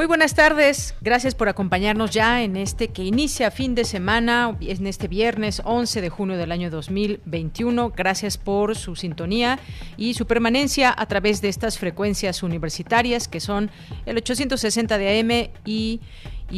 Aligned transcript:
Muy 0.00 0.06
buenas 0.06 0.34
tardes, 0.34 0.94
gracias 1.02 1.34
por 1.34 1.50
acompañarnos 1.50 2.10
ya 2.10 2.42
en 2.42 2.56
este 2.56 2.88
que 2.88 3.04
inicia 3.04 3.50
fin 3.50 3.74
de 3.74 3.84
semana, 3.84 4.56
en 4.58 4.86
este 4.86 5.08
viernes 5.08 5.60
11 5.62 6.00
de 6.00 6.08
junio 6.08 6.38
del 6.38 6.52
año 6.52 6.70
2021. 6.70 7.90
Gracias 7.90 8.38
por 8.38 8.76
su 8.76 8.96
sintonía 8.96 9.58
y 9.98 10.14
su 10.14 10.26
permanencia 10.26 10.94
a 10.96 11.04
través 11.04 11.42
de 11.42 11.50
estas 11.50 11.78
frecuencias 11.78 12.42
universitarias 12.42 13.28
que 13.28 13.40
son 13.40 13.70
el 14.06 14.16
860 14.16 14.96
de 14.96 15.20
AM 15.20 15.50
y 15.68 16.00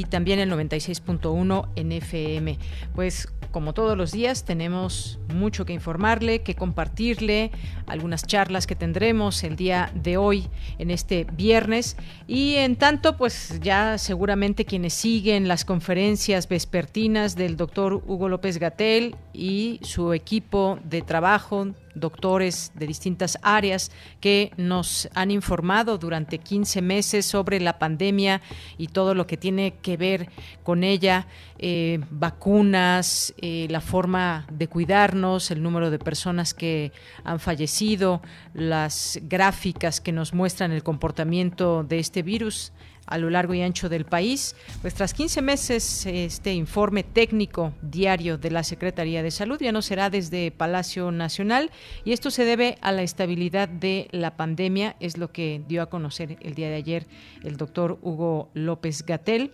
también 0.05 0.39
el 0.39 0.49
96.1 0.49 1.69
en 1.75 1.91
FM. 1.91 2.59
Pues 2.95 3.27
como 3.53 3.75
todos 3.75 3.97
los 3.97 4.11
días 4.11 4.45
tenemos 4.45 5.21
mucho 5.33 5.65
que 5.65 5.73
informarle, 5.73 6.43
que 6.43 6.55
compartirle, 6.55 7.53
algunas 7.87 8.27
charlas 8.27 8.67
que 8.67 8.75
tendremos 8.75 9.45
el 9.45 9.57
día 9.57 9.93
de 9.95 10.17
hoy 10.17 10.49
en 10.79 10.91
este 10.91 11.25
viernes. 11.33 11.97
Y 12.27 12.55
en 12.57 12.77
tanto 12.77 13.17
pues 13.17 13.61
ya 13.61 13.99
seguramente 13.99 14.65
quienes 14.65 14.95
siguen 14.95 15.47
las 15.47 15.65
conferencias 15.65 16.49
vespertinas 16.49 17.37
del 17.37 17.57
doctor 17.57 18.03
Hugo 18.07 18.29
López 18.29 18.59
Gatel 18.59 19.15
y 19.33 19.79
su 19.83 20.13
equipo 20.13 20.79
de 20.85 21.03
trabajo 21.03 21.69
doctores 21.95 22.73
de 22.75 22.87
distintas 22.87 23.39
áreas 23.43 23.91
que 24.21 24.53
nos 24.57 25.09
han 25.15 25.31
informado 25.31 25.99
durante 25.99 26.39
15 26.39 26.83
meses 26.83 27.27
sobre 27.27 27.61
la 27.61 27.79
pandemia 27.79 28.41
y 28.79 28.89
todo 28.89 29.15
lo 29.15 29.27
que 29.27 29.37
tiene 29.37 29.75
que 29.83 29.97
ver 29.97 30.29
con 30.63 30.85
ella, 30.85 31.27
eh, 31.59 32.01
vacunas, 32.11 33.35
eh, 33.39 33.67
la 33.71 33.81
forma 33.81 34.47
de 34.51 34.69
cuidarnos, 34.69 35.51
el 35.51 35.63
número 35.63 35.91
de 35.91 35.99
personas 35.99 36.55
que 36.55 36.93
han 37.25 37.41
fallecido, 37.41 38.23
las 38.55 39.19
gráficas 39.23 40.01
que 40.01 40.13
nos 40.13 40.35
muestran 40.35 40.73
el 40.73 40.83
comportamiento 40.83 41.85
de 41.85 41.99
este 41.99 42.23
virus 42.23 42.73
a 43.13 43.19
lo 43.19 43.29
largo 43.29 43.53
y 43.53 43.61
ancho 43.61 43.91
del 43.91 44.07
país. 44.07 44.57
Pues 44.81 44.95
tras 44.95 45.13
15 45.13 45.43
meses, 45.43 46.07
este 46.07 46.55
informe 46.55 47.03
técnico 47.03 47.75
diario 47.83 48.39
de 48.39 48.51
la 48.51 48.65
Secretaría 48.65 49.23
de 49.23 49.31
Salud 49.31 49.61
ya 49.61 49.71
no 49.71 49.83
será 49.83 50.09
desde 50.09 50.51
Palacio 50.51 51.11
Nacional 51.11 51.71
y 52.05 52.13
esto 52.13 52.31
se 52.31 52.47
debe 52.47 52.79
a 52.81 52.91
la 52.91 53.03
estabilidad 53.03 53.69
de 53.69 54.09
la 54.13 54.37
pandemia, 54.37 54.97
es 54.99 55.19
lo 55.19 55.31
que 55.31 55.63
dio 55.69 55.83
a 55.83 55.91
conocer 55.91 56.39
el 56.41 56.55
día 56.55 56.71
de 56.71 56.77
ayer 56.77 57.07
el 57.45 57.59
doctor 57.59 57.99
Hugo 58.01 58.49
López 58.55 59.05
Gatel. 59.05 59.53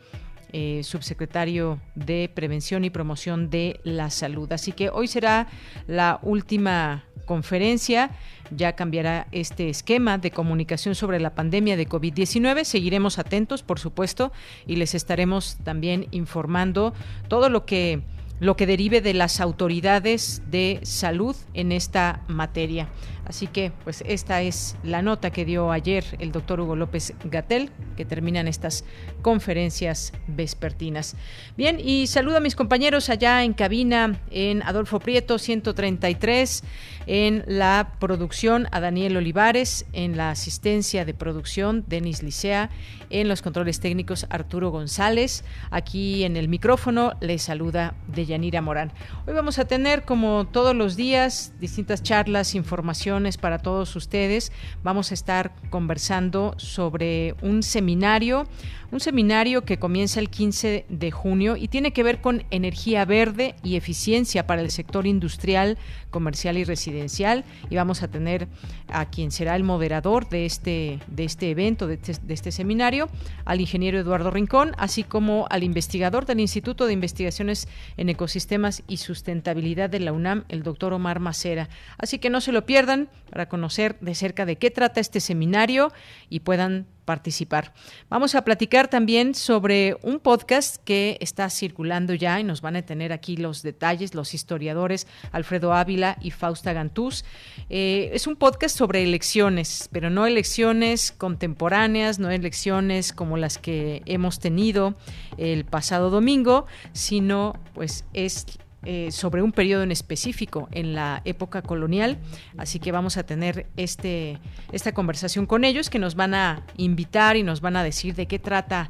Eh, 0.54 0.80
subsecretario 0.82 1.78
de 1.94 2.30
Prevención 2.34 2.82
y 2.82 2.88
Promoción 2.88 3.50
de 3.50 3.80
la 3.84 4.08
Salud. 4.08 4.50
Así 4.50 4.72
que 4.72 4.88
hoy 4.88 5.06
será 5.06 5.46
la 5.86 6.20
última 6.22 7.04
conferencia. 7.26 8.10
Ya 8.50 8.74
cambiará 8.74 9.28
este 9.30 9.68
esquema 9.68 10.16
de 10.16 10.30
comunicación 10.30 10.94
sobre 10.94 11.20
la 11.20 11.34
pandemia 11.34 11.76
de 11.76 11.86
COVID-19. 11.86 12.64
Seguiremos 12.64 13.18
atentos, 13.18 13.62
por 13.62 13.78
supuesto, 13.78 14.32
y 14.66 14.76
les 14.76 14.94
estaremos 14.94 15.58
también 15.64 16.06
informando 16.12 16.94
todo 17.28 17.50
lo 17.50 17.66
que 17.66 18.00
lo 18.40 18.56
que 18.56 18.66
derive 18.66 19.00
de 19.00 19.14
las 19.14 19.40
autoridades 19.40 20.42
de 20.48 20.78
salud 20.82 21.34
en 21.54 21.72
esta 21.72 22.22
materia. 22.28 22.88
Así 23.28 23.46
que, 23.46 23.72
pues 23.84 24.02
esta 24.06 24.40
es 24.40 24.76
la 24.82 25.02
nota 25.02 25.30
que 25.30 25.44
dio 25.44 25.70
ayer 25.70 26.04
el 26.18 26.32
doctor 26.32 26.60
Hugo 26.60 26.76
López 26.76 27.12
Gatel, 27.24 27.70
que 27.96 28.06
terminan 28.06 28.48
estas 28.48 28.84
conferencias 29.20 30.12
vespertinas. 30.26 31.14
Bien, 31.56 31.78
y 31.78 32.06
saludo 32.06 32.38
a 32.38 32.40
mis 32.40 32.56
compañeros 32.56 33.10
allá 33.10 33.44
en 33.44 33.52
cabina, 33.52 34.18
en 34.30 34.62
Adolfo 34.62 34.98
Prieto 34.98 35.38
133, 35.38 36.64
en 37.06 37.44
la 37.46 37.92
producción 37.98 38.66
a 38.70 38.80
Daniel 38.80 39.16
Olivares, 39.16 39.84
en 39.92 40.16
la 40.16 40.30
asistencia 40.30 41.04
de 41.04 41.14
producción 41.14 41.84
Denis 41.86 42.22
Licea, 42.22 42.70
en 43.10 43.28
los 43.28 43.42
controles 43.42 43.80
técnicos 43.80 44.26
Arturo 44.30 44.70
González, 44.70 45.44
aquí 45.70 46.24
en 46.24 46.36
el 46.36 46.48
micrófono 46.48 47.12
les 47.20 47.42
saluda 47.42 47.94
Deyanira 48.08 48.62
Morán. 48.62 48.92
Hoy 49.26 49.34
vamos 49.34 49.58
a 49.58 49.66
tener, 49.66 50.04
como 50.04 50.46
todos 50.46 50.74
los 50.74 50.96
días, 50.96 51.52
distintas 51.60 52.02
charlas, 52.02 52.54
información, 52.54 53.17
para 53.36 53.58
todos 53.58 53.96
ustedes. 53.96 54.52
Vamos 54.84 55.10
a 55.10 55.14
estar 55.14 55.52
conversando 55.70 56.54
sobre 56.56 57.34
un 57.42 57.62
seminario, 57.62 58.46
un 58.90 59.00
seminario 59.00 59.64
que 59.64 59.78
comienza 59.78 60.18
el 60.18 60.30
15 60.30 60.86
de 60.88 61.10
junio 61.10 61.56
y 61.56 61.68
tiene 61.68 61.92
que 61.92 62.02
ver 62.02 62.20
con 62.20 62.44
energía 62.50 63.04
verde 63.04 63.54
y 63.62 63.76
eficiencia 63.76 64.46
para 64.46 64.62
el 64.62 64.70
sector 64.70 65.06
industrial, 65.06 65.76
comercial 66.10 66.56
y 66.56 66.64
residencial. 66.64 67.44
Y 67.68 67.76
vamos 67.76 68.02
a 68.02 68.08
tener 68.08 68.48
a 68.88 69.10
quien 69.10 69.30
será 69.30 69.56
el 69.56 69.62
moderador 69.62 70.28
de 70.28 70.46
este, 70.46 71.00
de 71.06 71.24
este 71.24 71.50
evento, 71.50 71.88
este, 71.90 72.14
de 72.22 72.34
este 72.34 72.50
seminario, 72.50 73.08
al 73.44 73.60
ingeniero 73.60 73.98
Eduardo 73.98 74.30
Rincón, 74.30 74.72
así 74.78 75.04
como 75.04 75.46
al 75.50 75.64
investigador 75.64 76.24
del 76.24 76.40
Instituto 76.40 76.86
de 76.86 76.94
Investigaciones 76.94 77.68
en 77.98 78.08
Ecosistemas 78.08 78.82
y 78.88 78.96
Sustentabilidad 78.98 79.90
de 79.90 80.00
la 80.00 80.12
UNAM, 80.12 80.44
el 80.48 80.62
doctor 80.62 80.94
Omar 80.94 81.20
Macera. 81.20 81.68
Así 81.98 82.18
que 82.18 82.30
no 82.30 82.40
se 82.40 82.52
lo 82.52 82.64
pierdan 82.64 83.10
para 83.30 83.48
conocer 83.48 83.98
de 84.00 84.14
cerca 84.14 84.46
de 84.46 84.56
qué 84.56 84.70
trata 84.70 85.00
este 85.00 85.20
seminario 85.20 85.92
y 86.30 86.40
puedan 86.40 86.86
participar. 87.08 87.72
Vamos 88.10 88.34
a 88.34 88.44
platicar 88.44 88.88
también 88.88 89.34
sobre 89.34 89.96
un 90.02 90.20
podcast 90.20 90.76
que 90.84 91.16
está 91.22 91.48
circulando 91.48 92.12
ya 92.12 92.38
y 92.38 92.44
nos 92.44 92.60
van 92.60 92.76
a 92.76 92.82
tener 92.82 93.14
aquí 93.14 93.38
los 93.38 93.62
detalles, 93.62 94.14
los 94.14 94.34
historiadores 94.34 95.06
Alfredo 95.32 95.72
Ávila 95.72 96.18
y 96.20 96.32
Fausta 96.32 96.74
Gantús. 96.74 97.24
Eh, 97.70 98.10
es 98.12 98.26
un 98.26 98.36
podcast 98.36 98.76
sobre 98.76 99.02
elecciones, 99.02 99.88
pero 99.90 100.10
no 100.10 100.26
elecciones 100.26 101.10
contemporáneas, 101.10 102.18
no 102.18 102.28
elecciones 102.28 103.14
como 103.14 103.38
las 103.38 103.56
que 103.56 104.02
hemos 104.04 104.38
tenido 104.38 104.94
el 105.38 105.64
pasado 105.64 106.10
domingo, 106.10 106.66
sino 106.92 107.54
pues 107.72 108.04
es 108.12 108.44
eh, 108.84 109.10
sobre 109.10 109.42
un 109.42 109.50
periodo 109.50 109.82
en 109.82 109.90
específico 109.90 110.68
en 110.70 110.94
la 110.94 111.20
época 111.24 111.62
colonial. 111.62 112.18
Así 112.56 112.78
que 112.78 112.92
vamos 112.92 113.16
a 113.16 113.24
tener 113.24 113.66
este, 113.76 114.38
esta 114.70 114.92
conversación 114.92 115.46
con 115.46 115.64
ellos 115.64 115.90
que 115.90 115.98
nos 115.98 116.14
van 116.14 116.32
a 116.34 116.62
invitar 116.76 117.36
y 117.36 117.42
nos 117.42 117.60
van 117.60 117.76
a 117.76 117.82
decir 117.82 118.14
de 118.14 118.26
qué 118.26 118.38
trata 118.38 118.88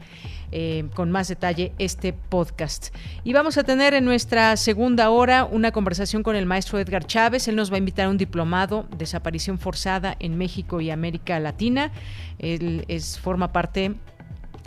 eh, 0.53 0.87
con 0.95 1.11
más 1.11 1.29
detalle 1.29 1.73
este 1.79 2.13
podcast. 2.13 2.95
Y 3.25 3.33
vamos 3.33 3.57
a 3.59 3.65
tener 3.65 3.95
en 3.95 4.05
nuestra 4.05 4.57
segunda 4.57 5.11
hora 5.11 5.45
una 5.45 5.73
conversación 5.73 6.23
con 6.23 6.37
el 6.37 6.47
maestro 6.47 6.79
Edgar 6.79 7.07
Chávez. 7.07 7.49
Él 7.49 7.57
nos 7.57 7.71
va 7.71 7.77
a 7.77 7.79
invitar 7.79 8.07
a 8.07 8.11
un 8.11 8.19
diplomado, 8.19 8.87
desaparición 8.97 9.59
forzada 9.59 10.17
en 10.21 10.37
México 10.37 10.81
y 10.81 10.91
América 10.91 11.41
Latina. 11.41 11.93
Él 12.39 12.85
es, 12.89 13.19
forma 13.19 13.53
parte 13.53 13.95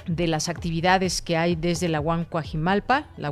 de 0.08 0.28
las 0.28 0.50
actividades 0.50 1.22
que 1.22 1.38
hay 1.38 1.56
desde 1.56 1.90
la 1.90 2.02
UAM 2.02 2.26
la 3.18 3.30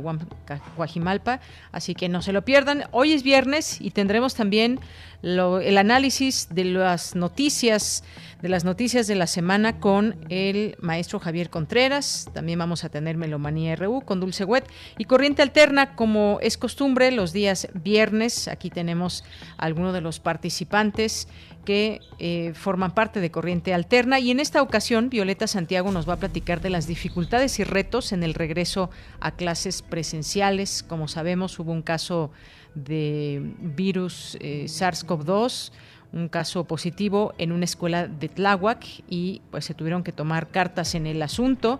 así 1.72 1.94
que 1.94 2.08
no 2.08 2.22
se 2.22 2.32
lo 2.32 2.44
pierdan. 2.44 2.84
Hoy 2.90 3.12
es 3.12 3.22
viernes 3.22 3.80
y 3.80 3.90
tendremos 3.90 4.34
también 4.34 4.80
el 5.22 5.78
análisis 5.78 6.48
de 6.50 6.64
las 6.64 7.14
noticias 7.14 8.02
de 8.42 8.48
las 8.48 8.64
noticias 8.64 9.06
de 9.06 9.14
la 9.14 9.26
semana 9.26 9.80
con 9.80 10.16
el 10.30 10.76
maestro 10.80 11.18
Javier 11.18 11.50
Contreras. 11.50 12.28
También 12.32 12.58
vamos 12.58 12.84
a 12.84 12.88
tener 12.88 13.16
Melomanía 13.16 13.76
RU 13.76 14.00
con 14.00 14.20
Dulce 14.20 14.44
Wet 14.44 14.64
y 14.98 15.04
Corriente 15.04 15.42
Alterna, 15.42 15.94
como 15.94 16.38
es 16.40 16.56
costumbre, 16.56 17.10
los 17.12 17.32
días 17.32 17.68
viernes. 17.74 18.48
Aquí 18.48 18.70
tenemos 18.70 19.24
a 19.58 19.66
algunos 19.66 19.92
de 19.92 20.00
los 20.00 20.20
participantes 20.20 21.28
que 21.64 22.00
eh, 22.18 22.52
forman 22.54 22.94
parte 22.94 23.20
de 23.20 23.30
Corriente 23.30 23.74
Alterna. 23.74 24.18
Y 24.18 24.30
en 24.30 24.40
esta 24.40 24.62
ocasión, 24.62 25.10
Violeta 25.10 25.46
Santiago 25.46 25.92
nos 25.92 26.08
va 26.08 26.14
a 26.14 26.18
platicar 26.18 26.62
de 26.62 26.70
las 26.70 26.86
dificultades 26.86 27.58
y 27.58 27.64
retos 27.64 28.12
en 28.12 28.22
el 28.22 28.32
regreso 28.32 28.90
a 29.20 29.32
clases 29.32 29.82
presenciales. 29.82 30.82
Como 30.82 31.08
sabemos, 31.08 31.58
hubo 31.58 31.72
un 31.72 31.82
caso 31.82 32.30
de 32.74 33.54
virus 33.60 34.36
eh, 34.40 34.64
SARS-CoV-2 34.66 35.72
un 36.12 36.28
caso 36.28 36.64
positivo 36.64 37.34
en 37.38 37.52
una 37.52 37.64
escuela 37.64 38.08
de 38.08 38.28
Tláhuac 38.28 38.84
y 39.08 39.42
pues 39.50 39.64
se 39.64 39.74
tuvieron 39.74 40.02
que 40.02 40.12
tomar 40.12 40.48
cartas 40.48 40.94
en 40.94 41.06
el 41.06 41.22
asunto. 41.22 41.78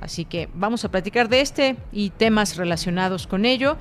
Así 0.00 0.24
que 0.24 0.48
vamos 0.54 0.84
a 0.84 0.90
platicar 0.90 1.28
de 1.28 1.40
este 1.40 1.76
y 1.92 2.10
temas 2.10 2.56
relacionados 2.56 3.26
con 3.26 3.44
ello. 3.44 3.76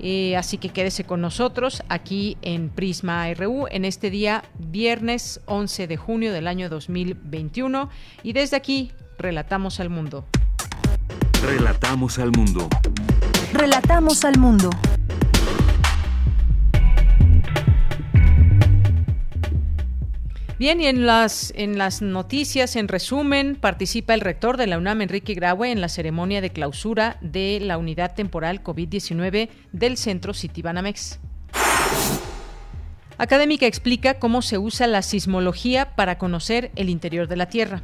Eh, 0.00 0.36
así 0.36 0.58
que 0.58 0.70
quédese 0.70 1.04
con 1.04 1.20
nosotros 1.20 1.82
aquí 1.88 2.36
en 2.42 2.68
Prisma 2.68 3.32
RU 3.34 3.66
en 3.70 3.84
este 3.84 4.10
día, 4.10 4.44
viernes 4.58 5.40
11 5.46 5.86
de 5.86 5.96
junio 5.96 6.32
del 6.32 6.46
año 6.46 6.68
2021. 6.68 7.90
Y 8.22 8.32
desde 8.32 8.56
aquí, 8.56 8.92
relatamos 9.18 9.80
al 9.80 9.90
mundo. 9.90 10.26
Relatamos 11.42 12.18
al 12.18 12.32
mundo. 12.32 12.68
Relatamos 13.52 14.24
al 14.24 14.38
mundo. 14.38 14.70
Bien, 20.58 20.80
y 20.80 20.86
en 20.86 21.06
las, 21.06 21.52
en 21.54 21.78
las 21.78 22.02
noticias, 22.02 22.74
en 22.74 22.88
resumen, 22.88 23.54
participa 23.54 24.14
el 24.14 24.20
rector 24.20 24.56
de 24.56 24.66
la 24.66 24.76
UNAM, 24.76 25.02
Enrique 25.02 25.34
Graue, 25.34 25.70
en 25.70 25.80
la 25.80 25.88
ceremonia 25.88 26.40
de 26.40 26.50
clausura 26.50 27.16
de 27.20 27.60
la 27.62 27.78
unidad 27.78 28.16
temporal 28.16 28.64
COVID-19 28.64 29.50
del 29.70 29.96
Centro 29.96 30.34
Citibanamex. 30.34 31.20
Académica 33.18 33.66
explica 33.66 34.18
cómo 34.18 34.42
se 34.42 34.58
usa 34.58 34.88
la 34.88 35.02
sismología 35.02 35.94
para 35.94 36.18
conocer 36.18 36.72
el 36.74 36.88
interior 36.88 37.28
de 37.28 37.36
la 37.36 37.46
Tierra. 37.46 37.80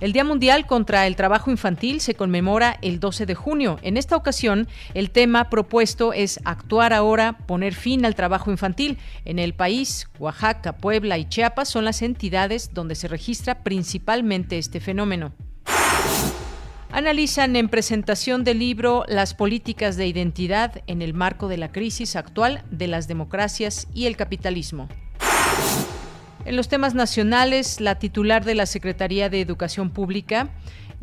El 0.00 0.12
Día 0.12 0.24
Mundial 0.24 0.66
contra 0.66 1.06
el 1.06 1.16
Trabajo 1.16 1.50
Infantil 1.50 2.00
se 2.00 2.14
conmemora 2.14 2.78
el 2.82 3.00
12 3.00 3.26
de 3.26 3.34
junio. 3.34 3.78
En 3.82 3.96
esta 3.96 4.16
ocasión, 4.16 4.68
el 4.92 5.10
tema 5.10 5.48
propuesto 5.50 6.12
es 6.12 6.40
actuar 6.44 6.92
ahora, 6.92 7.38
poner 7.46 7.74
fin 7.74 8.04
al 8.04 8.14
trabajo 8.14 8.50
infantil. 8.50 8.98
En 9.24 9.38
el 9.38 9.54
país, 9.54 10.08
Oaxaca, 10.18 10.76
Puebla 10.76 11.16
y 11.18 11.26
Chiapas 11.26 11.68
son 11.68 11.84
las 11.84 12.02
entidades 12.02 12.74
donde 12.74 12.96
se 12.96 13.08
registra 13.08 13.62
principalmente 13.62 14.58
este 14.58 14.80
fenómeno 14.80 15.32
analizan 16.94 17.56
en 17.56 17.68
presentación 17.68 18.44
del 18.44 18.60
libro 18.60 19.04
las 19.08 19.34
políticas 19.34 19.96
de 19.96 20.06
identidad 20.06 20.80
en 20.86 21.02
el 21.02 21.12
marco 21.12 21.48
de 21.48 21.56
la 21.56 21.72
crisis 21.72 22.14
actual 22.14 22.62
de 22.70 22.86
las 22.86 23.08
democracias 23.08 23.88
y 23.92 24.06
el 24.06 24.16
capitalismo. 24.16 24.88
En 26.44 26.56
los 26.56 26.68
temas 26.68 26.94
nacionales, 26.94 27.80
la 27.80 27.98
titular 27.98 28.44
de 28.44 28.54
la 28.54 28.66
Secretaría 28.66 29.30
de 29.30 29.40
Educación 29.40 29.88
Pública, 29.88 30.50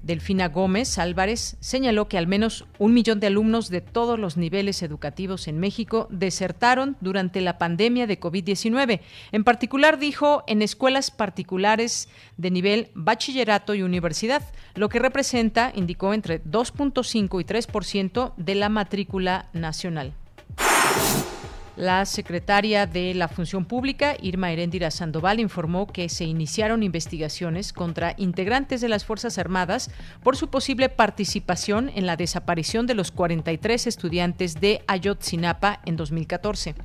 Delfina 0.03 0.49
Gómez 0.49 0.99
Álvarez, 0.99 1.57
señaló 1.59 2.07
que 2.07 2.19
al 2.19 2.27
menos 2.27 2.65
un 2.77 2.93
millón 2.93 3.19
de 3.19 3.25
alumnos 3.25 3.69
de 3.69 3.81
todos 3.81 4.19
los 4.19 4.37
niveles 4.37 4.83
educativos 4.83 5.47
en 5.47 5.59
México 5.59 6.07
desertaron 6.11 6.95
durante 7.01 7.41
la 7.41 7.57
pandemia 7.57 8.05
de 8.05 8.19
COVID-19. 8.19 9.01
En 9.31 9.43
particular, 9.43 9.97
dijo, 9.97 10.43
en 10.45 10.61
escuelas 10.61 11.09
particulares 11.09 12.07
de 12.37 12.51
nivel 12.51 12.89
bachillerato 12.93 13.73
y 13.73 13.81
universidad, 13.81 14.43
lo 14.75 14.89
que 14.89 14.99
representa, 14.99 15.71
indicó, 15.73 16.13
entre 16.13 16.43
2.5 16.43 17.41
y 17.41 17.45
3% 17.45 18.33
de 18.37 18.55
la 18.55 18.69
matrícula 18.69 19.49
nacional. 19.53 20.13
La 21.81 22.05
secretaria 22.05 22.85
de 22.85 23.15
la 23.15 23.27
Función 23.27 23.65
Pública, 23.65 24.15
Irma 24.21 24.51
Heréndira 24.51 24.91
Sandoval, 24.91 25.39
informó 25.39 25.87
que 25.87 26.09
se 26.09 26.25
iniciaron 26.25 26.83
investigaciones 26.83 27.73
contra 27.73 28.13
integrantes 28.17 28.81
de 28.81 28.87
las 28.87 29.03
Fuerzas 29.03 29.39
Armadas 29.39 29.89
por 30.21 30.37
su 30.37 30.51
posible 30.51 30.89
participación 30.89 31.89
en 31.95 32.05
la 32.05 32.17
desaparición 32.17 32.85
de 32.85 32.93
los 32.93 33.09
43 33.09 33.87
estudiantes 33.87 34.61
de 34.61 34.83
Ayotzinapa 34.85 35.81
en 35.87 35.95
2014. 35.95 36.75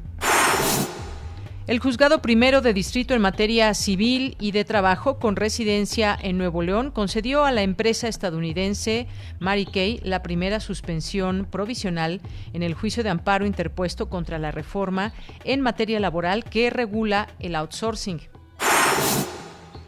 El 1.67 1.81
juzgado 1.81 2.23
primero 2.23 2.61
de 2.61 2.73
distrito 2.73 3.13
en 3.13 3.21
materia 3.21 3.75
civil 3.75 4.37
y 4.39 4.53
de 4.53 4.65
trabajo 4.65 5.19
con 5.19 5.35
residencia 5.35 6.17
en 6.23 6.39
Nuevo 6.39 6.63
León 6.63 6.93
concedió 6.93 7.45
a 7.45 7.51
la 7.51 7.63
empresa 7.63 8.07
estadounidense 8.07 9.09
Mary 9.41 9.67
Kay 9.67 10.01
la 10.05 10.23
primera 10.23 10.61
suspensión 10.61 11.45
provisional 11.51 12.21
en 12.53 12.63
el 12.63 12.75
juicio 12.75 13.03
de 13.03 13.11
amparo 13.11 13.47
interpuesto 13.47 14.09
contra 14.09 14.39
la 14.39 14.53
reforma 14.53 15.13
en 15.43 15.61
materia 15.61 15.99
laboral 15.99 16.45
que 16.45 16.71
regula 16.71 17.27
el 17.41 17.57
outsourcing. 17.57 18.21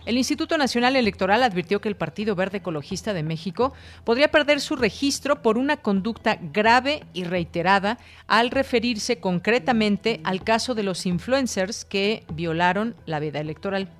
El 0.08 0.16
Instituto 0.16 0.56
Nacional 0.56 0.96
Electoral 0.96 1.42
advirtió 1.42 1.82
que 1.82 1.88
el 1.90 1.94
Partido 1.94 2.34
Verde 2.34 2.58
Ecologista 2.58 3.12
de 3.12 3.22
México 3.22 3.74
podría 4.04 4.30
perder 4.30 4.62
su 4.62 4.74
registro 4.74 5.42
por 5.42 5.58
una 5.58 5.76
conducta 5.76 6.38
grave 6.40 7.04
y 7.12 7.24
reiterada 7.24 7.98
al 8.26 8.50
referirse 8.50 9.20
concretamente 9.20 10.22
al 10.24 10.42
caso 10.44 10.74
de 10.74 10.82
los 10.82 11.04
influencers 11.04 11.84
que 11.84 12.24
violaron 12.32 12.96
la 13.04 13.20
veda 13.20 13.40
electoral. 13.40 13.90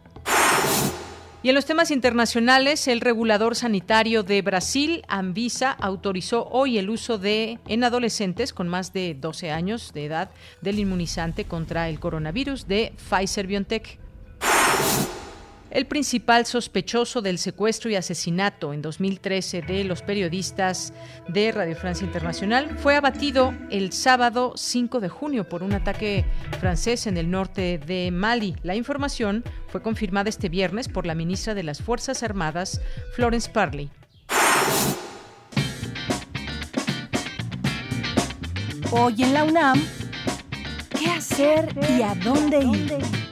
Y 1.43 1.51
en 1.51 1.55
los 1.55 1.67
temas 1.67 1.91
internacionales, 1.91 2.89
el 2.89 3.03
regulador 3.03 3.55
sanitario 3.55 4.23
de 4.23 4.41
Brasil, 4.41 5.05
Anvisa, 5.09 5.73
autorizó 5.73 6.49
hoy 6.51 6.79
el 6.79 6.89
uso 6.89 7.19
de 7.19 7.59
en 7.69 7.85
adolescentes 7.85 8.55
con 8.55 8.67
más 8.67 8.95
de 8.95 9.13
12 9.13 9.51
años 9.51 9.93
de 9.93 10.07
edad 10.07 10.31
del 10.63 10.79
inmunizante 10.79 11.45
contra 11.45 11.91
el 11.91 12.01
coronavirus 12.01 12.67
de 12.67 12.95
Pfizer 12.97 13.47
BioNTech. 13.47 13.99
El 15.71 15.87
principal 15.87 16.47
sospechoso 16.47 17.21
del 17.21 17.39
secuestro 17.39 17.91
y 17.91 17.97
asesinato 17.97 18.73
en 18.73 18.81
2013 18.81 19.61
de 19.61 19.85
los 19.85 20.01
periodistas 20.01 20.95
de 21.29 21.53
Radio 21.53 21.77
Francia 21.77 22.07
Internacional 22.07 22.79
fue 22.79 22.97
abatido 22.97 23.53
el 23.71 23.93
sábado 23.93 24.55
5 24.57 25.01
de 25.01 25.11
junio 25.11 25.47
por 25.47 25.63
un 25.63 25.75
ataque 25.75 26.25
francés 26.59 27.07
en 27.07 27.19
el 27.19 27.31
norte 27.31 27.79
de 27.87 28.11
Mali. 28.11 28.57
La 28.63 28.77
información 28.77 29.45
fue 29.67 29.83
confirmada 29.83 30.31
este 30.31 30.49
viernes 30.49 30.89
por 30.89 31.05
la 31.05 31.15
ministra 31.15 31.55
de 31.55 31.63
las 31.63 31.83
Fuerzas 31.83 32.23
Armadas, 32.23 32.81
Florence 33.15 33.51
Parley. 33.51 33.91
Hoy 38.91 39.23
en 39.23 39.35
la 39.35 39.45
UNAM, 39.45 39.83
¿qué 40.99 41.11
hacer 41.11 41.69
y 41.91 42.01
a 42.01 42.15
dónde 42.15 42.61
ir? 42.61 43.28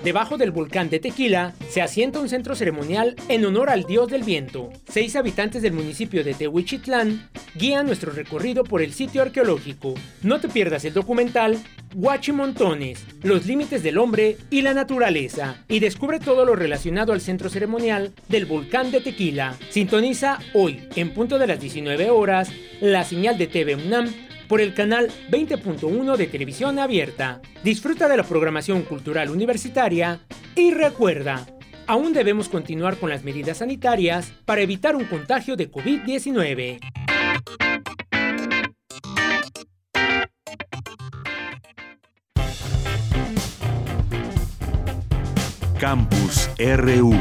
Debajo 0.05 0.37
del 0.37 0.51
volcán 0.51 0.91
de 0.91 0.99
Tequila 0.99 1.55
se 1.69 1.81
asienta 1.81 2.19
un 2.19 2.29
centro 2.29 2.57
ceremonial 2.57 3.15
en 3.29 3.45
honor 3.45 3.71
al 3.71 3.85
dios 3.85 4.09
del 4.09 4.25
viento. 4.25 4.71
Seis 4.89 5.15
habitantes 5.15 5.63
del 5.63 5.75
municipio 5.75 6.25
de 6.25 6.35
Tehuichitlán 6.35 7.31
guían 7.55 7.87
nuestro 7.87 8.11
recorrido 8.11 8.65
por 8.65 8.83
el 8.83 8.93
sitio 8.93 9.23
arqueológico. 9.23 9.95
No 10.23 10.41
te 10.41 10.49
pierdas 10.49 10.85
el 10.85 10.93
documental 10.93 11.57
Huachimontones, 11.95 13.05
los 13.23 13.47
límites 13.47 13.85
del 13.85 13.99
hombre 13.99 14.39
y 14.51 14.63
la 14.63 14.75
naturaleza, 14.75 15.63
y 15.69 15.79
descubre 15.79 16.19
todo 16.19 16.45
lo 16.45 16.57
relacionado 16.57 17.13
al 17.13 17.21
centro 17.21 17.49
ceremonial 17.49 18.13
del 18.29 18.47
volcán 18.47 18.91
de 18.91 19.03
Tequila. 19.03 19.57
Sintoniza 19.69 20.41
hoy, 20.55 20.89
en 20.97 21.15
punto 21.15 21.39
de 21.39 21.47
las 21.47 21.61
19 21.61 22.11
horas, 22.11 22.51
la 22.81 23.05
señal 23.05 23.39
de 23.39 23.47
TV 23.47 23.77
UNAM 23.77 24.13
por 24.53 24.61
el 24.61 24.75
canal 24.75 25.11
20.1 25.31 26.15
de 26.19 26.27
Televisión 26.27 26.79
Abierta. 26.79 27.41
Disfruta 27.65 28.07
de 28.07 28.19
la 28.19 28.23
programación 28.23 28.83
cultural 28.83 29.31
universitaria 29.31 30.21
y 30.55 30.73
recuerda, 30.73 31.47
aún 31.87 32.13
debemos 32.13 32.51
continuar 32.51 32.99
con 32.99 33.09
las 33.09 33.25
medidas 33.25 33.57
sanitarias 33.57 34.31
para 34.45 34.61
evitar 34.61 34.95
un 34.95 35.07
contagio 35.07 35.57
de 35.57 35.71
COVID-19. 35.71 36.81
Campus 45.81 46.51
RU 46.59 47.15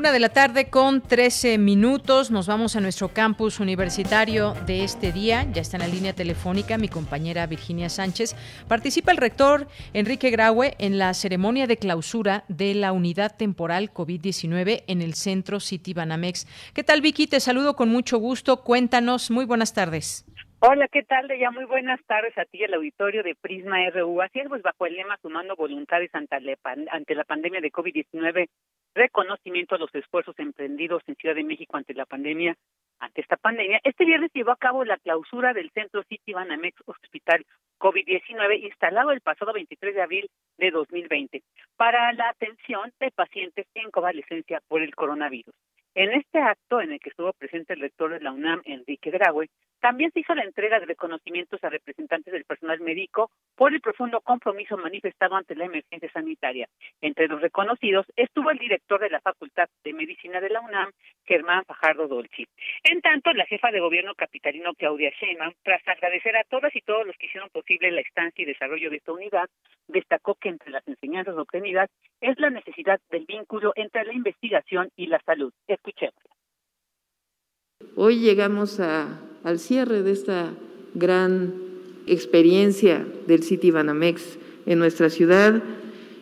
Una 0.00 0.12
de 0.12 0.18
la 0.18 0.30
tarde 0.30 0.70
con 0.70 1.02
13 1.02 1.58
minutos. 1.58 2.30
Nos 2.30 2.46
vamos 2.46 2.74
a 2.74 2.80
nuestro 2.80 3.10
campus 3.10 3.60
universitario 3.60 4.54
de 4.64 4.82
este 4.82 5.12
día. 5.12 5.44
Ya 5.52 5.60
está 5.60 5.76
en 5.76 5.82
la 5.82 5.88
línea 5.88 6.14
telefónica 6.14 6.78
mi 6.78 6.88
compañera 6.88 7.46
Virginia 7.46 7.90
Sánchez. 7.90 8.34
Participa 8.66 9.12
el 9.12 9.18
rector 9.18 9.66
Enrique 9.92 10.30
Graue 10.30 10.72
en 10.78 10.96
la 10.96 11.12
ceremonia 11.12 11.66
de 11.66 11.76
clausura 11.76 12.44
de 12.48 12.74
la 12.74 12.92
unidad 12.92 13.36
temporal 13.36 13.92
COVID-19 13.92 14.84
en 14.86 15.02
el 15.02 15.12
centro 15.12 15.60
City 15.60 15.92
Banamex. 15.92 16.46
¿Qué 16.72 16.82
tal, 16.82 17.02
Vicky? 17.02 17.26
Te 17.26 17.38
saludo 17.38 17.76
con 17.76 17.90
mucho 17.90 18.16
gusto. 18.16 18.64
Cuéntanos. 18.64 19.30
Muy 19.30 19.44
buenas 19.44 19.74
tardes. 19.74 20.24
Hola, 20.62 20.88
¿qué 20.88 21.02
tal? 21.02 21.26
Ya 21.38 21.50
muy 21.50 21.64
buenas 21.64 22.00
tardes 22.06 22.36
a 22.36 22.44
ti 22.44 22.62
al 22.62 22.74
auditorio 22.74 23.22
de 23.22 23.34
Prisma 23.34 23.78
RU. 23.90 24.20
Así 24.20 24.40
es, 24.40 24.48
pues 24.48 24.62
bajo 24.62 24.84
el 24.84 24.94
lema 24.94 25.18
Sumando 25.22 25.56
Voluntades 25.56 26.10
ante 26.14 27.14
la 27.14 27.24
pandemia 27.24 27.62
de 27.62 27.72
COVID-19, 27.72 28.48
reconocimiento 28.94 29.74
a 29.74 29.78
los 29.78 29.94
esfuerzos 29.94 30.38
emprendidos 30.38 31.02
en 31.06 31.16
Ciudad 31.16 31.34
de 31.34 31.44
México 31.44 31.76
ante 31.76 31.94
la 31.94 32.06
pandemia, 32.06 32.56
ante 32.98 33.20
esta 33.20 33.36
pandemia. 33.36 33.80
Este 33.84 34.04
viernes 34.04 34.30
llevó 34.34 34.52
a 34.52 34.56
cabo 34.56 34.84
la 34.84 34.98
clausura 34.98 35.52
del 35.52 35.70
Centro 35.70 36.02
City 36.04 36.32
Banamex 36.32 36.76
Hospital 36.86 37.44
COVID-19 37.78 38.64
instalado 38.64 39.10
el 39.10 39.20
pasado 39.20 39.52
23 39.52 39.94
de 39.94 40.02
abril 40.02 40.30
de 40.58 40.70
2020 40.70 41.42
para 41.76 42.12
la 42.12 42.28
atención 42.28 42.92
de 43.00 43.10
pacientes 43.10 43.66
en 43.74 43.90
convalescencia 43.90 44.60
por 44.68 44.82
el 44.82 44.94
coronavirus. 44.94 45.54
En 45.94 46.12
este 46.12 46.38
acto, 46.38 46.80
en 46.80 46.92
el 46.92 47.00
que 47.00 47.08
estuvo 47.08 47.32
presente 47.32 47.72
el 47.72 47.80
rector 47.80 48.12
de 48.12 48.20
la 48.20 48.32
UNAM, 48.32 48.62
Enrique 48.64 49.10
Graue, 49.10 49.48
también 49.80 50.10
se 50.12 50.20
hizo 50.20 50.34
la 50.34 50.44
entrega 50.44 50.78
de 50.78 50.86
reconocimientos 50.86 51.62
a 51.64 51.70
representantes 51.70 52.32
del 52.32 52.44
personal 52.44 52.80
médico 52.80 53.30
por 53.56 53.72
el 53.72 53.80
profundo 53.80 54.20
compromiso 54.20 54.76
manifestado 54.76 55.36
ante 55.36 55.54
la 55.54 55.64
emergencia 55.64 56.10
sanitaria. 56.12 56.68
Entre 57.00 57.28
los 57.28 57.40
reconocidos 57.40 58.06
estuvo 58.16 58.50
el 58.50 58.58
director 58.58 59.00
de 59.00 59.10
la 59.10 59.20
Facultad 59.20 59.68
de 59.82 59.92
Medicina 59.92 60.40
de 60.40 60.50
la 60.50 60.60
UNAM, 60.60 60.90
Germán 61.24 61.64
Fajardo 61.64 62.08
Dolci. 62.08 62.46
En 62.84 63.00
tanto, 63.00 63.32
la 63.32 63.46
jefa 63.46 63.70
de 63.70 63.80
gobierno 63.80 64.14
capitalino, 64.14 64.74
Claudia 64.74 65.10
Sheinbaum, 65.18 65.54
tras 65.62 65.86
agradecer 65.86 66.36
a 66.36 66.44
todas 66.44 66.74
y 66.76 66.80
todos 66.80 67.06
los 67.06 67.16
que 67.16 67.26
hicieron 67.26 67.48
posible 67.50 67.90
la 67.90 68.00
estancia 68.00 68.42
y 68.42 68.46
desarrollo 68.46 68.90
de 68.90 68.96
esta 68.96 69.12
unidad, 69.12 69.48
destacó 69.88 70.34
que 70.34 70.48
entre 70.48 70.70
las 70.70 70.86
enseñanzas 70.86 71.36
obtenidas 71.36 71.90
es 72.20 72.38
la 72.38 72.50
necesidad 72.50 73.00
del 73.10 73.24
vínculo 73.26 73.72
entre 73.76 74.04
la 74.04 74.12
investigación 74.12 74.90
y 74.96 75.06
la 75.06 75.20
salud. 75.20 75.52
Escuchemos. 75.66 76.39
Hoy 77.96 78.18
llegamos 78.20 78.80
a 78.80 79.20
al 79.42 79.58
cierre 79.58 80.02
de 80.02 80.12
esta 80.12 80.50
gran 80.94 81.54
experiencia 82.06 83.06
del 83.26 83.42
City 83.42 83.70
Banamex 83.70 84.38
en 84.66 84.78
nuestra 84.78 85.10
ciudad 85.10 85.62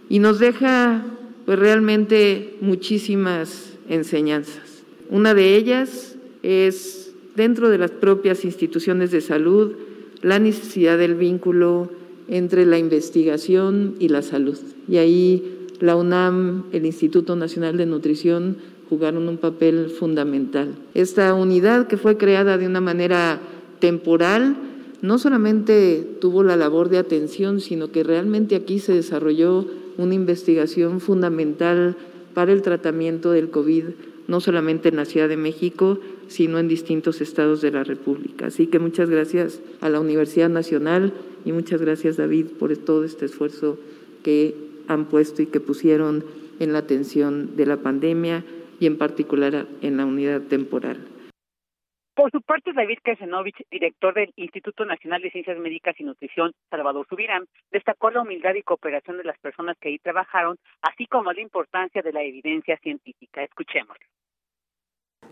y 0.08 0.18
nos 0.18 0.38
deja 0.38 1.04
pues 1.46 1.58
realmente 1.58 2.56
muchísimas 2.60 3.72
enseñanzas. 3.88 4.82
Una 5.10 5.34
de 5.34 5.56
ellas 5.56 6.16
es 6.42 7.12
dentro 7.34 7.70
de 7.70 7.78
las 7.78 7.90
propias 7.90 8.44
instituciones 8.44 9.10
de 9.10 9.20
salud 9.20 9.72
la 10.22 10.38
necesidad 10.38 10.98
del 10.98 11.14
vínculo 11.14 11.90
entre 12.28 12.66
la 12.66 12.78
investigación 12.78 13.94
y 13.98 14.08
la 14.08 14.22
salud. 14.22 14.58
Y 14.88 14.98
ahí 14.98 15.66
la 15.80 15.96
UNAM, 15.96 16.64
el 16.72 16.84
Instituto 16.84 17.37
Nacional 17.37 17.76
de 17.76 17.87
Nutrición, 17.87 18.56
jugaron 18.88 19.28
un 19.28 19.38
papel 19.38 19.90
fundamental. 19.90 20.75
Esta 20.95 21.35
unidad 21.35 21.87
que 21.87 21.97
fue 21.97 22.16
creada 22.16 22.59
de 22.59 22.66
una 22.66 22.80
manera 22.80 23.40
temporal, 23.80 24.57
no 25.02 25.18
solamente 25.18 26.04
tuvo 26.21 26.42
la 26.42 26.57
labor 26.57 26.88
de 26.88 26.99
atención, 26.99 27.61
sino 27.61 27.92
que 27.92 28.02
realmente 28.02 28.57
aquí 28.57 28.78
se 28.78 28.95
desarrolló 28.95 29.66
una 29.97 30.14
investigación 30.14 31.00
fundamental 31.00 31.97
para 32.35 32.52
el 32.52 32.62
tratamiento 32.62 33.30
del 33.30 33.50
COVID, 33.50 33.85
no 34.26 34.40
solamente 34.40 34.88
en 34.88 34.97
la 34.97 35.04
Ciudad 35.04 35.28
de 35.28 35.37
México, 35.37 35.99
sino 36.28 36.59
en 36.59 36.68
distintos 36.68 37.21
estados 37.21 37.61
de 37.61 37.71
la 37.71 37.85
República. 37.85 38.47
Así 38.47 38.66
que 38.66 38.78
muchas 38.78 39.09
gracias 39.11 39.61
a 39.80 39.88
la 39.88 40.00
Universidad 40.00 40.49
Nacional 40.49 41.12
y 41.45 41.52
muchas 41.52 41.80
gracias 41.80 42.16
David 42.16 42.47
por 42.59 42.76
todo 42.76 43.04
este 43.04 43.26
esfuerzo 43.26 43.78
que 44.23 44.54
han 44.87 45.07
puesto 45.07 45.42
y 45.42 45.47
que 45.47 45.61
pusieron 45.61 46.25
en 46.61 46.73
la 46.73 46.80
atención 46.80 47.57
de 47.57 47.66
la 47.66 47.78
pandemia 47.78 48.45
y 48.80 48.87
en 48.87 48.99
particular 48.99 49.66
en 49.82 49.97
la 49.97 50.04
unidad 50.06 50.42
temporal. 50.42 51.06
Por 52.18 52.32
su 52.32 52.42
parte, 52.42 52.73
David 52.73 52.99
Kesenovich, 53.04 53.62
director 53.70 54.12
del 54.12 54.32
Instituto 54.35 54.85
Nacional 54.85 55.23
de 55.23 55.30
Ciencias 55.30 55.56
Médicas 55.56 55.94
y 56.00 56.02
Nutrición, 56.02 56.52
Salvador 56.68 57.06
Subirán, 57.08 57.47
destacó 57.70 58.11
la 58.11 58.23
humildad 58.23 58.54
y 58.56 58.62
cooperación 58.62 59.18
de 59.18 59.25
las 59.25 59.38
personas 59.38 59.76
que 59.80 59.90
ahí 59.90 59.99
trabajaron, 60.00 60.56
así 60.82 61.06
como 61.06 61.32
la 61.32 61.40
importancia 61.40 62.02
de 62.02 62.12
la 62.12 62.25
evidencia 62.25 62.76
científica. 62.78 63.44
Escuchemos. 63.44 63.97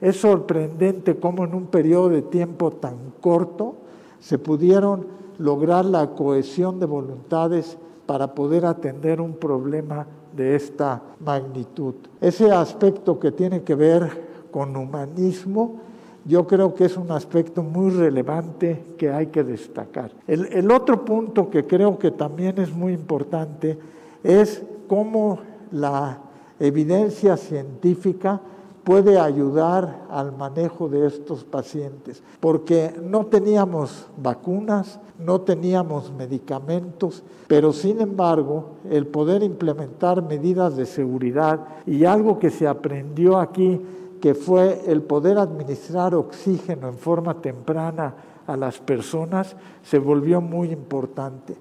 Es 0.00 0.16
sorprendente 0.18 1.18
cómo 1.18 1.44
en 1.44 1.54
un 1.54 1.72
periodo 1.72 2.08
de 2.10 2.22
tiempo 2.22 2.70
tan 2.70 3.10
corto 3.20 3.82
se 4.20 4.38
pudieron 4.38 5.08
lograr 5.38 5.84
la 5.84 6.14
cohesión 6.14 6.78
de 6.78 6.86
voluntades 6.86 7.78
para 8.06 8.34
poder 8.34 8.64
atender 8.64 9.20
un 9.20 9.40
problema 9.40 10.06
de 10.36 10.54
esta 10.54 11.02
magnitud. 11.24 11.94
Ese 12.20 12.50
aspecto 12.52 13.18
que 13.18 13.32
tiene 13.32 13.62
que 13.62 13.74
ver 13.74 14.26
con 14.50 14.76
humanismo, 14.76 15.76
yo 16.24 16.46
creo 16.46 16.74
que 16.74 16.84
es 16.84 16.96
un 16.96 17.10
aspecto 17.10 17.62
muy 17.62 17.90
relevante 17.90 18.82
que 18.98 19.10
hay 19.10 19.28
que 19.28 19.44
destacar. 19.44 20.10
El, 20.26 20.70
otro 20.70 21.04
punto 21.04 21.48
que 21.48 21.66
creo 21.66 21.98
que 21.98 22.10
también 22.10 22.58
es 22.58 22.72
muy 22.72 22.92
importante 22.92 23.78
es 24.24 24.62
cómo 24.88 25.38
la 25.70 26.18
evidencia 26.58 27.36
científica 27.36 28.40
puede 28.86 29.18
ayudar 29.18 30.06
al 30.08 30.30
manejo 30.30 30.88
de 30.88 31.08
estos 31.08 31.42
pacientes, 31.42 32.22
porque 32.38 32.94
no 33.02 33.26
teníamos 33.26 34.06
vacunas, 34.16 35.00
no 35.18 35.40
teníamos 35.40 36.12
medicamentos, 36.12 37.24
pero 37.48 37.72
sin 37.72 38.00
embargo 38.00 38.76
el 38.88 39.08
poder 39.08 39.42
implementar 39.42 40.22
medidas 40.22 40.76
de 40.76 40.86
seguridad 40.86 41.66
y 41.84 42.04
algo 42.04 42.38
que 42.38 42.50
se 42.50 42.68
aprendió 42.68 43.38
aquí, 43.38 43.84
que 44.20 44.36
fue 44.36 44.80
el 44.86 45.02
poder 45.02 45.36
administrar 45.38 46.14
oxígeno 46.14 46.86
en 46.86 46.96
forma 46.96 47.42
temprana 47.42 48.14
a 48.46 48.56
las 48.56 48.78
personas, 48.78 49.56
se 49.82 49.98
volvió 49.98 50.40
muy 50.40 50.70
importante. 50.70 51.56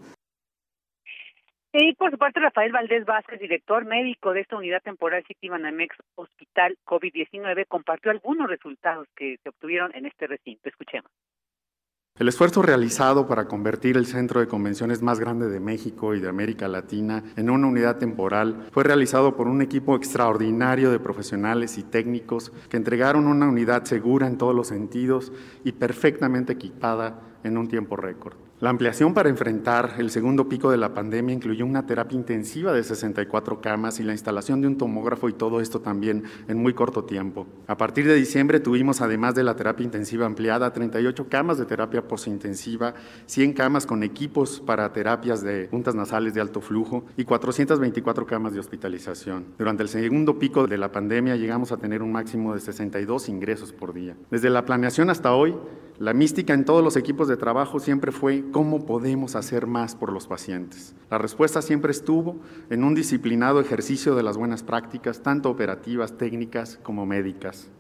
Y 1.78 1.94
por 1.96 2.10
su 2.10 2.18
parte, 2.18 2.40
Rafael 2.40 2.72
Valdés 2.72 3.04
Vázquez, 3.04 3.38
director 3.38 3.84
médico 3.84 4.32
de 4.32 4.40
esta 4.40 4.56
unidad 4.56 4.82
temporal 4.82 5.26
Citibanamex 5.28 5.98
Hospital 6.16 6.78
COVID-19, 6.86 7.68
compartió 7.68 8.12
algunos 8.12 8.48
resultados 8.48 9.10
que 9.14 9.38
se 9.44 9.50
obtuvieron 9.50 9.94
en 9.94 10.06
este 10.06 10.26
recinto. 10.26 10.70
Escuchemos. 10.70 11.12
El 12.18 12.30
esfuerzo 12.30 12.62
realizado 12.62 13.28
para 13.28 13.50
convertir 13.50 13.98
el 13.98 14.06
centro 14.06 14.40
de 14.40 14.48
convenciones 14.48 15.02
más 15.02 15.20
grande 15.20 15.50
de 15.50 15.60
México 15.60 16.16
y 16.16 16.22
de 16.22 16.30
América 16.30 16.70
Latina 16.70 17.22
en 17.36 17.50
una 17.50 17.68
unidad 17.68 17.98
temporal 17.98 18.70
fue 18.72 18.86
realizado 18.86 19.36
por 19.36 19.50
un 19.50 19.62
equipo 19.62 19.98
extraordinario 19.98 20.92
de 20.92 21.00
profesionales 21.02 21.78
y 21.78 21.84
técnicos 21.84 22.52
que 22.70 22.78
entregaron 22.78 23.28
una 23.28 23.50
unidad 23.50 23.84
segura 23.84 24.28
en 24.28 24.38
todos 24.38 24.56
los 24.56 24.70
sentidos 24.70 25.34
y 25.66 25.74
perfectamente 25.74 26.54
equipada 26.54 27.20
en 27.44 27.58
un 27.58 27.68
tiempo 27.68 27.98
récord. 27.98 28.45
La 28.62 28.70
ampliación 28.70 29.14
para 29.14 29.28
enfrentar 29.28 29.96
el 29.98 30.10
segundo 30.10 30.48
pico 30.48 30.72
de 30.72 30.78
la 30.78 30.94
pandemia 30.94 31.36
incluyó 31.36 31.66
una 31.66 31.86
terapia 31.86 32.16
intensiva 32.16 32.72
de 32.72 32.84
64 32.84 33.60
camas 33.60 34.00
y 34.00 34.04
la 34.04 34.14
instalación 34.14 34.62
de 34.62 34.68
un 34.68 34.78
tomógrafo 34.78 35.28
y 35.28 35.34
todo 35.34 35.60
esto 35.60 35.82
también 35.82 36.24
en 36.48 36.60
muy 36.60 36.74
corto 36.74 37.04
tiempo. 37.04 37.48
A 37.68 37.76
partir 37.76 38.08
de 38.08 38.16
diciembre 38.16 38.62
tuvimos, 38.62 39.02
además 39.02 39.36
de 39.36 39.44
la 39.44 39.58
terapia 39.58 39.84
intensiva 39.84 40.26
ampliada, 40.26 40.72
38 40.72 41.28
camas 41.28 41.58
de 41.58 41.66
terapia 41.66 42.08
posintensiva, 42.08 42.94
100 43.26 43.52
camas 43.52 43.86
con 43.86 44.04
equipos 44.04 44.62
para 44.66 44.94
terapias 44.94 45.42
de 45.42 45.68
puntas 45.68 45.94
nasales 45.94 46.34
de 46.34 46.40
alto 46.40 46.62
flujo 46.62 47.04
y 47.18 47.26
424 47.26 48.26
camas 48.26 48.54
de 48.54 48.62
hospitalización. 48.62 49.48
Durante 49.58 49.84
el 49.84 49.90
segundo 49.90 50.40
pico 50.40 50.66
de 50.66 50.78
la 50.78 50.94
pandemia 50.94 51.36
llegamos 51.36 51.74
a 51.74 51.78
tener 51.78 52.02
un 52.02 52.14
máximo 52.14 52.54
de 52.54 52.62
62 52.62 53.28
ingresos 53.28 53.74
por 53.74 53.94
día. 53.94 54.16
Desde 54.32 54.50
la 54.50 54.64
planeación 54.64 55.10
hasta 55.10 55.34
hoy, 55.34 55.56
la 55.98 56.14
mística 56.14 56.54
en 56.54 56.66
todos 56.66 56.84
los 56.84 56.98
equipos 56.98 57.30
de 57.30 57.38
trabajo 57.38 57.80
siempre 57.80 58.12
fue 58.12 58.44
cómo 58.52 58.86
podemos 58.86 59.36
hacer 59.36 59.68
más 59.68 59.96
por 59.96 60.12
los 60.12 60.28
pacientes. 60.28 60.96
La 61.10 61.18
respuesta 61.18 61.62
siempre 61.62 61.92
estuvo 61.92 62.40
en 62.70 62.84
un 62.84 62.96
disciplinado 62.96 63.60
ejercicio 63.60 64.16
de 64.16 64.24
las 64.24 64.38
buenas 64.38 64.64
prácticas, 64.64 65.24
tanto 65.24 65.50
operativas, 65.50 66.18
técnicas 66.18 66.78
como 66.78 67.06
médicas. 67.06 67.72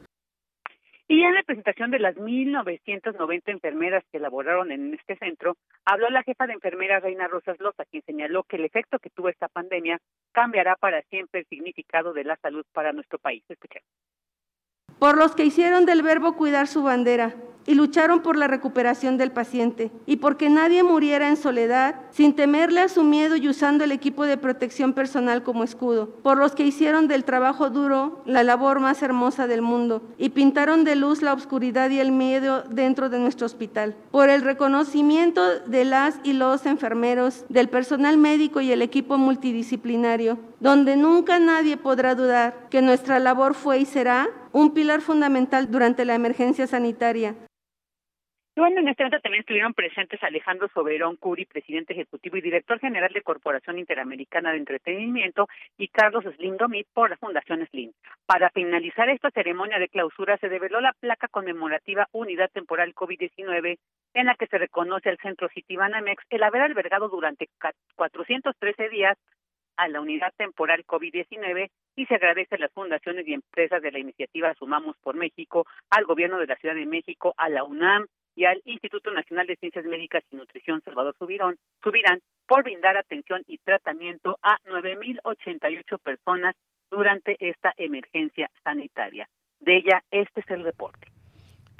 Y 1.07 1.21
en 1.21 1.35
la 1.35 1.43
presentación 1.43 1.91
de 1.91 1.99
las 1.99 2.15
1.990 2.15 3.41
enfermeras 3.45 4.03
que 4.11 4.19
laboraron 4.19 4.71
en 4.71 4.95
este 4.95 5.15
centro, 5.17 5.55
habló 5.85 6.09
la 6.09 6.23
jefa 6.23 6.47
de 6.47 6.53
enfermeras 6.53 7.03
Reina 7.03 7.27
Rosas 7.27 7.59
Loza, 7.59 7.85
quien 7.85 8.01
señaló 8.03 8.43
que 8.43 8.55
el 8.55 8.65
efecto 8.65 8.97
que 8.97 9.11
tuvo 9.11 9.29
esta 9.29 9.47
pandemia 9.47 9.99
cambiará 10.31 10.75
para 10.75 11.03
siempre 11.03 11.41
el 11.41 11.45
significado 11.45 12.11
de 12.13 12.23
la 12.23 12.37
salud 12.37 12.65
para 12.73 12.91
nuestro 12.91 13.19
país. 13.19 13.43
Escuchemos. 13.47 13.87
Por 14.99 15.17
los 15.17 15.35
que 15.35 15.45
hicieron 15.45 15.85
del 15.85 16.01
verbo 16.01 16.33
cuidar 16.33 16.67
su 16.67 16.83
bandera, 16.83 17.35
y 17.67 17.73
lucharon 17.73 18.21
por 18.21 18.37
la 18.37 18.47
recuperación 18.47 19.17
del 19.17 19.31
paciente 19.31 19.91
y 20.05 20.17
porque 20.17 20.49
nadie 20.49 20.83
muriera 20.83 21.29
en 21.29 21.37
soledad, 21.37 21.95
sin 22.11 22.35
temerle 22.35 22.81
a 22.81 22.89
su 22.89 23.03
miedo 23.03 23.35
y 23.35 23.49
usando 23.49 23.83
el 23.83 23.91
equipo 23.91 24.25
de 24.25 24.37
protección 24.37 24.93
personal 24.93 25.43
como 25.43 25.63
escudo, 25.63 26.09
por 26.21 26.37
los 26.37 26.53
que 26.53 26.65
hicieron 26.65 27.07
del 27.07 27.23
trabajo 27.23 27.69
duro 27.69 28.21
la 28.25 28.43
labor 28.43 28.79
más 28.79 29.01
hermosa 29.01 29.47
del 29.47 29.61
mundo 29.61 30.03
y 30.17 30.29
pintaron 30.29 30.83
de 30.83 30.95
luz 30.95 31.21
la 31.21 31.33
oscuridad 31.33 31.89
y 31.89 31.99
el 31.99 32.11
miedo 32.11 32.63
dentro 32.69 33.09
de 33.09 33.19
nuestro 33.19 33.45
hospital, 33.45 33.95
por 34.11 34.29
el 34.29 34.41
reconocimiento 34.41 35.59
de 35.65 35.85
las 35.85 36.19
y 36.23 36.33
los 36.33 36.65
enfermeros, 36.65 37.45
del 37.49 37.69
personal 37.69 38.17
médico 38.17 38.61
y 38.61 38.71
el 38.71 38.81
equipo 38.81 39.17
multidisciplinario, 39.17 40.37
donde 40.59 40.95
nunca 40.95 41.39
nadie 41.39 41.77
podrá 41.77 42.15
dudar 42.15 42.67
que 42.69 42.81
nuestra 42.81 43.19
labor 43.19 43.53
fue 43.55 43.79
y 43.79 43.85
será 43.85 44.29
un 44.55 44.73
pilar 44.73 45.01
fundamental 45.01 45.69
durante 45.69 46.05
la 46.05 46.15
emergencia 46.15 46.65
sanitaria, 46.65 47.35
bueno, 48.57 48.79
en 48.79 48.87
este 48.87 49.03
evento 49.03 49.19
también 49.19 49.41
estuvieron 49.41 49.73
presentes 49.73 50.23
Alejandro 50.23 50.69
Soberón 50.73 51.17
Curi, 51.17 51.43
presidente 51.43 51.91
ejecutivo 51.91 52.37
y 52.37 52.41
director 52.41 52.79
general 52.79 53.11
de 53.11 53.21
Corporación 53.21 53.79
Interamericana 53.79 54.51
de 54.51 54.59
Entretenimiento, 54.59 55.49
y 55.77 55.89
Carlos 55.89 56.23
Slim 56.37 56.55
Domit 56.55 56.87
por 56.93 57.09
la 57.09 57.17
Fundación 57.17 57.67
Slim. 57.67 57.91
Para 58.25 58.49
finalizar 58.51 59.09
esta 59.09 59.29
ceremonia 59.31 59.77
de 59.77 59.89
clausura 59.89 60.37
se 60.37 60.47
develó 60.47 60.79
la 60.79 60.93
placa 60.93 61.27
conmemorativa 61.27 62.07
Unidad 62.13 62.49
Temporal 62.49 62.95
COVID-19 62.95 63.77
en 64.13 64.25
la 64.25 64.35
que 64.35 64.47
se 64.47 64.57
reconoce 64.57 65.09
al 65.09 65.17
Centro 65.17 65.49
Citibanamex 65.49 66.23
el 66.29 66.43
haber 66.43 66.61
albergado 66.61 67.09
durante 67.09 67.49
413 67.97 68.87
días 68.87 69.17
a 69.75 69.89
la 69.89 69.99
unidad 69.99 70.31
temporal 70.37 70.85
COVID-19 70.85 71.69
y 71.95 72.05
se 72.05 72.15
agradece 72.15 72.55
a 72.55 72.59
las 72.59 72.71
fundaciones 72.71 73.27
y 73.27 73.33
empresas 73.33 73.81
de 73.81 73.91
la 73.91 73.99
iniciativa 73.99 74.53
Sumamos 74.55 74.95
por 74.97 75.15
México, 75.15 75.65
al 75.89 76.05
Gobierno 76.05 76.39
de 76.39 76.47
la 76.47 76.55
Ciudad 76.57 76.75
de 76.75 76.85
México, 76.85 77.33
a 77.37 77.49
la 77.49 77.63
UNAM, 77.63 78.07
y 78.35 78.45
al 78.45 78.61
Instituto 78.65 79.11
Nacional 79.11 79.47
de 79.47 79.55
Ciencias 79.55 79.85
Médicas 79.85 80.23
y 80.29 80.35
Nutrición 80.35 80.81
Salvador 80.81 81.15
Subirán, 81.17 81.55
Subirán 81.81 82.19
por 82.47 82.63
brindar 82.63 82.97
atención 82.97 83.43
y 83.47 83.57
tratamiento 83.59 84.37
a 84.41 84.57
9.088 84.65 85.99
personas 85.99 86.55
durante 86.91 87.37
esta 87.39 87.73
emergencia 87.77 88.51
sanitaria. 88.63 89.27
De 89.59 89.77
ella, 89.77 90.03
este 90.11 90.41
es 90.41 90.49
el 90.49 90.63
reporte. 90.63 91.14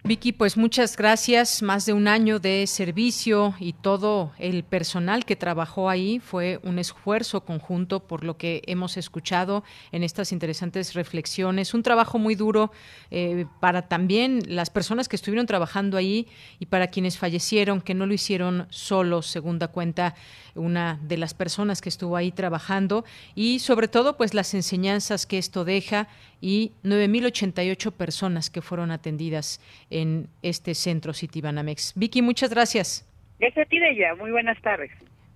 Vicky, 0.08 0.34
pues 0.34 0.56
muchas 0.56 0.96
gracias. 0.98 1.64
Más 1.64 1.88
de 1.88 1.94
un 1.94 2.08
año 2.08 2.38
de 2.38 2.68
servicio 2.68 3.56
y 3.60 3.74
todo 3.74 4.34
el 4.38 4.64
personal 4.64 5.26
que 5.26 5.36
trabajó 5.36 5.90
ahí 5.90 6.20
fue 6.20 6.60
un 6.62 6.78
esfuerzo 6.78 7.44
conjunto 7.44 8.02
por 8.02 8.24
lo 8.24 8.38
que 8.38 8.62
hemos 8.68 8.98
escuchado 8.98 9.64
en 9.92 10.04
estas 10.04 10.32
interesantes 10.32 10.94
reflexiones. 10.94 11.74
Un 11.74 11.82
trabajo 11.82 12.20
muy 12.20 12.36
duro 12.36 12.72
eh, 13.10 13.48
para 13.60 13.88
también 13.88 14.44
las 14.46 14.70
personas 14.70 15.10
que 15.10 15.16
estuvieron 15.16 15.48
trabajando 15.48 15.98
ahí 15.98 16.28
y 16.60 16.68
para 16.68 16.90
quienes 16.90 17.18
fallecieron, 17.18 17.82
que 17.82 17.96
no 17.96 18.06
lo 18.06 18.14
hicieron 18.14 18.68
solos, 18.70 19.26
segunda 19.26 19.70
cuenta 19.70 20.14
una 20.54 21.00
de 21.02 21.18
las 21.18 21.34
personas 21.34 21.82
que 21.82 21.90
estuvo 21.90 22.16
ahí 22.16 22.32
trabajando 22.32 23.06
y 23.34 23.58
sobre 23.58 23.88
todo 23.88 24.18
pues 24.18 24.36
las 24.36 24.54
enseñanzas 24.54 25.26
que 25.26 25.40
esto 25.40 25.66
deja 25.66 26.08
y 26.42 26.74
9.088 26.84 27.92
personas 27.92 28.50
que 28.50 28.62
fueron 28.62 28.92
atendidas 28.92 29.60
en 29.96 30.28
este 30.42 30.76
centro 30.76 31.14
Citibanamex. 31.14 31.94
Vicky, 31.96 32.22
muchas 32.22 32.50
gracias. 32.50 33.08
Gracias 33.40 33.66
a 33.66 33.70
ti, 33.70 33.78
ella. 33.78 34.14
Muy 34.16 34.32
buenas 34.32 34.62
tardes. 34.62 34.92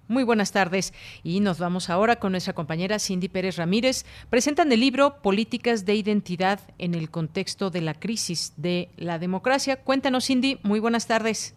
Muy 0.10 0.24
buenas 0.24 0.52
tardes 0.52 0.92
y 1.24 1.40
nos 1.40 1.60
vamos 1.60 1.90
ahora 1.90 2.16
con 2.16 2.32
nuestra 2.32 2.54
compañera 2.54 2.98
Cindy 2.98 3.30
Pérez 3.30 3.58
Ramírez. 3.58 4.06
Presentan 4.30 4.72
el 4.72 4.80
libro 4.80 5.22
Políticas 5.22 5.86
de 5.86 5.94
Identidad 5.94 6.60
en 6.80 6.96
el 6.96 7.12
contexto 7.12 7.70
de 7.70 7.82
la 7.82 7.94
crisis 7.94 8.54
de 8.58 8.90
la 8.98 9.20
democracia. 9.20 9.78
Cuéntanos, 9.84 10.26
Cindy. 10.26 10.60
Muy 10.64 10.80
buenas 10.80 11.08
tardes. 11.08 11.56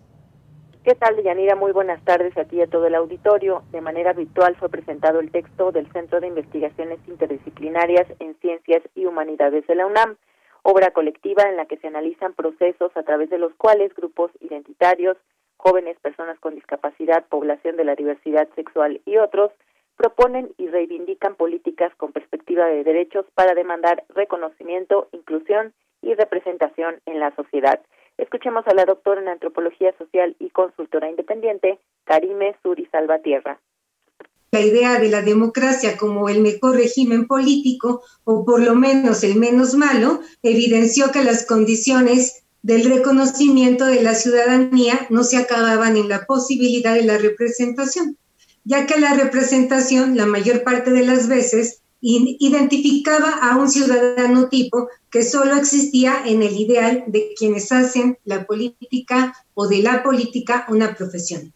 ¿Qué 0.84 0.94
tal, 0.94 1.16
Deyanira? 1.16 1.56
Muy 1.56 1.72
buenas 1.72 2.04
tardes 2.04 2.36
a 2.36 2.44
ti 2.44 2.56
y 2.56 2.60
a 2.60 2.66
todo 2.66 2.86
el 2.86 2.94
auditorio. 2.94 3.62
De 3.72 3.80
manera 3.80 4.12
virtual 4.12 4.54
fue 4.56 4.68
presentado 4.68 5.20
el 5.20 5.30
texto 5.30 5.72
del 5.72 5.90
Centro 5.92 6.20
de 6.20 6.26
Investigaciones 6.26 6.98
Interdisciplinarias 7.08 8.06
en 8.18 8.36
Ciencias 8.40 8.82
y 8.94 9.06
Humanidades 9.06 9.66
de 9.66 9.76
la 9.76 9.86
UNAM, 9.86 10.16
obra 10.62 10.90
colectiva 10.92 11.44
en 11.48 11.56
la 11.56 11.66
que 11.66 11.76
se 11.78 11.88
analizan 11.88 12.34
procesos 12.34 12.96
a 12.96 13.02
través 13.02 13.30
de 13.30 13.38
los 13.38 13.54
cuales 13.54 13.94
grupos 13.94 14.30
identitarios, 14.40 15.16
jóvenes, 15.56 15.98
personas 16.00 16.38
con 16.40 16.54
discapacidad, 16.54 17.26
población 17.28 17.76
de 17.76 17.84
la 17.84 17.94
diversidad 17.94 18.48
sexual 18.54 19.00
y 19.04 19.16
otros 19.16 19.52
proponen 19.96 20.52
y 20.58 20.68
reivindican 20.68 21.36
políticas 21.36 21.94
con 21.96 22.12
perspectiva 22.12 22.66
de 22.66 22.82
derechos 22.82 23.26
para 23.34 23.54
demandar 23.54 24.04
reconocimiento, 24.08 25.08
inclusión 25.12 25.72
y 26.00 26.14
representación 26.14 27.00
en 27.06 27.20
la 27.20 27.34
sociedad. 27.36 27.80
Escuchemos 28.18 28.66
a 28.66 28.74
la 28.74 28.84
doctora 28.84 29.20
en 29.20 29.28
antropología 29.28 29.92
social 29.98 30.34
y 30.38 30.50
consultora 30.50 31.08
independiente, 31.08 31.78
Karime 32.04 32.56
Suri 32.62 32.86
Salvatierra. 32.86 33.60
La 34.52 34.60
idea 34.60 34.98
de 34.98 35.08
la 35.08 35.22
democracia 35.22 35.96
como 35.96 36.28
el 36.28 36.42
mejor 36.42 36.76
régimen 36.76 37.26
político, 37.26 38.02
o 38.24 38.44
por 38.44 38.62
lo 38.62 38.74
menos 38.74 39.24
el 39.24 39.36
menos 39.36 39.74
malo, 39.74 40.20
evidenció 40.42 41.10
que 41.10 41.24
las 41.24 41.46
condiciones 41.46 42.42
del 42.60 42.84
reconocimiento 42.84 43.86
de 43.86 44.02
la 44.02 44.14
ciudadanía 44.14 45.06
no 45.08 45.24
se 45.24 45.38
acababan 45.38 45.96
en 45.96 46.10
la 46.10 46.26
posibilidad 46.26 46.94
de 46.94 47.04
la 47.04 47.16
representación, 47.16 48.18
ya 48.62 48.84
que 48.84 49.00
la 49.00 49.14
representación 49.14 50.18
la 50.18 50.26
mayor 50.26 50.62
parte 50.64 50.90
de 50.90 51.06
las 51.06 51.28
veces 51.28 51.80
identificaba 52.02 53.30
a 53.30 53.56
un 53.56 53.70
ciudadano 53.70 54.50
tipo 54.50 54.88
que 55.10 55.24
solo 55.24 55.56
existía 55.56 56.24
en 56.26 56.42
el 56.42 56.54
ideal 56.60 57.04
de 57.06 57.32
quienes 57.38 57.72
hacen 57.72 58.18
la 58.26 58.44
política 58.44 59.34
o 59.54 59.66
de 59.66 59.82
la 59.82 60.02
política 60.02 60.66
una 60.68 60.94
profesión. 60.94 61.54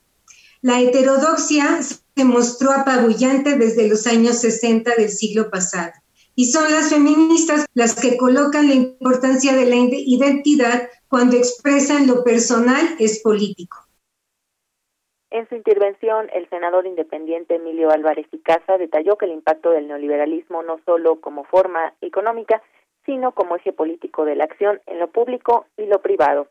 La 0.62 0.80
heterodoxia 0.80 1.80
se 2.16 2.24
mostró 2.24 2.72
apabullante 2.72 3.56
desde 3.58 3.88
los 3.88 4.06
años 4.06 4.38
60 4.38 4.94
del 4.96 5.10
siglo 5.10 5.50
pasado 5.50 5.92
y 6.34 6.46
son 6.46 6.70
las 6.70 6.90
feministas 6.90 7.66
las 7.74 8.00
que 8.00 8.16
colocan 8.16 8.68
la 8.68 8.74
importancia 8.74 9.52
de 9.52 9.66
la 9.66 9.76
identidad 9.76 10.88
cuando 11.08 11.36
expresan 11.36 12.06
lo 12.06 12.24
personal 12.24 12.84
es 12.98 13.22
político. 13.22 13.78
En 15.30 15.46
su 15.48 15.56
intervención, 15.56 16.28
el 16.32 16.48
senador 16.48 16.86
independiente 16.86 17.56
Emilio 17.56 17.90
Álvarez 17.90 18.26
y 18.32 18.40
detalló 18.78 19.16
que 19.16 19.26
el 19.26 19.32
impacto 19.32 19.70
del 19.70 19.88
neoliberalismo 19.88 20.62
no 20.62 20.78
solo 20.86 21.20
como 21.20 21.44
forma 21.44 21.92
económica, 22.00 22.62
sino 23.04 23.32
como 23.32 23.56
eje 23.56 23.72
político 23.72 24.24
de 24.24 24.36
la 24.36 24.44
acción 24.44 24.80
en 24.86 24.98
lo 24.98 25.08
público 25.08 25.66
y 25.76 25.84
lo 25.86 26.00
privado. 26.00 26.48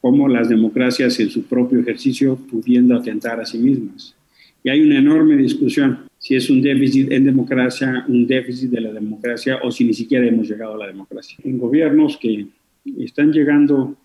Como 0.00 0.28
las 0.28 0.48
democracias 0.48 1.18
en 1.20 1.30
su 1.30 1.44
propio 1.44 1.80
ejercicio 1.80 2.36
pudiendo 2.50 2.96
atentar 2.96 3.40
a 3.40 3.46
sí 3.46 3.58
mismas. 3.58 4.14
Y 4.62 4.70
hay 4.70 4.80
una 4.80 4.98
enorme 4.98 5.36
discusión 5.36 6.10
si 6.20 6.36
es 6.36 6.50
un 6.50 6.60
déficit 6.60 7.10
en 7.12 7.24
democracia, 7.24 8.04
un 8.06 8.26
déficit 8.26 8.70
de 8.70 8.82
la 8.82 8.92
democracia 8.92 9.58
o 9.62 9.70
si 9.70 9.84
ni 9.84 9.94
siquiera 9.94 10.26
hemos 10.26 10.48
llegado 10.48 10.74
a 10.74 10.78
la 10.78 10.86
democracia. 10.86 11.38
En 11.42 11.56
gobiernos 11.56 12.18
que 12.18 12.46
están 12.98 13.32
llegando 13.32 13.96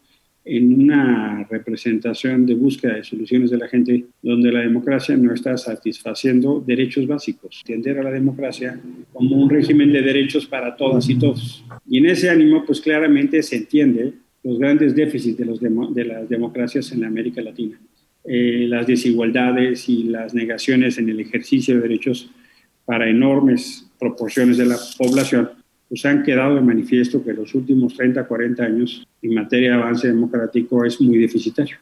en 0.46 0.82
una 0.82 1.46
representación 1.50 2.46
de 2.46 2.54
búsqueda 2.54 2.94
de 2.94 3.04
soluciones 3.04 3.50
de 3.50 3.58
la 3.58 3.68
gente 3.68 4.06
donde 4.22 4.52
la 4.52 4.62
democracia 4.62 5.18
no 5.18 5.34
está 5.34 5.58
satisfaciendo 5.58 6.64
derechos 6.66 7.06
básicos. 7.06 7.62
Entender 7.68 8.00
a 8.00 8.04
la 8.04 8.12
democracia 8.12 8.80
como 9.12 9.36
un 9.36 9.50
régimen 9.50 9.92
de 9.92 10.02
derechos 10.02 10.46
para 10.46 10.78
todas 10.78 11.10
y 11.10 11.16
todos. 11.16 11.66
Y 11.86 11.98
en 11.98 12.06
ese 12.06 12.30
ánimo, 12.30 12.64
pues 12.66 12.80
claramente 12.80 13.44
se 13.44 13.58
entiende 13.58 14.14
los 14.46 14.60
grandes 14.60 14.94
déficits 14.96 15.38
de, 15.38 15.46
los 15.46 15.60
de 15.60 16.06
las 16.06 16.30
democracias 16.30 16.92
en 16.92 17.04
América 17.04 17.42
Latina. 17.42 17.80
Eh, 18.24 18.68
las 18.70 18.86
desigualdades 18.86 19.90
y 19.90 20.04
las 20.04 20.36
negaciones 20.36 21.00
en 21.00 21.10
el 21.10 21.20
ejercicio 21.20 21.76
de 21.76 21.82
derechos 21.82 22.30
para 22.86 23.10
enormes 23.10 23.88
proporciones 24.00 24.58
de 24.58 24.68
la 24.68 24.78
población 24.98 25.50
pues 25.90 26.06
han 26.06 26.24
quedado 26.24 26.56
de 26.56 26.62
manifiesto 26.62 27.24
que 27.24 27.34
los 27.34 27.56
últimos 27.56 27.96
30, 27.96 28.28
40 28.28 28.64
años 28.64 29.08
en 29.22 29.34
materia 29.34 29.72
de 29.72 29.76
avance 29.76 30.08
democrático 30.08 30.86
es 30.86 31.02
muy 31.02 31.18
deficitario. 31.18 31.78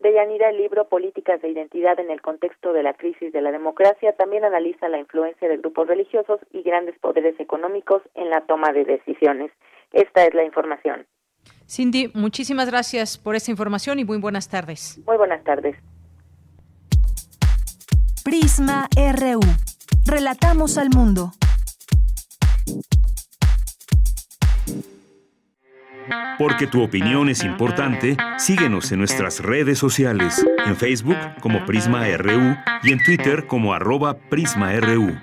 De 0.00 0.14
Yanira, 0.14 0.48
el 0.48 0.56
libro 0.56 0.88
Políticas 0.88 1.42
de 1.42 1.50
Identidad 1.50 2.00
en 2.00 2.10
el 2.10 2.22
contexto 2.22 2.72
de 2.72 2.82
la 2.82 2.94
crisis 2.94 3.34
de 3.34 3.42
la 3.42 3.52
democracia 3.52 4.12
también 4.14 4.44
analiza 4.44 4.88
la 4.88 4.98
influencia 4.98 5.46
de 5.46 5.58
grupos 5.58 5.88
religiosos 5.88 6.40
y 6.52 6.62
grandes 6.62 6.98
poderes 6.98 7.38
económicos 7.38 8.00
en 8.14 8.30
la 8.30 8.40
toma 8.40 8.72
de 8.72 8.84
decisiones. 8.84 9.52
Esta 9.92 10.24
es 10.24 10.32
la 10.32 10.44
información. 10.44 11.06
Cindy, 11.68 12.10
muchísimas 12.14 12.70
gracias 12.70 13.18
por 13.18 13.36
esta 13.36 13.50
información 13.50 13.98
y 13.98 14.06
muy 14.06 14.16
buenas 14.16 14.48
tardes. 14.48 14.98
Muy 15.06 15.18
buenas 15.18 15.44
tardes. 15.44 15.76
Prisma 18.24 18.88
RU. 18.96 19.40
Relatamos 20.06 20.78
al 20.78 20.88
mundo. 20.88 21.32
Porque 26.38 26.66
tu 26.66 26.82
opinión 26.82 27.28
es 27.28 27.44
importante, 27.44 28.16
síguenos 28.38 28.90
en 28.92 28.98
nuestras 28.98 29.40
redes 29.40 29.78
sociales, 29.78 30.44
en 30.64 30.76
Facebook 30.76 31.18
como 31.40 31.64
Prisma 31.66 32.06
RU 32.16 32.56
y 32.82 32.92
en 32.92 33.02
Twitter 33.04 33.46
como 33.46 33.74
arroba 33.74 34.14
PrismaRU. 34.14 35.18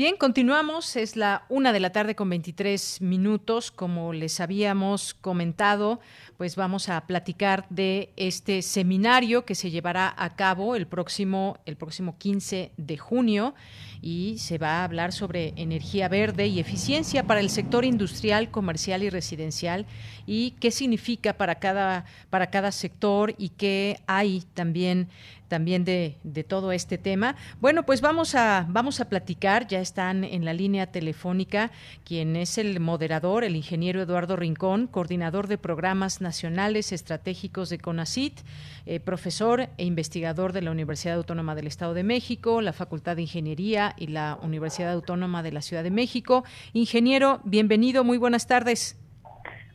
Bien, 0.00 0.16
continuamos. 0.16 0.96
Es 0.96 1.14
la 1.14 1.44
una 1.50 1.74
de 1.74 1.80
la 1.80 1.92
tarde 1.92 2.14
con 2.14 2.30
23 2.30 3.02
minutos. 3.02 3.70
Como 3.70 4.14
les 4.14 4.40
habíamos 4.40 5.12
comentado, 5.12 6.00
pues 6.38 6.56
vamos 6.56 6.88
a 6.88 7.06
platicar 7.06 7.66
de 7.68 8.10
este 8.16 8.62
seminario 8.62 9.44
que 9.44 9.54
se 9.54 9.70
llevará 9.70 10.14
a 10.16 10.36
cabo 10.36 10.74
el 10.74 10.86
próximo, 10.86 11.58
el 11.66 11.76
próximo 11.76 12.16
15 12.16 12.72
de 12.78 12.96
junio 12.96 13.54
y 14.02 14.38
se 14.38 14.58
va 14.58 14.80
a 14.80 14.84
hablar 14.84 15.12
sobre 15.12 15.52
energía 15.56 16.08
verde 16.08 16.46
y 16.46 16.60
eficiencia 16.60 17.24
para 17.26 17.40
el 17.40 17.50
sector 17.50 17.84
industrial, 17.84 18.50
comercial 18.50 19.02
y 19.02 19.10
residencial 19.10 19.86
y 20.26 20.52
qué 20.52 20.70
significa 20.70 21.34
para 21.34 21.56
cada, 21.56 22.04
para 22.30 22.50
cada 22.50 22.72
sector 22.72 23.34
y 23.36 23.50
qué 23.50 24.00
hay 24.06 24.44
también 24.54 25.08
también 25.50 25.84
de, 25.84 26.16
de, 26.22 26.44
todo 26.44 26.72
este 26.72 26.96
tema. 26.96 27.34
Bueno, 27.60 27.82
pues 27.82 28.00
vamos 28.00 28.34
a, 28.34 28.66
vamos 28.68 29.00
a 29.00 29.08
platicar, 29.08 29.66
ya 29.66 29.80
están 29.80 30.22
en 30.24 30.44
la 30.44 30.54
línea 30.54 30.86
telefónica 30.86 31.72
quien 32.06 32.36
es 32.36 32.56
el 32.56 32.78
moderador, 32.78 33.42
el 33.42 33.56
ingeniero 33.56 34.00
Eduardo 34.00 34.36
Rincón, 34.36 34.86
coordinador 34.86 35.48
de 35.48 35.58
programas 35.58 36.20
nacionales 36.20 36.92
estratégicos 36.92 37.68
de 37.68 37.78
CONACIT, 37.78 38.38
eh, 38.86 39.00
profesor 39.00 39.68
e 39.76 39.84
investigador 39.84 40.52
de 40.52 40.62
la 40.62 40.70
Universidad 40.70 41.16
Autónoma 41.16 41.56
del 41.56 41.66
Estado 41.66 41.94
de 41.94 42.04
México, 42.04 42.62
la 42.62 42.72
Facultad 42.72 43.16
de 43.16 43.22
Ingeniería 43.22 43.94
y 43.98 44.06
la 44.06 44.38
Universidad 44.42 44.92
Autónoma 44.92 45.42
de 45.42 45.52
la 45.52 45.62
Ciudad 45.62 45.82
de 45.82 45.90
México. 45.90 46.44
Ingeniero, 46.72 47.40
bienvenido, 47.44 48.04
muy 48.04 48.18
buenas 48.18 48.46
tardes. 48.46 48.96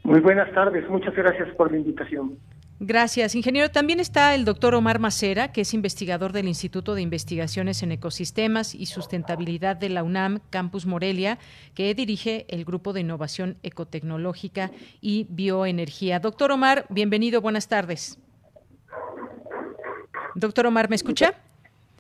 Muy 0.04 0.22
buenas 0.22 0.50
tardes, 0.54 0.88
muchas 0.90 1.14
gracias 1.14 1.50
por 1.56 1.70
la 1.70 1.78
invitación. 1.78 2.38
Gracias, 2.80 3.36
ingeniero. 3.36 3.72
También 3.72 4.02
está 4.02 4.36
el 4.36 4.44
doctor 4.44 4.76
Omar 4.76 5.00
Macera, 5.00 5.54
que 5.54 5.62
es 5.62 5.74
investigador 5.74 6.34
del 6.34 6.50
Instituto 6.50 6.94
de 6.94 7.02
Investigaciones 7.02 7.82
en 7.84 7.94
Ecosistemas 7.94 8.76
y 8.76 8.86
Sustentabilidad 8.86 9.78
de 9.78 9.88
la 9.88 10.04
UNAM 10.04 10.40
Campus 10.50 10.86
Morelia, 10.86 11.40
que 11.74 11.94
dirige 11.96 12.46
el 12.50 12.66
Grupo 12.66 12.92
de 12.92 13.00
Innovación 13.00 13.58
Ecotecnológica 13.64 14.72
y 15.00 15.26
Bioenergía. 15.30 16.20
Doctor 16.20 16.52
Omar, 16.52 16.86
bienvenido, 16.90 17.40
buenas 17.40 17.70
tardes. 17.70 18.20
Doctor 20.36 20.68
Omar, 20.68 20.90
¿me 20.90 20.98
escucha? 20.98 21.34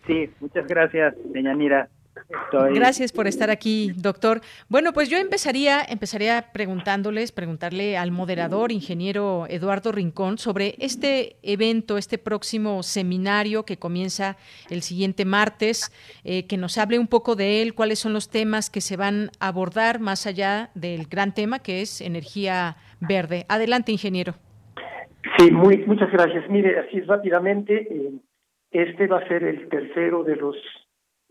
Sí, 0.05 0.29
muchas 0.41 0.67
gracias, 0.67 1.15
Deñanira. 1.31 1.87
Gracias 2.73 3.11
por 3.11 3.27
estar 3.27 3.49
aquí, 3.49 3.91
doctor. 3.95 4.41
Bueno, 4.69 4.93
pues 4.93 5.09
yo 5.09 5.17
empezaría, 5.17 5.81
empezaría 5.87 6.51
preguntándoles, 6.53 7.31
preguntarle 7.31 7.97
al 7.97 8.11
moderador, 8.11 8.71
ingeniero 8.71 9.45
Eduardo 9.49 9.91
Rincón, 9.91 10.37
sobre 10.37 10.75
este 10.79 11.35
evento, 11.43 11.97
este 11.97 12.17
próximo 12.17 12.83
seminario 12.83 13.63
que 13.63 13.77
comienza 13.77 14.37
el 14.69 14.81
siguiente 14.81 15.25
martes, 15.25 15.91
eh, 16.23 16.47
que 16.47 16.57
nos 16.57 16.77
hable 16.77 16.99
un 16.99 17.07
poco 17.07 17.35
de 17.35 17.61
él, 17.61 17.73
cuáles 17.73 17.99
son 17.99 18.13
los 18.13 18.29
temas 18.29 18.69
que 18.69 18.81
se 18.81 18.97
van 18.97 19.29
a 19.39 19.47
abordar 19.47 19.99
más 19.99 20.25
allá 20.25 20.69
del 20.73 21.07
gran 21.07 21.33
tema 21.33 21.59
que 21.59 21.81
es 21.81 22.01
energía 22.01 22.77
verde. 22.99 23.45
Adelante, 23.49 23.91
ingeniero. 23.91 24.35
Sí, 25.37 25.51
muy, 25.51 25.83
muchas 25.85 26.11
gracias. 26.11 26.49
Mire, 26.49 26.79
así 26.79 27.01
rápidamente, 27.01 27.87
eh, 27.89 28.11
este 28.71 29.07
va 29.07 29.19
a 29.19 29.27
ser 29.27 29.43
el 29.43 29.67
tercero 29.69 30.23
de 30.23 30.35
los 30.35 30.55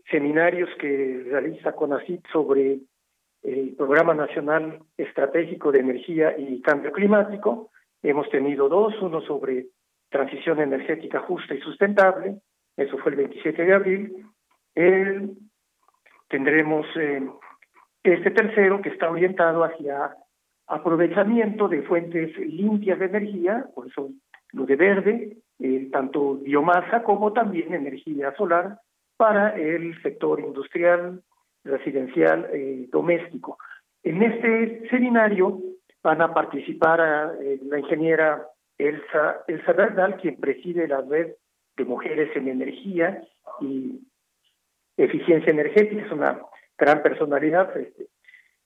seminarios 0.09 0.69
que 0.79 1.23
realiza 1.25 1.73
CONACYT 1.73 2.25
sobre 2.31 2.79
el 3.43 3.75
Programa 3.75 4.13
Nacional 4.13 4.79
Estratégico 4.97 5.71
de 5.71 5.79
Energía 5.79 6.37
y 6.37 6.61
Cambio 6.61 6.91
Climático. 6.91 7.71
Hemos 8.01 8.29
tenido 8.29 8.69
dos, 8.69 8.93
uno 9.01 9.21
sobre 9.21 9.67
transición 10.09 10.59
energética 10.59 11.19
justa 11.21 11.53
y 11.53 11.61
sustentable, 11.61 12.37
eso 12.77 12.97
fue 12.99 13.11
el 13.11 13.17
27 13.17 13.65
de 13.65 13.73
abril. 13.73 14.25
tendremos 16.27 16.85
eh, 16.95 17.27
este 18.03 18.31
tercero 18.31 18.81
que 18.81 18.89
está 18.89 19.09
orientado 19.09 19.63
hacia 19.63 20.15
aprovechamiento 20.67 21.67
de 21.67 21.83
fuentes 21.83 22.37
limpias 22.37 22.99
de 22.99 23.05
energía, 23.05 23.65
por 23.73 23.87
eso 23.87 24.09
lo 24.51 24.65
de 24.65 24.75
verde, 24.75 25.37
eh, 25.59 25.89
tanto 25.91 26.35
biomasa 26.35 27.03
como 27.03 27.33
también 27.33 27.73
energía 27.73 28.33
solar 28.35 28.79
para 29.17 29.55
el 29.55 30.01
sector 30.01 30.39
industrial, 30.39 31.21
residencial, 31.63 32.49
eh, 32.53 32.87
doméstico. 32.91 33.57
En 34.03 34.21
este 34.21 34.87
seminario 34.89 35.59
van 36.03 36.21
a 36.21 36.33
participar 36.33 37.35
eh, 37.41 37.59
la 37.63 37.79
ingeniera 37.79 38.47
Elsa, 38.77 39.43
Elsa 39.47 39.73
Bernal, 39.73 40.17
quien 40.17 40.35
preside 40.39 40.87
la 40.87 41.01
red 41.01 41.33
de 41.77 41.85
mujeres 41.85 42.35
en 42.35 42.47
energía 42.47 43.21
y 43.61 44.01
eficiencia 44.97 45.51
energética, 45.51 46.05
es 46.05 46.11
una 46.11 46.41
gran 46.77 47.01
personalidad. 47.01 47.75
Este, 47.77 48.07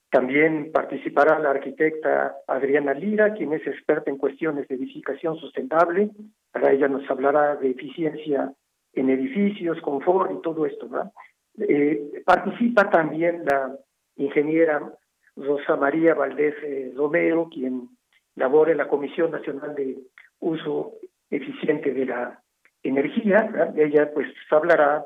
también 0.10 0.72
participará 0.72 1.38
la 1.40 1.52
arquitecta 1.52 2.36
Adriana 2.48 2.94
Lira, 2.94 3.34
quien 3.34 3.54
es 3.54 3.66
experta 3.68 4.10
en 4.10 4.18
cuestiones 4.18 4.68
de 4.68 4.76
edificación 4.76 5.38
sustentable. 5.38 6.10
Para 6.52 6.72
ella 6.72 6.88
nos 6.88 7.10
hablará 7.10 7.56
de 7.56 7.70
eficiencia 7.70 8.52
en 8.93 9.10
edificios, 9.10 9.80
confort 9.82 10.32
y 10.32 10.41
todo 10.41 10.65
esto. 10.65 10.88
¿no? 10.88 11.12
Eh, 11.58 12.21
participa 12.25 12.89
también 12.89 13.43
la 13.45 13.75
ingeniera 14.15 14.93
Rosa 15.36 15.75
María 15.75 16.13
Valdés 16.13 16.56
eh, 16.63 16.93
Romero, 16.95 17.49
quien 17.52 17.89
labora 18.36 18.71
en 18.71 18.78
la 18.78 18.88
Comisión 18.88 19.32
Nacional 19.32 19.75
de 19.75 19.97
Uso 20.39 20.93
Eficiente 21.30 21.93
de 21.93 22.06
la 22.06 22.41
Energía. 22.84 23.73
Ella 23.75 24.12
pues 24.13 24.28
hablará 24.49 25.06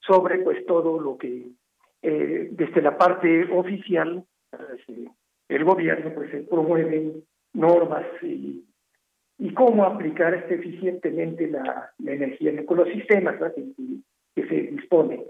sobre 0.00 0.38
pues 0.38 0.64
todo 0.66 1.00
lo 1.00 1.16
que 1.16 1.46
eh, 2.02 2.48
desde 2.50 2.82
la 2.82 2.98
parte 2.98 3.48
oficial 3.50 4.24
el 5.48 5.64
gobierno 5.64 6.14
pues 6.14 6.30
promueve 6.48 7.14
normas 7.54 8.04
y 8.22 8.64
y 9.44 9.52
cómo 9.52 9.84
aplicar 9.84 10.46
eficientemente 10.48 11.46
la, 11.48 11.92
energía 12.06 12.48
en 12.48 12.64
los 12.66 12.88
sistemas 12.88 13.36
que, 13.54 14.42
se 14.42 14.54
dispone. 14.54 15.22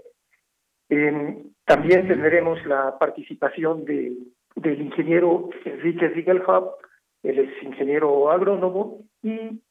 también 1.65 2.07
tendremos 2.07 2.65
la 2.65 2.97
participación 2.97 3.83
de, 3.83 4.13
del 4.55 4.81
ingeniero 4.81 5.49
Enrique 5.65 6.07
Riegelhaupt, 6.07 6.81
él 7.23 7.39
es 7.39 7.61
ingeniero 7.61 8.31
agrónomo 8.31 9.01
y 9.21 9.61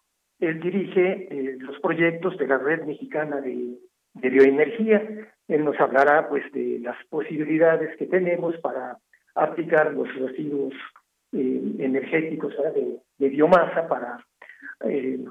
él 0.41 0.61
dirige 0.61 1.27
eh, 1.31 1.57
los 1.61 1.81
proyectos 1.81 2.37
de 2.37 2.47
la 2.47 2.59
red 2.59 2.85
mexicana 2.85 3.41
de, 3.41 3.79
bioenergía. 4.13 5.27
Él 5.49 5.65
nos 5.65 5.81
hablará 5.81 6.29
pues 6.29 6.45
de 6.53 6.81
las 6.81 6.97
posibilidades 7.09 7.97
que 7.97 8.07
tenemos 8.07 8.55
para 8.59 8.99
aplicar 9.35 9.95
los 9.95 10.15
residuos 10.17 10.75
eh, 11.33 11.63
energéticos 11.79 12.53
de, 12.75 12.99
de 13.19 13.29
biomasa 13.31 13.89
para 13.89 14.19
eh, 14.85 15.25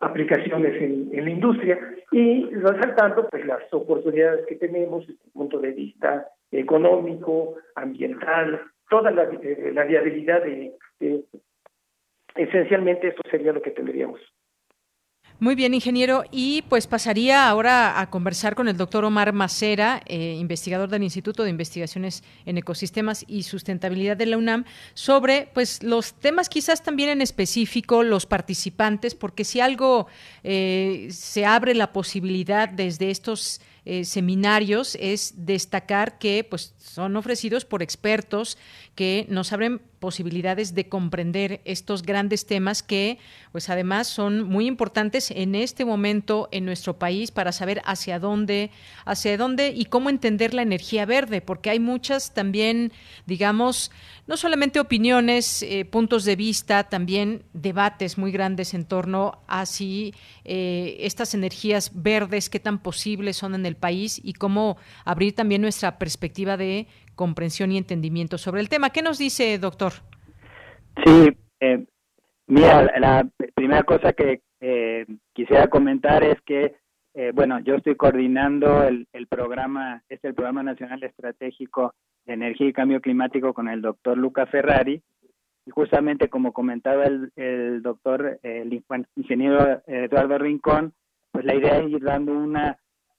aplicaciones 0.00 0.80
en, 0.80 1.10
la 1.12 1.30
industria 1.30 1.78
y 2.12 2.46
resaltando 2.50 3.28
pues 3.28 3.44
las 3.46 3.62
oportunidades 3.72 4.46
que 4.46 4.56
tenemos 4.56 5.06
desde 5.06 5.24
el 5.24 5.32
punto 5.32 5.58
de 5.58 5.72
vista 5.72 6.28
económico, 6.50 7.56
ambiental, 7.74 8.60
toda 8.88 9.10
la, 9.10 9.24
eh, 9.24 9.72
viabilidad 9.86 10.42
de, 10.42 10.72
de, 11.00 11.24
esencialmente 12.36 13.08
eso 13.08 13.22
sería 13.30 13.52
lo 13.52 13.62
que 13.62 13.72
tendríamos. 13.72 14.20
Muy 15.40 15.54
bien, 15.54 15.72
ingeniero. 15.72 16.24
Y 16.32 16.62
pues 16.62 16.88
pasaría 16.88 17.48
ahora 17.48 18.00
a 18.00 18.10
conversar 18.10 18.56
con 18.56 18.66
el 18.66 18.76
doctor 18.76 19.04
Omar 19.04 19.32
Macera, 19.32 20.02
eh, 20.06 20.36
investigador 20.36 20.88
del 20.88 21.04
Instituto 21.04 21.44
de 21.44 21.50
Investigaciones 21.50 22.24
en 22.44 22.58
Ecosistemas 22.58 23.24
y 23.28 23.44
Sustentabilidad 23.44 24.16
de 24.16 24.26
la 24.26 24.36
UNAM, 24.36 24.64
sobre 24.94 25.48
pues 25.54 25.84
los 25.84 26.14
temas 26.14 26.48
quizás 26.48 26.82
también 26.82 27.10
en 27.10 27.22
específico, 27.22 28.02
los 28.02 28.26
participantes, 28.26 29.14
porque 29.14 29.44
si 29.44 29.60
algo 29.60 30.08
eh, 30.42 31.06
se 31.12 31.46
abre 31.46 31.72
la 31.76 31.92
posibilidad 31.92 32.68
desde 32.68 33.12
estos 33.12 33.60
eh, 33.90 34.04
seminarios 34.04 34.98
es 35.00 35.32
destacar 35.46 36.18
que 36.18 36.44
pues, 36.44 36.74
son 36.76 37.16
ofrecidos 37.16 37.64
por 37.64 37.82
expertos 37.82 38.58
que 38.94 39.24
nos 39.30 39.50
abren 39.54 39.80
posibilidades 39.98 40.74
de 40.74 40.88
comprender 40.88 41.60
estos 41.64 42.02
grandes 42.02 42.46
temas 42.46 42.82
que 42.82 43.18
pues 43.52 43.68
además 43.68 44.06
son 44.06 44.42
muy 44.42 44.66
importantes 44.66 45.30
en 45.30 45.54
este 45.54 45.84
momento 45.84 46.48
en 46.52 46.64
nuestro 46.64 46.98
país 46.98 47.30
para 47.30 47.52
saber 47.52 47.80
hacia 47.84 48.18
dónde 48.18 48.70
hacia 49.04 49.36
dónde 49.36 49.72
y 49.74 49.86
cómo 49.86 50.10
entender 50.10 50.54
la 50.54 50.62
energía 50.62 51.06
verde 51.06 51.40
porque 51.40 51.70
hay 51.70 51.80
muchas 51.80 52.34
también 52.34 52.92
digamos 53.26 53.90
no 54.26 54.36
solamente 54.36 54.78
opiniones 54.78 55.62
eh, 55.62 55.84
puntos 55.84 56.24
de 56.24 56.36
vista 56.36 56.84
también 56.84 57.42
debates 57.52 58.18
muy 58.18 58.30
grandes 58.30 58.74
en 58.74 58.84
torno 58.84 59.40
a 59.48 59.66
si 59.66 60.14
eh, 60.44 60.96
estas 61.00 61.34
energías 61.34 61.90
verdes 61.94 62.50
qué 62.50 62.60
tan 62.60 62.80
posibles 62.80 63.36
son 63.36 63.54
en 63.54 63.66
el 63.66 63.76
país 63.78 64.20
y 64.22 64.34
cómo 64.34 64.76
abrir 65.04 65.34
también 65.34 65.62
nuestra 65.62 65.98
perspectiva 65.98 66.56
de 66.56 66.86
comprensión 67.14 67.72
y 67.72 67.78
entendimiento 67.78 68.38
sobre 68.38 68.60
el 68.60 68.68
tema. 68.68 68.90
¿Qué 68.90 69.02
nos 69.02 69.18
dice, 69.18 69.58
doctor? 69.58 69.92
Sí, 71.04 71.30
eh, 71.60 71.84
mira, 72.46 72.82
la 72.98 73.28
primera 73.54 73.82
cosa 73.82 74.12
que 74.12 74.42
eh, 74.60 75.06
quisiera 75.32 75.68
comentar 75.68 76.22
es 76.24 76.40
que 76.42 76.76
eh, 77.20 77.32
bueno, 77.34 77.58
yo 77.58 77.74
estoy 77.74 77.96
coordinando 77.96 78.84
el, 78.84 79.26
programa, 79.28 80.04
es 80.08 80.22
el 80.22 80.34
Programa 80.34 80.62
Nacional 80.62 81.02
Estratégico 81.02 81.94
de 82.24 82.34
Energía 82.34 82.68
y 82.68 82.72
Cambio 82.72 83.00
Climático 83.00 83.52
con 83.52 83.68
el 83.68 83.82
doctor 83.82 84.16
Luca 84.16 84.46
Ferrari. 84.46 85.02
Y 85.66 85.70
justamente 85.72 86.28
como 86.28 86.52
comentaba 86.52 87.06
el, 87.06 87.82
doctor, 87.82 88.38
el 88.44 88.84
ingeniero 89.16 89.82
Eduardo 89.88 90.38
Rincón, 90.38 90.94
pues 91.32 91.44
la 91.44 91.56
idea 91.56 91.78
es 91.78 91.90
ir 91.90 92.04
dando 92.04 92.32
una 92.32 92.78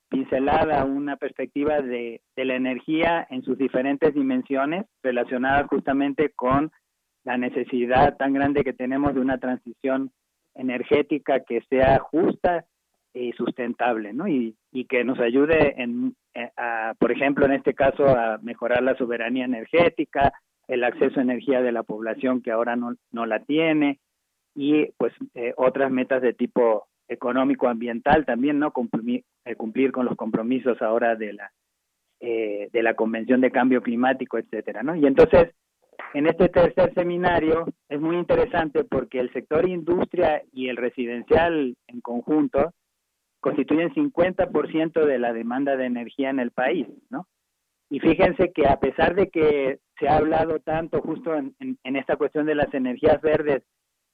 pincelada, 0.09 0.85
una 0.85 1.15
perspectiva 1.17 1.81
de, 1.81 2.21
la 2.35 2.55
energía 2.55 3.27
en 3.29 3.43
sus 3.43 3.57
diferentes 3.57 4.13
dimensiones 4.13 4.85
relacionadas 5.03 5.67
justamente 5.67 6.31
con 6.35 6.71
la 7.23 7.37
necesidad 7.37 8.17
tan 8.17 8.33
grande 8.33 8.63
que 8.63 8.73
tenemos 8.73 9.13
de 9.13 9.21
una 9.21 9.37
transición 9.37 10.11
energética 10.55 11.41
que 11.41 11.61
sea 11.69 11.99
justa 11.99 12.65
y 13.13 13.31
sustentable, 13.33 14.13
¿no? 14.13 14.27
Y, 14.27 14.55
y 14.71 14.85
que 14.85 15.03
nos 15.03 15.19
ayude, 15.19 15.81
en, 15.81 16.15
eh, 16.33 16.51
a, 16.57 16.93
por 16.99 17.11
ejemplo, 17.11 17.45
en 17.45 17.53
este 17.53 17.73
caso, 17.73 18.07
a 18.07 18.39
mejorar 18.41 18.83
la 18.83 18.95
soberanía 18.95 19.45
energética, 19.45 20.33
el 20.67 20.83
acceso 20.83 21.19
a 21.19 21.23
energía 21.23 21.61
de 21.61 21.71
la 21.71 21.83
población 21.83 22.41
que 22.41 22.51
ahora 22.51 22.75
no, 22.75 22.95
no 23.11 23.25
la 23.25 23.39
tiene, 23.43 23.99
y 24.55 24.87
pues 24.97 25.13
eh, 25.35 25.53
otras 25.57 25.91
metas 25.91 26.21
de 26.21 26.33
tipo 26.33 26.87
económico 27.09 27.67
ambiental 27.67 28.25
también, 28.25 28.59
¿no? 28.59 28.71
Cumplir, 28.71 29.23
eh, 29.45 29.55
cumplir 29.55 29.91
con 29.91 30.05
los 30.05 30.15
compromisos 30.15 30.81
ahora 30.81 31.15
de 31.15 31.33
la 31.33 31.51
de 32.21 32.83
la 32.83 32.95
Convención 32.95 33.39
de 33.39 33.49
Cambio 33.49 33.81
Climático, 33.81 34.37
etcétera, 34.37 34.83
¿no? 34.83 34.93
Y 34.93 35.05
entonces 35.05 35.55
en 36.13 36.27
este 36.27 36.49
tercer 36.49 36.93
seminario 36.93 37.65
es 37.87 37.99
muy 37.99 38.17
interesante 38.17 38.83
porque 38.83 39.19
el 39.19 39.31
sector 39.31 39.67
industria 39.67 40.41
y 40.51 40.69
el 40.69 40.77
residencial 40.77 41.75
en 41.87 42.01
conjunto 42.01 42.73
constituyen 43.39 43.93
50% 43.93 45.05
de 45.05 45.19
la 45.19 45.33
demanda 45.33 45.77
de 45.77 45.85
energía 45.85 46.29
en 46.29 46.39
el 46.39 46.51
país, 46.51 46.87
¿no? 47.09 47.27
Y 47.89 47.99
fíjense 47.99 48.51
que 48.53 48.67
a 48.67 48.79
pesar 48.79 49.15
de 49.15 49.29
que 49.29 49.79
se 49.97 50.07
ha 50.07 50.17
hablado 50.17 50.59
tanto 50.59 51.01
justo 51.01 51.35
en, 51.35 51.77
esta 51.83 52.17
cuestión 52.17 52.45
de 52.45 52.55
las 52.55 52.71
energías 52.73 53.19
verdes, 53.21 53.63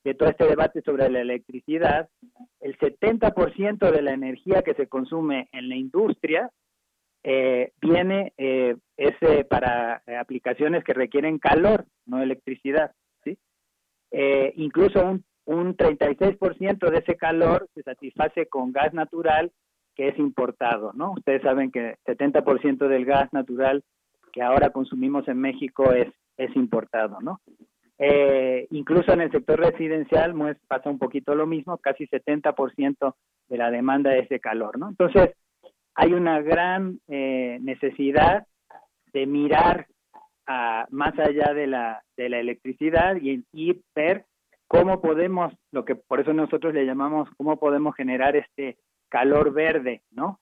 de 0.06 0.14
todo 0.14 0.30
este 0.30 0.46
debate 0.46 0.82
sobre 0.82 1.10
la 1.10 1.20
electricidad, 1.20 2.08
el 2.62 2.78
70% 2.78 3.92
de 3.92 4.02
la 4.02 4.14
energía 4.14 4.62
que 4.62 4.76
se 4.76 4.88
consume 4.88 5.50
en 5.52 5.68
la 5.68 5.76
industria 5.76 6.50
eh, 7.24 7.74
viene 7.82 8.32
eh, 8.38 8.78
ese 8.96 9.44
para 9.44 10.02
aplicaciones 10.20 10.84
que 10.84 10.94
requieren 10.94 11.40
calor, 11.40 11.86
no 12.06 12.22
electricidad, 12.22 12.94
¿sí? 13.24 13.38
Eh, 14.12 14.54
incluso 14.56 15.04
un 15.04 15.26
un 15.46 15.78
36% 15.78 16.90
de 16.90 16.98
ese 16.98 17.16
calor 17.16 17.68
se 17.74 17.84
satisface 17.84 18.48
con 18.48 18.72
gas 18.72 18.94
natural 18.94 19.52
que 19.96 20.10
es 20.10 20.20
importado, 20.20 20.92
¿no? 20.94 21.14
Ustedes 21.14 21.42
saben 21.42 21.72
que 21.72 21.96
70% 22.06 22.88
del 22.88 23.06
gas 23.06 23.32
natural 23.32 23.84
que 24.34 24.42
ahora 24.42 24.72
consumimos 24.72 25.28
en 25.28 25.40
México 25.40 25.94
es, 25.94 26.08
es 26.38 26.54
importado, 26.56 27.22
¿no? 27.22 27.40
Eh, 27.98 28.68
incluso 28.72 29.14
en 29.14 29.22
el 29.22 29.32
sector 29.32 29.60
residencial 29.60 30.34
pues, 30.34 30.58
pasa 30.68 30.90
un 30.90 31.00
poquito 31.00 31.34
lo 31.34 31.48
mismo, 31.48 31.78
casi 31.78 32.08
70% 32.08 33.16
de 33.48 33.58
la 33.58 33.72
demanda 33.72 34.16
es 34.16 34.28
de 34.30 34.40
calor, 34.40 34.78
¿no? 34.78 34.90
Entonces, 34.90 35.32
hay 35.96 36.14
una 36.14 36.42
gran 36.42 37.00
eh, 37.08 37.58
necesidad 37.62 38.46
de 39.14 39.26
mirar 39.26 39.88
a, 40.46 40.86
más 40.90 41.18
allá 41.18 41.54
de 41.54 41.68
la, 41.68 42.04
de 42.18 42.30
la 42.30 42.40
electricidad 42.40 43.16
y, 43.16 43.44
ver 43.96 44.26
cómo 44.68 45.02
podemos, 45.02 45.54
lo 45.72 45.86
que 45.86 45.96
por 45.96 46.20
eso 46.20 46.34
nosotros 46.34 46.74
le 46.74 46.86
llamamos, 46.86 47.30
cómo 47.38 47.58
podemos 47.58 47.96
generar 47.96 48.36
este 48.36 48.78
calor 49.10 49.54
verde, 49.54 50.02
¿no? 50.12 50.40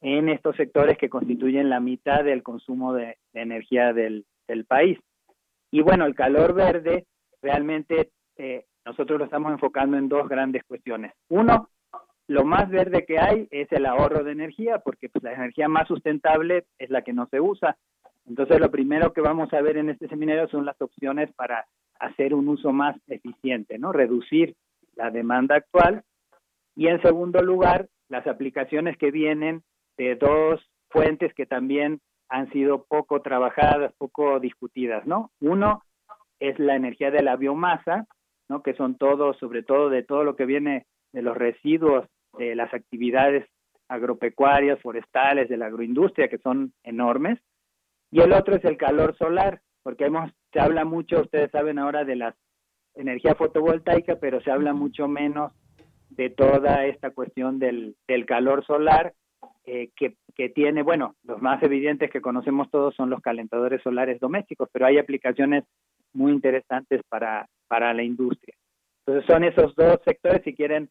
En 0.00 0.28
estos 0.28 0.56
sectores 0.56 0.98
que 0.98 1.08
constituyen 1.08 1.70
la 1.70 1.80
mitad 1.80 2.24
del 2.24 2.42
consumo 2.42 2.92
de, 2.92 3.16
energía 3.32 3.92
del, 3.92 4.24
país. 4.68 4.98
Y 5.70 5.82
bueno, 5.82 6.06
el 6.06 6.14
calor 6.14 6.54
verde 6.54 7.06
realmente 7.42 8.10
eh, 8.36 8.64
nosotros 8.84 9.18
lo 9.18 9.24
estamos 9.24 9.52
enfocando 9.52 9.96
en 9.96 10.08
dos 10.08 10.28
grandes 10.28 10.64
cuestiones. 10.64 11.12
Uno, 11.28 11.70
lo 12.28 12.44
más 12.44 12.68
verde 12.70 13.04
que 13.04 13.18
hay 13.18 13.48
es 13.50 13.70
el 13.72 13.86
ahorro 13.86 14.24
de 14.24 14.32
energía, 14.32 14.78
porque 14.78 15.08
pues, 15.08 15.22
la 15.22 15.32
energía 15.32 15.68
más 15.68 15.88
sustentable 15.88 16.64
es 16.78 16.90
la 16.90 17.02
que 17.02 17.12
no 17.12 17.26
se 17.26 17.40
usa. 17.40 17.76
Entonces, 18.26 18.60
lo 18.60 18.70
primero 18.70 19.12
que 19.12 19.20
vamos 19.20 19.52
a 19.52 19.60
ver 19.60 19.76
en 19.76 19.90
este 19.90 20.08
seminario 20.08 20.48
son 20.48 20.64
las 20.64 20.80
opciones 20.80 21.32
para 21.34 21.66
hacer 22.00 22.34
un 22.34 22.48
uso 22.48 22.72
más 22.72 22.96
eficiente, 23.06 23.78
¿no? 23.78 23.92
Reducir 23.92 24.54
la 24.96 25.10
demanda 25.10 25.56
actual. 25.56 26.02
Y 26.74 26.88
en 26.88 27.00
segundo 27.00 27.40
lugar, 27.42 27.88
las 28.08 28.26
aplicaciones 28.26 28.96
que 28.98 29.10
vienen 29.10 29.62
de 29.96 30.16
dos 30.16 30.60
fuentes 30.88 31.32
que 31.34 31.46
también 31.46 32.00
han 32.28 32.50
sido 32.50 32.84
poco 32.84 33.22
trabajadas, 33.22 33.92
poco 33.98 34.40
discutidas, 34.40 35.06
¿no? 35.06 35.30
Uno 35.40 35.82
es 36.40 36.58
la 36.58 36.76
energía 36.76 37.10
de 37.10 37.22
la 37.22 37.36
biomasa, 37.36 38.06
¿no? 38.48 38.62
Que 38.62 38.74
son 38.74 38.96
todos, 38.96 39.36
sobre 39.38 39.62
todo 39.62 39.88
de 39.90 40.02
todo 40.02 40.24
lo 40.24 40.36
que 40.36 40.46
viene 40.46 40.86
de 41.12 41.22
los 41.22 41.36
residuos 41.36 42.06
de 42.38 42.54
las 42.54 42.72
actividades 42.74 43.46
agropecuarias, 43.88 44.80
forestales, 44.80 45.48
de 45.48 45.56
la 45.56 45.66
agroindustria, 45.66 46.28
que 46.28 46.38
son 46.38 46.72
enormes. 46.82 47.38
Y 48.10 48.20
el 48.20 48.32
otro 48.32 48.56
es 48.56 48.64
el 48.64 48.76
calor 48.76 49.16
solar, 49.16 49.60
porque 49.82 50.06
hemos, 50.06 50.30
se 50.52 50.60
habla 50.60 50.84
mucho, 50.84 51.22
ustedes 51.22 51.50
saben 51.50 51.78
ahora 51.78 52.04
de 52.04 52.16
la 52.16 52.36
energía 52.94 53.34
fotovoltaica, 53.34 54.16
pero 54.16 54.40
se 54.40 54.50
habla 54.50 54.72
mucho 54.72 55.06
menos 55.08 55.52
de 56.10 56.30
toda 56.30 56.86
esta 56.86 57.10
cuestión 57.10 57.58
del, 57.58 57.96
del 58.08 58.26
calor 58.26 58.64
solar 58.64 59.14
eh, 59.66 59.90
que, 59.96 60.14
que, 60.34 60.48
tiene, 60.48 60.82
bueno, 60.82 61.14
los 61.24 61.42
más 61.42 61.62
evidentes 61.62 62.10
que 62.10 62.20
conocemos 62.20 62.70
todos 62.70 62.94
son 62.94 63.10
los 63.10 63.20
calentadores 63.20 63.82
solares 63.82 64.20
domésticos, 64.20 64.68
pero 64.72 64.86
hay 64.86 64.98
aplicaciones 64.98 65.64
muy 66.12 66.32
interesantes 66.32 67.02
para, 67.08 67.48
para 67.68 67.92
la 67.92 68.02
industria. 68.02 68.54
Entonces 69.04 69.26
son 69.26 69.44
esos 69.44 69.74
dos 69.76 69.98
sectores, 70.04 70.42
si 70.44 70.54
quieren, 70.54 70.88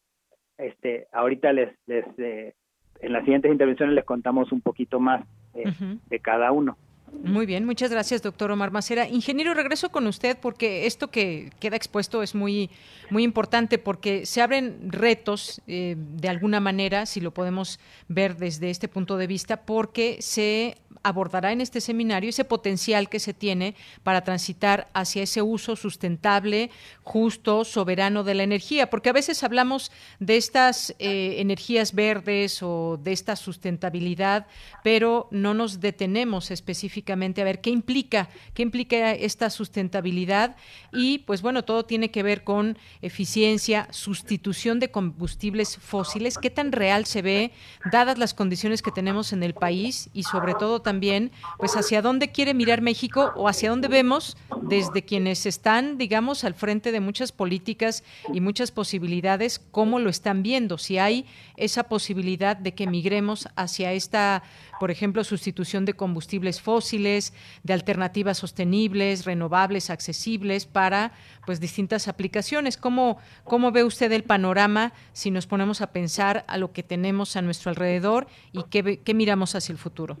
este, 0.58 1.06
ahorita 1.12 1.52
les, 1.52 1.74
les 1.86 2.04
eh, 2.18 2.54
en 3.00 3.12
las 3.12 3.24
siguientes 3.24 3.52
intervenciones 3.52 3.94
les 3.94 4.04
contamos 4.04 4.52
un 4.52 4.60
poquito 4.60 5.00
más 5.00 5.24
eh, 5.54 5.64
de 6.06 6.20
cada 6.20 6.52
uno. 6.52 6.76
Muy 7.12 7.46
bien, 7.46 7.64
muchas 7.64 7.90
gracias, 7.90 8.22
doctor 8.22 8.50
Omar 8.50 8.72
Macera. 8.72 9.08
Ingeniero, 9.08 9.54
regreso 9.54 9.90
con 9.90 10.08
usted 10.08 10.36
porque 10.40 10.86
esto 10.86 11.08
que 11.08 11.52
queda 11.60 11.76
expuesto 11.76 12.22
es 12.22 12.34
muy, 12.34 12.68
muy 13.10 13.22
importante 13.22 13.78
porque 13.78 14.26
se 14.26 14.42
abren 14.42 14.90
retos 14.90 15.60
eh, 15.68 15.94
de 15.96 16.28
alguna 16.28 16.58
manera, 16.58 17.06
si 17.06 17.20
lo 17.20 17.32
podemos 17.32 17.78
ver 18.08 18.36
desde 18.36 18.70
este 18.70 18.88
punto 18.88 19.16
de 19.16 19.28
vista, 19.28 19.58
porque 19.58 20.18
se 20.20 20.78
abordará 21.04 21.52
en 21.52 21.60
este 21.60 21.80
seminario 21.80 22.30
ese 22.30 22.44
potencial 22.44 23.08
que 23.08 23.20
se 23.20 23.32
tiene 23.32 23.76
para 24.02 24.24
transitar 24.24 24.88
hacia 24.92 25.22
ese 25.22 25.42
uso 25.42 25.76
sustentable, 25.76 26.70
justo, 27.04 27.64
soberano 27.64 28.24
de 28.24 28.34
la 28.34 28.42
energía, 28.42 28.90
porque 28.90 29.10
a 29.10 29.12
veces 29.12 29.44
hablamos 29.44 29.92
de 30.18 30.36
estas 30.36 30.90
eh, 30.98 31.36
energías 31.38 31.94
verdes 31.94 32.62
o 32.62 32.98
de 33.00 33.12
esta 33.12 33.36
sustentabilidad, 33.36 34.48
pero 34.82 35.28
no 35.30 35.54
nos 35.54 35.80
detenemos 35.80 36.50
específicamente 36.50 36.95
a 37.06 37.44
ver 37.44 37.60
qué 37.60 37.70
implica, 37.70 38.28
qué 38.54 38.62
implica 38.62 39.12
esta 39.12 39.50
sustentabilidad 39.50 40.56
y 40.92 41.18
pues 41.18 41.42
bueno, 41.42 41.64
todo 41.64 41.84
tiene 41.84 42.10
que 42.10 42.22
ver 42.22 42.44
con 42.44 42.78
eficiencia, 43.02 43.88
sustitución 43.90 44.80
de 44.80 44.90
combustibles 44.90 45.76
fósiles, 45.76 46.38
qué 46.38 46.50
tan 46.50 46.72
real 46.72 47.04
se 47.04 47.22
ve 47.22 47.52
dadas 47.92 48.18
las 48.18 48.34
condiciones 48.34 48.82
que 48.82 48.90
tenemos 48.90 49.32
en 49.32 49.42
el 49.42 49.54
país 49.54 50.08
y 50.14 50.22
sobre 50.22 50.54
todo 50.54 50.80
también 50.80 51.32
pues 51.58 51.76
hacia 51.76 52.02
dónde 52.02 52.32
quiere 52.32 52.54
mirar 52.54 52.80
México 52.80 53.32
o 53.36 53.48
hacia 53.48 53.70
dónde 53.70 53.88
vemos 53.88 54.36
desde 54.62 55.04
quienes 55.04 55.46
están, 55.46 55.98
digamos, 55.98 56.44
al 56.44 56.54
frente 56.54 56.92
de 56.92 57.00
muchas 57.00 57.32
políticas 57.32 58.04
y 58.32 58.40
muchas 58.40 58.70
posibilidades, 58.70 59.60
cómo 59.70 59.98
lo 59.98 60.10
están 60.10 60.42
viendo, 60.42 60.78
si 60.78 60.98
hay 60.98 61.26
esa 61.56 61.84
posibilidad 61.84 62.56
de 62.56 62.74
que 62.74 62.86
migremos 62.86 63.48
hacia 63.56 63.92
esta, 63.92 64.42
por 64.78 64.90
ejemplo, 64.90 65.24
sustitución 65.24 65.84
de 65.84 65.94
combustibles 65.94 66.60
fósiles, 66.60 67.32
de 67.62 67.72
alternativas 67.72 68.38
sostenibles, 68.38 69.24
renovables, 69.24 69.90
accesibles 69.90 70.66
para 70.66 71.12
pues 71.46 71.60
distintas 71.60 72.08
aplicaciones. 72.08 72.76
¿Cómo, 72.76 73.18
cómo 73.44 73.72
ve 73.72 73.84
usted 73.84 74.12
el 74.12 74.22
panorama 74.22 74.92
si 75.12 75.30
nos 75.30 75.46
ponemos 75.46 75.80
a 75.80 75.92
pensar 75.92 76.44
a 76.48 76.58
lo 76.58 76.72
que 76.72 76.82
tenemos 76.82 77.36
a 77.36 77.42
nuestro 77.42 77.70
alrededor 77.70 78.26
y 78.52 78.64
qué, 78.70 79.00
qué 79.04 79.14
miramos 79.14 79.54
hacia 79.54 79.72
el 79.72 79.78
futuro? 79.78 80.16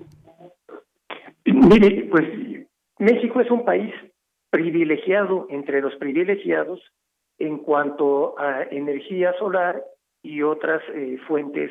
Mire, 1.44 2.08
pues 2.10 2.24
México 2.98 3.40
es 3.40 3.50
un 3.50 3.64
país 3.64 3.92
privilegiado 4.50 5.46
entre 5.50 5.80
los 5.80 5.94
privilegiados 5.96 6.80
en 7.38 7.58
cuanto 7.58 8.38
a 8.38 8.62
energía 8.70 9.34
solar 9.38 9.82
y 10.22 10.42
otras 10.42 10.82
eh, 10.94 11.18
fuentes 11.26 11.70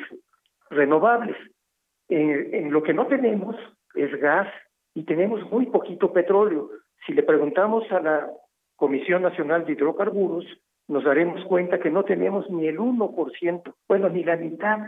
renovables. 0.70 1.36
En 2.08 2.72
lo 2.72 2.82
que 2.82 2.94
no 2.94 3.06
tenemos 3.06 3.56
es 3.94 4.14
gas 4.20 4.48
y 4.94 5.04
tenemos 5.04 5.50
muy 5.50 5.66
poquito 5.66 6.12
petróleo. 6.12 6.70
Si 7.06 7.12
le 7.12 7.22
preguntamos 7.22 7.90
a 7.90 8.00
la 8.00 8.30
Comisión 8.76 9.22
Nacional 9.22 9.64
de 9.64 9.72
Hidrocarburos, 9.72 10.44
nos 10.88 11.04
daremos 11.04 11.44
cuenta 11.46 11.80
que 11.80 11.90
no 11.90 12.04
tenemos 12.04 12.48
ni 12.50 12.68
el 12.68 12.78
1%, 12.78 13.74
bueno, 13.88 14.08
ni 14.08 14.22
la 14.22 14.36
mitad 14.36 14.78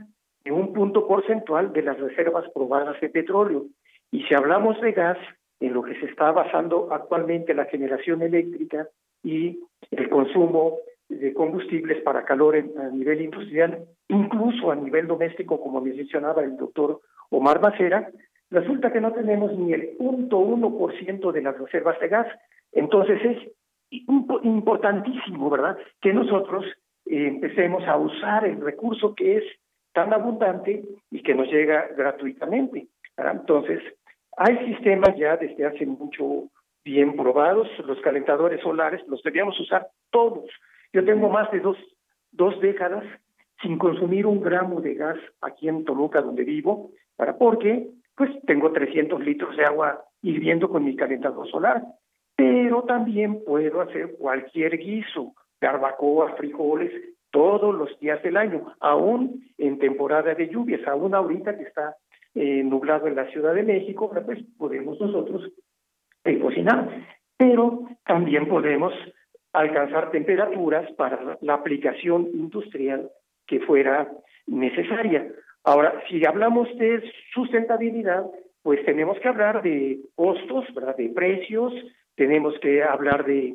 de 0.45 0.53
un 0.53 0.73
punto 0.73 1.07
porcentual 1.07 1.73
de 1.73 1.83
las 1.83 1.99
reservas 1.99 2.49
probadas 2.55 3.01
de 3.01 3.09
petróleo. 3.09 3.67
Y 4.11 4.23
si 4.25 4.35
hablamos 4.35 4.81
de 4.81 4.93
gas, 4.93 5.19
en 5.61 5.75
lo 5.75 5.83
que 5.83 5.99
se 5.99 6.07
está 6.07 6.31
basando 6.31 6.89
actualmente 6.93 7.53
la 7.53 7.65
generación 7.65 8.23
eléctrica 8.23 8.89
y 9.23 9.61
el 9.91 10.09
consumo 10.09 10.79
de 11.09 11.33
combustibles 11.33 12.03
para 12.03 12.25
calor 12.25 12.57
a 12.57 12.89
nivel 12.91 13.23
industrial, 13.23 13.87
incluso 14.09 14.71
a 14.71 14.77
nivel 14.77 15.07
doméstico, 15.07 15.61
como 15.61 15.81
mencionaba 15.81 16.43
el 16.43 16.57
doctor 16.57 17.01
Omar 17.31 17.61
Macera, 17.61 18.11
resulta 18.51 18.93
que 18.93 19.01
no 19.01 19.13
tenemos 19.13 19.57
ni 19.57 19.73
el 19.73 19.97
0.1% 19.99 21.33
de 21.33 21.43
las 21.43 21.59
reservas 21.59 21.99
de 22.01 22.09
gas. 22.09 22.27
Entonces 22.73 23.21
es 23.25 23.53
importantísimo, 23.91 25.49
¿verdad?, 25.49 25.79
que 26.01 26.13
nosotros 26.13 26.65
eh, 27.07 27.27
empecemos 27.27 27.87
a 27.87 27.97
usar 27.97 28.45
el 28.45 28.61
recurso 28.61 29.15
que 29.15 29.39
es 29.39 29.45
tan 29.93 30.13
abundante 30.13 30.85
y 31.11 31.23
que 31.23 31.35
nos 31.35 31.49
llega 31.49 31.89
gratuitamente. 31.97 32.89
Entonces, 33.17 33.83
hay 34.37 34.57
sistemas 34.67 35.17
ya 35.17 35.37
desde 35.37 35.67
hace 35.67 35.87
mucho 35.87 36.45
bien 36.85 37.17
probados, 37.17 37.69
los 37.85 38.01
calentadores 38.01 38.61
solares 38.61 39.07
los 39.09 39.23
debíamos 39.23 39.59
usar 39.59 39.89
todos. 40.11 40.49
Yo 40.93 41.05
tengo 41.05 41.29
más 41.29 41.51
de 41.51 41.61
dos, 41.61 41.77
dos 42.33 42.59
décadas 42.61 43.05
sin 43.63 43.79
consumir 43.79 44.27
un 44.27 44.41
gramo 44.41 44.81
de 44.81 44.95
gas 44.95 45.19
aquí 45.41 45.69
en 45.69 45.85
Toluca, 45.85 46.23
donde 46.23 46.45
vivo, 46.45 46.91
para 47.17 47.37
porque 47.37 47.91
pues 48.17 48.31
tengo 48.47 48.73
300 48.73 49.21
litros 49.25 49.57
de 49.57 49.65
agua 49.65 50.05
hirviendo 50.23 50.69
con 50.69 50.85
mi 50.85 50.97
calentador 50.97 51.49
solar, 51.49 51.83
pero 52.37 52.83
también 52.83 53.45
puedo 53.45 53.81
hacer 53.81 54.17
cualquier 54.19 54.79
guiso, 54.79 55.35
barbacoa, 55.61 56.35
frijoles, 56.37 56.93
todos 57.31 57.75
los 57.75 57.99
días 58.01 58.23
del 58.23 58.37
año, 58.37 58.73
aún 58.81 59.45
en 59.59 59.79
temporada 59.79 60.35
de 60.35 60.49
lluvias, 60.49 60.87
aún 60.87 61.15
ahorita 61.15 61.57
que 61.57 61.65
está 61.65 61.97
eh, 62.35 62.63
nublado 62.65 63.07
en 63.07 63.17
la 63.17 63.27
Ciudad 63.31 63.55
de 63.55 63.63
México, 63.63 64.11
pues 64.25 64.39
podemos 64.57 65.01
nosotros 65.01 65.51
eh, 66.25 66.39
cocinar, 66.41 67.07
pero 67.37 67.83
también 68.05 68.49
podemos 68.49 68.93
alcanzar 69.53 70.11
temperaturas 70.11 70.91
para 70.93 71.39
la 71.41 71.55
aplicación 71.55 72.29
industrial 72.33 73.11
que 73.47 73.61
fuera 73.61 74.11
necesaria. 74.47 75.27
Ahora, 75.65 76.03
si 76.09 76.25
hablamos 76.25 76.69
de 76.79 77.03
sustentabilidad, 77.33 78.25
pues 78.63 78.85
tenemos 78.85 79.19
que 79.21 79.29
hablar 79.29 79.63
de 79.63 80.01
costos, 80.15 80.67
¿verdad? 80.75 80.97
de 80.97 81.09
precios, 81.11 81.73
tenemos 82.15 82.59
que 82.61 82.83
hablar 82.83 83.25
de, 83.25 83.55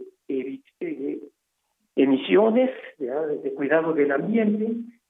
emisiones, 1.95 2.71
de 2.97 3.53
cuidado 3.53 3.93
del 3.93 4.11
ambiente, 4.11 4.67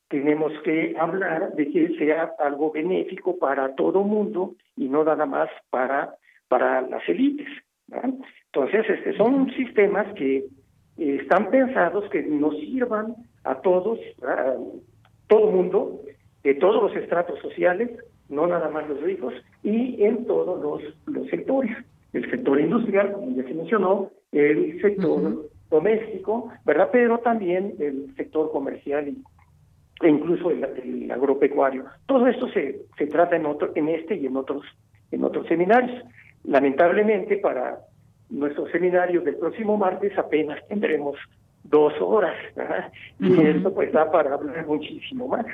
tenemos 0.10 0.52
que 0.64 0.96
hablar 1.00 1.54
de 1.54 1.72
que 1.72 1.96
sea 1.98 2.34
algo 2.40 2.72
benéfico 2.72 3.38
para 3.38 3.74
todo 3.76 4.04
mundo 4.04 4.56
y 4.76 4.88
no 4.90 5.04
nada 5.04 5.26
más 5.26 5.50
para, 5.70 6.16
para 6.48 6.82
las 6.82 7.08
élites. 7.08 7.48
Entonces, 8.46 8.86
este, 8.90 9.16
son 9.18 9.52
sistemas 9.54 10.14
que 10.14 10.46
eh, 10.98 11.20
están 11.22 11.50
pensados 11.50 12.10
que 12.10 12.24
nos 12.24 12.56
sirvan 12.58 13.16
a 13.44 13.56
todos, 13.56 14.00
a 14.26 14.56
todo 15.28 15.52
mundo, 15.52 16.02
de 16.44 16.56
todos 16.56 16.84
los 16.84 16.96
estratos 16.96 17.40
sociales, 17.40 17.90
no 18.30 18.48
nada 18.48 18.70
más 18.70 18.88
los 18.88 19.02
ricos, 19.02 19.34
y 19.64 20.04
en 20.04 20.26
todos 20.26 20.62
los, 20.62 20.82
los 21.08 21.28
sectores. 21.30 21.76
El 22.14 22.30
sector 22.30 22.60
industrial, 22.60 23.14
como 23.14 23.36
ya 23.36 23.44
se 23.44 23.54
mencionó, 23.54 24.12
el 24.32 24.80
sector 24.82 25.50
doméstico, 25.70 26.50
¿verdad? 26.66 26.90
Pero 26.92 27.20
también 27.20 27.76
el 27.80 28.14
sector 28.16 28.52
comercial 28.52 29.08
y, 29.08 29.24
e 30.02 30.10
incluso 30.10 30.52
el, 30.52 31.12
agropecuario. 31.12 31.86
Todo 32.06 32.28
esto 32.28 32.48
se, 32.50 32.82
se 32.98 33.08
trata 33.08 33.36
en, 33.36 33.46
otro, 33.46 33.72
en 33.76 33.90
este 33.90 34.16
y 34.16 34.28
en 34.28 34.38
otros, 34.38 34.64
en 35.12 35.24
otros 35.24 35.48
seminarios. 35.48 36.04
Lamentablemente, 36.44 37.38
para 37.38 37.80
nuestro 38.30 38.68
seminario 38.70 39.22
del 39.22 39.36
próximo 39.36 39.78
martes 39.78 40.18
apenas 40.18 40.60
tendremos 40.68 41.18
dos 41.64 41.94
horas, 42.02 42.36
¿verdad? 42.56 42.92
y 43.20 43.42
esto 43.42 43.74
pues 43.74 43.92
da 43.92 44.12
para 44.12 44.34
hablar 44.34 44.66
muchísimo 44.68 45.28
más. 45.28 45.46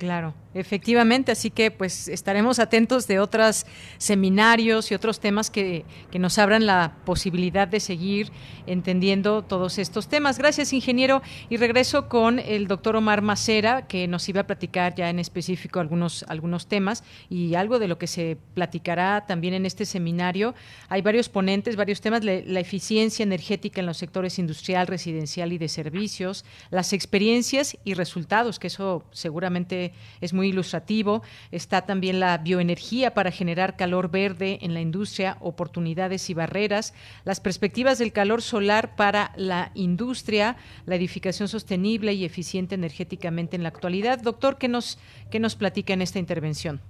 Claro, 0.00 0.32
efectivamente, 0.54 1.30
así 1.30 1.50
que 1.50 1.70
pues 1.70 2.08
estaremos 2.08 2.58
atentos 2.58 3.06
de 3.06 3.20
otros 3.20 3.66
seminarios 3.98 4.90
y 4.90 4.94
otros 4.94 5.20
temas 5.20 5.50
que, 5.50 5.84
que, 6.10 6.18
nos 6.18 6.38
abran 6.38 6.64
la 6.64 6.96
posibilidad 7.04 7.68
de 7.68 7.80
seguir 7.80 8.32
entendiendo 8.66 9.42
todos 9.42 9.76
estos 9.76 10.08
temas. 10.08 10.38
Gracias, 10.38 10.72
ingeniero. 10.72 11.20
Y 11.50 11.58
regreso 11.58 12.08
con 12.08 12.38
el 12.38 12.66
doctor 12.66 12.96
Omar 12.96 13.20
Macera, 13.20 13.86
que 13.88 14.08
nos 14.08 14.26
iba 14.30 14.40
a 14.40 14.46
platicar 14.46 14.94
ya 14.94 15.10
en 15.10 15.18
específico 15.18 15.80
algunos, 15.80 16.24
algunos 16.28 16.66
temas 16.66 17.04
y 17.28 17.54
algo 17.54 17.78
de 17.78 17.88
lo 17.88 17.98
que 17.98 18.06
se 18.06 18.38
platicará 18.54 19.26
también 19.26 19.52
en 19.52 19.66
este 19.66 19.84
seminario. 19.84 20.54
Hay 20.88 21.02
varios 21.02 21.28
ponentes, 21.28 21.76
varios 21.76 22.00
temas, 22.00 22.24
la 22.24 22.60
eficiencia 22.60 23.22
energética 23.22 23.80
en 23.82 23.86
los 23.86 23.98
sectores 23.98 24.38
industrial, 24.38 24.86
residencial 24.86 25.52
y 25.52 25.58
de 25.58 25.68
servicios, 25.68 26.46
las 26.70 26.94
experiencias 26.94 27.76
y 27.84 27.92
resultados, 27.92 28.58
que 28.58 28.68
eso 28.68 29.04
seguramente 29.10 29.89
es 30.20 30.32
muy 30.32 30.48
ilustrativo. 30.48 31.22
Está 31.50 31.86
también 31.86 32.20
la 32.20 32.38
bioenergía 32.38 33.14
para 33.14 33.30
generar 33.30 33.76
calor 33.76 34.10
verde 34.10 34.58
en 34.62 34.74
la 34.74 34.80
industria, 34.80 35.36
oportunidades 35.40 36.30
y 36.30 36.34
barreras, 36.34 36.94
las 37.24 37.40
perspectivas 37.40 37.98
del 37.98 38.12
calor 38.12 38.42
solar 38.42 38.96
para 38.96 39.32
la 39.36 39.70
industria, 39.74 40.56
la 40.86 40.96
edificación 40.96 41.48
sostenible 41.48 42.12
y 42.12 42.24
eficiente 42.24 42.74
energéticamente 42.74 43.56
en 43.56 43.62
la 43.62 43.68
actualidad. 43.68 44.20
Doctor, 44.22 44.58
¿qué 44.58 44.68
nos, 44.68 44.98
qué 45.30 45.40
nos 45.40 45.56
platica 45.56 45.92
en 45.92 46.02
esta 46.02 46.18
intervención? 46.18 46.80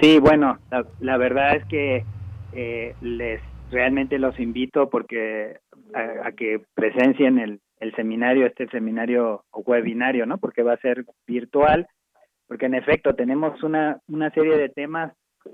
Sí, 0.00 0.18
bueno, 0.18 0.58
la, 1.00 1.16
verdad 1.16 1.56
es 1.56 1.64
que 1.66 2.04
eh, 2.52 2.94
les 3.00 3.40
realmente 3.70 4.18
los 4.18 4.38
invito 4.40 4.90
porque 4.90 5.58
a, 5.94 6.32
que 6.32 6.60
presencien 6.74 7.38
el, 7.38 7.60
el 7.80 7.94
seminario, 7.94 8.46
este 8.46 8.68
seminario 8.68 9.44
o 9.50 9.60
webinario, 9.60 10.26
¿no? 10.26 10.38
Porque 10.38 10.62
va 10.62 10.74
a 10.74 10.78
ser 10.78 11.04
virtual 11.26 11.86
porque 12.46 12.66
en 12.66 12.74
efecto 12.74 13.14
tenemos 13.14 13.62
una, 13.62 14.00
una 14.08 14.30
serie 14.30 14.56
de 14.56 14.68
temas 14.68 15.12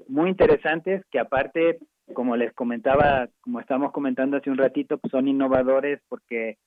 muy 0.08 0.30
interesantes 0.30 1.04
que 1.10 1.18
aparte, 1.18 1.78
como 2.14 2.36
les 2.36 2.52
comentaba, 2.52 3.28
como 3.40 3.60
estamos 3.60 3.92
comentando 3.92 4.36
hace 4.36 4.50
un 4.50 4.58
ratito, 4.58 4.98
pues 4.98 5.10
son 5.10 5.28
innovadores 5.28 6.00
porque 6.08 6.58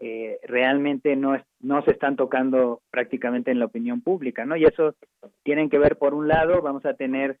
eh, 0.00 0.38
realmente 0.44 1.16
no, 1.16 1.34
es, 1.34 1.42
no 1.60 1.82
se 1.82 1.92
están 1.92 2.16
tocando 2.16 2.80
prácticamente 2.90 3.50
en 3.50 3.58
la 3.58 3.66
opinión 3.66 4.00
pública, 4.00 4.44
¿no? 4.44 4.56
Y 4.56 4.64
eso 4.64 4.94
tienen 5.42 5.70
que 5.70 5.78
ver, 5.78 5.96
por 5.96 6.14
un 6.14 6.28
lado, 6.28 6.62
vamos 6.62 6.84
a 6.84 6.94
tener 6.94 7.38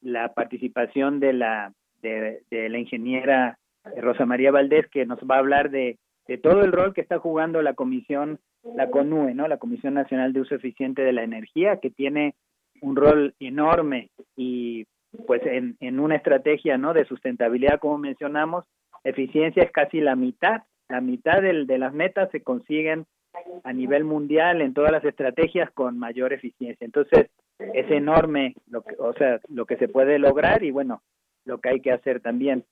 la 0.00 0.32
participación 0.34 1.20
de 1.20 1.32
la, 1.32 1.72
de, 2.02 2.42
de 2.50 2.68
la 2.68 2.78
ingeniera 2.78 3.58
Rosa 3.96 4.26
María 4.26 4.50
Valdés, 4.50 4.86
que 4.88 5.06
nos 5.06 5.18
va 5.20 5.36
a 5.36 5.40
hablar 5.40 5.70
de, 5.70 5.98
de 6.26 6.38
todo 6.38 6.62
el 6.62 6.72
rol 6.72 6.94
que 6.94 7.00
está 7.00 7.18
jugando 7.18 7.62
la 7.62 7.74
Comisión 7.74 8.38
la 8.74 8.90
CONUE, 8.90 9.34
¿no? 9.34 9.48
La 9.48 9.58
Comisión 9.58 9.94
Nacional 9.94 10.32
de 10.32 10.40
Uso 10.40 10.54
Eficiente 10.54 11.02
de 11.02 11.12
la 11.12 11.22
Energía, 11.22 11.78
que 11.78 11.90
tiene 11.90 12.34
un 12.80 12.96
rol 12.96 13.34
enorme 13.40 14.10
y 14.36 14.86
pues 15.26 15.40
en, 15.46 15.76
en 15.80 16.00
una 16.00 16.16
estrategia, 16.16 16.76
¿no? 16.76 16.92
De 16.92 17.06
sustentabilidad, 17.06 17.78
como 17.78 17.98
mencionamos, 17.98 18.64
eficiencia 19.04 19.62
es 19.62 19.70
casi 19.70 20.00
la 20.00 20.16
mitad, 20.16 20.62
la 20.88 21.00
mitad 21.00 21.40
del, 21.40 21.66
de 21.66 21.78
las 21.78 21.94
metas 21.94 22.30
se 22.30 22.42
consiguen 22.42 23.06
a 23.64 23.72
nivel 23.72 24.04
mundial 24.04 24.62
en 24.62 24.74
todas 24.74 24.92
las 24.92 25.04
estrategias 25.04 25.70
con 25.72 25.98
mayor 25.98 26.32
eficiencia. 26.32 26.84
Entonces, 26.84 27.30
es 27.58 27.90
enorme 27.90 28.54
lo 28.68 28.82
que, 28.82 28.94
o 28.98 29.12
sea, 29.14 29.40
lo 29.48 29.66
que 29.66 29.76
se 29.76 29.88
puede 29.88 30.18
lograr 30.18 30.62
y 30.62 30.70
bueno, 30.70 31.02
lo 31.44 31.58
que 31.58 31.70
hay 31.70 31.80
que 31.80 31.92
hacer 31.92 32.20
también. 32.20 32.64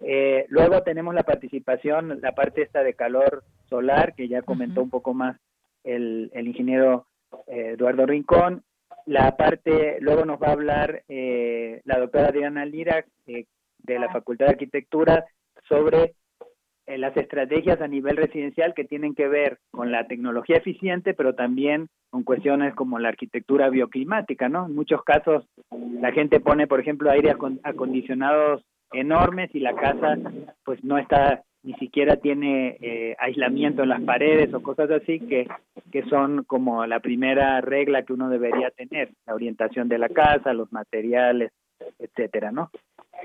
Eh, 0.00 0.46
luego 0.48 0.82
tenemos 0.82 1.14
la 1.14 1.22
participación, 1.22 2.20
la 2.20 2.32
parte 2.32 2.62
esta 2.62 2.82
de 2.82 2.94
calor 2.94 3.44
solar, 3.68 4.14
que 4.14 4.28
ya 4.28 4.42
comentó 4.42 4.82
un 4.82 4.90
poco 4.90 5.14
más 5.14 5.36
el, 5.84 6.30
el 6.34 6.48
ingeniero 6.48 7.06
eh, 7.46 7.74
Eduardo 7.76 8.06
Rincón. 8.06 8.62
La 9.06 9.36
parte, 9.36 9.98
luego 10.00 10.24
nos 10.24 10.40
va 10.40 10.48
a 10.48 10.52
hablar 10.52 11.02
eh, 11.08 11.80
la 11.84 11.98
doctora 11.98 12.30
Diana 12.30 12.64
Lira 12.64 13.04
de 13.26 13.98
la 13.98 14.12
Facultad 14.12 14.46
de 14.46 14.52
Arquitectura 14.52 15.24
sobre 15.68 16.14
las 16.86 17.16
estrategias 17.16 17.80
a 17.80 17.88
nivel 17.88 18.16
residencial 18.16 18.74
que 18.74 18.84
tienen 18.84 19.14
que 19.14 19.26
ver 19.26 19.58
con 19.70 19.90
la 19.90 20.06
tecnología 20.06 20.56
eficiente, 20.56 21.14
pero 21.14 21.34
también 21.34 21.88
con 22.10 22.22
cuestiones 22.24 22.74
como 22.74 22.98
la 22.98 23.08
arquitectura 23.08 23.70
bioclimática, 23.70 24.48
¿no? 24.48 24.66
En 24.66 24.74
muchos 24.74 25.02
casos 25.02 25.46
la 25.70 26.12
gente 26.12 26.40
pone, 26.40 26.66
por 26.66 26.78
ejemplo, 26.78 27.10
aire 27.10 27.34
acondicionados 27.62 28.62
enormes 28.92 29.54
y 29.54 29.60
la 29.60 29.74
casa 29.74 30.18
pues 30.64 30.82
no 30.84 30.98
está 30.98 31.42
ni 31.62 31.74
siquiera 31.74 32.16
tiene 32.16 32.76
eh, 32.80 33.14
aislamiento 33.18 33.82
en 33.82 33.90
las 33.90 34.02
paredes 34.02 34.52
o 34.52 34.62
cosas 34.62 34.90
así 34.90 35.20
que, 35.20 35.46
que 35.92 36.02
son 36.04 36.44
como 36.44 36.84
la 36.86 37.00
primera 37.00 37.60
regla 37.60 38.02
que 38.02 38.12
uno 38.12 38.28
debería 38.28 38.70
tener, 38.70 39.10
la 39.26 39.34
orientación 39.34 39.88
de 39.88 39.98
la 39.98 40.08
casa, 40.08 40.54
los 40.54 40.72
materiales, 40.72 41.52
etcétera, 41.98 42.50
¿no? 42.50 42.70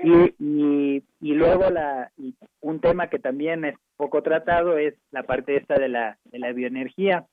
Y, 0.04 0.34
y, 0.38 1.02
y 1.20 1.34
luego 1.34 1.70
la, 1.70 2.12
un 2.60 2.80
tema 2.80 3.08
que 3.08 3.18
también 3.18 3.64
es 3.64 3.76
poco 3.96 4.22
tratado 4.22 4.78
es 4.78 4.94
la 5.10 5.24
parte 5.24 5.56
esta 5.56 5.74
de 5.74 5.88
la, 5.88 6.18
de 6.24 6.38
la 6.38 6.52
bioenergía. 6.52 7.26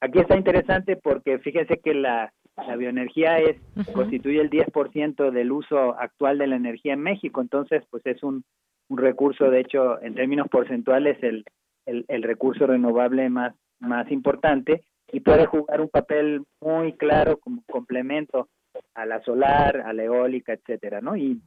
Aquí 0.00 0.20
está 0.20 0.36
interesante 0.36 0.96
porque 0.96 1.40
fíjense 1.40 1.80
que 1.82 1.94
la, 1.94 2.32
la 2.66 2.76
bioenergía 2.76 3.38
es 3.38 3.56
constituye 3.92 4.40
el 4.40 4.50
10% 4.50 5.30
del 5.30 5.52
uso 5.52 5.98
actual 5.98 6.38
de 6.38 6.46
la 6.46 6.56
energía 6.56 6.94
en 6.94 7.00
México, 7.00 7.40
entonces 7.40 7.84
pues 7.90 8.04
es 8.06 8.22
un, 8.22 8.44
un 8.88 8.98
recurso, 8.98 9.50
de 9.50 9.60
hecho, 9.60 10.00
en 10.02 10.14
términos 10.14 10.48
porcentuales, 10.48 11.22
el, 11.22 11.44
el, 11.86 12.04
el, 12.08 12.22
recurso 12.22 12.66
renovable 12.66 13.28
más, 13.30 13.54
más 13.80 14.10
importante 14.10 14.82
y 15.12 15.20
puede 15.20 15.46
jugar 15.46 15.80
un 15.80 15.88
papel 15.88 16.42
muy 16.60 16.94
claro 16.94 17.38
como 17.38 17.62
complemento 17.70 18.48
a 18.94 19.06
la 19.06 19.22
solar, 19.22 19.80
a 19.80 19.92
la 19.92 20.04
eólica, 20.04 20.52
etcétera, 20.52 21.00
¿no? 21.00 21.16
Y 21.16 21.40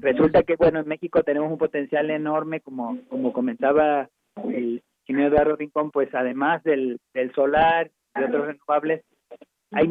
resulta 0.00 0.42
que, 0.42 0.56
bueno, 0.56 0.80
en 0.80 0.88
México 0.88 1.22
tenemos 1.22 1.50
un 1.50 1.58
potencial 1.58 2.10
enorme, 2.10 2.60
como, 2.60 2.98
como 3.08 3.32
comentaba 3.32 4.08
el 4.44 4.82
ingeniero 5.06 5.34
Eduardo 5.34 5.56
Rincón, 5.56 5.90
pues 5.90 6.14
además 6.14 6.62
del, 6.64 6.98
del 7.14 7.32
solar 7.32 7.90
y 8.14 8.24
otros 8.24 8.46
renovables, 8.46 9.04
hay 9.72 9.88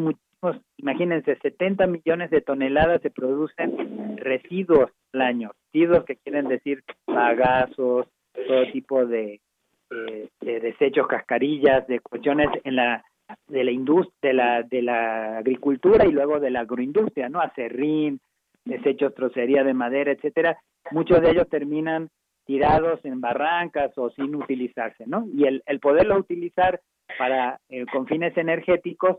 imagínense, 0.77 1.38
70 1.41 1.88
millones 1.88 2.29
de 2.29 2.41
toneladas 2.41 3.01
se 3.01 3.09
producen 3.09 4.17
residuos 4.17 4.91
al 5.13 5.21
año, 5.21 5.51
residuos 5.73 6.05
que 6.05 6.17
quieren 6.17 6.47
decir 6.47 6.83
bagasos, 7.05 8.07
todo 8.47 8.71
tipo 8.71 9.05
de, 9.05 9.41
eh, 9.89 10.29
de 10.41 10.59
desechos, 10.59 11.07
cascarillas, 11.07 11.88
de 11.88 11.99
cuestiones 11.99 12.49
en 12.63 12.75
la 12.75 13.03
de 13.47 13.63
la 13.63 13.71
industria, 13.71 14.13
de 14.21 14.33
la, 14.33 14.63
de 14.63 14.81
la 14.81 15.38
agricultura 15.39 16.05
y 16.05 16.11
luego 16.11 16.39
de 16.39 16.49
la 16.49 16.61
agroindustria, 16.61 17.27
¿no? 17.27 17.41
Acerrín, 17.41 18.21
desechos, 18.63 19.13
trocería 19.15 19.63
de 19.63 19.73
madera, 19.73 20.11
etcétera. 20.11 20.57
Muchos 20.91 21.21
de 21.21 21.31
ellos 21.31 21.49
terminan 21.49 22.09
tirados 22.45 23.03
en 23.03 23.19
barrancas 23.19 23.91
o 23.97 24.09
sin 24.11 24.35
utilizarse, 24.35 25.05
¿no? 25.05 25.25
Y 25.33 25.45
el, 25.45 25.61
el 25.65 25.79
poderlo 25.79 26.17
utilizar 26.17 26.79
para 27.17 27.59
eh, 27.69 27.85
con 27.91 28.07
fines 28.07 28.35
energéticos, 28.38 29.17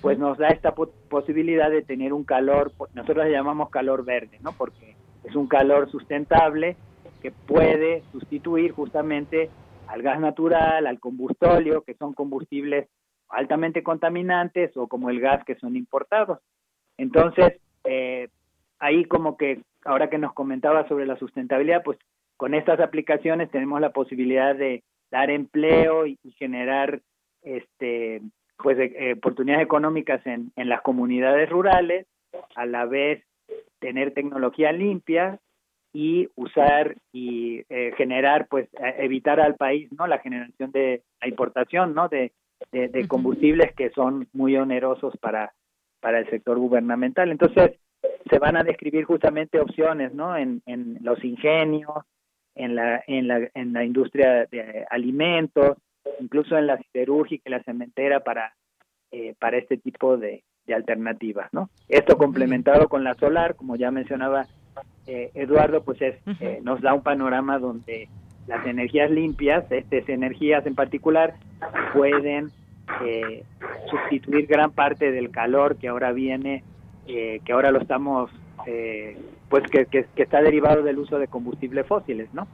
pues 0.00 0.18
nos 0.18 0.38
da 0.38 0.48
esta 0.48 0.74
posibilidad 0.74 1.70
de 1.70 1.82
tener 1.82 2.12
un 2.12 2.24
calor, 2.24 2.72
nosotros 2.94 3.24
le 3.24 3.32
llamamos 3.32 3.70
calor 3.70 4.04
verde, 4.04 4.38
¿no? 4.42 4.52
Porque 4.52 4.96
es 5.24 5.34
un 5.34 5.46
calor 5.46 5.90
sustentable 5.90 6.76
que 7.22 7.30
puede 7.30 8.02
sustituir 8.12 8.72
justamente 8.72 9.50
al 9.88 10.02
gas 10.02 10.20
natural, 10.20 10.86
al 10.86 11.00
combustóleo, 11.00 11.82
que 11.82 11.94
son 11.94 12.14
combustibles 12.14 12.88
altamente 13.28 13.82
contaminantes 13.82 14.76
o 14.76 14.86
como 14.88 15.10
el 15.10 15.20
gas 15.20 15.44
que 15.44 15.56
son 15.56 15.76
importados. 15.76 16.38
Entonces, 16.96 17.60
eh, 17.84 18.28
ahí 18.78 19.04
como 19.04 19.36
que 19.36 19.62
ahora 19.84 20.10
que 20.10 20.18
nos 20.18 20.32
comentaba 20.32 20.86
sobre 20.88 21.06
la 21.06 21.16
sustentabilidad, 21.16 21.82
pues 21.82 21.98
con 22.36 22.54
estas 22.54 22.80
aplicaciones 22.80 23.50
tenemos 23.50 23.80
la 23.80 23.90
posibilidad 23.90 24.54
de 24.54 24.82
dar 25.10 25.30
empleo 25.30 26.06
y, 26.06 26.18
generar 26.36 27.00
este 27.42 28.22
pues 28.62 28.78
eh, 28.78 29.14
oportunidades 29.16 29.64
económicas 29.64 30.24
en, 30.26 30.52
en 30.56 30.68
las 30.68 30.82
comunidades 30.82 31.48
rurales, 31.48 32.06
a 32.54 32.66
la 32.66 32.86
vez 32.86 33.24
tener 33.80 34.12
tecnología 34.12 34.72
limpia 34.72 35.38
y 35.92 36.28
usar 36.36 36.96
y 37.12 37.64
eh, 37.68 37.92
generar 37.96 38.46
pues 38.48 38.68
evitar 38.98 39.40
al 39.40 39.56
país 39.56 39.90
no 39.92 40.06
la 40.06 40.18
generación 40.18 40.70
de 40.70 41.02
la 41.20 41.26
importación 41.26 41.94
no 41.94 42.08
de 42.08 42.32
de, 42.72 43.08
combustibles 43.08 43.72
que 43.74 43.90
son 43.90 44.28
muy 44.32 44.56
onerosos 44.56 45.16
para, 45.18 45.52
para 46.00 46.18
el 46.18 46.28
sector 46.30 46.58
gubernamental. 46.58 47.30
Entonces, 47.30 47.72
se 48.28 48.38
van 48.38 48.56
a 48.56 48.62
describir 48.62 49.04
justamente 49.04 49.60
opciones, 49.60 50.14
¿no? 50.14 50.36
En, 50.36 50.62
en 50.66 50.98
los 51.02 51.22
ingenios, 51.24 52.04
en 52.54 52.74
la, 52.74 53.02
en 53.06 53.28
la, 53.28 53.48
en 53.54 53.72
la 53.72 53.84
industria 53.84 54.46
de 54.46 54.86
alimentos, 54.90 55.76
incluso 56.20 56.56
en 56.56 56.66
la 56.66 56.78
siderúrgica 56.78 57.44
y 57.46 57.50
la 57.52 57.62
cementera 57.62 58.20
para, 58.20 58.54
eh, 59.10 59.34
para 59.38 59.58
este 59.58 59.76
tipo 59.76 60.16
de, 60.16 60.44
de 60.66 60.74
alternativas, 60.74 61.52
¿no? 61.52 61.70
Esto 61.88 62.16
complementado 62.16 62.88
con 62.88 63.04
la 63.04 63.14
solar, 63.14 63.56
como 63.56 63.76
ya 63.76 63.90
mencionaba 63.90 64.46
eh, 65.06 65.30
Eduardo, 65.34 65.82
pues 65.82 66.00
es, 66.00 66.16
eh, 66.40 66.60
nos 66.62 66.80
da 66.80 66.94
un 66.94 67.02
panorama 67.02 67.58
donde 67.58 68.08
las 68.46 68.66
energías 68.66 69.10
limpias, 69.10 69.70
estas 69.70 70.08
energías 70.08 70.66
en 70.66 70.74
particular, 70.74 71.34
pueden 71.92 72.50
eh, 73.04 73.44
sustituir 73.88 74.46
gran 74.46 74.72
parte 74.72 75.10
del 75.12 75.30
calor 75.30 75.76
que 75.76 75.88
ahora 75.88 76.12
viene, 76.12 76.64
eh, 77.06 77.40
que 77.44 77.52
ahora 77.52 77.70
lo 77.70 77.80
estamos, 77.80 78.30
eh, 78.66 79.16
pues 79.48 79.64
que, 79.70 79.86
que, 79.86 80.06
está 80.16 80.42
derivado 80.42 80.82
del 80.82 80.98
uso 80.98 81.18
de 81.18 81.28
combustibles 81.28 81.86
fósiles, 81.86 82.32
¿no? 82.34 82.46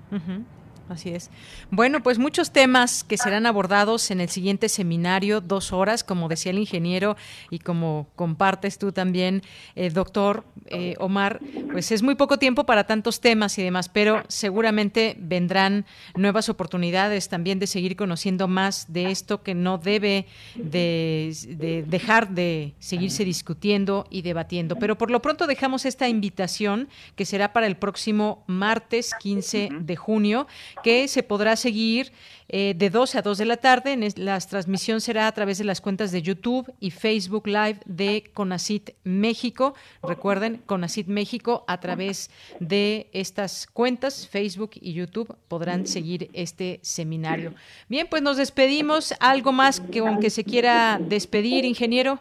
Así 0.88 1.10
es. 1.10 1.30
Bueno, 1.70 2.02
pues 2.02 2.18
muchos 2.18 2.52
temas 2.52 3.02
que 3.02 3.18
serán 3.18 3.44
abordados 3.44 4.10
en 4.12 4.20
el 4.20 4.28
siguiente 4.28 4.68
seminario, 4.68 5.40
dos 5.40 5.72
horas, 5.72 6.04
como 6.04 6.28
decía 6.28 6.52
el 6.52 6.58
ingeniero 6.58 7.16
y 7.50 7.58
como 7.58 8.06
compartes 8.14 8.78
tú 8.78 8.92
también, 8.92 9.42
eh, 9.74 9.90
doctor 9.90 10.44
eh, 10.66 10.94
Omar, 10.98 11.40
pues 11.72 11.90
es 11.90 12.02
muy 12.02 12.14
poco 12.14 12.38
tiempo 12.38 12.64
para 12.64 12.84
tantos 12.84 13.20
temas 13.20 13.58
y 13.58 13.64
demás, 13.64 13.88
pero 13.88 14.22
seguramente 14.28 15.16
vendrán 15.18 15.86
nuevas 16.14 16.48
oportunidades 16.48 17.28
también 17.28 17.58
de 17.58 17.66
seguir 17.66 17.96
conociendo 17.96 18.46
más 18.46 18.92
de 18.92 19.10
esto 19.10 19.42
que 19.42 19.54
no 19.54 19.78
debe 19.78 20.26
de, 20.54 21.84
dejar 21.86 22.30
de 22.30 22.74
seguirse 22.78 23.24
discutiendo 23.24 24.06
y 24.08 24.22
debatiendo. 24.22 24.76
Pero 24.76 24.96
por 24.96 25.10
lo 25.10 25.20
pronto 25.20 25.46
dejamos 25.48 25.84
esta 25.84 26.08
invitación 26.08 26.88
que 27.16 27.24
será 27.24 27.52
para 27.52 27.66
el 27.66 27.76
próximo 27.76 28.44
martes 28.46 29.12
15 29.18 29.70
de 29.80 29.96
junio 29.96 30.46
que 30.82 31.08
se 31.08 31.22
podrá 31.22 31.56
seguir 31.56 32.12
eh, 32.48 32.74
de 32.76 32.90
12 32.90 33.18
a 33.18 33.22
2 33.22 33.38
de 33.38 33.44
la 33.44 33.56
tarde. 33.56 33.98
la 34.16 34.38
transmisión 34.38 35.00
será 35.00 35.26
a 35.26 35.32
través 35.32 35.58
de 35.58 35.64
las 35.64 35.80
cuentas 35.80 36.12
de 36.12 36.22
YouTube 36.22 36.72
y 36.80 36.90
Facebook 36.90 37.46
Live 37.46 37.80
de 37.84 38.24
Conacit 38.34 38.90
México. 39.04 39.74
Recuerden, 40.02 40.62
Conacit 40.66 41.08
México 41.08 41.64
a 41.66 41.80
través 41.80 42.30
de 42.60 43.08
estas 43.12 43.66
cuentas, 43.66 44.28
Facebook 44.28 44.70
y 44.74 44.92
YouTube, 44.92 45.34
podrán 45.48 45.86
seguir 45.86 46.30
este 46.32 46.78
seminario. 46.82 47.52
Bien, 47.88 48.06
pues 48.08 48.22
nos 48.22 48.36
despedimos. 48.36 49.14
¿Algo 49.20 49.52
más 49.52 49.80
que 49.80 50.00
aunque 50.00 50.30
se 50.30 50.44
quiera 50.44 50.98
despedir, 51.00 51.64
ingeniero? 51.64 52.20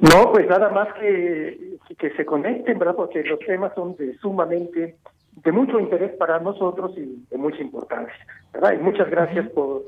No, 0.00 0.30
pues 0.32 0.46
nada 0.48 0.70
más 0.70 0.88
que, 0.94 1.78
que 1.98 2.10
se 2.10 2.24
conecten, 2.24 2.78
¿verdad? 2.78 2.94
Porque 2.94 3.22
los 3.24 3.38
temas 3.40 3.72
son 3.74 3.96
de 3.96 4.16
sumamente 4.18 4.96
de 5.36 5.52
mucho 5.52 5.78
interés 5.78 6.12
para 6.16 6.40
nosotros 6.40 6.92
y 6.96 7.24
de 7.30 7.38
mucha 7.38 7.60
importancia. 7.60 8.26
Y 8.74 8.82
muchas 8.82 9.10
gracias 9.10 9.48
por, 9.50 9.82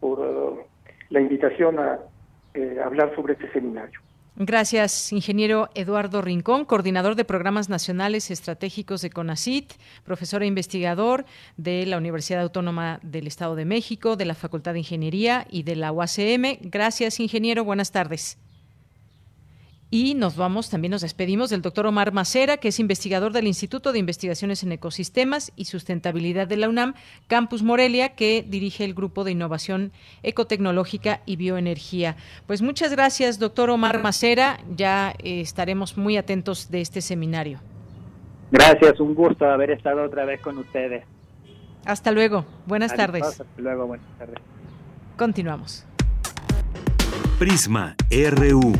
por 0.00 0.20
uh, 0.20 0.58
la 1.10 1.20
invitación 1.20 1.78
a 1.78 1.98
eh, 2.54 2.78
hablar 2.84 3.14
sobre 3.14 3.34
este 3.34 3.50
seminario. 3.52 4.00
Gracias, 4.34 5.12
ingeniero 5.12 5.68
Eduardo 5.74 6.22
Rincón, 6.22 6.64
coordinador 6.64 7.16
de 7.16 7.26
programas 7.26 7.68
nacionales 7.68 8.30
estratégicos 8.30 9.02
de 9.02 9.10
CONACIT, 9.10 9.72
profesor 10.04 10.42
e 10.42 10.46
investigador 10.46 11.26
de 11.58 11.84
la 11.84 11.98
Universidad 11.98 12.40
Autónoma 12.40 12.98
del 13.02 13.26
Estado 13.26 13.56
de 13.56 13.66
México, 13.66 14.16
de 14.16 14.24
la 14.24 14.34
Facultad 14.34 14.72
de 14.72 14.78
Ingeniería 14.78 15.46
y 15.50 15.64
de 15.64 15.76
la 15.76 15.92
UACM. 15.92 16.60
Gracias, 16.62 17.20
ingeniero. 17.20 17.62
Buenas 17.64 17.92
tardes. 17.92 18.38
Y 19.94 20.14
nos 20.14 20.38
vamos, 20.38 20.70
también 20.70 20.92
nos 20.92 21.02
despedimos 21.02 21.50
del 21.50 21.60
doctor 21.60 21.84
Omar 21.84 22.14
Macera, 22.14 22.56
que 22.56 22.68
es 22.68 22.80
investigador 22.80 23.34
del 23.34 23.46
Instituto 23.46 23.92
de 23.92 23.98
Investigaciones 23.98 24.62
en 24.62 24.72
Ecosistemas 24.72 25.52
y 25.54 25.66
Sustentabilidad 25.66 26.46
de 26.46 26.56
la 26.56 26.70
UNAM, 26.70 26.94
Campus 27.26 27.62
Morelia, 27.62 28.14
que 28.14 28.42
dirige 28.42 28.86
el 28.86 28.94
Grupo 28.94 29.22
de 29.22 29.32
Innovación 29.32 29.92
Ecotecnológica 30.22 31.20
y 31.26 31.36
Bioenergía. 31.36 32.16
Pues 32.46 32.62
muchas 32.62 32.92
gracias, 32.92 33.38
doctor 33.38 33.68
Omar 33.68 34.02
Macera. 34.02 34.60
Ya 34.74 35.12
eh, 35.22 35.42
estaremos 35.42 35.98
muy 35.98 36.16
atentos 36.16 36.70
de 36.70 36.80
este 36.80 37.02
seminario. 37.02 37.60
Gracias, 38.50 38.98
un 38.98 39.14
gusto 39.14 39.44
haber 39.44 39.72
estado 39.72 40.04
otra 40.04 40.24
vez 40.24 40.40
con 40.40 40.56
ustedes. 40.56 41.04
Hasta 41.84 42.12
luego. 42.12 42.46
Buenas 42.64 42.96
tardes. 42.96 43.24
Hasta 43.24 43.44
luego, 43.58 43.86
buenas 43.88 44.06
tardes. 44.18 44.38
Continuamos. 45.18 45.84
Prisma 47.38 47.94
RU. 48.10 48.72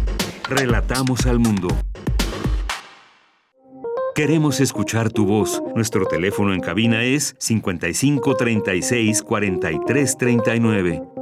Relatamos 0.49 1.27
al 1.27 1.39
mundo. 1.39 1.69
Queremos 4.15 4.61
escuchar 4.61 5.11
tu 5.11 5.25
voz. 5.25 5.63
Nuestro 5.75 6.05
teléfono 6.05 6.53
en 6.53 6.61
cabina 6.61 7.03
es 7.03 7.35
55 7.39 8.37
36 8.37 9.23
43 9.23 10.19
39. 10.19 11.22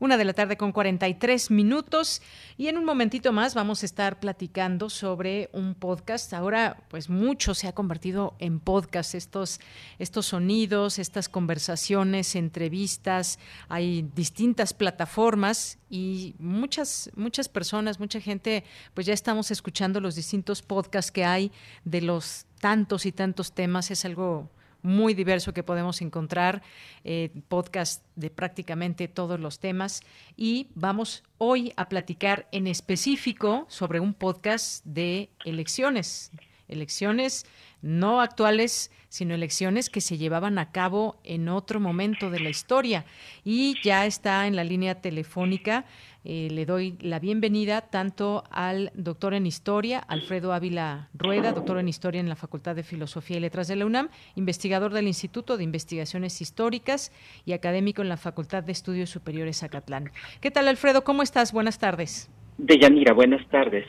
Una 0.00 0.16
de 0.16 0.24
la 0.24 0.32
tarde 0.32 0.56
con 0.56 0.72
43 0.72 1.50
minutos 1.50 2.22
y 2.56 2.68
en 2.68 2.78
un 2.78 2.86
momentito 2.86 3.32
más 3.34 3.52
vamos 3.52 3.82
a 3.82 3.86
estar 3.86 4.18
platicando 4.18 4.88
sobre 4.88 5.50
un 5.52 5.74
podcast. 5.74 6.32
Ahora, 6.32 6.82
pues 6.88 7.10
mucho 7.10 7.52
se 7.52 7.68
ha 7.68 7.74
convertido 7.74 8.34
en 8.38 8.60
podcast, 8.60 9.14
estos, 9.14 9.60
estos 9.98 10.24
sonidos, 10.24 10.98
estas 10.98 11.28
conversaciones, 11.28 12.34
entrevistas. 12.34 13.38
Hay 13.68 14.08
distintas 14.14 14.72
plataformas 14.72 15.78
y 15.90 16.34
muchas, 16.38 17.10
muchas 17.14 17.50
personas, 17.50 18.00
mucha 18.00 18.22
gente, 18.22 18.64
pues 18.94 19.06
ya 19.06 19.12
estamos 19.12 19.50
escuchando 19.50 20.00
los 20.00 20.14
distintos 20.14 20.62
podcasts 20.62 21.12
que 21.12 21.26
hay 21.26 21.52
de 21.84 22.00
los 22.00 22.46
tantos 22.58 23.04
y 23.04 23.12
tantos 23.12 23.52
temas. 23.52 23.90
Es 23.90 24.06
algo 24.06 24.48
muy 24.82 25.14
diverso 25.14 25.52
que 25.52 25.62
podemos 25.62 26.00
encontrar, 26.02 26.62
eh, 27.04 27.30
podcast 27.48 28.04
de 28.16 28.30
prácticamente 28.30 29.08
todos 29.08 29.38
los 29.40 29.58
temas. 29.58 30.02
Y 30.36 30.68
vamos 30.74 31.22
hoy 31.38 31.72
a 31.76 31.88
platicar 31.88 32.48
en 32.52 32.66
específico 32.66 33.66
sobre 33.68 34.00
un 34.00 34.14
podcast 34.14 34.84
de 34.84 35.30
elecciones. 35.44 36.30
Elecciones 36.68 37.46
no 37.82 38.20
actuales, 38.20 38.90
sino 39.08 39.34
elecciones 39.34 39.90
que 39.90 40.00
se 40.00 40.18
llevaban 40.18 40.58
a 40.58 40.70
cabo 40.70 41.18
en 41.24 41.48
otro 41.48 41.80
momento 41.80 42.30
de 42.30 42.40
la 42.40 42.50
historia. 42.50 43.04
Y 43.44 43.76
ya 43.82 44.06
está 44.06 44.46
en 44.46 44.54
la 44.54 44.64
línea 44.64 45.00
telefónica. 45.00 45.84
Eh, 46.22 46.48
le 46.50 46.66
doy 46.66 46.98
la 47.00 47.18
bienvenida 47.18 47.80
tanto 47.80 48.44
al 48.50 48.92
doctor 48.94 49.32
en 49.32 49.46
Historia, 49.46 50.00
Alfredo 50.00 50.52
Ávila 50.52 51.08
Rueda, 51.14 51.52
doctor 51.52 51.78
en 51.78 51.88
Historia 51.88 52.20
en 52.20 52.28
la 52.28 52.36
Facultad 52.36 52.76
de 52.76 52.82
Filosofía 52.82 53.38
y 53.38 53.40
Letras 53.40 53.68
de 53.68 53.76
la 53.76 53.86
UNAM, 53.86 54.10
investigador 54.34 54.92
del 54.92 55.06
Instituto 55.06 55.56
de 55.56 55.64
Investigaciones 55.64 56.42
Históricas 56.42 57.10
y 57.46 57.52
académico 57.52 58.02
en 58.02 58.10
la 58.10 58.18
Facultad 58.18 58.62
de 58.62 58.72
Estudios 58.72 59.08
Superiores 59.08 59.62
Acatlán. 59.62 60.10
¿Qué 60.42 60.50
tal, 60.50 60.68
Alfredo? 60.68 61.04
¿Cómo 61.04 61.22
estás? 61.22 61.52
Buenas 61.52 61.78
tardes. 61.78 62.30
Deyanira, 62.58 63.14
buenas 63.14 63.48
tardes. 63.48 63.86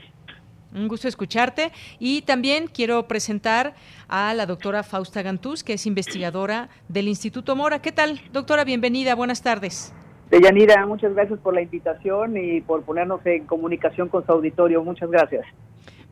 Un 0.73 0.88
gusto 0.88 1.09
escucharte. 1.09 1.73
Y 1.99 2.21
también 2.21 2.67
quiero 2.67 3.09
presentar 3.09 3.75
a 4.07 4.34
la 4.34 4.45
doctora 4.45 4.84
Fausta 4.84 5.21
Gantús, 5.21 5.65
que 5.65 5.73
es 5.73 5.86
investigadora 5.86 6.69
del 6.88 7.09
Instituto 7.09 7.57
Mora. 7.57 7.82
¿Qué 7.82 7.91
tal, 7.91 8.21
doctora? 8.32 8.63
Bienvenida. 8.63 9.15
Buenas 9.15 9.43
tardes. 9.43 9.93
Deyanira, 10.32 10.86
muchas 10.86 11.13
gracias 11.13 11.39
por 11.39 11.53
la 11.53 11.61
invitación 11.61 12.38
y 12.38 12.61
por 12.61 12.84
ponernos 12.84 13.19
en 13.25 13.45
comunicación 13.45 14.07
con 14.07 14.25
su 14.25 14.32
auditorio. 14.32 14.82
Muchas 14.82 15.11
gracias. 15.11 15.45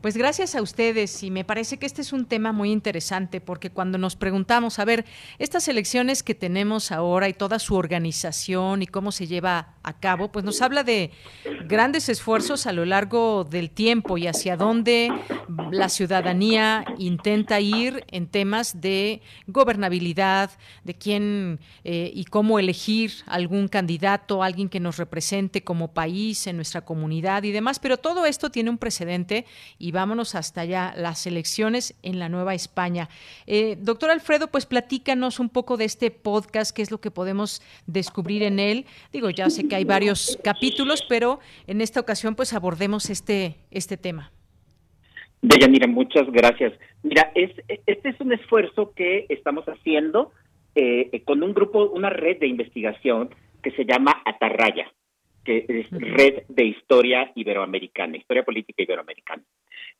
Pues 0.00 0.16
gracias 0.16 0.54
a 0.54 0.62
ustedes 0.62 1.22
y 1.22 1.30
me 1.30 1.44
parece 1.44 1.78
que 1.78 1.84
este 1.84 2.00
es 2.00 2.14
un 2.14 2.24
tema 2.24 2.52
muy 2.52 2.72
interesante 2.72 3.42
porque 3.42 3.68
cuando 3.68 3.98
nos 3.98 4.16
preguntamos, 4.16 4.78
a 4.78 4.86
ver, 4.86 5.04
estas 5.38 5.68
elecciones 5.68 6.22
que 6.22 6.34
tenemos 6.34 6.90
ahora 6.90 7.28
y 7.28 7.34
toda 7.34 7.58
su 7.58 7.74
organización 7.74 8.80
y 8.80 8.86
cómo 8.86 9.12
se 9.12 9.26
lleva 9.26 9.74
a 9.82 10.00
cabo, 10.00 10.32
pues 10.32 10.42
nos 10.42 10.62
habla 10.62 10.84
de 10.84 11.10
grandes 11.66 12.08
esfuerzos 12.08 12.66
a 12.66 12.72
lo 12.72 12.86
largo 12.86 13.44
del 13.44 13.68
tiempo 13.68 14.16
y 14.16 14.26
hacia 14.26 14.56
dónde 14.56 15.12
la 15.70 15.90
ciudadanía 15.90 16.86
intenta 16.96 17.60
ir 17.60 18.02
en 18.08 18.26
temas 18.26 18.80
de 18.80 19.20
gobernabilidad, 19.48 20.50
de 20.82 20.94
quién 20.94 21.60
eh, 21.84 22.10
y 22.14 22.24
cómo 22.24 22.58
elegir 22.58 23.12
algún 23.26 23.68
candidato, 23.68 24.42
alguien 24.42 24.70
que 24.70 24.80
nos 24.80 24.96
represente 24.96 25.62
como 25.62 25.92
país, 25.92 26.46
en 26.46 26.56
nuestra 26.56 26.86
comunidad 26.86 27.42
y 27.42 27.52
demás, 27.52 27.78
pero 27.78 27.98
todo 27.98 28.24
esto 28.24 28.50
tiene 28.50 28.70
un 28.70 28.78
precedente 28.78 29.44
y 29.78 29.89
y 29.90 29.92
vámonos 29.92 30.36
hasta 30.36 30.60
allá, 30.60 30.94
las 30.96 31.26
elecciones 31.26 31.98
en 32.04 32.20
la 32.20 32.28
Nueva 32.28 32.54
España. 32.54 33.08
Eh, 33.48 33.76
doctor 33.76 34.10
Alfredo, 34.10 34.46
pues 34.46 34.64
platícanos 34.64 35.40
un 35.40 35.48
poco 35.48 35.76
de 35.76 35.84
este 35.84 36.12
podcast, 36.12 36.70
qué 36.72 36.80
es 36.80 36.92
lo 36.92 37.00
que 37.00 37.10
podemos 37.10 37.60
descubrir 37.88 38.44
en 38.44 38.60
él. 38.60 38.86
Digo, 39.12 39.30
ya 39.30 39.50
sé 39.50 39.66
que 39.66 39.74
hay 39.74 39.84
varios 39.84 40.38
capítulos, 40.44 41.04
pero 41.08 41.40
en 41.66 41.80
esta 41.80 41.98
ocasión 41.98 42.36
pues 42.36 42.52
abordemos 42.52 43.10
este, 43.10 43.56
este 43.72 43.96
tema. 43.96 44.30
Deyanira, 45.42 45.88
muchas 45.88 46.30
gracias. 46.30 46.72
Mira, 47.02 47.32
es, 47.34 47.50
este 47.66 48.10
es 48.10 48.20
un 48.20 48.32
esfuerzo 48.32 48.92
que 48.94 49.26
estamos 49.28 49.64
haciendo 49.64 50.30
eh, 50.76 51.20
con 51.24 51.42
un 51.42 51.52
grupo, 51.52 51.86
una 51.86 52.10
red 52.10 52.38
de 52.38 52.46
investigación 52.46 53.30
que 53.60 53.72
se 53.72 53.84
llama 53.84 54.22
Atarraya, 54.24 54.86
que 55.44 55.64
es 55.68 55.90
Red 55.90 56.42
de 56.48 56.64
Historia 56.64 57.32
Iberoamericana, 57.34 58.16
Historia 58.16 58.44
Política 58.44 58.82
Iberoamericana. 58.82 59.42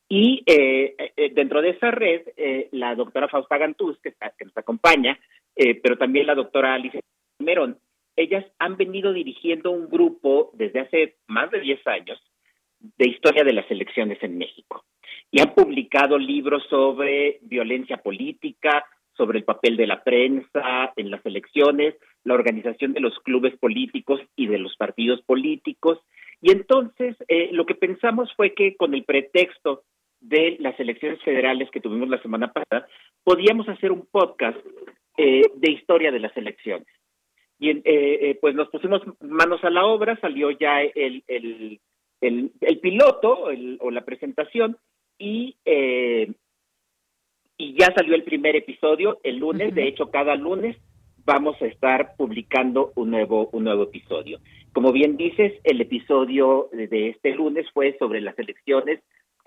Y 0.07 0.43
eh, 0.45 0.95
eh, 1.15 1.31
dentro 1.33 1.61
de 1.61 1.69
esa 1.69 1.89
red, 1.91 2.21
eh, 2.35 2.67
la 2.71 2.95
doctora 2.95 3.29
Fausta 3.29 3.57
Gantús, 3.57 3.97
que, 4.01 4.13
que 4.37 4.45
nos 4.45 4.57
acompaña, 4.57 5.17
pero 5.83 5.97
también 5.97 6.27
la 6.27 6.35
doctora 6.35 6.73
Alicia 6.73 7.01
Merón, 7.39 7.77
ellas 8.15 8.45
han 8.59 8.77
venido 8.77 9.13
dirigiendo 9.13 9.71
un 9.71 9.89
grupo 9.89 10.51
desde 10.53 10.81
hace 10.81 11.15
más 11.27 11.51
de 11.51 11.59
10 11.59 11.87
años 11.87 12.19
de 12.79 13.07
historia 13.07 13.43
de 13.43 13.53
las 13.53 13.69
elecciones 13.69 14.17
en 14.23 14.37
México. 14.37 14.85
Y 15.29 15.39
han 15.39 15.53
publicado 15.53 16.17
libros 16.17 16.63
sobre 16.69 17.39
violencia 17.43 17.97
política, 17.97 18.85
sobre 19.13 19.39
el 19.39 19.45
papel 19.45 19.77
de 19.77 19.87
la 19.87 20.03
prensa 20.03 20.93
en 20.95 21.11
las 21.11 21.25
elecciones, 21.25 21.95
la 22.23 22.33
organización 22.33 22.93
de 22.93 22.99
los 22.99 23.17
clubes 23.19 23.57
políticos 23.57 24.21
y 24.35 24.47
de 24.47 24.59
los 24.59 24.75
partidos 24.77 25.21
políticos. 25.21 25.99
Y 26.41 26.51
entonces 26.51 27.15
lo 27.51 27.65
que 27.65 27.75
pensamos 27.75 28.31
fue 28.35 28.53
que 28.53 28.75
con 28.75 28.93
el 28.93 29.03
pretexto 29.03 29.83
de 30.21 30.57
las 30.59 30.79
elecciones 30.79 31.21
federales 31.23 31.69
que 31.71 31.81
tuvimos 31.81 32.07
la 32.07 32.21
semana 32.21 32.53
pasada, 32.53 32.87
podíamos 33.23 33.67
hacer 33.67 33.91
un 33.91 34.05
podcast 34.05 34.57
eh, 35.17 35.41
de 35.55 35.71
historia 35.71 36.11
de 36.11 36.19
las 36.19 36.35
elecciones. 36.37 36.87
Y 37.59 37.69
eh, 37.69 37.81
eh, 37.85 38.37
pues 38.39 38.55
nos 38.55 38.69
pusimos 38.69 39.01
manos 39.19 39.63
a 39.63 39.69
la 39.69 39.85
obra, 39.85 40.17
salió 40.19 40.51
ya 40.51 40.81
el, 40.81 41.23
el, 41.27 41.79
el, 42.21 42.79
piloto 42.79 43.49
o 43.79 43.91
la 43.91 44.05
presentación 44.05 44.77
y, 45.17 45.55
y 47.57 47.73
ya 47.77 47.93
salió 47.95 48.15
el 48.15 48.23
primer 48.23 48.55
episodio 48.55 49.19
el 49.23 49.37
lunes. 49.37 49.75
De 49.75 49.87
hecho, 49.87 50.09
cada 50.09 50.35
lunes 50.35 50.77
vamos 51.25 51.61
a 51.61 51.65
estar 51.65 52.15
publicando 52.17 52.91
un 52.95 53.11
nuevo, 53.11 53.49
un 53.51 53.65
nuevo 53.65 53.83
episodio. 53.83 54.39
Como 54.73 54.91
bien 54.91 55.17
dices, 55.17 55.53
el 55.63 55.81
episodio 55.81 56.69
de 56.71 57.09
este 57.09 57.35
lunes 57.35 57.65
fue 57.73 57.95
sobre 57.99 58.21
las 58.21 58.37
elecciones 58.39 59.01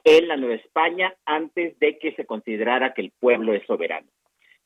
en 0.04 0.28
la 0.28 0.36
Nueva 0.36 0.56
España 0.56 1.14
antes 1.24 1.78
de 1.78 1.98
que 1.98 2.12
se 2.12 2.26
considerara 2.26 2.92
que 2.92 3.02
el 3.02 3.12
pueblo 3.18 3.54
es 3.54 3.64
soberano. 3.66 4.06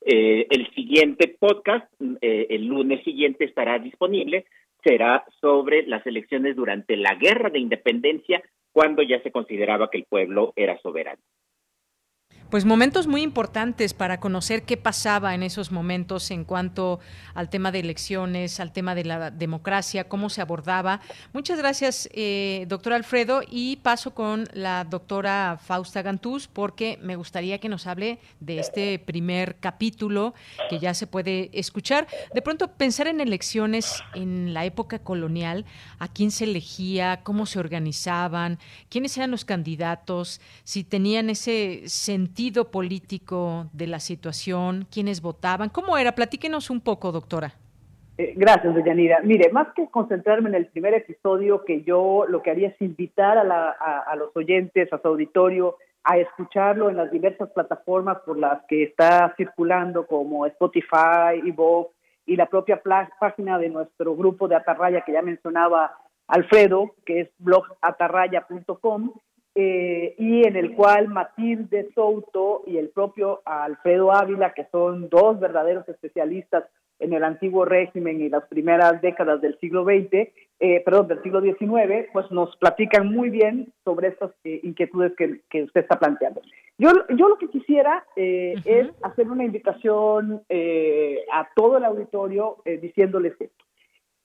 Eh, 0.04 0.46
el 0.50 0.68
siguiente 0.74 1.36
podcast, 1.38 1.86
eh, 2.20 2.46
el 2.50 2.66
lunes 2.66 3.02
siguiente, 3.04 3.44
estará 3.44 3.78
disponible, 3.78 4.46
será 4.82 5.24
sobre 5.40 5.86
las 5.86 6.06
elecciones 6.06 6.56
durante 6.56 6.96
la 6.96 7.14
guerra 7.14 7.50
de 7.50 7.59
independencia, 7.59 8.42
cuando 8.72 9.02
ya 9.02 9.20
se 9.22 9.32
consideraba 9.32 9.90
que 9.90 9.98
el 9.98 10.04
pueblo 10.04 10.52
era 10.56 10.78
soberano 10.78 11.20
pues 12.51 12.64
momentos 12.64 13.07
muy 13.07 13.22
importantes 13.22 13.92
para 13.92 14.20
conocer 14.20 14.62
qué 14.62 14.78
pasaba 14.78 15.34
en 15.34 15.42
esos 15.42 15.70
momentos 15.70 16.30
en 16.30 16.44
cuanto 16.44 16.99
al 17.34 17.51
tema 17.51 17.70
de 17.70 17.80
elecciones, 17.80 18.59
al 18.59 18.72
tema 18.72 18.94
de 18.94 19.05
la 19.05 19.30
democracia, 19.30 20.09
cómo 20.09 20.30
se 20.30 20.40
abordaba. 20.40 21.01
Muchas 21.34 21.59
gracias, 21.59 22.09
eh, 22.12 22.64
doctor 22.68 22.94
Alfredo, 22.94 23.42
y 23.46 23.76
paso 23.76 24.14
con 24.14 24.49
la 24.55 24.84
doctora 24.84 25.59
Fausta 25.62 26.01
Gantús, 26.01 26.49
porque 26.49 26.99
me 27.03 27.16
gustaría 27.16 27.59
que 27.59 27.68
nos 27.68 27.86
hable 27.86 28.18
de 28.40 28.61
este 28.61 28.99
primer 28.99 29.57
capítulo 29.57 30.32
que 30.70 30.78
ya 30.78 30.94
se 30.94 31.07
puede 31.07 31.51
escuchar. 31.53 32.07
De 32.32 32.40
pronto, 32.40 32.68
pensar 32.68 33.09
en 33.09 33.20
elecciones 33.20 34.03
en 34.14 34.55
la 34.55 34.64
época 34.64 35.01
colonial, 35.01 35.66
a 35.99 36.09
quién 36.09 36.30
se 36.30 36.44
elegía, 36.44 37.20
cómo 37.22 37.44
se 37.44 37.59
organizaban, 37.59 38.59
quiénes 38.88 39.16
eran 39.18 39.30
los 39.30 39.44
candidatos, 39.44 40.40
si 40.64 40.82
tenían 40.82 41.28
ese 41.28 41.82
sentido 41.86 42.38
político 42.70 43.66
de 43.72 43.86
la 43.86 43.99
situación, 43.99 44.86
quiénes 44.93 45.20
votaban, 45.20 45.70
¿cómo 45.70 45.99
era? 45.99 46.12
Platíquenos 46.12 46.70
un 46.70 46.80
poco, 46.80 47.11
doctora. 47.11 47.55
Eh, 48.16 48.34
gracias, 48.36 48.74
Deyanira. 48.74 49.20
Mire, 49.22 49.51
más 49.51 49.68
que 49.74 49.89
concentrarme 49.89 50.49
en 50.49 50.55
el 50.55 50.66
primer 50.66 50.95
episodio, 50.95 51.64
que 51.64 51.82
yo 51.82 52.26
lo 52.28 52.43
que 52.43 52.51
haría 52.51 52.68
es 52.68 52.80
invitar 52.80 53.39
a, 53.39 54.16
los 54.16 54.36
oyentes, 54.36 54.93
a 54.93 55.01
su 55.01 55.09
auditorio, 55.09 55.76
a 56.05 56.18
escucharlo 56.18 56.91
en 56.91 56.97
las 56.97 57.11
diversas 57.11 57.51
plataformas 57.51 58.18
por 58.24 58.39
las 58.39 58.64
que 58.68 58.84
está 58.84 59.34
circulando, 59.36 60.07
como 60.07 60.47
Spotify, 60.47 61.43
Evox 61.45 61.93
y 62.24 62.36
la 62.36 62.47
propia 62.47 62.80
página 63.18 63.59
de 63.59 63.68
nuestro 63.68 64.14
grupo 64.14 64.49
de 64.49 64.57
Atarraya 64.57 65.03
que 65.03 65.12
ya 65.12 65.22
mencionaba 65.22 65.97
Alfredo, 66.28 66.95
que 67.05 67.20
es 67.22 67.28
blogatarraya.com, 67.39 69.12
eh, 69.55 70.14
y 70.18 70.46
en 70.46 70.57
el 70.57 70.74
cual 70.74 71.09
Matilde 71.09 71.88
Souto 71.94 72.62
y 72.66 72.76
el 72.76 72.90
propio 72.90 73.42
Alfredo 73.44 74.12
Ávila, 74.12 74.55
que 74.55 74.66
son 74.70 75.09
dos 75.09 75.40
verdaderos 75.40 75.88
especialistas 75.88 76.64
en 77.01 77.12
el 77.12 77.24
antiguo 77.24 77.64
régimen 77.64 78.20
y 78.20 78.28
las 78.28 78.44
primeras 78.46 79.01
décadas 79.01 79.40
del 79.40 79.59
siglo 79.59 79.84
XX, 79.84 80.28
eh, 80.61 80.82
perdón, 80.84 81.09
del 81.09 81.22
siglo 81.22 81.40
XIX, 81.40 82.09
pues 82.12 82.30
nos 82.30 82.57
platican 82.57 83.12
muy 83.12 83.30
bien 83.30 83.72
sobre 83.84 84.09
estas 84.09 84.32
eh, 84.44 84.61
inquietudes 84.64 85.12
que, 85.16 85.40
que, 85.49 85.62
usted 85.62 85.82
está 85.82 85.99
planteando. 85.99 86.40
Yo, 86.76 86.90
yo 87.16 87.28
lo 87.28 87.38
que 87.38 87.49
quisiera 87.49 88.05
es 88.16 88.88
hacer 89.03 89.28
una 89.28 89.44
invitación 89.44 90.42
a 91.32 91.49
todo 91.57 91.78
el 91.78 91.84
auditorio 91.84 92.59
diciéndoles 92.64 93.32
esto. 93.40 93.67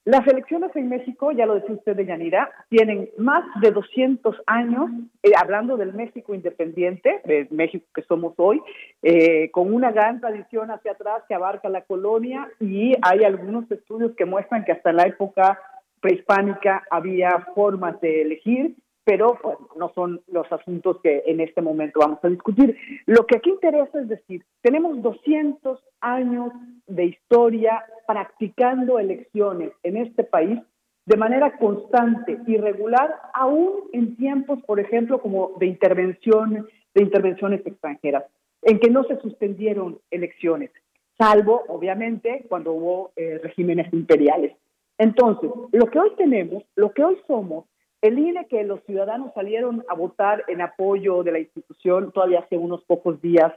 Las 0.06 0.28
elecciones 0.28 0.76
en 0.76 0.90
México, 0.90 1.32
ya 1.32 1.46
lo 1.46 1.56
decía 1.56 1.76
usted 1.76 1.96
de 1.96 2.06
Yanira, 2.06 2.52
tienen 2.68 3.10
más 3.18 3.46
de 3.62 3.72
200 3.72 4.36
años, 4.48 4.90
eh, 5.24 5.32
hablando 5.42 5.78
del 5.78 5.94
México 5.94 6.36
independiente, 6.36 7.22
del 7.24 7.48
México 7.52 7.86
que 7.96 8.02
somos 8.02 8.34
hoy, 8.36 8.62
eh, 9.02 9.50
con 9.52 9.74
una 9.74 9.94
gran 9.94 10.20
tradición 10.20 10.72
hacia 10.72 10.92
atrás 10.92 11.24
que 11.30 11.36
abarca 11.36 11.70
la 11.70 11.84
colonia 11.84 12.50
y 12.60 12.96
hay 13.02 13.24
algunos 13.24 13.72
estudios 13.72 14.12
que 14.18 14.26
muestran 14.26 14.66
que 14.66 14.74
hasta 14.74 14.92
la 14.92 15.04
época 15.04 15.58
prehispánica 16.02 16.84
había 16.92 17.48
formas 17.56 18.02
de 18.02 18.24
elegir 18.24 18.76
pero 19.04 19.38
no 19.76 19.92
son 19.94 20.22
los 20.28 20.50
asuntos 20.52 21.00
que 21.02 21.24
en 21.26 21.42
este 21.42 21.62
momento 21.62 22.00
vamos 22.00 22.20
a 22.24 22.30
discutir. 22.30 22.78
Lo 23.06 23.26
que 23.26 23.38
aquí 23.38 23.50
interesa 23.50 24.00
es 24.00 24.08
decir, 24.08 24.46
tenemos 24.62 25.02
200 25.02 25.80
años 26.02 26.52
de 26.88 27.06
historia 27.06 27.84
practicando 28.08 29.00
elecciones 29.00 29.72
en 29.84 29.98
este 29.98 30.24
país 30.24 30.60
de 31.06 31.18
manera 31.18 31.58
constante 31.58 32.40
y 32.48 32.58
regular, 32.58 33.14
aún 33.34 33.90
en 33.92 34.16
tiempos, 34.16 34.60
por 34.66 34.80
ejemplo, 34.80 35.20
como 35.22 35.52
de 35.60 35.66
intervención, 35.66 36.68
de 36.94 37.04
intervenciones 37.04 37.66
extranjeras, 37.66 38.24
en 38.62 38.80
que 38.80 38.90
no 38.90 39.04
se 39.04 39.20
suspendieron 39.20 40.00
elecciones, 40.12 40.72
salvo, 41.18 41.64
obviamente, 41.68 42.46
cuando 42.48 42.72
hubo 42.72 43.12
eh, 43.18 43.40
regímenes 43.44 43.92
imperiales. 43.92 44.56
Entonces, 44.98 45.50
lo 45.74 45.88
que 45.88 46.00
hoy 46.00 46.12
tenemos, 46.18 46.64
lo 46.76 46.94
que 46.94 47.04
hoy 47.04 47.18
somos, 47.28 47.66
el 48.04 48.20
INE 48.20 48.48
que 48.48 48.66
los 48.66 48.84
ciudadanos 48.84 49.34
salieron 49.34 49.86
a 49.88 49.96
votar 49.96 50.44
en 50.50 50.60
apoyo 50.60 51.24
de 51.24 51.32
la 51.32 51.40
institución 51.40 52.12
todavía 52.12 52.42
hace 52.42 52.58
unos 52.58 52.84
pocos 52.84 53.22
días, 53.22 53.54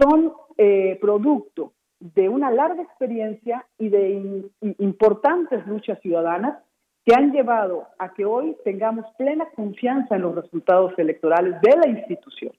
son 0.00 0.32
eh, 0.56 0.98
producto 0.98 1.74
de 2.00 2.30
una 2.30 2.50
larga 2.50 2.82
experiencia 2.82 3.66
y 3.78 3.90
de 3.90 4.48
importantes 4.78 5.66
luchas 5.66 6.00
ciudadanas 6.00 6.58
que 7.04 7.14
han 7.14 7.32
llevado 7.32 7.86
a 7.98 8.14
que 8.14 8.24
hoy 8.24 8.56
tengamos 8.64 9.04
plena 9.18 9.46
confianza 9.54 10.16
en 10.16 10.22
los 10.22 10.34
resultados 10.34 10.98
electorales 10.98 11.60
de 11.60 11.76
la 11.76 11.86
institución. 11.86 12.52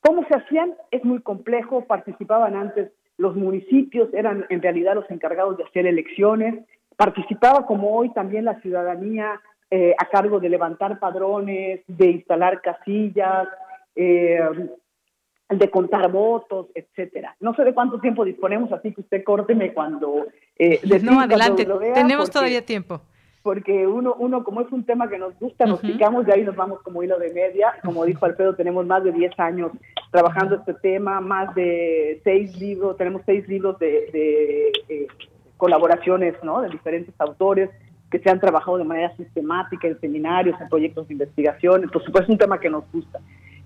¿Cómo 0.00 0.26
se 0.28 0.34
hacían? 0.34 0.74
Es 0.90 1.04
muy 1.04 1.20
complejo, 1.20 1.84
participaban 1.84 2.56
antes 2.56 2.90
los 3.18 3.36
municipios, 3.36 4.08
eran 4.14 4.46
en 4.48 4.62
realidad 4.62 4.94
los 4.94 5.10
encargados 5.10 5.58
de 5.58 5.64
hacer 5.64 5.86
elecciones, 5.86 6.64
participaba 6.96 7.66
como 7.66 7.94
hoy 7.94 8.08
también 8.14 8.46
la 8.46 8.58
ciudadanía 8.62 9.40
eh, 9.74 9.94
a 9.96 10.04
cargo 10.04 10.38
de 10.38 10.50
levantar 10.50 10.98
padrones, 10.98 11.80
de 11.86 12.10
instalar 12.10 12.60
casillas, 12.60 13.48
eh, 13.96 14.38
de 15.48 15.70
contar 15.70 16.12
votos, 16.12 16.66
etcétera. 16.74 17.34
No 17.40 17.54
sé 17.54 17.64
de 17.64 17.72
cuánto 17.72 17.98
tiempo 17.98 18.22
disponemos, 18.22 18.70
así 18.70 18.92
que 18.92 19.00
usted 19.00 19.24
córteme 19.24 19.72
cuando... 19.72 20.26
Eh, 20.58 20.78
no, 21.02 21.20
adelante, 21.20 21.66
tenemos 21.94 22.28
todavía 22.28 22.62
tiempo. 22.66 23.00
Porque 23.42 23.86
uno, 23.86 24.14
uno, 24.18 24.44
como 24.44 24.60
es 24.60 24.70
un 24.70 24.84
tema 24.84 25.08
que 25.08 25.16
nos 25.16 25.38
gusta, 25.38 25.64
nos 25.64 25.80
picamos, 25.80 26.26
de 26.26 26.34
ahí 26.34 26.44
nos 26.44 26.54
vamos 26.54 26.82
como 26.82 27.02
hilo 27.02 27.18
de 27.18 27.32
media. 27.32 27.72
Como 27.82 28.04
dijo 28.04 28.26
Alfredo, 28.26 28.54
tenemos 28.54 28.84
más 28.84 29.02
de 29.02 29.12
10 29.12 29.40
años 29.40 29.72
trabajando 30.10 30.56
este 30.56 30.74
tema, 30.74 31.22
más 31.22 31.54
de 31.54 32.20
seis 32.24 32.60
libros, 32.60 32.98
tenemos 32.98 33.22
seis 33.24 33.48
libros 33.48 33.78
de, 33.78 34.10
de 34.12 34.72
eh, 34.90 35.06
colaboraciones, 35.56 36.34
¿no? 36.42 36.60
De 36.60 36.68
diferentes 36.68 37.14
autores 37.18 37.70
que 38.12 38.18
se 38.18 38.28
han 38.28 38.38
trabajado 38.38 38.76
de 38.76 38.84
manera 38.84 39.16
sistemática 39.16 39.88
en 39.88 39.98
seminarios, 39.98 40.60
en 40.60 40.68
proyectos 40.68 41.08
de 41.08 41.14
investigación, 41.14 41.88
por 41.90 42.04
supuesto 42.04 42.24
es 42.24 42.28
un 42.28 42.38
tema 42.38 42.60
que 42.60 42.68
nos 42.68 42.84
gusta. 42.92 43.18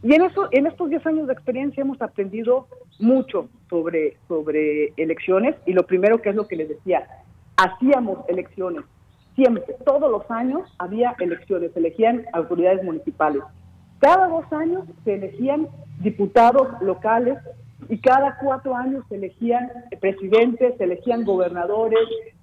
Y 0.05 0.15
en, 0.15 0.23
eso, 0.23 0.49
en 0.53 0.69
estos 0.69 0.89
10 0.89 1.05
años 1.05 1.27
de 1.27 1.33
experiencia 1.33 1.81
hemos 1.81 2.01
aprendido 2.01 2.69
mucho 3.01 3.49
sobre, 3.69 4.17
sobre 4.29 4.93
elecciones 4.97 5.57
y 5.67 5.73
lo 5.73 5.85
primero 5.85 6.23
que 6.23 6.29
es 6.29 6.37
lo 6.37 6.47
que 6.47 6.55
les 6.55 6.69
decía, 6.69 7.09
hacíamos 7.57 8.21
elecciones, 8.29 8.85
siempre, 9.35 9.65
todos 9.85 10.09
los 10.09 10.31
años 10.31 10.63
había 10.79 11.17
elecciones, 11.19 11.73
se 11.73 11.81
elegían 11.81 12.25
autoridades 12.33 12.85
municipales. 12.85 13.43
Cada 13.99 14.29
dos 14.29 14.45
años 14.53 14.85
se 15.05 15.15
elegían 15.15 15.67
diputados 15.99 16.69
locales 16.83 17.39
y 17.89 17.99
cada 17.99 18.39
cuatro 18.39 18.77
años 18.77 19.05
se 19.09 19.17
elegían 19.17 19.73
presidentes, 20.01 20.77
se 20.79 20.85
elegían 20.85 21.25
gobernadores, 21.25 21.99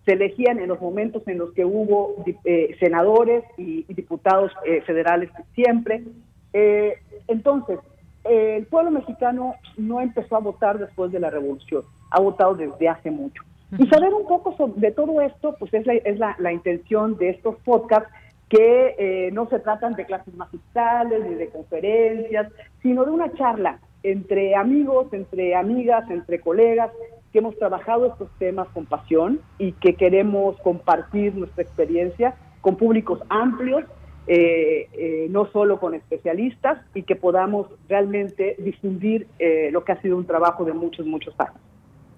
se 0.06 0.14
elegían 0.14 0.60
en 0.60 0.68
los 0.68 0.82
momentos 0.82 1.26
en 1.28 1.38
los 1.38 1.54
que 1.54 1.66
hubo 1.66 2.16
eh, 2.44 2.76
senadores 2.80 3.44
y, 3.58 3.84
diputados 3.94 4.52
eh, 4.66 4.82
federales 4.82 5.30
siempre. 5.56 6.04
Eh, 6.52 6.98
entonces, 7.28 7.80
el 8.26 8.66
pueblo 8.66 8.92
mexicano 8.92 9.56
no 9.78 10.02
empezó 10.02 10.36
a 10.36 10.40
votar 10.40 10.78
después 10.78 11.12
de 11.12 11.20
la 11.20 11.30
revolución, 11.30 11.84
ha 12.10 12.22
votado 12.22 12.56
desde 12.56 12.88
hace 12.88 13.12
mucho. 13.12 13.44
Y 13.78 13.88
saber 13.88 14.14
un 14.14 14.28
poco 14.28 14.56
sobre, 14.56 14.80
de 14.80 14.92
todo 14.92 15.20
esto, 15.22 15.56
pues 15.58 15.74
es, 15.74 15.86
la, 15.86 15.94
es 15.94 16.20
la, 16.20 16.36
la 16.38 16.54
intención 16.54 17.18
de 17.18 17.30
estos 17.30 17.56
podcasts 17.66 18.10
que 18.48 19.32
no 19.34 19.50
se 19.50 19.60
tratan 19.60 19.96
de 19.96 20.06
clases 20.06 20.34
magistrales 20.36 21.26
ni 21.28 21.34
de 21.36 21.50
conferencias, 21.50 22.52
sino 22.84 23.04
de 23.04 23.12
una 23.12 23.34
charla 23.34 23.80
entre 24.04 24.56
amigos, 24.56 25.12
entre 25.12 25.56
amigas, 25.56 26.08
entre 26.12 26.40
colegas, 26.40 26.92
que 27.34 27.40
hemos 27.40 27.58
trabajado 27.58 28.06
estos 28.06 28.30
temas 28.38 28.68
con 28.70 28.86
pasión 28.86 29.42
y 29.58 29.72
que 29.74 29.96
queremos 29.96 30.56
compartir 30.62 31.36
nuestra 31.36 31.64
experiencia 31.64 32.36
con 32.62 32.78
públicos 32.78 33.20
amplios, 33.28 33.84
eh, 34.28 34.88
eh, 34.94 35.28
no 35.32 35.48
solo 35.48 35.80
con 35.80 35.96
especialistas, 35.96 36.78
y 36.94 37.02
que 37.04 37.16
podamos 37.16 37.68
realmente 37.90 38.56
difundir 38.60 39.28
eh, 39.40 39.70
lo 39.72 39.84
que 39.84 39.94
ha 39.94 40.02
sido 40.02 40.16
un 40.16 40.26
trabajo 40.26 40.64
de 40.64 40.74
muchos, 40.74 41.08
muchos 41.08 41.34
años. 41.40 41.60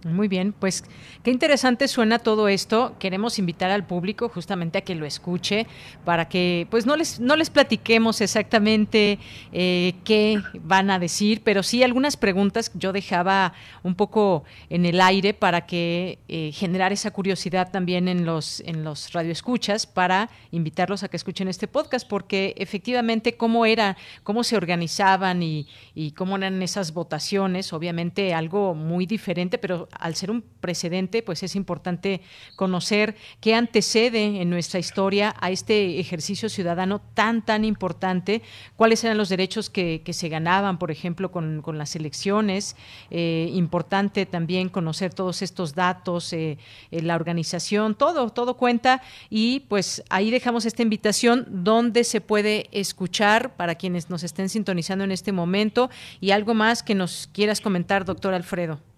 Muy 0.05 0.27
bien, 0.27 0.53
pues 0.53 0.83
qué 1.23 1.31
interesante 1.31 1.87
suena 1.87 2.19
todo 2.19 2.47
esto. 2.47 2.95
Queremos 2.99 3.39
invitar 3.39 3.71
al 3.71 3.87
público 3.87 4.29
justamente 4.29 4.77
a 4.77 4.81
que 4.81 4.93
lo 4.93 5.03
escuche 5.03 5.65
para 6.03 6.29
que 6.29 6.67
pues 6.69 6.85
no 6.85 6.95
les 6.95 7.19
no 7.19 7.35
les 7.35 7.49
platiquemos 7.49 8.21
exactamente 8.21 9.17
eh, 9.51 9.95
qué 10.03 10.43
van 10.61 10.91
a 10.91 10.99
decir, 10.99 11.41
pero 11.43 11.63
sí 11.63 11.81
algunas 11.81 12.17
preguntas 12.17 12.69
yo 12.75 12.93
dejaba 12.93 13.53
un 13.81 13.95
poco 13.95 14.43
en 14.69 14.85
el 14.85 15.01
aire 15.01 15.33
para 15.33 15.65
que 15.65 16.19
eh, 16.27 16.51
generar 16.53 16.93
esa 16.93 17.09
curiosidad 17.09 17.71
también 17.71 18.07
en 18.07 18.27
los 18.27 18.59
en 18.59 18.83
los 18.83 19.11
radioescuchas 19.11 19.87
para 19.87 20.29
invitarlos 20.51 21.01
a 21.01 21.07
que 21.07 21.17
escuchen 21.17 21.47
este 21.47 21.67
podcast 21.67 22.07
porque 22.07 22.53
efectivamente 22.59 23.37
cómo 23.37 23.65
era, 23.65 23.97
cómo 24.21 24.43
se 24.43 24.55
organizaban 24.55 25.41
y, 25.41 25.67
y 25.95 26.11
cómo 26.11 26.37
eran 26.37 26.61
esas 26.61 26.93
votaciones, 26.93 27.73
obviamente 27.73 28.35
algo 28.35 28.75
muy 28.75 29.07
diferente, 29.07 29.57
pero 29.57 29.87
al 29.99 30.15
ser 30.15 30.31
un 30.31 30.41
precedente, 30.41 31.21
pues 31.21 31.43
es 31.43 31.55
importante 31.55 32.21
conocer 32.55 33.15
qué 33.39 33.53
antecede 33.55 34.41
en 34.41 34.49
nuestra 34.49 34.79
historia 34.79 35.35
a 35.39 35.51
este 35.51 35.99
ejercicio 35.99 36.49
ciudadano 36.49 37.01
tan, 37.13 37.45
tan 37.45 37.65
importante, 37.65 38.41
cuáles 38.75 39.03
eran 39.03 39.17
los 39.17 39.29
derechos 39.29 39.69
que, 39.69 40.01
se 40.15 40.29
ganaban, 40.29 40.79
por 40.79 40.91
ejemplo, 40.91 41.31
con, 41.31 41.61
las 41.77 41.95
elecciones. 41.95 42.75
Eh, 43.09 43.49
importante 43.53 44.25
también 44.25 44.69
conocer 44.69 45.13
todos 45.13 45.41
estos 45.41 45.75
datos, 45.75 46.31
eh, 46.33 46.57
eh, 46.91 47.01
la 47.01 47.15
organización, 47.15 47.95
todo, 47.95 48.29
todo 48.29 48.55
cuenta. 48.55 49.01
Y 49.29 49.61
pues 49.61 50.03
ahí 50.09 50.31
dejamos 50.31 50.65
esta 50.65 50.81
invitación 50.81 51.45
donde 51.49 52.03
se 52.03 52.21
puede 52.21 52.69
escuchar 52.71 53.55
para 53.55 53.75
quienes 53.75 54.09
nos 54.09 54.23
estén 54.23 54.49
sintonizando 54.49 55.03
en 55.03 55.11
este 55.11 55.31
momento 55.31 55.89
y 56.21 56.31
algo 56.31 56.53
más 56.53 56.83
que 56.83 56.95
nos 56.95 57.29
quieras 57.33 57.61
comentar, 57.61 58.05
doctor 58.05 58.33
Alfredo. 58.33 58.94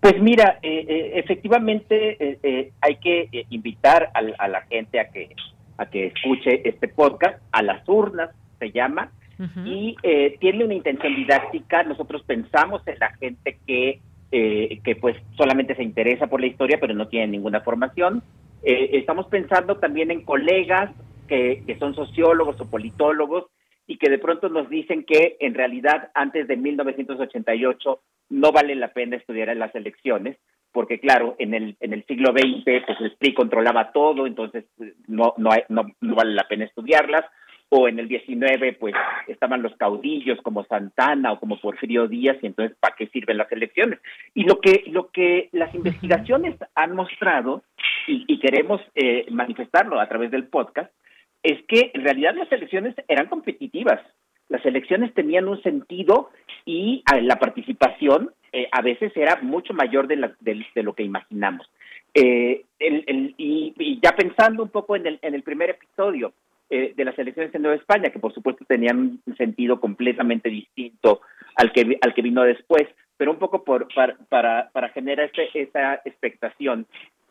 Pues 0.00 0.20
mira, 0.20 0.58
eh, 0.62 0.84
eh, 0.88 1.12
efectivamente 1.14 2.16
eh, 2.20 2.72
hay 2.80 2.96
que 2.96 3.46
invitar 3.50 4.10
a, 4.14 4.48
la 4.48 4.62
gente 4.62 5.00
a 5.00 5.10
que 5.10 5.34
a 5.78 5.86
que 5.86 6.06
escuche 6.06 6.66
este 6.66 6.88
podcast, 6.88 7.42
a 7.52 7.62
las 7.62 7.86
urnas 7.88 8.30
se 8.58 8.72
llama, 8.72 9.10
y 9.66 9.94
tiene 10.40 10.64
una 10.64 10.72
intención 10.72 11.14
didáctica. 11.14 11.82
Nosotros 11.82 12.22
pensamos 12.22 12.80
en 12.86 12.98
la 12.98 13.14
gente 13.16 13.58
que 13.66 14.00
que 14.30 14.98
pues 15.00 15.16
solamente 15.36 15.74
se 15.74 15.82
interesa 15.82 16.26
por 16.26 16.40
la 16.40 16.46
historia, 16.46 16.78
pero 16.80 16.94
no 16.94 17.08
tiene 17.08 17.28
ninguna 17.28 17.60
formación. 17.60 18.22
estamos 18.62 19.26
pensando 19.26 19.76
también 19.76 20.10
en 20.10 20.22
colegas 20.22 20.90
que, 21.28 21.62
que 21.66 21.78
son 21.78 21.94
sociólogos 21.94 22.60
o 22.60 22.70
politólogos 22.70 23.44
y 23.86 23.98
que 23.98 24.10
de 24.10 24.18
pronto 24.18 24.48
nos 24.48 24.68
dicen 24.68 25.04
que 25.04 25.36
en 25.40 25.54
realidad 25.54 26.10
antes 26.14 26.48
de 26.48 26.56
1988 26.56 28.00
no 28.30 28.52
vale 28.52 28.74
la 28.74 28.92
pena 28.92 29.16
estudiar 29.16 29.48
en 29.48 29.60
las 29.60 29.74
elecciones, 29.74 30.36
porque 30.72 30.98
claro, 30.98 31.36
en 31.38 31.54
el, 31.54 31.76
en 31.80 31.92
el 31.92 32.04
siglo 32.06 32.32
XX 32.32 32.84
pues 32.84 33.00
el 33.00 33.16
PRI 33.16 33.34
controlaba 33.34 33.92
todo, 33.92 34.26
entonces 34.26 34.64
pues, 34.76 34.92
no, 35.06 35.34
no, 35.36 35.50
no, 35.68 36.14
vale 36.14 36.34
la 36.34 36.48
pena 36.48 36.64
estudiarlas, 36.64 37.24
o 37.68 37.88
en 37.88 37.98
el 37.98 38.08
XIX 38.08 38.76
pues 38.78 38.94
estaban 39.28 39.62
los 39.62 39.74
caudillos 39.76 40.40
como 40.42 40.64
Santana 40.64 41.32
o 41.32 41.40
como 41.40 41.60
Porfirio 41.60 42.08
Díaz, 42.08 42.36
y 42.42 42.46
entonces 42.46 42.76
¿para 42.78 42.96
qué 42.96 43.06
sirven 43.08 43.38
las 43.38 43.50
elecciones? 43.52 44.00
Y 44.34 44.44
lo 44.44 44.60
que, 44.60 44.84
lo 44.88 45.10
que 45.10 45.48
las 45.52 45.74
investigaciones 45.74 46.56
han 46.74 46.94
mostrado, 46.94 47.62
y, 48.08 48.38
queremos 48.38 48.80
eh, 48.94 49.26
manifestarlo 49.30 49.98
a 49.98 50.08
través 50.08 50.30
del 50.30 50.46
podcast, 50.46 50.92
es 51.46 51.64
que 51.66 51.92
en 51.94 52.02
realidad 52.02 52.34
las 52.34 52.50
elecciones 52.50 52.96
eran 53.06 53.28
competitivas. 53.28 54.00
Las 54.48 54.66
elecciones 54.66 55.14
tenían 55.14 55.46
un 55.46 55.62
sentido 55.62 56.30
y 56.64 57.04
ah, 57.06 57.20
la 57.20 57.36
participación 57.36 58.32
eh, 58.52 58.68
a 58.72 58.82
veces 58.82 59.12
era 59.16 59.36
mucho 59.42 59.72
mayor 59.72 60.08
de, 60.08 60.16
lo 60.82 60.94
que 60.94 61.04
imaginamos. 61.04 61.70
Eh, 62.14 62.64
y, 62.80 64.00
ya 64.02 64.16
pensando 64.16 64.64
un 64.64 64.70
poco 64.70 64.96
en 64.96 65.18
el, 65.22 65.42
primer 65.44 65.70
episodio 65.70 66.32
eh, 66.68 66.94
de 66.96 67.04
las 67.04 67.16
elecciones 67.16 67.54
en 67.54 67.62
Nueva 67.62 67.76
España, 67.76 68.10
que 68.10 68.18
por 68.18 68.34
supuesto 68.34 68.64
tenían 68.64 69.20
un 69.24 69.36
sentido 69.36 69.78
completamente 69.78 70.48
distinto 70.48 71.20
al 71.54 71.70
que, 71.70 71.96
al 72.00 72.12
que 72.12 72.22
vino 72.22 72.42
después, 72.42 72.88
pero 73.16 73.30
un 73.30 73.38
poco 73.38 73.62
para, 73.62 74.88
generar 74.94 75.30
esta 75.54 76.00
expectación. 76.04 76.86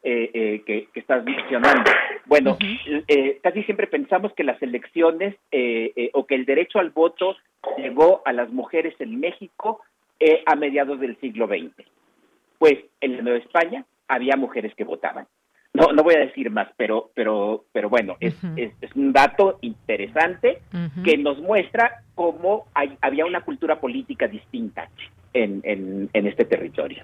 Eh, 0.06 0.62
que, 0.66 0.88
estás 0.93 1.24
mencionando. 1.26 1.91
Bueno, 2.26 2.58
casi 3.43 3.64
siempre 3.64 3.88
pensamos 3.88 4.34
que 4.34 4.43
las 4.43 4.62
elecciones 4.62 5.36
o 6.14 6.26
que 6.26 6.36
el 6.36 6.45
derecho 6.45 6.80
al 6.80 6.91
voto 6.91 7.36
llegó 7.78 8.22
a 8.26 8.34
las 8.34 8.49
mujeres 8.49 8.95
en 8.99 9.20
México 9.20 9.82
a 10.45 10.56
mediados 10.56 10.99
del 10.99 11.20
siglo 11.20 11.47
XX. 11.47 11.88
Pues 12.58 12.76
en 13.01 13.18
la 13.18 13.22
Nueva 13.22 13.39
España 13.39 13.86
había 14.08 14.36
mujeres 14.38 14.74
que 14.76 14.84
votaban. 14.84 15.28
No, 15.76 15.91
no 15.91 16.03
voy 16.03 16.16
a 16.16 16.20
decir 16.20 16.49
más, 16.51 16.70
pero, 16.78 17.12
pero, 17.14 17.66
pero 17.74 17.89
bueno, 17.89 18.16
es, 18.22 18.34
es, 18.56 18.95
un 18.95 19.12
dato 19.12 19.60
interesante 19.60 20.60
que 21.03 21.18
nos 21.18 21.39
muestra 21.39 22.03
cómo 22.16 22.68
hay, 22.74 22.97
había 23.01 23.26
una 23.26 23.41
cultura 23.41 23.82
política 23.82 24.26
distinta 24.30 24.89
en, 25.34 25.60
en, 25.64 26.10
en 26.14 26.28
este 26.28 26.45
territorio. 26.45 27.03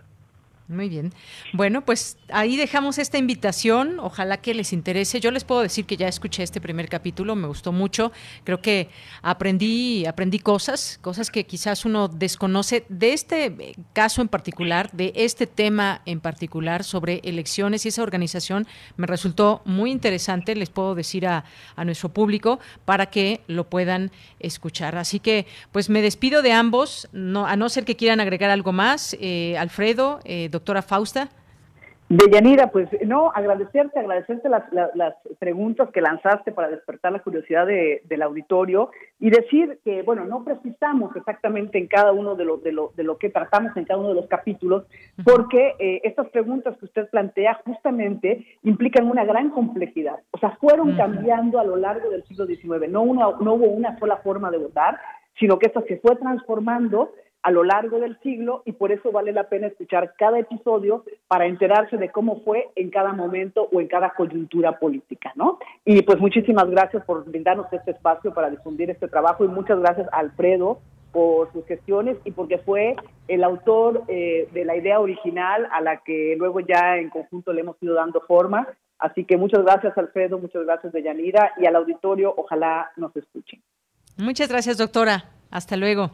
Muy 0.72 0.88
bien. 0.88 1.14
Bueno, 1.52 1.84
pues 1.84 2.18
ahí 2.30 2.56
dejamos 2.56 2.98
esta 2.98 3.18
invitación. 3.18 4.00
Ojalá 4.00 4.38
que 4.38 4.54
les 4.54 4.72
interese. 4.72 5.20
Yo 5.20 5.30
les 5.30 5.44
puedo 5.44 5.62
decir 5.62 5.84
que 5.84 5.98
ya 5.98 6.08
escuché 6.08 6.44
este 6.44 6.62
primer 6.62 6.88
capítulo, 6.88 7.36
me 7.36 7.48
gustó 7.48 7.74
mucho. 7.74 8.14
Creo 8.46 8.62
que 8.62 8.88
aprendí, 9.22 10.06
aprendí 10.06 10.40
cosas, 10.40 10.98
cosas 11.02 11.30
que 11.30 11.46
quizás 11.46 11.84
uno 11.84 12.08
desconoce 12.08 12.86
de 12.88 13.12
este 13.12 13.46
eh, 13.48 13.76
caso 13.92 14.22
en 14.22 14.30
particular, 14.30 14.90
de 14.94 15.12
este 15.14 15.46
tema 15.46 16.04
en 16.06 16.22
particular 16.22 16.86
sobre 16.86 17.20
elecciones 17.26 17.86
y 17.86 17.90
esa 17.90 18.02
organización 18.02 18.66
me 18.96 19.08
resultó 19.08 19.62
muy 19.66 19.92
interesante. 19.92 20.56
Les 20.56 20.70
puedo 20.70 20.96
decir 20.96 21.28
a, 21.28 21.44
a 21.76 21.84
nuestro 21.84 22.14
público 22.14 22.62
para 22.86 23.08
que 23.08 23.42
lo 23.48 23.70
puedan 23.70 24.10
escuchar. 24.40 24.96
Así 24.96 25.20
que, 25.20 25.48
pues 25.74 25.90
me 25.90 26.02
despido 26.02 26.42
de 26.42 26.54
ambos, 26.54 27.10
no, 27.12 27.46
a 27.46 27.58
no 27.58 27.68
ser 27.68 27.84
que 27.84 27.98
quieran 27.98 28.22
agregar 28.22 28.52
algo 28.52 28.72
más. 28.72 29.18
Eh, 29.20 29.58
Alfredo, 29.58 30.22
eh, 30.24 30.48
doctora 30.62 30.82
Fausta? 30.82 31.28
Deyanira, 32.08 32.68
pues 32.68 32.90
no, 33.06 33.32
agradecerte, 33.34 33.98
agradecerte 33.98 34.50
las, 34.50 34.64
las, 34.74 35.16
preguntas 35.40 35.90
que 35.92 36.02
lanzaste 36.02 36.52
para 36.52 36.68
despertar 36.68 37.14
la 37.14 37.20
curiosidad 37.20 37.66
del 37.66 38.22
auditorio 38.22 38.92
y 39.18 39.30
decir 39.30 39.80
que, 39.86 40.02
bueno, 40.02 40.26
no 40.26 40.44
precisamos 40.44 41.16
exactamente 41.16 41.78
en 41.78 41.88
cada 41.88 42.12
uno 42.12 42.36
de 42.36 42.44
lo, 42.44 42.58
de 42.58 42.74
lo, 42.74 42.92
de 42.98 43.04
lo 43.04 43.18
que 43.18 43.30
tratamos 43.30 43.76
en 43.78 43.86
cada 43.86 44.02
uno 44.02 44.10
de 44.10 44.16
los 44.16 44.28
capítulos, 44.28 44.84
porque 45.24 45.74
eh, 45.80 46.02
estas 46.04 46.28
preguntas 46.32 46.78
que 46.78 46.86
usted 46.86 47.10
plantea 47.10 47.62
justamente 47.66 48.46
implican 48.64 49.08
una 49.08 49.24
gran 49.24 49.50
complejidad. 49.50 50.20
O 50.32 50.38
sea, 50.38 50.58
fueron 50.60 50.98
cambiando 50.98 51.60
a 51.60 51.64
lo 51.64 51.78
largo 51.78 52.10
del 52.10 52.26
siglo 52.26 52.46
XIX. 52.46 52.90
No, 52.90 53.04
una, 53.04 53.28
no 53.40 53.54
hubo 53.54 53.68
una 53.68 53.98
sola 54.00 54.18
forma 54.18 54.52
de 54.52 54.58
votar, 54.58 55.00
sino 55.40 55.58
que 55.58 55.68
esto 55.68 55.82
se 55.88 55.98
fue 55.98 56.18
transformando 56.18 57.14
a 57.44 57.52
lo 57.52 57.64
largo 57.64 58.00
del 58.00 58.20
siglo 58.20 58.62
y 58.66 58.74
por 58.74 58.92
eso 58.92 59.12
vale 59.12 59.32
la 59.32 59.50
pena 59.50 59.68
escuchar 59.68 60.14
cada 60.18 60.40
episodio 60.40 61.04
para 61.28 61.46
enterarse 61.46 61.98
de 61.98 62.10
cómo 62.10 62.42
fue 62.42 62.70
en 62.76 62.90
cada 62.90 63.14
momento 63.14 63.68
o 63.72 63.82
en 63.82 63.88
cada 63.88 64.12
coyuntura 64.12 64.78
política, 64.80 65.32
¿no? 65.36 65.60
Y 65.86 66.02
pues 66.04 66.20
muchísimas 66.20 66.70
gracias 66.70 67.04
por 67.06 67.26
brindarnos 67.26 67.72
este 67.72 67.92
espacio 67.92 68.34
para 68.34 68.50
difundir 68.50 68.90
este 68.90 69.08
trabajo 69.08 69.44
y 69.44 69.48
muchas 69.48 69.80
gracias 69.80 70.08
a 70.12 70.20
Alfredo 70.20 70.80
por 71.12 71.52
sus 71.52 71.66
gestiones 71.66 72.18
y 72.24 72.32
porque 72.32 72.60
fue 72.60 72.96
el 73.28 73.44
autor 73.44 74.04
eh, 74.08 74.48
de 74.54 74.66
la 74.66 74.76
idea 74.76 75.00
original 75.00 75.68
a 75.72 75.82
la 75.82 75.98
que 75.98 76.36
luego 76.38 76.60
ya 76.60 76.98
en 76.98 77.10
conjunto 77.10 77.54
le 77.54 77.62
hemos 77.62 77.76
ido 77.82 77.96
dando 77.96 78.22
forma. 78.22 78.68
Así 79.00 79.26
que 79.26 79.36
muchas 79.36 79.64
gracias 79.64 79.98
Alfredo, 79.98 80.38
muchas 80.38 80.64
gracias 80.64 80.94
Deyanira 80.94 81.54
y 81.58 81.66
al 81.66 81.76
auditorio, 81.76 82.34
ojalá 82.38 82.92
nos 82.98 83.16
escuchen. 83.16 83.62
Muchas 84.18 84.48
gracias 84.48 84.78
doctora, 84.78 85.26
hasta 85.50 85.76
luego. 85.76 86.12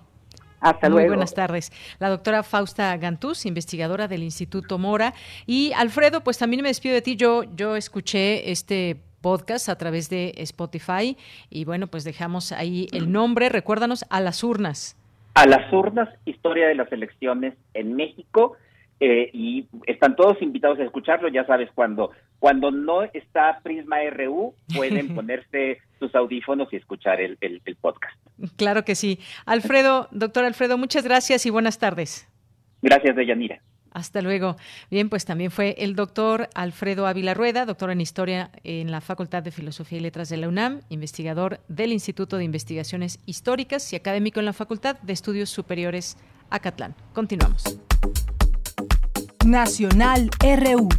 Hasta 0.59 0.89
Muy 0.89 1.07
buenas 1.07 1.33
tardes. 1.33 1.71
La 1.99 2.09
doctora 2.09 2.43
Fausta 2.43 2.95
Gantús, 2.97 3.45
investigadora 3.45 4.07
del 4.07 4.23
Instituto 4.23 4.77
Mora. 4.77 5.13
Y 5.45 5.71
Alfredo, 5.73 6.21
pues 6.21 6.37
también 6.37 6.63
me 6.63 6.69
despido 6.69 6.95
de 6.95 7.01
ti. 7.01 7.15
Yo, 7.15 7.43
yo 7.55 7.75
escuché 7.75 8.51
este 8.51 8.97
podcast 9.21 9.69
a 9.69 9.77
través 9.77 10.09
de 10.09 10.33
Spotify 10.37 11.17
y 11.49 11.65
bueno, 11.65 11.87
pues 11.87 12.03
dejamos 12.03 12.51
ahí 12.51 12.87
el 12.91 13.11
nombre. 13.11 13.49
Recuérdanos 13.49 14.05
a 14.09 14.19
las 14.19 14.43
urnas. 14.43 14.97
A 15.35 15.45
las 15.45 15.71
urnas, 15.71 16.09
historia 16.25 16.67
de 16.67 16.75
las 16.75 16.91
elecciones 16.91 17.53
en 17.73 17.95
México. 17.95 18.57
Eh, 18.99 19.29
y 19.31 19.67
están 19.85 20.15
todos 20.15 20.41
invitados 20.41 20.79
a 20.79 20.83
escucharlo, 20.83 21.27
ya 21.27 21.45
sabes, 21.45 21.69
cuando, 21.75 22.09
cuando 22.39 22.71
no 22.71 23.03
está 23.03 23.59
Prisma 23.63 23.97
RU, 24.11 24.53
pueden 24.75 25.13
ponerse 25.15 25.79
sus 25.99 26.13
audífonos 26.15 26.71
y 26.71 26.75
escuchar 26.75 27.19
el, 27.21 27.37
el, 27.41 27.61
podcast. 27.81 28.15
Claro 28.55 28.85
que 28.85 28.95
sí. 28.95 29.19
Alfredo, 29.45 30.07
doctor 30.11 30.45
Alfredo, 30.45 30.77
muchas 30.77 31.03
gracias 31.03 31.45
y 31.45 31.49
buenas 31.49 31.79
tardes. 31.79 32.27
Gracias, 32.81 33.15
Deyanira. 33.15 33.61
Hasta 33.91 34.21
luego. 34.21 34.57
Bien, 34.91 35.09
pues 35.09 35.25
también 35.25 35.49
fue 35.49 35.73
el 35.79 35.95
doctor 35.95 36.49
Alfredo 36.53 37.07
Ávila 37.07 37.33
Rueda, 37.33 37.65
doctor 37.65 37.89
en 37.89 37.99
Historia 37.99 38.51
en 38.63 38.91
la 38.91 39.01
Facultad 39.01 39.41
de 39.41 39.49
Filosofía 39.49 39.97
y 39.97 40.01
Letras 40.01 40.29
de 40.29 40.37
la 40.37 40.47
UNAM, 40.47 40.81
investigador 40.89 41.61
del 41.67 41.91
Instituto 41.91 42.37
de 42.37 42.43
Investigaciones 42.43 43.19
Históricas 43.25 43.91
y 43.93 43.95
académico 43.95 44.39
en 44.39 44.45
la 44.45 44.53
Facultad 44.53 44.99
de 44.99 45.13
Estudios 45.13 45.49
Superiores 45.49 46.15
Acatlán. 46.51 46.93
Continuamos. 47.13 47.63
Nacional 49.47 50.29
RU. 50.41 50.89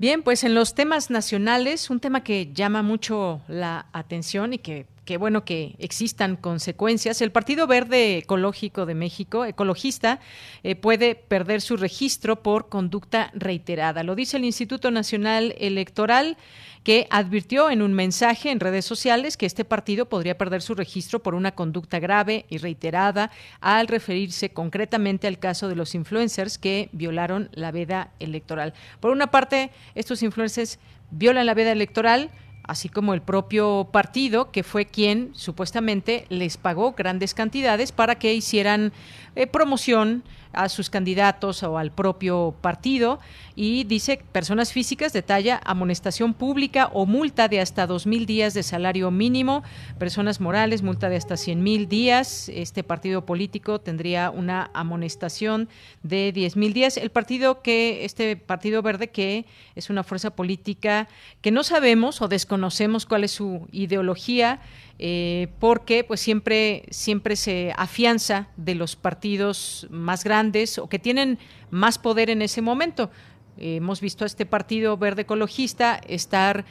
Bien, 0.00 0.22
pues 0.22 0.44
en 0.44 0.54
los 0.54 0.74
temas 0.74 1.10
nacionales, 1.10 1.90
un 1.90 2.00
tema 2.00 2.24
que 2.24 2.54
llama 2.54 2.80
mucho 2.80 3.42
la 3.48 3.84
atención 3.92 4.54
y 4.54 4.58
que 4.58 4.86
qué 5.04 5.18
bueno 5.18 5.44
que 5.44 5.74
existan 5.78 6.36
consecuencias. 6.36 7.20
El 7.20 7.32
Partido 7.32 7.66
Verde 7.66 8.16
Ecológico 8.16 8.86
de 8.86 8.94
México, 8.94 9.44
ecologista, 9.44 10.18
eh, 10.62 10.74
puede 10.74 11.16
perder 11.16 11.60
su 11.60 11.76
registro 11.76 12.42
por 12.42 12.70
conducta 12.70 13.30
reiterada. 13.34 14.02
Lo 14.02 14.14
dice 14.14 14.38
el 14.38 14.46
Instituto 14.46 14.90
Nacional 14.90 15.54
Electoral 15.58 16.38
que 16.84 17.06
advirtió 17.10 17.70
en 17.70 17.82
un 17.82 17.92
mensaje 17.92 18.50
en 18.50 18.60
redes 18.60 18.84
sociales 18.84 19.36
que 19.36 19.46
este 19.46 19.64
partido 19.64 20.06
podría 20.06 20.38
perder 20.38 20.62
su 20.62 20.74
registro 20.74 21.22
por 21.22 21.34
una 21.34 21.52
conducta 21.52 21.98
grave 21.98 22.46
y 22.48 22.58
reiterada 22.58 23.30
al 23.60 23.86
referirse 23.86 24.50
concretamente 24.50 25.26
al 25.26 25.38
caso 25.38 25.68
de 25.68 25.76
los 25.76 25.94
influencers 25.94 26.58
que 26.58 26.88
violaron 26.92 27.50
la 27.52 27.70
veda 27.70 28.12
electoral. 28.18 28.74
Por 29.00 29.10
una 29.10 29.30
parte, 29.30 29.70
estos 29.94 30.22
influencers 30.22 30.78
violan 31.10 31.46
la 31.46 31.54
veda 31.54 31.72
electoral, 31.72 32.30
así 32.62 32.88
como 32.88 33.14
el 33.14 33.22
propio 33.22 33.88
partido, 33.92 34.50
que 34.50 34.62
fue 34.62 34.86
quien 34.86 35.32
supuestamente 35.34 36.24
les 36.28 36.56
pagó 36.56 36.92
grandes 36.92 37.34
cantidades 37.34 37.92
para 37.92 38.14
que 38.14 38.32
hicieran 38.32 38.92
eh, 39.34 39.46
promoción 39.46 40.22
a 40.52 40.68
sus 40.68 40.90
candidatos 40.90 41.62
o 41.62 41.78
al 41.78 41.92
propio 41.92 42.54
partido 42.60 43.20
y 43.62 43.84
dice 43.84 44.18
personas 44.32 44.72
físicas 44.72 45.12
detalla 45.12 45.60
amonestación 45.66 46.32
pública 46.32 46.88
o 46.94 47.04
multa 47.04 47.46
de 47.46 47.60
hasta 47.60 47.86
dos 47.86 48.06
mil 48.06 48.24
días 48.24 48.54
de 48.54 48.62
salario 48.62 49.10
mínimo, 49.10 49.62
personas 49.98 50.40
morales 50.40 50.80
multa 50.80 51.10
de 51.10 51.16
hasta 51.16 51.36
cien 51.36 51.62
mil 51.62 51.86
días, 51.86 52.48
este 52.48 52.82
partido 52.82 53.26
político 53.26 53.78
tendría 53.78 54.30
una 54.30 54.70
amonestación 54.72 55.68
de 56.02 56.32
diez 56.32 56.56
mil 56.56 56.72
días, 56.72 56.96
el 56.96 57.10
partido 57.10 57.60
que, 57.60 58.06
este 58.06 58.34
partido 58.34 58.80
verde 58.80 59.10
que 59.10 59.44
es 59.74 59.90
una 59.90 60.04
fuerza 60.04 60.30
política 60.30 61.06
que 61.42 61.50
no 61.50 61.62
sabemos 61.62 62.22
o 62.22 62.28
desconocemos 62.28 63.04
cuál 63.04 63.24
es 63.24 63.32
su 63.32 63.68
ideología, 63.72 64.62
eh, 64.98 65.48
porque 65.58 66.02
pues 66.02 66.20
siempre, 66.20 66.84
siempre 66.88 67.36
se 67.36 67.74
afianza 67.76 68.48
de 68.56 68.74
los 68.74 68.96
partidos 68.96 69.86
más 69.90 70.24
grandes 70.24 70.78
o 70.78 70.88
que 70.88 70.98
tienen 70.98 71.38
más 71.70 71.98
poder 71.98 72.30
en 72.30 72.40
ese 72.40 72.62
momento. 72.62 73.10
Hemos 73.56 74.00
visto 74.00 74.24
a 74.24 74.26
este 74.26 74.46
partido 74.46 74.96
verde 74.96 75.22
ecologista 75.22 76.00
estar 76.06 76.64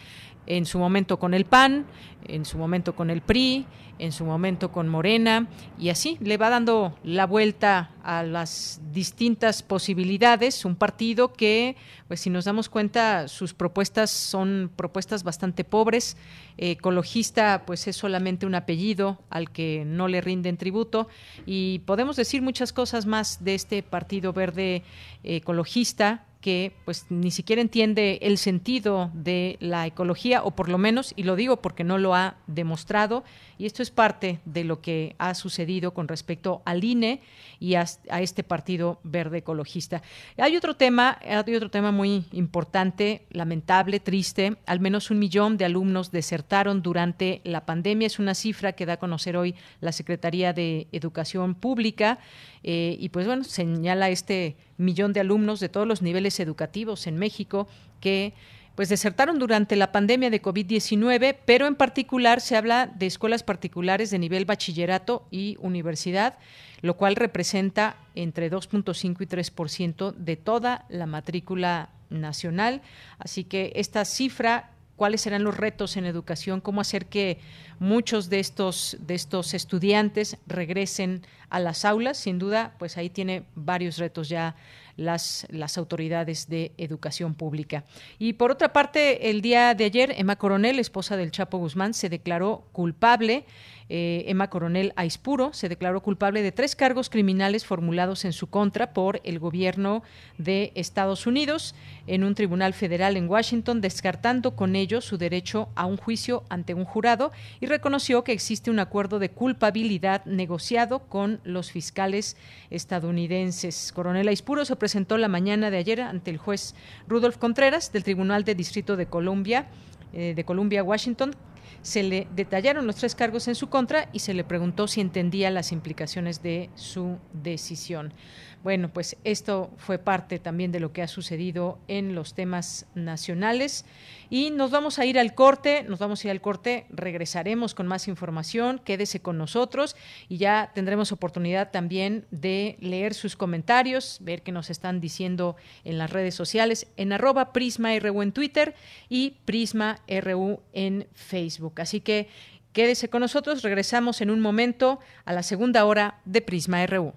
en 0.46 0.66
su 0.66 0.80
momento 0.80 1.20
con 1.20 1.34
el 1.34 1.46
PAN, 1.46 1.86
en 2.28 2.44
su 2.44 2.58
momento 2.58 2.96
con 2.96 3.10
el 3.12 3.22
PRI, 3.22 3.68
en 4.00 4.12
su 4.12 4.26
momento 4.26 4.72
con 4.72 4.88
Morena, 4.88 5.48
y 5.78 5.90
así 5.90 6.18
le 6.22 6.38
va 6.38 6.50
dando 6.50 6.98
la 7.04 7.28
vuelta 7.28 7.92
a 8.02 8.24
las 8.24 8.82
distintas 8.92 9.62
posibilidades. 9.62 10.66
Un 10.66 10.76
partido 10.76 11.34
que, 11.34 11.76
pues 12.08 12.22
si 12.22 12.30
nos 12.30 12.46
damos 12.46 12.70
cuenta, 12.70 13.28
sus 13.28 13.54
propuestas 13.54 14.10
son 14.10 14.72
propuestas 14.76 15.24
bastante 15.24 15.64
pobres. 15.64 16.18
ecologista, 16.58 17.64
pues 17.66 17.88
es 17.88 17.96
solamente 17.96 18.46
un 18.46 18.56
apellido 18.56 19.20
al 19.30 19.52
que 19.52 19.84
no 19.86 20.08
le 20.08 20.22
rinden 20.22 20.58
tributo. 20.58 21.08
Y 21.46 21.80
podemos 21.80 22.16
decir 22.16 22.42
muchas 22.42 22.74
cosas 22.74 23.06
más 23.06 23.44
de 23.44 23.56
este 23.56 23.84
Partido 23.84 24.34
Verde 24.34 24.84
Ecologista, 25.24 26.26
que 26.42 26.74
pues 26.86 27.06
ni 27.10 27.32
siquiera 27.32 27.62
entiende 27.62 28.20
el 28.22 28.38
sentido 28.38 29.12
de 29.14 29.58
la 29.60 29.86
ecología 29.86 30.44
o 30.44 30.52
por 30.52 30.70
lo 30.70 30.78
menos 30.78 31.14
y 31.18 31.24
lo 31.24 31.36
digo 31.36 31.58
porque 31.62 31.84
no 31.84 31.98
lo 31.98 32.16
ha 32.16 32.38
demostrado 32.48 33.24
y 33.58 33.66
esto 33.66 33.84
es 33.84 33.92
parte 33.92 34.40
de 34.46 34.64
lo 34.64 34.82
que 34.82 35.16
ha 35.18 35.34
sucedido 35.36 35.94
con 35.94 36.08
respecto 36.08 36.62
al 36.64 36.84
INE 36.84 37.22
y 37.60 37.76
a, 37.76 37.82
este 37.82 38.44
partido 38.44 39.00
verde 39.04 39.40
ecologista. 39.40 40.02
Hay 40.38 40.56
otro 40.56 40.76
tema, 40.76 41.20
hay 41.22 41.56
otro 41.56 41.70
tema 41.70 41.92
muy 41.92 42.24
importante, 42.32 43.26
lamentable, 43.32 44.00
triste, 44.00 44.56
al 44.66 44.80
menos 44.80 45.12
un 45.12 45.20
millón 45.20 45.58
de 45.58 45.66
alumnos 45.66 46.10
desertaron 46.12 46.82
durante 46.82 47.42
la 47.44 47.66
pandemia, 47.66 48.08
es 48.08 48.18
una 48.18 48.34
cifra 48.34 48.72
que 48.72 48.86
da 48.86 48.94
a 48.94 48.98
conocer 48.98 49.36
hoy 49.36 49.56
la 49.82 49.92
Secretaría 49.92 50.54
de 50.54 50.88
Educación 50.94 51.54
Pública 51.54 52.20
eh, 52.64 52.96
y 52.98 53.10
pues 53.10 53.26
bueno, 53.26 53.44
señala 53.44 54.10
este 54.10 54.56
millón 54.80 55.14
de 55.14 55.20
alumnos 55.20 55.60
de 55.60 55.70
todos 55.70 55.88
los 55.88 56.02
niveles 56.02 56.40
educativos 56.40 57.06
en 57.06 57.18
México 57.18 57.68
que 58.00 58.34
pues 58.76 58.88
desertaron 58.88 59.40
durante 59.40 59.76
la 59.76 59.92
pandemia 59.92 60.30
de 60.30 60.42
COVID-19, 60.42 61.36
pero 61.46 61.68
en 61.68 61.76
particular 61.76 62.40
se 62.40 62.56
habla 62.56 62.88
de 62.88 63.08
escuelas 63.08 63.44
particulares 63.44 64.10
de 64.10 64.20
nivel 64.20 64.46
bachillerato 64.46 65.28
y 65.32 65.58
universidad, 65.60 66.38
lo 66.82 66.96
cual 66.96 67.18
representa 67.18 67.98
entre 68.16 68.50
2.5 68.50 69.18
y 69.20 69.26
3% 69.26 70.14
de 70.14 70.38
toda 70.38 70.86
la 70.88 71.08
matrícula 71.08 71.90
nacional. 72.10 72.82
Así 73.18 73.44
que 73.44 73.74
esta 73.76 74.06
cifra 74.06 74.72
cuáles 75.00 75.22
serán 75.22 75.46
los 75.46 75.56
retos 75.56 75.96
en 75.96 76.06
educación, 76.06 76.60
cómo 76.60 76.82
hacer 76.82 77.06
que 77.06 77.40
muchos 77.80 78.30
de 78.30 78.42
estos, 78.42 78.98
de 79.00 79.16
estos 79.16 79.54
estudiantes 79.54 80.36
regresen 80.46 81.22
a 81.50 81.62
las 81.62 81.86
aulas. 81.86 82.18
Sin 82.18 82.38
duda, 82.38 82.76
pues 82.80 82.98
ahí 82.98 83.10
tiene 83.10 83.46
varios 83.56 83.98
retos 83.98 84.28
ya 84.28 84.58
las, 85.00 85.48
las 85.50 85.78
autoridades 85.78 86.50
de 86.50 86.74
educación 86.78 87.34
pública. 87.34 87.86
Y 88.20 88.34
por 88.34 88.52
otra 88.52 88.74
parte, 88.74 89.30
el 89.30 89.42
día 89.42 89.74
de 89.74 89.86
ayer, 89.86 90.14
Emma 90.18 90.36
Coronel, 90.36 90.78
esposa 90.80 91.16
del 91.18 91.32
Chapo 91.32 91.58
Guzmán, 91.58 91.94
se 91.94 92.10
declaró 92.10 92.66
culpable 92.74 93.46
eh, 93.92 94.26
Emma 94.28 94.52
Coronel 94.52 94.94
Aispuro 94.96 95.52
se 95.52 95.68
declaró 95.68 96.02
culpable 96.02 96.44
de 96.44 96.52
tres 96.52 96.76
cargos 96.76 97.10
criminales 97.10 97.66
formulados 97.66 98.24
en 98.24 98.34
su 98.34 98.48
contra 98.48 98.94
por 98.94 99.20
el 99.24 99.40
gobierno 99.40 100.04
de 100.38 100.72
Estados 100.76 101.26
Unidos 101.26 101.74
en 102.06 102.24
un 102.24 102.36
tribunal 102.36 102.76
federal 102.76 103.18
en 103.18 103.28
Washington, 103.28 103.82
descartando 103.82 104.56
con 104.56 104.76
ello 104.76 105.02
su 105.02 105.18
derecho 105.18 105.70
a 105.74 105.86
un 105.86 105.98
juicio 105.98 106.44
ante 106.50 106.76
un 106.76 106.86
jurado 106.86 107.32
y 107.60 107.66
reconoció 107.66 108.24
que 108.24 108.32
existe 108.32 108.70
un 108.70 108.78
acuerdo 108.78 109.18
de 109.18 109.32
culpabilidad 109.32 110.24
negociado 110.26 111.00
con 111.00 111.40
los 111.44 111.72
fiscales 111.72 112.38
estadounidenses. 112.70 113.92
Coronel 113.92 114.28
Aispuro 114.28 114.66
se 114.66 114.76
presentó 114.76 114.89
la 115.18 115.28
mañana 115.28 115.72
de 115.72 115.78
ayer 115.78 116.02
ante 116.02 116.32
el 116.32 116.38
juez 116.38 116.76
Rudolf 117.08 117.38
Contreras 117.38 117.92
del 117.92 118.04
Tribunal 118.04 118.44
de 118.44 118.56
Distrito 118.56 118.98
de 118.98 119.08
Columbia 119.08 119.68
eh, 120.14 120.34
de 120.36 120.44
Columbia, 120.44 120.84
Washington, 120.84 121.36
se 121.82 122.04
le 122.04 122.28
detallaron 122.36 122.88
los 122.88 122.96
tres 122.96 123.16
cargos 123.16 123.48
en 123.48 123.56
su 123.56 123.70
contra 123.70 124.10
y 124.12 124.20
se 124.20 124.34
le 124.34 124.44
preguntó 124.44 124.88
si 124.88 125.02
entendía 125.02 125.50
las 125.52 125.72
implicaciones 125.72 126.42
de 126.42 126.70
su 126.76 127.20
decisión. 127.32 128.14
Bueno, 128.62 128.90
pues 128.90 129.16
esto 129.24 129.72
fue 129.78 130.00
parte 130.00 130.38
también 130.38 130.74
de 130.74 130.82
lo 130.82 130.92
que 130.92 131.02
ha 131.02 131.08
sucedido 131.08 131.80
en 131.88 132.14
los 132.14 132.34
temas 132.34 132.88
nacionales. 132.94 133.86
Y 134.30 134.52
nos 134.52 134.70
vamos 134.70 135.00
a 135.00 135.06
ir 135.06 135.18
al 135.18 135.34
corte, 135.34 135.84
nos 135.84 136.00
vamos 136.00 136.24
a 136.24 136.28
ir 136.28 136.32
al 136.32 136.42
corte, 136.42 136.86
regresaremos 136.90 137.74
con 137.74 137.88
más 137.88 138.10
información, 138.10 138.82
quédese 138.84 139.22
con 139.22 139.38
nosotros 139.38 139.96
y 140.28 140.38
ya 140.38 140.72
tendremos 140.76 141.14
oportunidad 141.14 141.72
también 141.72 142.26
de 142.32 142.76
leer 142.82 143.14
sus 143.14 143.38
comentarios, 143.38 144.18
ver 144.20 144.42
qué 144.42 144.52
nos 144.52 144.70
están 144.70 145.00
diciendo 145.00 145.56
en 145.86 145.98
las 145.98 146.12
redes 146.12 146.36
sociales, 146.36 146.88
en 146.98 147.14
arroba 147.14 147.54
Prisma 147.54 147.98
RU 147.98 148.22
en 148.22 148.34
Twitter 148.34 148.76
y 149.08 149.38
Prisma 149.46 150.02
RU 150.08 150.60
en 150.74 151.08
Facebook. 151.14 151.80
Así 151.80 152.02
que 152.02 152.28
quédese 152.74 153.10
con 153.10 153.22
nosotros, 153.22 153.64
regresamos 153.64 154.20
en 154.20 154.30
un 154.30 154.42
momento 154.42 155.00
a 155.24 155.32
la 155.32 155.44
segunda 155.44 155.86
hora 155.86 156.20
de 156.26 156.42
Prisma 156.42 156.86
RU. 156.86 157.14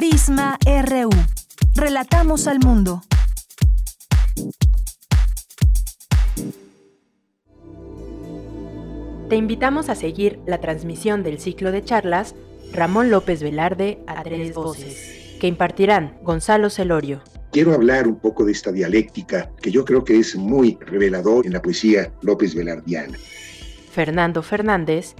Prisma 0.00 0.58
RU. 0.64 1.10
Relatamos 1.74 2.46
al 2.46 2.58
mundo. 2.58 3.02
Te 9.28 9.36
invitamos 9.36 9.90
a 9.90 9.94
seguir 9.94 10.40
la 10.46 10.58
transmisión 10.58 11.22
del 11.22 11.38
ciclo 11.38 11.70
de 11.70 11.84
charlas 11.84 12.34
Ramón 12.72 13.10
López 13.10 13.42
Velarde 13.42 13.98
a 14.06 14.22
tres 14.22 14.54
voces, 14.54 15.36
que 15.38 15.48
impartirán 15.48 16.16
Gonzalo 16.22 16.70
Celorio. 16.70 17.20
Quiero 17.52 17.74
hablar 17.74 18.08
un 18.08 18.18
poco 18.18 18.46
de 18.46 18.52
esta 18.52 18.72
dialéctica 18.72 19.50
que 19.60 19.70
yo 19.70 19.84
creo 19.84 20.02
que 20.02 20.18
es 20.18 20.34
muy 20.34 20.78
revelador 20.80 21.44
en 21.44 21.52
la 21.52 21.60
poesía 21.60 22.10
López 22.22 22.54
Velardiana. 22.54 23.18
Fernando 23.92 24.42
Fernández 24.42 25.14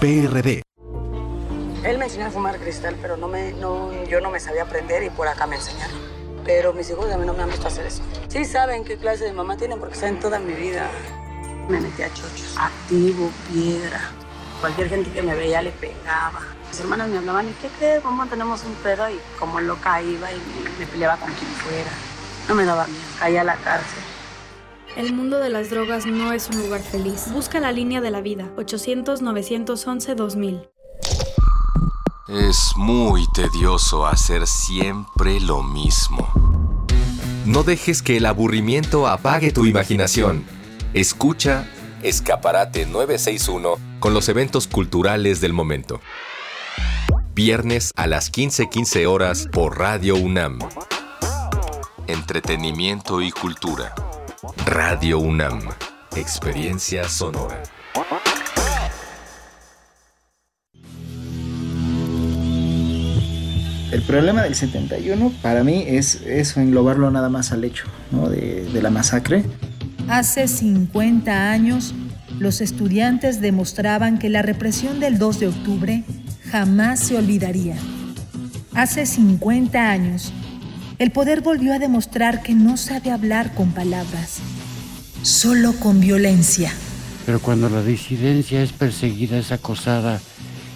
PRD. 0.00 0.62
Él 1.82 1.98
me 1.98 2.04
enseñó 2.04 2.26
a 2.26 2.30
fumar 2.30 2.56
cristal, 2.58 2.96
pero 3.02 3.16
no 3.16 3.26
me, 3.26 3.52
no, 3.54 3.90
yo 4.04 4.20
no 4.20 4.30
me 4.30 4.38
sabía 4.38 4.62
aprender 4.62 5.02
y 5.02 5.10
por 5.10 5.26
acá 5.26 5.48
me 5.48 5.56
enseñaron. 5.56 5.98
Pero 6.44 6.72
mis 6.72 6.88
hijos 6.88 7.10
a 7.10 7.18
mí 7.18 7.26
no 7.26 7.34
me 7.34 7.42
han 7.42 7.50
visto 7.50 7.66
hacer 7.66 7.84
eso. 7.86 8.00
Sí 8.28 8.44
saben 8.44 8.84
qué 8.84 8.96
clase 8.96 9.24
de 9.24 9.32
mamá 9.32 9.56
tienen 9.56 9.80
porque 9.80 9.96
saben 9.96 10.20
toda 10.20 10.38
mi 10.38 10.52
vida. 10.52 10.88
Me 11.68 11.80
metí 11.80 12.02
a 12.02 12.14
chochos. 12.14 12.56
Activo, 12.56 13.28
piedra. 13.52 14.00
Cualquier 14.60 14.88
gente 14.88 15.10
que 15.10 15.20
me 15.20 15.34
veía 15.34 15.62
le 15.62 15.72
pegaba. 15.72 16.42
Mis 16.68 16.78
hermanas 16.78 17.08
me 17.08 17.18
hablaban, 17.18 17.48
¿y 17.48 17.52
qué 17.54 17.68
crees? 17.78 18.00
¿Cómo 18.00 18.24
tenemos 18.26 18.62
un 18.62 18.74
pedo? 18.76 19.10
Y 19.10 19.18
como 19.36 19.58
loca 19.60 20.00
iba 20.00 20.30
y 20.30 20.40
me 20.78 20.86
peleaba 20.86 21.16
con 21.16 21.32
quien 21.32 21.50
fuera. 21.50 21.90
No 22.48 22.54
me 22.54 22.64
daba 22.64 22.86
miedo, 22.86 23.02
caía 23.18 23.40
a 23.40 23.44
la 23.44 23.56
cárcel. 23.56 24.07
El 24.96 25.12
mundo 25.12 25.38
de 25.38 25.50
las 25.50 25.70
drogas 25.70 26.06
no 26.06 26.32
es 26.32 26.48
un 26.48 26.62
lugar 26.62 26.80
feliz. 26.80 27.26
Busca 27.32 27.60
la 27.60 27.72
línea 27.72 28.00
de 28.00 28.10
la 28.10 28.20
vida. 28.20 28.50
800-911-2000. 28.56 30.68
Es 32.28 32.72
muy 32.76 33.26
tedioso 33.32 34.06
hacer 34.06 34.46
siempre 34.46 35.40
lo 35.40 35.62
mismo. 35.62 36.86
No 37.46 37.62
dejes 37.62 38.02
que 38.02 38.18
el 38.18 38.26
aburrimiento 38.26 39.06
apague 39.06 39.52
tu 39.52 39.64
imaginación. 39.64 40.44
Escucha 40.92 41.66
Escaparate 42.02 42.86
961 42.86 43.76
con 43.98 44.14
los 44.14 44.28
eventos 44.28 44.68
culturales 44.68 45.40
del 45.40 45.52
momento. 45.52 46.00
Viernes 47.34 47.92
a 47.96 48.06
las 48.06 48.30
15:15 48.30 49.06
horas 49.06 49.48
por 49.50 49.78
Radio 49.78 50.16
UNAM. 50.16 50.58
Entretenimiento 52.06 53.22
y 53.22 53.30
cultura. 53.30 53.94
Radio 54.66 55.18
UNAM. 55.18 55.60
Experiencia 56.16 57.08
sonora. 57.08 57.62
El 63.90 64.02
problema 64.02 64.42
del 64.42 64.54
71 64.54 65.32
para 65.42 65.64
mí 65.64 65.84
es 65.86 66.22
eso, 66.22 66.60
englobarlo 66.60 67.10
nada 67.10 67.28
más 67.28 67.52
al 67.52 67.64
hecho 67.64 67.86
de, 68.10 68.64
de 68.72 68.82
la 68.82 68.90
masacre. 68.90 69.44
Hace 70.08 70.46
50 70.48 71.50
años, 71.50 71.94
los 72.38 72.60
estudiantes 72.60 73.40
demostraban 73.40 74.18
que 74.18 74.28
la 74.28 74.42
represión 74.42 75.00
del 75.00 75.18
2 75.18 75.40
de 75.40 75.46
octubre 75.48 76.04
jamás 76.50 77.00
se 77.00 77.16
olvidaría. 77.16 77.76
Hace 78.74 79.06
50 79.06 79.90
años, 79.90 80.32
el 80.98 81.10
poder 81.12 81.42
volvió 81.42 81.74
a 81.74 81.78
demostrar 81.78 82.42
que 82.42 82.54
no 82.54 82.76
sabe 82.76 83.10
hablar 83.10 83.54
con 83.54 83.70
palabras, 83.70 84.38
solo 85.22 85.72
con 85.74 86.00
violencia. 86.00 86.72
Pero 87.24 87.40
cuando 87.40 87.68
la 87.68 87.82
disidencia 87.82 88.62
es 88.62 88.72
perseguida, 88.72 89.38
es 89.38 89.52
acosada, 89.52 90.20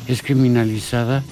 es 0.06 0.22
criminalizada, 0.22 1.24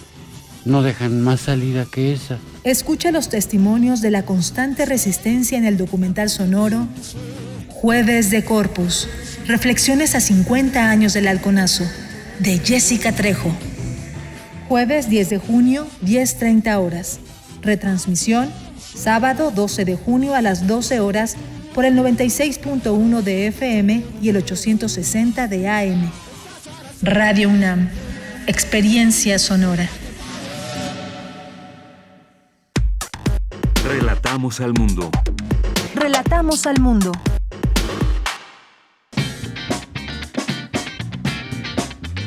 no 0.65 0.83
dejan 0.83 1.21
más 1.21 1.43
salida 1.43 1.87
que 1.91 2.13
esa. 2.13 2.39
Escucha 2.65 3.13
los 3.13 3.29
testimonios 3.29 4.01
de 4.01 4.11
la 4.11 4.25
constante 4.25 4.87
resistencia 4.87 5.57
en 5.57 5.65
el 5.65 5.77
documental 5.77 6.29
sonoro 6.29 6.89
Jueves 7.69 8.31
de 8.31 8.45
Corpus, 8.45 9.09
Reflexiones 9.47 10.15
a 10.15 10.21
50 10.21 10.91
años 10.91 11.15
del 11.15 11.29
halconazo, 11.29 11.85
de 12.41 12.59
Jessica 12.59 13.13
Trejo. 13.13 13.51
Jueves 14.69 15.09
10 15.09 15.31
de 15.31 15.39
junio, 15.39 15.87
10.30 16.05 16.77
horas. 16.79 17.21
Retransmisión, 17.63 18.51
sábado 19.01 19.51
12 19.51 19.87
de 19.87 19.97
junio 19.97 20.35
a 20.35 20.43
las 20.43 20.67
12 20.67 21.01
horas 21.01 21.37
por 21.75 21.87
el 21.87 21.97
96.1 21.97 23.23
de 23.23 23.47
FM 23.47 24.05
y 24.21 24.29
el 24.29 24.37
860 24.37 25.49
de 25.49 25.69
AM. 25.69 26.11
Radio 27.01 27.49
UNAM, 27.49 27.89
Experiencia 28.47 29.39
Sonora. 29.39 29.89
Relatamos 33.89 34.61
al 34.61 34.75
mundo. 34.75 35.11
Relatamos 35.95 36.67
al 36.67 36.79
mundo. 36.79 37.13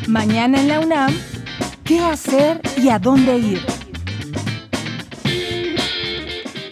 Mañana 0.07 0.59
en 0.59 0.67
la 0.67 0.79
UNAM, 0.79 1.13
¿qué 1.83 1.99
hacer 1.99 2.59
y 2.77 2.89
a 2.89 2.97
dónde 2.97 3.37
ir? 3.37 3.72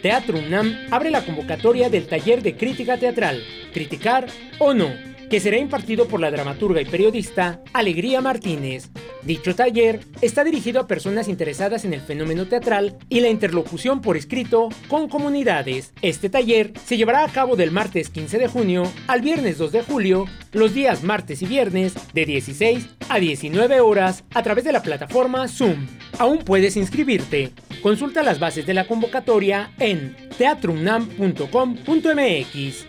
Teatro 0.02 0.40
UNAM 0.40 0.88
abre 0.90 1.12
la 1.12 1.24
convocatoria 1.24 1.90
del 1.90 2.08
taller 2.08 2.42
de 2.42 2.56
crítica 2.56 2.98
teatral, 2.98 3.44
Criticar 3.72 4.26
o 4.58 4.74
no, 4.74 4.90
que 5.32 5.40
será 5.40 5.58
impartido 5.58 6.08
por 6.10 6.20
la 6.20 6.30
dramaturga 6.30 6.82
y 6.82 6.86
periodista 6.86 7.62
Alegría 7.72 8.20
Martínez. 8.20 8.90
Dicho 9.24 9.56
taller 9.56 10.02
está 10.20 10.44
dirigido 10.44 10.82
a 10.82 10.88
personas 10.88 11.30
interesadas 11.30 11.86
en 11.86 11.94
el 11.94 12.02
fenómeno 12.02 12.48
teatral 12.48 12.98
y 13.08 13.22
la 13.22 13.30
interlocución 13.30 14.02
por 14.02 14.18
escrito 14.18 14.68
con 14.90 15.08
comunidades. 15.08 15.94
Este 16.02 16.30
taller 16.30 16.74
se 16.86 16.98
llevará 16.98 17.24
a 17.24 17.30
cabo 17.30 17.56
del 17.56 17.72
martes 17.72 18.10
15 18.10 18.40
de 18.40 18.50
junio 18.50 18.84
al 19.08 19.22
viernes 19.22 19.58
2 19.58 19.72
de 19.72 19.84
julio, 19.84 20.26
los 20.52 20.74
días 20.74 21.02
martes 21.02 21.42
y 21.42 21.46
viernes 21.46 21.94
de 22.14 22.26
16 22.26 22.90
a 23.08 23.18
19 23.18 23.80
horas 23.80 24.26
a 24.34 24.44
través 24.44 24.66
de 24.66 24.74
la 24.74 24.84
plataforma 24.84 25.48
Zoom. 25.48 25.88
Aún 26.20 26.40
puedes 26.40 26.76
inscribirte. 26.76 27.54
Consulta 27.82 28.22
las 28.22 28.42
bases 28.42 28.66
de 28.66 28.74
la 28.74 28.86
convocatoria 28.86 29.72
en 29.80 30.14
teatrunam.com.mx. 30.38 32.86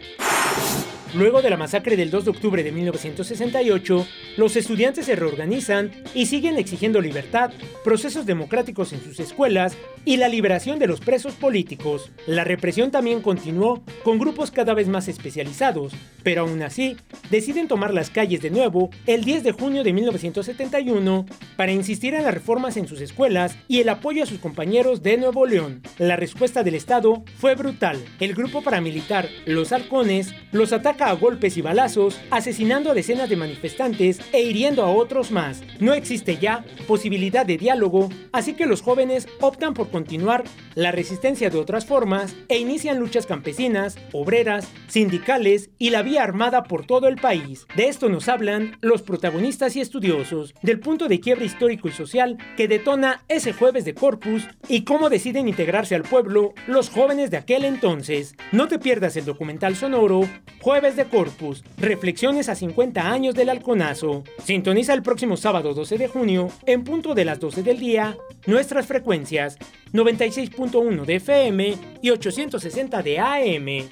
Luego 1.14 1.42
de 1.42 1.50
la 1.50 1.58
masacre 1.58 1.98
del 1.98 2.10
2 2.10 2.24
de 2.24 2.30
octubre 2.30 2.62
de 2.62 2.72
1968, 2.72 4.06
los 4.38 4.56
estudiantes 4.56 5.04
se 5.04 5.14
reorganizan 5.14 5.90
y 6.14 6.24
siguen 6.24 6.56
exigiendo 6.56 7.02
libertad, 7.02 7.50
procesos 7.84 8.24
democráticos 8.24 8.94
en 8.94 9.02
sus 9.02 9.20
escuelas 9.20 9.76
y 10.06 10.16
la 10.16 10.28
liberación 10.28 10.78
de 10.78 10.86
los 10.86 11.00
presos 11.00 11.34
políticos. 11.34 12.10
La 12.26 12.44
represión 12.44 12.90
también 12.90 13.20
continuó 13.20 13.82
con 14.04 14.18
grupos 14.18 14.50
cada 14.50 14.72
vez 14.72 14.88
más 14.88 15.06
especializados, 15.06 15.92
pero 16.22 16.42
aún 16.42 16.62
así 16.62 16.96
deciden 17.30 17.68
tomar 17.68 17.92
las 17.92 18.08
calles 18.08 18.40
de 18.40 18.50
nuevo 18.50 18.88
el 19.06 19.22
10 19.22 19.42
de 19.42 19.52
junio 19.52 19.84
de 19.84 19.92
1971 19.92 21.26
para 21.56 21.72
insistir 21.72 22.14
en 22.14 22.24
las 22.24 22.32
reformas 22.32 22.78
en 22.78 22.88
sus 22.88 23.02
escuelas 23.02 23.58
y 23.68 23.80
el 23.80 23.90
apoyo 23.90 24.22
a 24.22 24.26
sus 24.26 24.38
compañeros 24.38 25.02
de 25.02 25.18
Nuevo 25.18 25.44
León. 25.44 25.82
La 25.98 26.16
respuesta 26.16 26.62
del 26.62 26.74
Estado 26.74 27.22
fue 27.36 27.54
brutal. 27.54 28.02
El 28.18 28.34
grupo 28.34 28.62
paramilitar 28.62 29.28
Los 29.44 29.72
Halcones 29.72 30.32
los 30.52 30.72
ataca 30.72 31.01
a 31.08 31.14
golpes 31.14 31.56
y 31.56 31.62
balazos, 31.62 32.20
asesinando 32.30 32.90
a 32.90 32.94
decenas 32.94 33.28
de 33.28 33.36
manifestantes 33.36 34.20
e 34.32 34.42
hiriendo 34.42 34.82
a 34.82 34.90
otros 34.90 35.30
más. 35.30 35.62
No 35.80 35.94
existe 35.94 36.36
ya 36.36 36.64
posibilidad 36.86 37.44
de 37.46 37.58
diálogo, 37.58 38.08
así 38.32 38.54
que 38.54 38.66
los 38.66 38.82
jóvenes 38.82 39.28
optan 39.40 39.74
por 39.74 39.90
continuar 39.90 40.44
la 40.74 40.92
resistencia 40.92 41.50
de 41.50 41.58
otras 41.58 41.86
formas 41.86 42.34
e 42.48 42.58
inician 42.58 42.98
luchas 42.98 43.26
campesinas, 43.26 43.96
obreras, 44.12 44.68
sindicales 44.88 45.70
y 45.78 45.90
la 45.90 46.02
vía 46.02 46.22
armada 46.22 46.64
por 46.64 46.86
todo 46.86 47.08
el 47.08 47.16
país. 47.16 47.66
De 47.76 47.88
esto 47.88 48.08
nos 48.08 48.28
hablan 48.28 48.78
los 48.80 49.02
protagonistas 49.02 49.76
y 49.76 49.80
estudiosos 49.80 50.54
del 50.62 50.80
punto 50.80 51.08
de 51.08 51.20
quiebra 51.20 51.44
histórico 51.44 51.88
y 51.88 51.92
social 51.92 52.38
que 52.56 52.68
detona 52.68 53.24
ese 53.28 53.52
jueves 53.52 53.84
de 53.84 53.94
Corpus 53.94 54.44
y 54.68 54.84
cómo 54.84 55.10
deciden 55.10 55.48
integrarse 55.48 55.94
al 55.94 56.02
pueblo 56.02 56.54
los 56.66 56.90
jóvenes 56.90 57.30
de 57.30 57.38
aquel 57.38 57.64
entonces. 57.64 58.34
No 58.52 58.68
te 58.68 58.78
pierdas 58.78 59.16
el 59.16 59.24
documental 59.24 59.76
sonoro 59.76 60.22
Jueves 60.60 60.91
de 60.96 61.06
Corpus, 61.06 61.64
Reflexiones 61.78 62.48
a 62.48 62.54
50 62.54 63.10
años 63.10 63.34
del 63.34 63.48
halconazo. 63.48 64.24
Sintoniza 64.44 64.94
el 64.94 65.02
próximo 65.02 65.36
sábado 65.36 65.74
12 65.74 65.98
de 65.98 66.08
junio, 66.08 66.50
en 66.66 66.84
punto 66.84 67.14
de 67.14 67.24
las 67.24 67.40
12 67.40 67.62
del 67.62 67.78
día, 67.78 68.16
nuestras 68.46 68.86
frecuencias 68.86 69.56
96.1 69.92 71.04
de 71.04 71.16
FM 71.16 71.74
y 72.02 72.10
860 72.10 73.02
de 73.02 73.18
AM. 73.18 73.88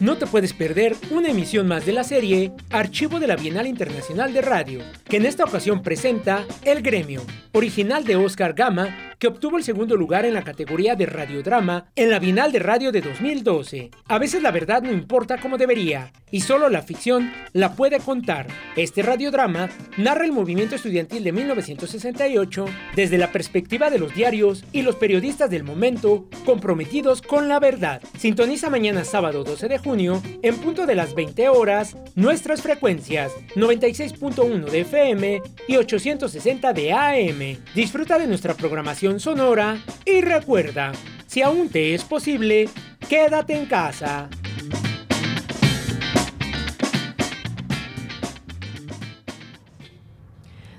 No 0.00 0.16
te 0.16 0.26
puedes 0.26 0.52
perder 0.52 0.96
una 1.12 1.28
emisión 1.28 1.68
más 1.68 1.86
de 1.86 1.92
la 1.92 2.02
serie 2.02 2.52
Archivo 2.70 3.20
de 3.20 3.28
la 3.28 3.36
Bienal 3.36 3.68
Internacional 3.68 4.32
de 4.32 4.42
Radio, 4.42 4.80
que 5.08 5.18
en 5.18 5.24
esta 5.24 5.44
ocasión 5.44 5.82
presenta 5.82 6.44
El 6.64 6.82
Gremio, 6.82 7.22
original 7.52 8.04
de 8.04 8.16
Oscar 8.16 8.54
Gama, 8.54 9.13
que 9.18 9.26
obtuvo 9.26 9.56
el 9.56 9.64
segundo 9.64 9.96
lugar 9.96 10.24
en 10.24 10.34
la 10.34 10.44
categoría 10.44 10.94
de 10.96 11.06
radiodrama 11.06 11.90
en 11.96 12.10
la 12.10 12.18
Bienal 12.18 12.52
de 12.52 12.58
Radio 12.58 12.92
de 12.92 13.00
2012. 13.00 13.90
A 14.08 14.18
veces 14.18 14.42
la 14.42 14.50
verdad 14.50 14.82
no 14.82 14.92
importa 14.92 15.38
como 15.38 15.58
debería, 15.58 16.12
y 16.30 16.40
solo 16.40 16.68
la 16.68 16.82
ficción 16.82 17.32
la 17.52 17.74
puede 17.74 18.00
contar. 18.00 18.48
Este 18.76 19.02
radiodrama 19.02 19.70
narra 19.96 20.24
el 20.24 20.32
movimiento 20.32 20.74
estudiantil 20.74 21.22
de 21.22 21.32
1968 21.32 22.64
desde 22.96 23.18
la 23.18 23.30
perspectiva 23.30 23.90
de 23.90 23.98
los 23.98 24.14
diarios 24.14 24.64
y 24.72 24.82
los 24.82 24.96
periodistas 24.96 25.50
del 25.50 25.64
momento 25.64 26.28
comprometidos 26.44 27.22
con 27.22 27.48
la 27.48 27.60
verdad. 27.60 28.02
Sintoniza 28.18 28.70
mañana 28.70 29.04
sábado 29.04 29.44
12 29.44 29.68
de 29.68 29.78
junio, 29.78 30.22
en 30.42 30.56
punto 30.56 30.86
de 30.86 30.94
las 30.94 31.14
20 31.14 31.48
horas, 31.48 31.96
nuestras 32.14 32.62
frecuencias 32.62 33.32
96.1 33.54 34.64
de 34.70 34.80
FM 34.80 35.42
y 35.68 35.76
860 35.76 36.72
de 36.72 36.92
AM. 36.92 37.58
Disfruta 37.74 38.18
de 38.18 38.26
nuestra 38.26 38.54
programación 38.54 39.13
sonora 39.20 39.78
y 40.04 40.20
recuerda, 40.20 40.92
si 41.26 41.42
aún 41.42 41.68
te 41.68 41.94
es 41.94 42.04
posible, 42.04 42.68
quédate 43.08 43.54
en 43.54 43.66
casa. 43.66 44.28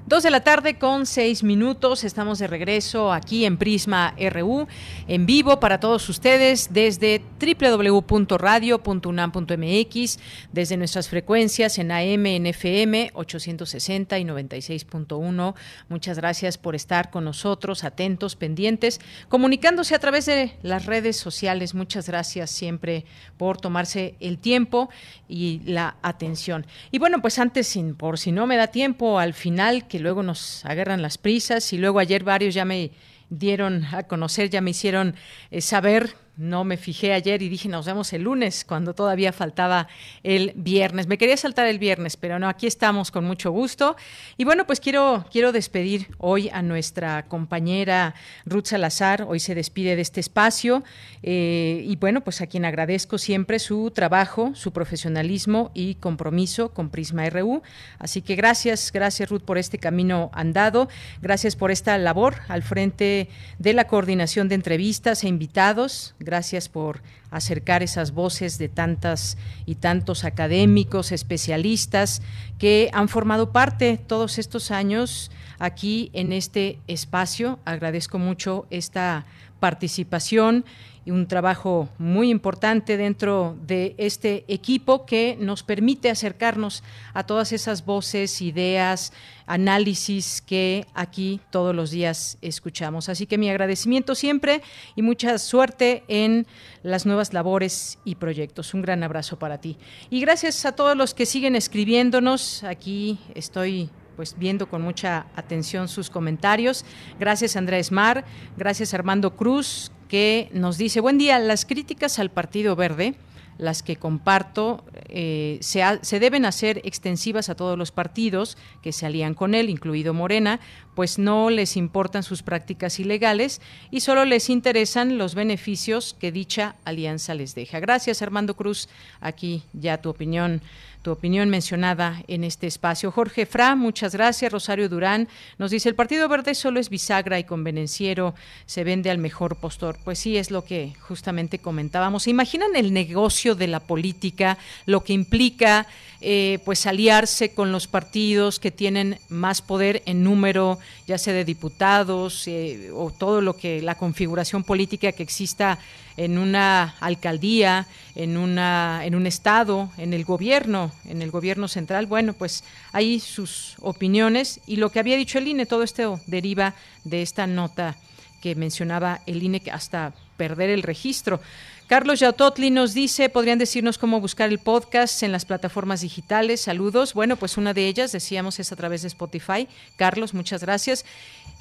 Dos 0.07 0.21
de 0.21 0.29
la 0.29 0.41
tarde 0.41 0.77
con 0.77 1.07
seis 1.07 1.41
minutos. 1.41 2.03
Estamos 2.03 2.37
de 2.37 2.45
regreso 2.45 3.11
aquí 3.11 3.43
en 3.43 3.57
Prisma 3.57 4.13
RU, 4.29 4.67
en 5.07 5.25
vivo 5.25 5.59
para 5.59 5.79
todos 5.79 6.07
ustedes 6.09 6.71
desde 6.71 7.23
www.radio.unam.mx, 7.39 10.19
desde 10.51 10.77
nuestras 10.77 11.09
frecuencias 11.09 11.79
en 11.79 11.91
AM, 11.91 12.27
en 12.27 12.45
FM 12.45 13.13
860 13.15 14.19
y 14.19 14.25
96.1. 14.25 15.55
Muchas 15.89 16.19
gracias 16.19 16.59
por 16.59 16.75
estar 16.75 17.09
con 17.09 17.25
nosotros, 17.25 17.83
atentos, 17.83 18.35
pendientes, 18.35 19.01
comunicándose 19.27 19.95
a 19.95 19.99
través 19.99 20.27
de 20.27 20.55
las 20.61 20.85
redes 20.85 21.17
sociales. 21.17 21.73
Muchas 21.73 22.07
gracias 22.07 22.51
siempre 22.51 23.05
por 23.37 23.59
tomarse 23.59 24.13
el 24.19 24.37
tiempo 24.37 24.87
y 25.27 25.61
la 25.65 25.95
atención. 26.03 26.67
Y 26.91 26.99
bueno, 26.99 27.23
pues 27.23 27.39
antes, 27.39 27.75
por 27.97 28.19
si 28.19 28.31
no 28.31 28.45
me 28.45 28.55
da 28.55 28.67
tiempo, 28.67 29.17
al 29.17 29.33
final 29.33 29.87
luego 29.99 30.23
nos 30.23 30.65
agarran 30.65 31.01
las 31.01 31.17
prisas 31.17 31.73
y 31.73 31.77
luego 31.77 31.99
ayer 31.99 32.23
varios 32.23 32.53
ya 32.53 32.65
me 32.65 32.91
dieron 33.29 33.85
a 33.85 34.03
conocer, 34.03 34.49
ya 34.49 34.61
me 34.61 34.71
hicieron 34.71 35.15
eh, 35.51 35.61
saber 35.61 36.15
no 36.37 36.63
me 36.63 36.77
fijé 36.77 37.13
ayer 37.13 37.41
y 37.41 37.49
dije 37.49 37.69
nos 37.69 37.85
vemos 37.85 38.11
el 38.13 38.23
lunes 38.23 38.65
cuando 38.65 38.93
todavía 38.93 39.31
faltaba 39.31 39.87
el 40.23 40.53
viernes. 40.55 41.07
Me 41.07 41.17
quería 41.17 41.37
saltar 41.37 41.67
el 41.67 41.79
viernes, 41.79 42.17
pero 42.17 42.39
no, 42.39 42.49
aquí 42.49 42.67
estamos 42.67 43.11
con 43.11 43.25
mucho 43.25 43.51
gusto. 43.51 43.95
Y 44.37 44.43
bueno, 44.43 44.65
pues 44.65 44.79
quiero, 44.79 45.25
quiero 45.31 45.51
despedir 45.51 46.07
hoy 46.17 46.49
a 46.49 46.61
nuestra 46.61 47.27
compañera 47.27 48.15
Ruth 48.45 48.67
Salazar. 48.67 49.25
Hoy 49.27 49.39
se 49.39 49.55
despide 49.55 49.95
de 49.95 50.01
este 50.01 50.19
espacio. 50.19 50.83
Eh, 51.23 51.83
y 51.85 51.95
bueno, 51.95 52.21
pues 52.21 52.41
a 52.41 52.47
quien 52.47 52.65
agradezco 52.65 53.17
siempre 53.17 53.59
su 53.59 53.91
trabajo, 53.91 54.51
su 54.55 54.71
profesionalismo 54.71 55.71
y 55.73 55.95
compromiso 55.95 56.73
con 56.73 56.89
Prisma 56.89 57.29
RU. 57.29 57.61
Así 57.99 58.21
que 58.21 58.35
gracias, 58.35 58.91
gracias 58.91 59.29
Ruth 59.29 59.43
por 59.43 59.57
este 59.57 59.77
camino 59.77 60.31
andado. 60.33 60.89
Gracias 61.21 61.55
por 61.55 61.71
esta 61.71 61.97
labor 61.97 62.35
al 62.47 62.63
frente 62.63 63.29
de 63.59 63.73
la 63.73 63.87
coordinación 63.87 64.49
de 64.49 64.55
entrevistas 64.55 65.23
e 65.23 65.27
invitados 65.27 66.15
Gracias 66.25 66.69
por 66.69 67.03
acercar 67.29 67.83
esas 67.83 68.11
voces 68.11 68.57
de 68.57 68.67
tantas 68.67 69.37
y 69.67 69.75
tantos 69.75 70.23
académicos, 70.23 71.11
especialistas 71.11 72.23
que 72.57 72.89
han 72.93 73.09
formado 73.09 73.51
parte 73.51 73.97
todos 73.97 74.39
estos 74.39 74.71
años 74.71 75.29
aquí 75.59 76.09
en 76.13 76.33
este 76.33 76.79
espacio. 76.87 77.59
Agradezco 77.63 78.17
mucho 78.17 78.65
esta 78.71 79.25
participación 79.59 80.65
un 81.11 81.27
trabajo 81.27 81.89
muy 81.97 82.29
importante 82.29 82.97
dentro 82.97 83.57
de 83.65 83.95
este 83.97 84.43
equipo 84.47 85.05
que 85.05 85.37
nos 85.39 85.63
permite 85.63 86.09
acercarnos 86.09 86.83
a 87.13 87.23
todas 87.23 87.51
esas 87.51 87.85
voces, 87.85 88.41
ideas, 88.41 89.13
análisis 89.45 90.41
que 90.41 90.87
aquí 90.93 91.39
todos 91.51 91.75
los 91.75 91.91
días 91.91 92.37
escuchamos. 92.41 93.09
Así 93.09 93.27
que 93.27 93.37
mi 93.37 93.49
agradecimiento 93.49 94.15
siempre 94.15 94.61
y 94.95 95.01
mucha 95.01 95.37
suerte 95.37 96.03
en 96.07 96.47
las 96.81 97.05
nuevas 97.05 97.33
labores 97.33 97.99
y 98.03 98.15
proyectos. 98.15 98.73
Un 98.73 98.81
gran 98.81 99.03
abrazo 99.03 99.37
para 99.37 99.59
ti. 99.59 99.77
Y 100.09 100.21
gracias 100.21 100.65
a 100.65 100.71
todos 100.71 100.97
los 100.97 101.13
que 101.13 101.25
siguen 101.25 101.55
escribiéndonos. 101.55 102.63
Aquí 102.63 103.19
estoy 103.35 103.89
pues 104.15 104.35
viendo 104.37 104.67
con 104.67 104.81
mucha 104.81 105.27
atención 105.35 105.87
sus 105.87 106.09
comentarios. 106.09 106.85
Gracias 107.19 107.55
Andrés 107.55 107.91
Mar, 107.91 108.25
gracias 108.57 108.93
Armando 108.93 109.35
Cruz, 109.35 109.91
que 110.07 110.49
nos 110.53 110.77
dice, 110.77 110.99
buen 110.99 111.17
día, 111.17 111.39
las 111.39 111.65
críticas 111.65 112.19
al 112.19 112.31
Partido 112.31 112.75
Verde 112.75 113.15
las 113.57 113.83
que 113.83 113.95
comparto, 113.95 114.83
eh, 115.07 115.57
se, 115.61 115.81
se, 116.01 116.19
deben 116.19 116.45
hacer 116.45 116.81
extensivas 116.83 117.49
a 117.49 117.55
todos 117.55 117.77
los 117.77 117.91
partidos 117.91 118.57
que 118.81 118.91
se 118.91 119.05
alían 119.05 119.33
con 119.33 119.55
él, 119.55 119.69
incluido 119.69 120.13
Morena, 120.13 120.59
pues 120.93 121.19
no 121.19 121.49
les 121.49 121.77
importan 121.77 122.23
sus 122.23 122.43
prácticas 122.43 122.99
ilegales 122.99 123.61
y 123.91 124.01
solo 124.01 124.25
les 124.25 124.49
interesan 124.49 125.17
los 125.17 125.35
beneficios 125.35 126.15
que 126.19 126.31
dicha 126.31 126.75
alianza 126.83 127.33
les 127.33 127.55
deja. 127.55 127.79
Gracias, 127.79 128.21
Armando 128.21 128.55
Cruz. 128.55 128.89
Aquí 129.21 129.63
ya 129.73 130.01
tu 130.01 130.09
opinión 130.09 130.61
tu 131.05 131.11
opinión 131.11 131.51
mencionada 131.51 132.23
en 132.27 132.43
este 132.43 132.65
espacio. 132.65 133.11
Jorge 133.11 133.45
Fra, 133.45 133.75
muchas 133.75 134.13
gracias. 134.13 134.51
Rosario 134.51 134.89
Durán 134.89 135.27
nos 135.59 135.69
dice, 135.69 135.87
el 135.87 135.93
Partido 135.93 136.27
Verde 136.27 136.55
solo 136.55 136.79
es 136.79 136.89
bisagra 136.89 137.37
y 137.37 137.43
convenenciero, 137.43 138.33
se 138.65 138.83
vende 138.83 139.11
al 139.11 139.19
mejor 139.19 139.57
postor. 139.57 139.99
Pues 140.03 140.17
sí, 140.17 140.35
es 140.35 140.49
lo 140.49 140.65
que 140.65 140.93
justamente 141.01 141.59
comentábamos. 141.59 142.23
¿Se 142.23 142.31
imaginan 142.31 142.75
el 142.75 142.91
negocio 142.91 143.53
de 143.53 143.67
la 143.67 143.81
política, 143.81 144.57
lo 144.87 145.03
que 145.03 145.13
implica 145.13 145.85
eh, 146.21 146.57
pues 146.65 146.87
aliarse 146.87 147.53
con 147.53 147.71
los 147.71 147.85
partidos 147.85 148.59
que 148.59 148.71
tienen 148.71 149.19
más 149.29 149.61
poder 149.61 150.01
en 150.07 150.23
número, 150.23 150.79
ya 151.05 151.19
sea 151.19 151.33
de 151.33 151.45
diputados 151.45 152.47
eh, 152.47 152.89
o 152.95 153.11
todo 153.11 153.41
lo 153.41 153.57
que 153.57 153.79
la 153.79 153.93
configuración 153.93 154.63
política 154.63 155.11
que 155.11 155.21
exista 155.21 155.77
en 156.17 156.37
una 156.37 156.95
alcaldía, 156.99 157.87
en 158.15 158.37
una 158.37 159.05
en 159.05 159.15
un 159.15 159.27
estado, 159.27 159.91
en 159.97 160.13
el 160.13 160.25
gobierno, 160.25 160.91
en 161.05 161.21
el 161.21 161.31
gobierno 161.31 161.67
central, 161.67 162.05
bueno, 162.05 162.33
pues 162.33 162.63
ahí 162.91 163.19
sus 163.19 163.75
opiniones 163.81 164.59
y 164.65 164.77
lo 164.77 164.89
que 164.89 164.99
había 164.99 165.17
dicho 165.17 165.37
el 165.37 165.47
INE, 165.47 165.65
todo 165.65 165.83
esto 165.83 166.19
deriva 166.27 166.75
de 167.03 167.21
esta 167.21 167.47
nota 167.47 167.97
que 168.41 168.55
mencionaba 168.55 169.21
el 169.25 169.41
INE 169.41 169.61
hasta 169.71 170.13
perder 170.37 170.69
el 170.69 170.83
registro. 170.83 171.41
Carlos 171.87 172.19
Yautotli 172.19 172.71
nos 172.71 172.95
dice, 172.95 173.29
¿podrían 173.29 173.59
decirnos 173.59 173.99
cómo 173.99 174.19
buscar 174.19 174.49
el 174.49 174.57
podcast 174.57 175.21
en 175.21 175.31
las 175.31 175.45
plataformas 175.45 176.01
digitales? 176.01 176.61
Saludos. 176.61 177.13
Bueno, 177.13 177.35
pues 177.35 177.57
una 177.57 177.75
de 177.75 177.87
ellas, 177.87 178.11
decíamos, 178.11 178.59
es 178.59 178.71
a 178.71 178.75
través 178.75 179.03
de 179.03 179.07
Spotify. 179.07 179.67
Carlos, 179.95 180.33
muchas 180.33 180.61
gracias. 180.61 181.05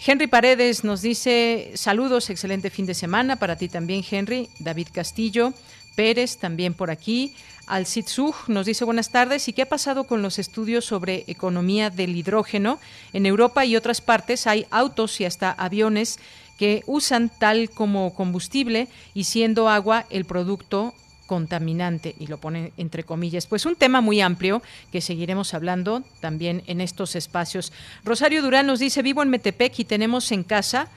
Henry 0.05 0.27
Paredes 0.27 0.83
nos 0.83 1.03
dice, 1.03 1.73
saludos, 1.75 2.31
excelente 2.31 2.71
fin 2.71 2.87
de 2.87 2.95
semana. 2.95 3.37
Para 3.37 3.57
ti 3.57 3.69
también, 3.69 4.03
Henry. 4.11 4.49
David 4.61 4.89
Castillo. 4.93 5.53
Pérez, 5.95 6.39
también 6.39 6.75
por 6.75 6.91
aquí. 6.91 7.35
Al 7.67 7.87
nos 8.49 8.67
dice 8.67 8.85
buenas 8.85 9.11
tardes. 9.11 9.49
¿Y 9.49 9.53
qué 9.53 9.63
ha 9.63 9.69
pasado 9.69 10.05
con 10.05 10.21
los 10.23 10.39
estudios 10.39 10.85
sobre 10.85 11.25
economía 11.29 11.89
del 11.89 12.15
hidrógeno? 12.15 12.79
En 13.13 13.27
Europa 13.27 13.65
y 13.65 13.77
otras 13.77 14.01
partes 14.01 14.47
hay 14.47 14.67
autos 14.71 15.21
y 15.21 15.25
hasta 15.25 15.51
aviones 15.51 16.19
que 16.59 16.83
usan 16.87 17.31
tal 17.39 17.71
como 17.71 18.15
combustible 18.15 18.89
y 19.15 19.25
siendo 19.25 19.69
agua 19.69 20.07
el 20.11 20.25
producto 20.25 20.95
contaminante 21.27 22.15
y 22.19 22.27
lo 22.27 22.39
pone 22.39 22.73
entre 22.77 23.05
comillas. 23.05 23.47
Pues 23.47 23.67
un 23.67 23.77
tema 23.77 24.01
muy 24.01 24.21
amplio 24.21 24.63
que 24.93 25.01
seguiremos 25.01 25.55
hablando 25.55 26.03
también 26.21 26.63
en 26.67 26.81
estos 26.81 27.17
espacios. 27.17 27.73
Rosario 28.05 28.43
Durán 28.43 28.67
nos 28.67 28.79
dice, 28.79 29.03
vivo 29.03 29.23
en 29.23 29.31
Metepec 29.31 29.79
y 29.79 29.85
tenemos 29.85 30.31
en 30.33 30.45
casa 30.45 30.89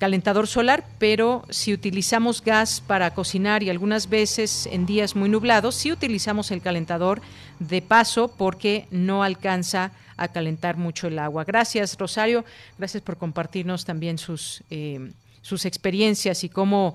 calentador 0.00 0.46
solar, 0.46 0.86
pero 0.98 1.44
si 1.50 1.74
utilizamos 1.74 2.42
gas 2.42 2.80
para 2.80 3.12
cocinar 3.12 3.62
y 3.62 3.68
algunas 3.68 4.08
veces 4.08 4.66
en 4.72 4.86
días 4.86 5.14
muy 5.14 5.28
nublados, 5.28 5.74
si 5.74 5.92
utilizamos 5.92 6.50
el 6.50 6.62
calentador 6.62 7.20
de 7.58 7.82
paso 7.82 8.28
porque 8.28 8.88
no 8.90 9.22
alcanza 9.22 9.92
calentar 10.28 10.76
mucho 10.76 11.06
el 11.06 11.18
agua. 11.18 11.44
Gracias, 11.44 11.96
Rosario. 11.98 12.44
Gracias 12.78 13.02
por 13.02 13.16
compartirnos 13.16 13.84
también 13.84 14.18
sus, 14.18 14.62
eh, 14.70 15.12
sus 15.42 15.64
experiencias 15.64 16.44
y 16.44 16.48
cómo 16.48 16.94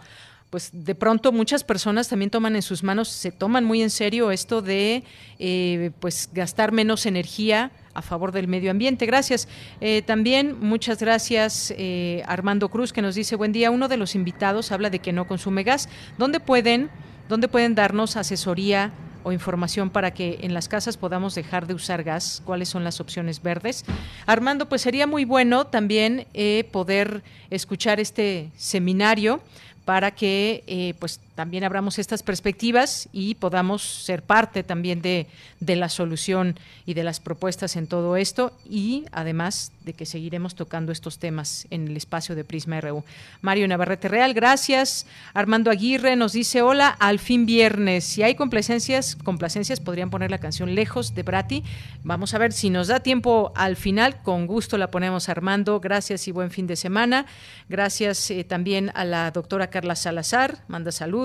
pues 0.49 0.69
de 0.71 0.95
pronto 0.95 1.31
muchas 1.31 1.63
personas 1.63 2.07
también 2.07 2.29
toman 2.29 2.55
en 2.55 2.61
sus 2.61 2.81
manos, 2.81 3.09
se 3.09 3.31
toman 3.31 3.65
muy 3.65 3.81
en 3.81 3.89
serio 3.89 4.31
esto 4.31 4.61
de 4.61 5.03
eh, 5.37 5.91
pues 5.99 6.29
gastar 6.31 6.71
menos 6.71 7.05
energía 7.05 7.71
a 7.93 8.01
favor 8.01 8.31
del 8.31 8.47
medio 8.47 8.71
ambiente. 8.71 9.05
Gracias. 9.05 9.47
Eh, 9.81 10.01
también 10.05 10.57
muchas 10.59 10.99
gracias 10.99 11.73
eh, 11.77 12.23
Armando 12.27 12.69
Cruz 12.69 12.93
que 12.93 13.01
nos 13.01 13.15
dice 13.15 13.35
buen 13.35 13.51
día. 13.51 13.71
Uno 13.71 13.87
de 13.87 13.97
los 13.97 14.15
invitados 14.15 14.71
habla 14.71 14.89
de 14.89 14.99
que 14.99 15.13
no 15.13 15.27
consume 15.27 15.63
gas. 15.63 15.89
¿Dónde 16.17 16.39
pueden, 16.39 16.89
dónde 17.27 17.47
pueden 17.47 17.75
darnos 17.75 18.15
asesoría? 18.15 18.91
O 19.25 19.31
información 19.31 19.89
para 19.89 20.11
que 20.11 20.37
en 20.41 20.53
las 20.53 20.69
casas 20.69 20.97
podamos 20.97 21.33
dejar 21.33 21.65
de 21.65 21.73
usar 21.73 22.03
gas, 22.03 22.43
cuáles 22.45 22.69
son 22.69 22.83
las 22.83 23.01
opciones 23.01 23.41
verdes. 23.41 23.83
Armando, 24.27 24.69
pues 24.69 24.83
sería 24.83 25.07
muy 25.07 25.25
bueno 25.25 25.65
también 25.65 26.27
eh, 26.35 26.69
poder 26.71 27.23
escuchar 27.49 27.99
este 27.99 28.51
seminario 28.55 29.41
para 29.83 30.11
que 30.11 30.63
eh, 30.67 30.93
pues 30.99 31.19
también 31.35 31.65
abramos 31.65 31.99
estas 31.99 32.23
perspectivas 32.23 33.09
y 33.11 33.35
podamos 33.35 33.83
ser 33.83 34.23
parte 34.23 34.63
también 34.63 35.01
de, 35.01 35.27
de, 35.59 35.75
la 35.75 35.89
solución 35.89 36.57
y 36.85 36.93
de 36.93 37.03
las 37.03 37.19
propuestas 37.19 37.75
en 37.75 37.87
todo 37.87 38.15
esto 38.15 38.53
y 38.69 39.03
además 39.11 39.73
de 39.83 39.91
que 39.91 40.05
seguiremos 40.05 40.55
tocando 40.55 40.93
estos 40.93 41.19
temas 41.19 41.67
en 41.71 41.89
el 41.89 41.97
espacio 41.97 42.35
de 42.35 42.45
Prisma 42.45 42.79
RU. 42.79 43.03
Mario 43.41 43.67
Navarrete 43.67 44.07
Real, 44.07 44.33
gracias. 44.33 45.05
Armando 45.33 45.71
Aguirre 45.71 46.15
nos 46.15 46.31
dice, 46.31 46.61
hola, 46.61 46.87
al 46.87 47.19
fin 47.19 47.45
viernes. 47.45 48.05
Si 48.05 48.23
hay 48.23 48.35
complacencias, 48.35 49.17
complacencias 49.17 49.81
podrían 49.81 50.09
poner 50.09 50.31
la 50.31 50.37
canción 50.37 50.73
Lejos 50.73 51.15
de 51.15 51.23
Brati. 51.23 51.63
Vamos 52.03 52.33
a 52.33 52.37
ver 52.37 52.53
si 52.53 52.69
nos 52.69 52.87
da 52.87 53.01
tiempo 53.01 53.51
al 53.55 53.75
final. 53.75 54.21
Con 54.23 54.47
gusto 54.47 54.77
la 54.77 54.89
ponemos 54.89 55.27
Armando. 55.27 55.81
Gracias 55.81 56.29
y 56.29 56.31
buen 56.31 56.49
fin 56.49 56.65
de 56.65 56.77
semana. 56.77 57.25
Gracias 57.67 58.31
eh, 58.31 58.45
también 58.45 58.91
a 58.95 59.03
la 59.03 59.31
doctora 59.31 59.69
Carla 59.69 59.95
Salazar, 59.95 60.59
manda 60.69 60.93
saludos. 60.93 61.24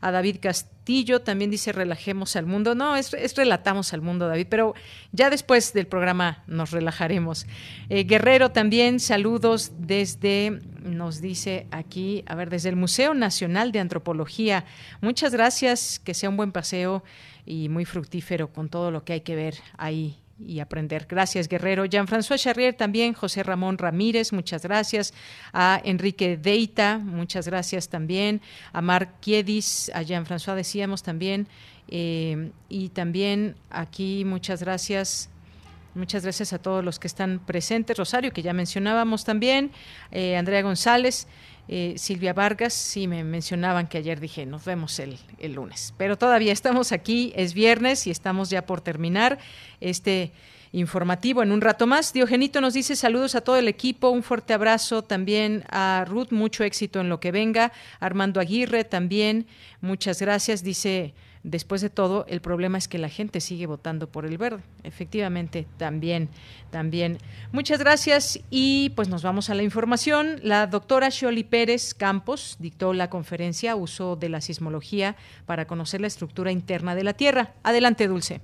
A 0.00 0.10
David 0.10 0.38
Castillo 0.40 1.20
también 1.20 1.50
dice 1.50 1.72
relajemos 1.72 2.36
al 2.36 2.46
mundo. 2.46 2.74
No, 2.74 2.96
es, 2.96 3.12
relatamos 3.36 3.92
al 3.92 4.02
mundo, 4.02 4.28
David, 4.28 4.46
pero 4.48 4.74
ya 5.12 5.30
después 5.30 5.72
del 5.72 5.86
programa 5.86 6.42
nos 6.46 6.70
relajaremos. 6.70 7.46
Eh, 7.88 8.04
Guerrero 8.04 8.50
también, 8.50 9.00
saludos 9.00 9.72
desde, 9.78 10.60
nos 10.82 11.20
dice 11.20 11.66
aquí, 11.70 12.24
a 12.26 12.34
ver, 12.34 12.50
desde 12.50 12.68
el 12.68 12.76
Museo 12.76 13.14
Nacional 13.14 13.72
de 13.72 13.80
Antropología. 13.80 14.64
Muchas 15.00 15.32
gracias, 15.32 15.98
que 15.98 16.14
sea 16.14 16.28
un 16.28 16.36
buen 16.36 16.52
paseo 16.52 17.02
y 17.44 17.68
muy 17.68 17.84
fructífero 17.84 18.52
con 18.52 18.68
todo 18.68 18.90
lo 18.90 19.04
que 19.04 19.14
hay 19.14 19.20
que 19.20 19.36
ver 19.36 19.54
ahí 19.78 20.18
y 20.38 20.60
aprender. 20.60 21.06
Gracias, 21.08 21.48
Guerrero. 21.48 21.84
Jean-François 21.84 22.38
Charrier 22.38 22.74
también, 22.74 23.14
José 23.14 23.42
Ramón 23.42 23.78
Ramírez, 23.78 24.32
muchas 24.32 24.62
gracias. 24.62 25.14
A 25.52 25.80
Enrique 25.84 26.36
Deita, 26.36 26.98
muchas 26.98 27.46
gracias 27.46 27.88
también. 27.88 28.40
A 28.72 28.80
Marc 28.82 29.20
Kiedis, 29.20 29.90
a 29.94 30.02
Jean-François 30.02 30.54
decíamos 30.54 31.02
también. 31.02 31.48
Eh, 31.88 32.50
y 32.68 32.88
también 32.88 33.54
aquí, 33.70 34.24
muchas 34.24 34.60
gracias 34.60 35.30
Muchas 35.96 36.24
gracias 36.24 36.52
a 36.52 36.58
todos 36.58 36.84
los 36.84 36.98
que 36.98 37.06
están 37.06 37.38
presentes. 37.38 37.96
Rosario, 37.96 38.30
que 38.30 38.42
ya 38.42 38.52
mencionábamos 38.52 39.24
también, 39.24 39.70
eh, 40.12 40.36
Andrea 40.36 40.60
González, 40.60 41.26
eh, 41.68 41.94
Silvia 41.96 42.32
Vargas, 42.32 42.74
sí 42.74 43.08
me 43.08 43.24
mencionaban 43.24 43.88
que 43.88 43.98
ayer 43.98 44.20
dije, 44.20 44.46
nos 44.46 44.64
vemos 44.64 44.98
el, 44.98 45.18
el, 45.38 45.54
lunes. 45.54 45.94
Pero 45.96 46.16
todavía 46.16 46.52
estamos 46.52 46.92
aquí, 46.92 47.32
es 47.36 47.54
viernes 47.54 48.06
y 48.06 48.10
estamos 48.10 48.50
ya 48.50 48.64
por 48.64 48.80
terminar 48.80 49.38
este 49.80 50.32
informativo 50.72 51.42
en 51.42 51.52
un 51.52 51.60
rato 51.60 51.86
más. 51.86 52.12
Diogenito 52.12 52.60
nos 52.60 52.74
dice 52.74 52.96
saludos 52.96 53.34
a 53.34 53.40
todo 53.40 53.56
el 53.56 53.68
equipo, 53.68 54.10
un 54.10 54.22
fuerte 54.22 54.52
abrazo 54.52 55.02
también 55.02 55.64
a 55.70 56.04
Ruth, 56.06 56.30
mucho 56.30 56.64
éxito 56.64 57.00
en 57.00 57.08
lo 57.08 57.18
que 57.18 57.32
venga. 57.32 57.72
Armando 57.98 58.40
Aguirre 58.40 58.84
también, 58.84 59.46
muchas 59.80 60.20
gracias, 60.20 60.62
dice 60.62 61.14
después 61.46 61.80
de 61.80 61.90
todo, 61.90 62.26
el 62.28 62.40
problema 62.40 62.76
es 62.76 62.88
que 62.88 62.98
la 62.98 63.08
gente 63.08 63.40
sigue 63.40 63.66
votando 63.66 64.08
por 64.08 64.26
el 64.26 64.36
verde. 64.36 64.62
Efectivamente, 64.82 65.66
también, 65.78 66.28
también. 66.70 67.18
Muchas 67.52 67.78
gracias 67.78 68.40
y 68.50 68.90
pues 68.90 69.08
nos 69.08 69.22
vamos 69.22 69.48
a 69.48 69.54
la 69.54 69.62
información. 69.62 70.40
La 70.42 70.66
doctora 70.66 71.08
Sholi 71.08 71.44
Pérez 71.44 71.94
Campos 71.94 72.56
dictó 72.58 72.92
la 72.92 73.08
conferencia 73.08 73.76
Uso 73.76 74.16
de 74.16 74.28
la 74.28 74.40
sismología 74.40 75.16
para 75.46 75.66
conocer 75.66 76.00
la 76.00 76.08
estructura 76.08 76.50
interna 76.50 76.94
de 76.94 77.04
la 77.04 77.14
Tierra. 77.14 77.54
Adelante, 77.62 78.08
Dulce. 78.08 78.40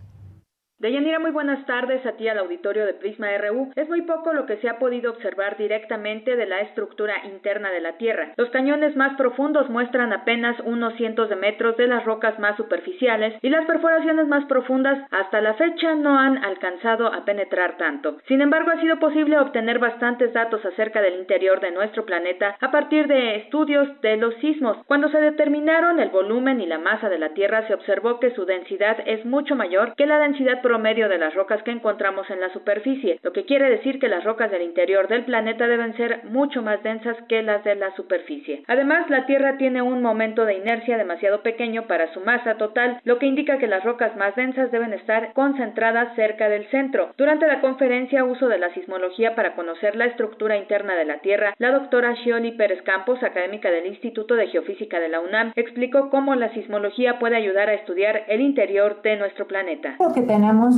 Deyanira, 0.82 1.20
muy 1.20 1.30
buenas 1.30 1.64
tardes 1.64 2.04
a 2.04 2.16
ti 2.16 2.26
al 2.26 2.38
auditorio 2.38 2.84
de 2.84 2.94
Prisma 2.94 3.28
RU. 3.38 3.70
Es 3.76 3.88
muy 3.88 4.02
poco 4.02 4.32
lo 4.32 4.46
que 4.46 4.56
se 4.56 4.68
ha 4.68 4.80
podido 4.80 5.12
observar 5.12 5.56
directamente 5.56 6.34
de 6.34 6.44
la 6.44 6.58
estructura 6.58 7.24
interna 7.24 7.70
de 7.70 7.80
la 7.80 7.98
Tierra. 7.98 8.32
Los 8.36 8.50
cañones 8.50 8.96
más 8.96 9.16
profundos 9.16 9.70
muestran 9.70 10.12
apenas 10.12 10.58
unos 10.64 10.94
cientos 10.94 11.28
de 11.28 11.36
metros 11.36 11.76
de 11.76 11.86
las 11.86 12.04
rocas 12.04 12.36
más 12.40 12.56
superficiales 12.56 13.32
y 13.42 13.50
las 13.50 13.64
perforaciones 13.66 14.26
más 14.26 14.44
profundas 14.46 14.98
hasta 15.12 15.40
la 15.40 15.54
fecha 15.54 15.94
no 15.94 16.18
han 16.18 16.44
alcanzado 16.44 17.06
a 17.14 17.24
penetrar 17.24 17.76
tanto. 17.76 18.16
Sin 18.26 18.40
embargo, 18.40 18.72
ha 18.72 18.80
sido 18.80 18.98
posible 18.98 19.38
obtener 19.38 19.78
bastantes 19.78 20.32
datos 20.32 20.64
acerca 20.64 21.00
del 21.00 21.14
interior 21.14 21.60
de 21.60 21.70
nuestro 21.70 22.04
planeta 22.04 22.56
a 22.60 22.72
partir 22.72 23.06
de 23.06 23.36
estudios 23.36 23.88
de 24.00 24.16
los 24.16 24.34
sismos. 24.40 24.78
Cuando 24.88 25.08
se 25.10 25.20
determinaron 25.20 26.00
el 26.00 26.08
volumen 26.08 26.60
y 26.60 26.66
la 26.66 26.78
masa 26.78 27.08
de 27.08 27.20
la 27.20 27.34
Tierra, 27.34 27.68
se 27.68 27.74
observó 27.74 28.18
que 28.18 28.34
su 28.34 28.46
densidad 28.46 28.96
es 29.06 29.24
mucho 29.24 29.54
mayor 29.54 29.94
que 29.94 30.06
la 30.06 30.18
densidad 30.18 30.60
promedio 30.72 31.10
de 31.10 31.18
las 31.18 31.34
rocas 31.34 31.62
que 31.64 31.70
encontramos 31.70 32.30
en 32.30 32.40
la 32.40 32.50
superficie, 32.50 33.20
lo 33.22 33.34
que 33.34 33.44
quiere 33.44 33.68
decir 33.68 33.98
que 33.98 34.08
las 34.08 34.24
rocas 34.24 34.50
del 34.50 34.62
interior 34.62 35.06
del 35.06 35.26
planeta 35.26 35.66
deben 35.66 35.94
ser 35.98 36.24
mucho 36.24 36.62
más 36.62 36.82
densas 36.82 37.14
que 37.28 37.42
las 37.42 37.62
de 37.62 37.74
la 37.74 37.94
superficie. 37.94 38.62
Además, 38.68 39.10
la 39.10 39.26
Tierra 39.26 39.58
tiene 39.58 39.82
un 39.82 40.00
momento 40.00 40.46
de 40.46 40.54
inercia 40.54 40.96
demasiado 40.96 41.42
pequeño 41.42 41.82
para 41.82 42.10
su 42.14 42.20
masa 42.20 42.54
total, 42.54 43.02
lo 43.04 43.18
que 43.18 43.26
indica 43.26 43.58
que 43.58 43.66
las 43.66 43.84
rocas 43.84 44.16
más 44.16 44.34
densas 44.34 44.72
deben 44.72 44.94
estar 44.94 45.34
concentradas 45.34 46.16
cerca 46.16 46.48
del 46.48 46.64
centro. 46.70 47.10
Durante 47.18 47.46
la 47.46 47.60
conferencia 47.60 48.24
Uso 48.24 48.48
de 48.48 48.58
la 48.58 48.72
sismología 48.72 49.34
para 49.34 49.54
conocer 49.54 49.94
la 49.94 50.06
estructura 50.06 50.56
interna 50.56 50.94
de 50.94 51.04
la 51.04 51.18
Tierra, 51.18 51.52
la 51.58 51.70
doctora 51.70 52.14
Shioli 52.14 52.52
Pérez 52.52 52.80
Campos, 52.80 53.22
académica 53.22 53.70
del 53.70 53.84
Instituto 53.88 54.36
de 54.36 54.46
Geofísica 54.46 55.00
de 55.00 55.10
la 55.10 55.20
UNAM, 55.20 55.52
explicó 55.54 56.08
cómo 56.08 56.34
la 56.34 56.48
sismología 56.54 57.18
puede 57.18 57.36
ayudar 57.36 57.68
a 57.68 57.74
estudiar 57.74 58.24
el 58.28 58.40
interior 58.40 59.02
de 59.02 59.18
nuestro 59.18 59.46
planeta. 59.46 59.96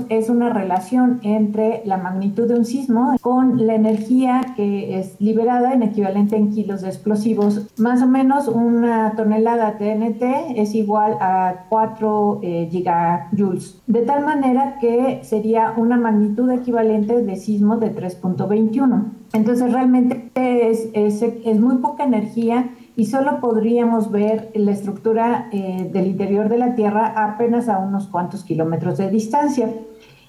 Es 0.09 0.29
una 0.29 0.51
relación 0.51 1.21
entre 1.23 1.83
la 1.85 1.97
magnitud 1.97 2.49
de 2.49 2.55
un 2.55 2.65
sismo 2.65 3.17
con 3.21 3.67
la 3.67 3.75
energía 3.75 4.41
que 4.57 4.99
es 4.99 5.17
liberada 5.21 5.73
en 5.73 5.83
equivalente 5.83 6.37
en 6.37 6.53
kilos 6.53 6.83
de 6.83 6.89
explosivos. 6.89 7.67
Más 7.79 8.03
o 8.03 8.07
menos 8.07 8.49
una 8.49 9.15
tonelada 9.17 9.77
TNT 9.79 10.23
es 10.57 10.75
igual 10.75 11.17
a 11.21 11.67
4 11.69 12.41
eh, 12.43 12.69
gigajoules. 12.71 13.81
De 13.87 14.03
tal 14.03 14.25
manera 14.25 14.79
que 14.81 15.21
sería 15.23 15.75
una 15.77 15.97
magnitud 15.97 16.51
equivalente 16.51 17.23
de 17.23 17.37
sismo 17.37 17.77
de 17.77 17.95
3.21. 17.95 19.05
Entonces 19.33 19.73
realmente 19.73 20.31
es, 20.35 20.89
es, 20.93 21.23
es 21.23 21.61
muy 21.61 21.77
poca 21.77 22.05
energía 22.05 22.71
y 22.97 23.07
solo 23.07 23.41
podríamos 23.41 24.11
ver 24.11 24.51
la 24.55 24.71
estructura 24.71 25.49
eh, 25.53 25.91
del 25.93 26.07
interior 26.07 26.49
de 26.49 26.59
la 26.59 26.75
Tierra 26.75 27.13
apenas 27.17 27.69
a 27.69 27.79
unos 27.79 28.07
cuantos 28.07 28.45
kilómetros 28.45 28.99
de 28.99 29.11
distancia 29.11 29.73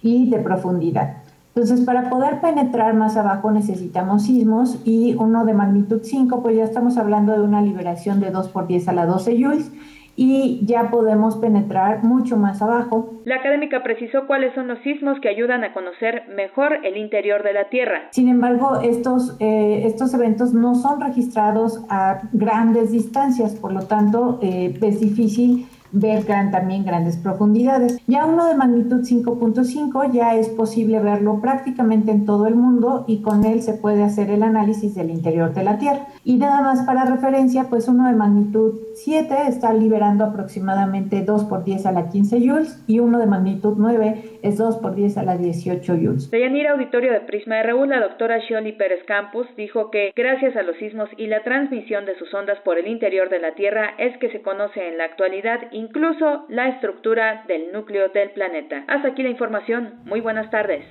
y 0.02 0.30
de 0.30 0.40
profundidad. 0.40 1.18
Entonces, 1.54 1.86
para 1.86 2.10
poder 2.10 2.42
penetrar 2.42 2.96
más 2.96 3.16
abajo 3.16 3.50
necesitamos 3.50 4.24
sismos 4.24 4.80
y 4.84 5.16
uno 5.16 5.46
de 5.46 5.54
magnitud 5.54 6.02
5, 6.04 6.42
pues 6.42 6.58
ya 6.58 6.66
estamos 6.66 6.98
hablando 6.98 7.32
de 7.32 7.42
una 7.42 7.62
liberación 7.62 8.20
de 8.20 8.30
2 8.30 8.50
por 8.50 8.68
10 8.68 8.90
a 8.90 8.94
la 8.94 9.06
12 9.06 9.42
joules 9.42 9.72
y 10.16 10.66
ya 10.66 10.90
podemos 10.90 11.38
penetrar 11.38 12.04
mucho 12.04 12.38
más 12.38 12.62
abajo. 12.62 13.22
La 13.26 13.36
académica 13.36 13.84
precisó 13.84 14.28
cuáles 14.28 14.54
son 14.56 14.68
los 14.68 14.80
sismos 14.80 15.20
que 15.20 15.30
ayudan 15.30 15.64
a 15.64 15.74
conocer 15.74 16.24
mejor 16.36 16.86
el 16.86 16.98
interior 16.98 17.44
de 17.44 17.54
la 17.54 17.70
Tierra. 17.70 18.08
Sin 18.12 18.30
embargo, 18.30 18.80
estos, 18.82 19.36
eh, 19.40 19.84
estos 19.86 20.14
eventos 20.14 20.54
no 20.54 20.76
son 20.76 21.02
registrados 21.02 21.84
a 21.90 22.22
grandes 22.32 22.92
distancias, 22.92 23.56
por 23.56 23.74
lo 23.74 23.84
tanto 23.84 24.40
eh, 24.42 24.78
es 24.82 25.00
difícil 25.00 25.68
ver 25.92 26.26
también 26.26 26.86
grandes 26.86 27.18
profundidades. 27.18 28.00
Ya 28.08 28.26
uno 28.26 28.48
de 28.48 28.56
magnitud 28.56 29.02
5.5 29.02 30.12
ya 30.12 30.36
es 30.36 30.50
posible 30.50 31.00
verlo 31.00 31.40
prácticamente 31.42 32.12
en 32.12 32.26
todo 32.26 32.48
el 32.48 32.56
mundo 32.56 33.06
y 33.08 33.22
con 33.22 33.46
él 33.46 33.62
se 33.62 33.74
puede 33.74 34.04
hacer 34.04 34.30
el 34.30 34.44
análisis 34.44 34.96
del 34.96 35.10
interior 35.10 35.54
de 35.54 35.64
la 35.64 35.78
Tierra. 35.78 36.08
Y 36.24 36.36
nada 36.38 36.62
más 36.62 36.84
para 36.86 37.06
referencia, 37.06 37.66
pues 37.70 37.88
uno 37.88 38.08
de 38.08 38.16
magnitud 38.16 38.80
7 38.96 39.36
está 39.48 39.74
liberando 39.74 40.26
aproximadamente 40.26 41.22
2 41.22 41.46
por 41.46 41.64
10 41.64 41.86
a 41.86 41.92
la 41.92 42.10
15 42.10 42.40
joules 42.40 42.84
y 42.88 43.00
uno 43.00 43.20
de 43.20 43.28
magnitud 43.28 43.76
9 43.78 44.40
es 44.42 44.58
2 44.58 44.78
por 44.78 44.96
10 44.96 45.18
a 45.18 45.24
la 45.24 45.38
18 45.38 45.94
joules. 45.96 46.32
De 46.32 46.42
Yanira 46.42 46.72
Auditorio 46.72 47.12
de 47.12 47.22
Prisma 47.22 47.62
RU, 47.64 47.86
la 47.86 48.00
doctora 48.00 48.40
Shioli 48.40 48.74
Pérez 48.74 49.04
Campos 49.06 49.48
dijo 49.58 49.92
que 49.92 50.12
gracias 50.16 50.56
a 50.56 50.64
los 50.64 50.76
sismos 50.78 51.10
y 51.18 51.28
la 51.28 51.44
transmisión 51.44 52.06
de 52.06 52.18
sus 52.18 52.34
ondas 52.34 52.60
por 52.64 52.78
el 52.78 52.88
interior 52.88 53.30
de 53.30 53.40
la 53.40 53.54
Tierra 53.56 53.94
es 53.98 54.18
que 54.18 54.30
se 54.30 54.42
conoce 54.42 54.88
en 54.88 54.98
la 54.98 55.06
actualidad 55.06 55.60
incluso 55.86 56.46
la 56.50 56.70
estructura 56.70 57.44
del 57.48 57.72
núcleo 57.72 58.10
del 58.10 58.32
planeta. 58.32 58.84
Hasta 58.88 59.10
aquí 59.10 59.24
la 59.24 59.30
información. 59.30 60.02
Muy 60.06 60.22
buenas 60.22 60.50
tardes. 60.50 60.86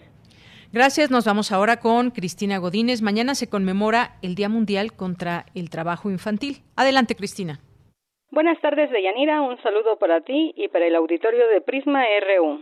Gracias. 0.73 1.11
Nos 1.11 1.25
vamos 1.25 1.53
ahora 1.53 1.79
con 1.79 2.11
Cristina 2.11 2.59
Godínez. 2.59 3.01
Mañana 3.01 3.35
se 3.35 3.49
conmemora 3.49 4.17
el 4.23 4.35
Día 4.35 4.49
Mundial 4.49 4.93
contra 4.93 5.47
el 5.55 5.71
Trabajo 5.71 6.11
Infantil. 6.11 6.63
Adelante, 6.77 7.15
Cristina. 7.15 7.61
Buenas 8.31 8.61
tardes, 8.61 8.91
Deyanira. 8.91 9.43
Un 9.43 9.57
saludo 9.63 9.97
para 9.99 10.21
ti 10.23 10.53
y 10.57 10.67
para 10.69 10.87
el 10.87 10.97
auditorio 10.97 11.47
de 11.47 11.61
Prisma 11.61 12.03
RU. 12.03 12.61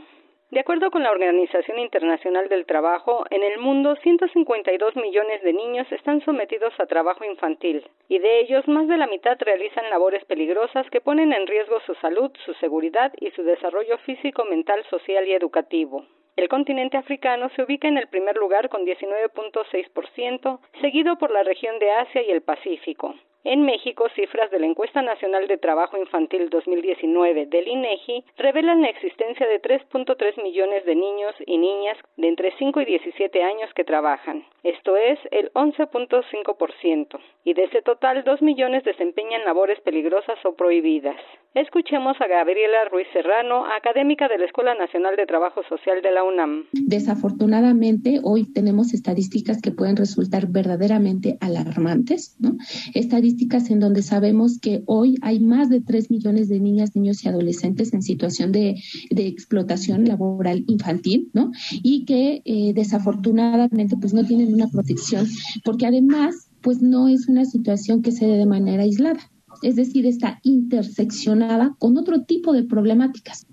De 0.52 0.60
acuerdo 0.60 0.90
con 0.90 1.02
la 1.02 1.10
Organización 1.10 1.78
Internacional 1.78 2.50
del 2.50 2.66
Trabajo, 2.66 3.24
en 3.30 3.42
el 3.42 3.58
mundo 3.58 3.96
152 3.96 4.96
millones 4.96 5.42
de 5.42 5.54
niños 5.54 5.90
están 5.90 6.22
sometidos 6.26 6.78
a 6.78 6.84
trabajo 6.84 7.24
infantil 7.24 7.82
y 8.06 8.18
de 8.18 8.40
ellos 8.40 8.68
más 8.68 8.86
de 8.86 8.98
la 8.98 9.06
mitad 9.06 9.38
realizan 9.40 9.88
labores 9.88 10.22
peligrosas 10.26 10.90
que 10.90 11.00
ponen 11.00 11.32
en 11.32 11.46
riesgo 11.46 11.80
su 11.86 11.94
salud, 11.94 12.30
su 12.44 12.52
seguridad 12.60 13.14
y 13.18 13.30
su 13.30 13.42
desarrollo 13.44 13.96
físico, 14.04 14.44
mental, 14.44 14.84
social 14.90 15.26
y 15.26 15.32
educativo. 15.32 16.04
El 16.36 16.50
continente 16.50 16.98
africano 16.98 17.48
se 17.56 17.62
ubica 17.62 17.88
en 17.88 17.96
el 17.96 18.08
primer 18.08 18.36
lugar 18.36 18.68
con 18.68 18.84
19.6%, 18.84 20.58
seguido 20.82 21.16
por 21.16 21.30
la 21.30 21.44
región 21.44 21.78
de 21.78 21.92
Asia 21.92 22.22
y 22.22 22.30
el 22.30 22.42
Pacífico. 22.42 23.14
En 23.44 23.64
México, 23.64 24.04
cifras 24.14 24.52
de 24.52 24.60
la 24.60 24.66
Encuesta 24.66 25.02
Nacional 25.02 25.48
de 25.48 25.58
Trabajo 25.58 25.96
Infantil 25.96 26.48
2019 26.48 27.46
del 27.46 27.66
INEGI 27.66 28.24
revelan 28.38 28.82
la 28.82 28.88
existencia 28.88 29.48
de 29.48 29.60
3.3 29.60 30.40
millones 30.40 30.84
de 30.86 30.94
niños 30.94 31.34
y 31.44 31.58
niñas 31.58 31.98
de 32.16 32.28
entre 32.28 32.52
5 32.56 32.80
y 32.82 32.84
17 32.84 33.42
años 33.42 33.68
que 33.74 33.82
trabajan. 33.82 34.44
Esto 34.62 34.96
es 34.96 35.18
el 35.32 35.52
11.5%. 35.54 37.18
Y 37.42 37.54
de 37.54 37.64
ese 37.64 37.82
total, 37.82 38.22
2 38.22 38.42
millones 38.42 38.84
desempeñan 38.84 39.44
labores 39.44 39.80
peligrosas 39.80 40.38
o 40.44 40.54
prohibidas. 40.54 41.16
Escuchemos 41.54 42.16
a 42.20 42.28
Gabriela 42.28 42.84
Ruiz 42.92 43.08
Serrano, 43.12 43.66
académica 43.66 44.28
de 44.28 44.38
la 44.38 44.46
Escuela 44.46 44.76
Nacional 44.76 45.16
de 45.16 45.26
Trabajo 45.26 45.62
Social 45.68 46.00
de 46.00 46.12
la 46.12 46.22
UNAM. 46.22 46.66
Desafortunadamente, 46.72 48.20
hoy 48.22 48.50
tenemos 48.52 48.94
estadísticas 48.94 49.60
que 49.60 49.72
pueden 49.72 49.96
resultar 49.96 50.46
verdaderamente 50.46 51.36
alarmantes, 51.40 52.36
¿no? 52.40 52.52
Estadísticas 52.94 53.31
en 53.70 53.80
donde 53.80 54.02
sabemos 54.02 54.58
que 54.58 54.82
hoy 54.86 55.16
hay 55.22 55.40
más 55.40 55.68
de 55.68 55.80
3 55.80 56.10
millones 56.10 56.48
de 56.48 56.60
niñas, 56.60 56.94
niños 56.94 57.24
y 57.24 57.28
adolescentes 57.28 57.92
en 57.92 58.02
situación 58.02 58.52
de, 58.52 58.76
explotación 59.10 60.04
laboral 60.04 60.64
infantil, 60.66 61.30
¿no? 61.32 61.52
Y 61.82 62.04
que 62.04 62.42
eh, 62.44 62.72
desafortunadamente 62.74 63.96
pues 63.96 64.12
no 64.14 64.24
tienen 64.24 64.52
una 64.52 64.68
protección, 64.68 65.26
porque 65.64 65.86
además 65.86 66.34
pues 66.60 66.82
no 66.82 67.08
es 67.08 67.28
una 67.28 67.44
situación 67.44 68.02
que 68.02 68.12
se 68.12 68.26
dé 68.26 68.36
de 68.36 68.46
manera 68.46 68.82
aislada 68.82 69.20
es 69.62 69.76
decir, 69.76 70.06
está 70.06 70.40
interseccionada 70.42 71.76
con 71.78 71.96
otro 71.96 72.24
tipo 72.24 72.52
de 72.52 72.64
problemáticas. 72.64 73.46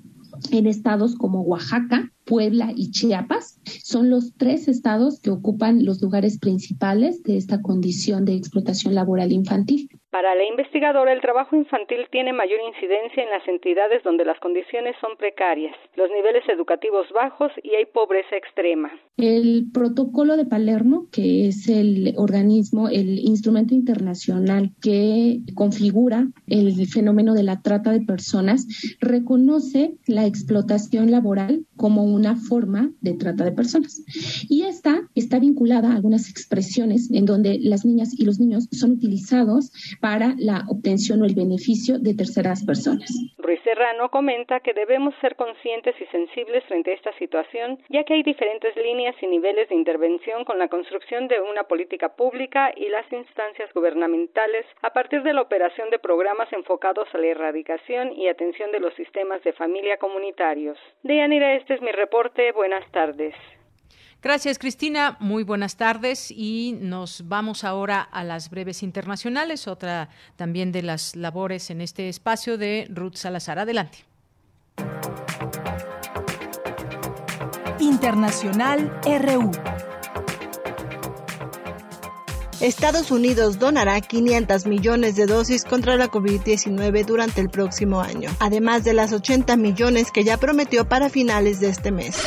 En 0.51 0.65
estados 0.65 1.15
como 1.15 1.41
Oaxaca, 1.41 2.11
Puebla 2.29 2.71
y 2.75 2.91
Chiapas 2.91 3.59
son 3.83 4.11
los 4.11 4.37
tres 4.37 4.67
estados 4.67 5.19
que 5.19 5.31
ocupan 5.31 5.83
los 5.83 5.99
lugares 5.99 6.37
principales 6.39 7.23
de 7.23 7.37
esta 7.37 7.63
condición 7.63 8.23
de 8.23 8.35
explotación 8.35 8.93
laboral 8.93 9.31
infantil. 9.31 9.89
Para 10.11 10.33
la 10.33 10.43
investigadora, 10.43 11.13
el 11.13 11.21
trabajo 11.21 11.55
infantil 11.55 12.07
tiene 12.11 12.33
mayor 12.33 12.59
incidencia 12.67 13.23
en 13.23 13.29
las 13.29 13.47
entidades 13.47 14.03
donde 14.03 14.25
las 14.25 14.39
condiciones 14.39 14.95
son 15.01 15.17
precarias, 15.17 15.75
los 15.95 16.09
niveles 16.09 16.43
educativos 16.49 17.07
bajos 17.13 17.51
y 17.63 17.75
hay 17.75 17.85
pobreza 17.85 18.35
extrema. 18.35 18.91
El 19.17 19.67
protocolo 19.71 20.35
de 20.35 20.45
Palermo, 20.45 21.07
que 21.11 21.47
es 21.47 21.69
el 21.69 22.13
organismo, 22.17 22.89
el 22.89 23.19
instrumento 23.19 23.75
internacional 23.75 24.71
que 24.81 25.39
configura 25.55 26.27
el 26.47 26.87
fenómeno 26.87 27.33
de 27.33 27.43
la 27.43 27.61
trata 27.61 27.91
de 27.91 28.01
personas, 28.01 28.65
reconoce 28.99 29.93
la 30.07 30.25
explotación 30.25 31.11
laboral 31.11 31.65
como 31.75 32.03
una 32.19 32.35
forma 32.35 32.91
de 33.01 33.13
trata 33.13 33.43
de 33.45 33.51
personas. 33.51 34.03
Y 34.49 34.63
esta 34.63 35.01
está 35.15 35.39
vinculada 35.39 35.89
a 35.89 35.95
algunas 35.95 36.29
expresiones 36.29 37.09
en 37.13 37.25
donde 37.25 37.57
las 37.61 37.85
niñas 37.85 38.13
y 38.17 38.25
los 38.25 38.39
niños 38.39 38.67
son 38.71 38.91
utilizados 38.91 39.71
para 40.01 40.35
la 40.37 40.65
obtención 40.67 41.21
o 41.21 41.25
el 41.25 41.35
beneficio 41.35 41.97
de 41.97 42.13
terceras 42.13 42.63
personas. 42.65 43.09
Ruiz 43.37 43.61
Serrano 43.63 44.09
comenta 44.09 44.59
que 44.59 44.73
debemos 44.73 45.13
ser 45.21 45.35
conscientes 45.35 45.95
y 45.99 46.05
sensibles 46.07 46.63
frente 46.65 46.91
a 46.91 46.95
esta 46.95 47.13
situación, 47.17 47.79
ya 47.89 48.03
que 48.03 48.15
hay 48.15 48.23
diferentes 48.23 48.75
líneas 48.75 49.15
y 49.21 49.27
niveles 49.27 49.69
de 49.69 49.75
intervención 49.75 50.43
con 50.43 50.59
la 50.59 50.67
construcción 50.67 51.27
de 51.27 51.39
una 51.39 51.63
política 51.63 52.09
pública 52.15 52.71
y 52.75 52.89
las 52.89 53.11
instancias 53.11 53.71
gubernamentales 53.73 54.65
a 54.81 54.91
partir 54.91 55.23
de 55.23 55.33
la 55.33 55.41
operación 55.41 55.89
de 55.89 55.99
programas 55.99 56.51
enfocados 56.51 57.07
a 57.13 57.17
la 57.17 57.27
erradicación 57.27 58.11
y 58.13 58.27
atención 58.27 58.71
de 58.71 58.79
los 58.79 58.93
sistemas 58.95 59.41
de 59.43 59.53
familia 59.53 59.97
comunitarios. 59.97 60.77
Deyanira, 61.03 61.55
este 61.55 61.75
es 61.75 61.81
mi 61.81 61.91
reporte. 61.91 62.08
Buenas 62.55 62.89
tardes. 62.91 63.35
Gracias, 64.21 64.59
Cristina. 64.59 65.15
Muy 65.21 65.43
buenas 65.43 65.77
tardes 65.77 66.29
y 66.29 66.77
nos 66.81 67.27
vamos 67.29 67.63
ahora 67.63 68.01
a 68.01 68.25
las 68.25 68.49
breves 68.49 68.83
internacionales, 68.83 69.67
otra 69.67 70.09
también 70.35 70.73
de 70.73 70.81
las 70.81 71.15
labores 71.15 71.69
en 71.69 71.79
este 71.79 72.09
espacio 72.09 72.57
de 72.57 72.87
Ruth 72.89 73.15
Salazar. 73.15 73.59
Adelante. 73.59 73.99
Internacional 77.79 78.91
RU. 79.05 79.51
Estados 82.61 83.09
Unidos 83.09 83.57
donará 83.57 84.01
500 84.01 84.65
millones 84.65 85.15
de 85.15 85.25
dosis 85.25 85.63
contra 85.63 85.95
la 85.95 86.11
COVID-19 86.11 87.05
durante 87.05 87.39
el 87.39 87.49
próximo 87.49 88.01
año, 88.01 88.29
además 88.39 88.83
de 88.83 88.93
las 88.93 89.13
80 89.13 89.55
millones 89.55 90.11
que 90.11 90.25
ya 90.25 90.35
prometió 90.35 90.83
para 90.83 91.09
finales 91.09 91.61
de 91.61 91.69
este 91.69 91.91
mes. 91.91 92.17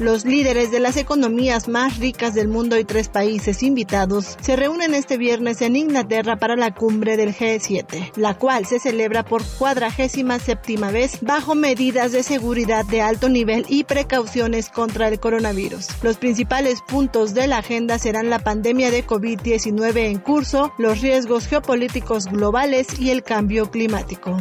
Los 0.00 0.24
líderes 0.24 0.70
de 0.70 0.80
las 0.80 0.96
economías 0.96 1.68
más 1.68 1.98
ricas 1.98 2.32
del 2.32 2.48
mundo 2.48 2.78
y 2.78 2.84
tres 2.84 3.10
países 3.10 3.62
invitados 3.62 4.38
se 4.40 4.56
reúnen 4.56 4.94
este 4.94 5.18
viernes 5.18 5.60
en 5.60 5.76
Inglaterra 5.76 6.38
para 6.38 6.56
la 6.56 6.74
cumbre 6.74 7.18
del 7.18 7.34
G7, 7.34 8.12
la 8.16 8.32
cual 8.32 8.64
se 8.64 8.78
celebra 8.78 9.26
por 9.26 9.44
cuadragésima 9.44 10.38
séptima 10.38 10.90
vez 10.90 11.18
bajo 11.20 11.54
medidas 11.54 12.12
de 12.12 12.22
seguridad 12.22 12.86
de 12.86 13.02
alto 13.02 13.28
nivel 13.28 13.66
y 13.68 13.84
precauciones 13.84 14.70
contra 14.70 15.06
el 15.06 15.20
coronavirus. 15.20 15.88
Los 16.02 16.16
principales 16.16 16.80
puntos 16.80 17.34
de 17.34 17.46
la 17.46 17.58
agenda 17.58 17.98
serán 17.98 18.30
la 18.30 18.38
pandemia 18.38 18.90
de 18.90 19.06
COVID-19 19.06 19.98
en 19.98 20.18
curso, 20.18 20.72
los 20.78 21.02
riesgos 21.02 21.46
geopolíticos 21.46 22.24
globales 22.24 22.98
y 22.98 23.10
el 23.10 23.22
cambio 23.22 23.70
climático. 23.70 24.38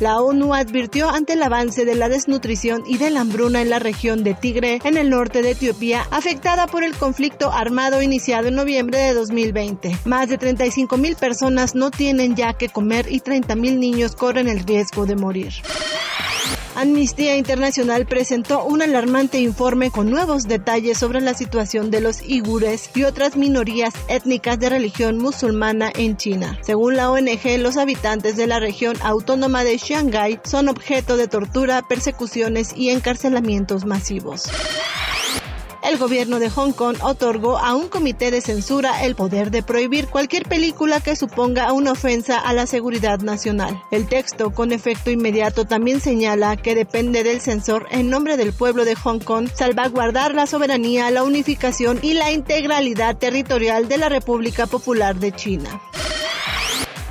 La 0.00 0.20
ONU 0.20 0.54
advirtió 0.54 1.08
ante 1.08 1.34
el 1.34 1.42
avance 1.42 1.84
de 1.84 1.94
la 1.94 2.08
desnutrición 2.08 2.82
y 2.86 2.98
de 2.98 3.10
la 3.10 3.20
hambruna 3.20 3.62
en 3.62 3.70
la 3.70 3.78
región 3.78 4.24
de 4.24 4.34
Tigre, 4.34 4.80
en 4.82 4.96
el 4.96 5.08
norte 5.08 5.40
de 5.40 5.52
Etiopía, 5.52 6.06
afectada 6.10 6.66
por 6.66 6.82
el 6.82 6.94
conflicto 6.94 7.52
armado 7.52 8.02
iniciado 8.02 8.48
en 8.48 8.56
noviembre 8.56 8.98
de 8.98 9.14
2020. 9.14 9.96
Más 10.04 10.28
de 10.28 10.38
35 10.38 10.96
mil 10.96 11.14
personas 11.14 11.74
no 11.74 11.90
tienen 11.90 12.34
ya 12.34 12.54
que 12.54 12.68
comer 12.68 13.06
y 13.08 13.20
30 13.20 13.54
mil 13.54 13.78
niños 13.78 14.16
corren 14.16 14.48
el 14.48 14.60
riesgo 14.60 15.06
de 15.06 15.14
morir. 15.14 15.52
Amnistía 16.76 17.36
Internacional 17.36 18.04
presentó 18.06 18.64
un 18.64 18.82
alarmante 18.82 19.38
informe 19.38 19.90
con 19.90 20.10
nuevos 20.10 20.44
detalles 20.44 20.98
sobre 20.98 21.20
la 21.20 21.34
situación 21.34 21.90
de 21.90 22.00
los 22.00 22.22
igures 22.22 22.90
y 22.94 23.04
otras 23.04 23.36
minorías 23.36 23.94
étnicas 24.08 24.58
de 24.58 24.70
religión 24.70 25.18
musulmana 25.18 25.92
en 25.94 26.16
China. 26.16 26.58
Según 26.62 26.96
la 26.96 27.10
ONG, 27.10 27.58
los 27.58 27.76
habitantes 27.76 28.36
de 28.36 28.48
la 28.48 28.58
región 28.58 28.96
autónoma 29.02 29.62
de 29.62 29.78
Shanghái 29.78 30.40
son 30.44 30.68
objeto 30.68 31.16
de 31.16 31.28
tortura, 31.28 31.82
persecuciones 31.82 32.72
y 32.76 32.90
encarcelamientos 32.90 33.84
masivos 33.84 34.50
el 35.84 35.98
gobierno 35.98 36.38
de 36.38 36.50
Hong 36.50 36.72
Kong 36.72 36.96
otorgó 37.02 37.58
a 37.58 37.74
un 37.74 37.88
comité 37.88 38.30
de 38.30 38.40
censura 38.40 39.04
el 39.04 39.14
poder 39.14 39.50
de 39.50 39.62
prohibir 39.62 40.08
cualquier 40.08 40.44
película 40.44 41.00
que 41.00 41.14
suponga 41.14 41.72
una 41.72 41.92
ofensa 41.92 42.38
a 42.38 42.52
la 42.52 42.66
seguridad 42.66 43.20
nacional. 43.20 43.82
El 43.90 44.08
texto, 44.08 44.50
con 44.50 44.72
efecto 44.72 45.10
inmediato, 45.10 45.66
también 45.66 46.00
señala 46.00 46.56
que 46.56 46.74
depende 46.74 47.22
del 47.22 47.40
censor 47.40 47.86
en 47.90 48.08
nombre 48.08 48.36
del 48.36 48.52
pueblo 48.52 48.84
de 48.84 48.94
Hong 48.94 49.20
Kong 49.20 49.48
salvaguardar 49.54 50.34
la 50.34 50.46
soberanía, 50.46 51.10
la 51.10 51.22
unificación 51.22 51.98
y 52.02 52.14
la 52.14 52.32
integralidad 52.32 53.16
territorial 53.16 53.88
de 53.88 53.98
la 53.98 54.08
República 54.08 54.66
Popular 54.66 55.16
de 55.16 55.32
China 55.32 55.80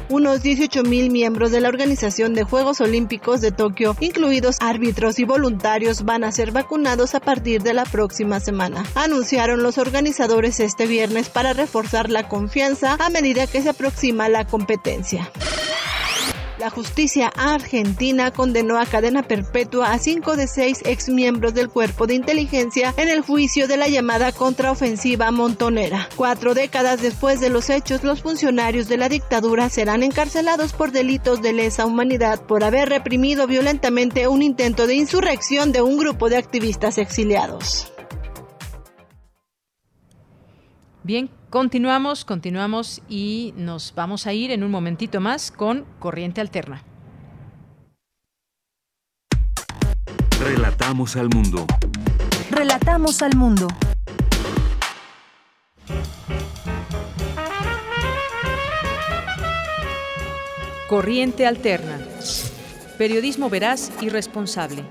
unos 0.09 0.43
18.000 0.43 1.11
miembros 1.11 1.51
de 1.51 1.61
la 1.61 1.69
Organización 1.69 2.33
de 2.33 2.43
Juegos 2.43 2.81
Olímpicos 2.81 3.41
de 3.41 3.51
Tokio, 3.51 3.95
incluidos 3.99 4.57
árbitros 4.59 5.19
y 5.19 5.25
voluntarios, 5.25 6.03
van 6.03 6.23
a 6.23 6.31
ser 6.31 6.51
vacunados 6.51 7.15
a 7.15 7.19
partir 7.19 7.61
de 7.61 7.73
la 7.73 7.85
próxima 7.85 8.39
semana. 8.39 8.83
Anunciaron 8.95 9.63
los 9.63 9.77
organizadores 9.77 10.59
este 10.59 10.87
viernes 10.87 11.29
para 11.29 11.53
reforzar 11.53 12.09
la 12.09 12.27
confianza 12.27 12.97
a 12.99 13.09
medida 13.09 13.47
que 13.47 13.61
se 13.61 13.69
aproxima 13.69 14.29
la 14.29 14.45
competencia. 14.45 15.31
La 16.63 16.69
justicia 16.69 17.27
argentina 17.27 18.31
condenó 18.31 18.79
a 18.79 18.85
cadena 18.85 19.23
perpetua 19.23 19.91
a 19.91 19.99
cinco 19.99 20.37
de 20.37 20.47
seis 20.47 20.79
exmiembros 20.85 21.53
del 21.53 21.67
cuerpo 21.67 22.07
de 22.07 22.13
inteligencia 22.13 22.93
en 22.95 23.09
el 23.09 23.19
juicio 23.19 23.67
de 23.67 23.75
la 23.75 23.89
llamada 23.89 24.31
contraofensiva 24.31 25.29
montonera. 25.31 26.07
Cuatro 26.15 26.53
décadas 26.53 27.01
después 27.01 27.41
de 27.41 27.49
los 27.49 27.69
hechos, 27.69 28.05
los 28.05 28.21
funcionarios 28.21 28.87
de 28.87 28.95
la 28.95 29.09
dictadura 29.09 29.67
serán 29.67 30.03
encarcelados 30.03 30.71
por 30.71 30.93
delitos 30.93 31.41
de 31.41 31.51
lesa 31.51 31.85
humanidad 31.85 32.45
por 32.45 32.63
haber 32.63 32.87
reprimido 32.87 33.45
violentamente 33.45 34.29
un 34.29 34.41
intento 34.41 34.87
de 34.87 34.95
insurrección 34.95 35.73
de 35.73 35.81
un 35.81 35.97
grupo 35.97 36.29
de 36.29 36.37
activistas 36.37 36.97
exiliados. 36.97 37.91
Bien, 41.03 41.29
continuamos, 41.53 42.25
continuamos 42.25 43.03
y 43.07 43.53
nos 43.55 43.93
vamos 43.93 44.25
a 44.25 44.33
ir 44.33 44.49
en 44.49 44.63
un 44.63 44.71
momentito 44.71 45.21
más 45.21 45.51
con 45.51 45.85
Corriente 45.99 46.41
Alterna. 46.41 46.81
Relatamos 50.41 51.15
al 51.15 51.29
mundo. 51.29 51.67
Relatamos 52.49 53.21
al 53.21 53.35
mundo. 53.35 53.67
Corriente 60.89 61.45
Alterna. 61.45 61.99
Periodismo 62.97 63.51
veraz 63.51 63.91
y 64.01 64.09
responsable. 64.09 64.83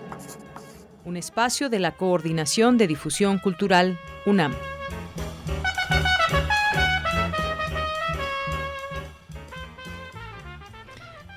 Un 1.04 1.16
espacio 1.16 1.68
de 1.68 1.80
la 1.80 1.96
Coordinación 1.96 2.78
de 2.78 2.86
Difusión 2.86 3.40
Cultural, 3.40 3.98
UNAM. 4.26 4.52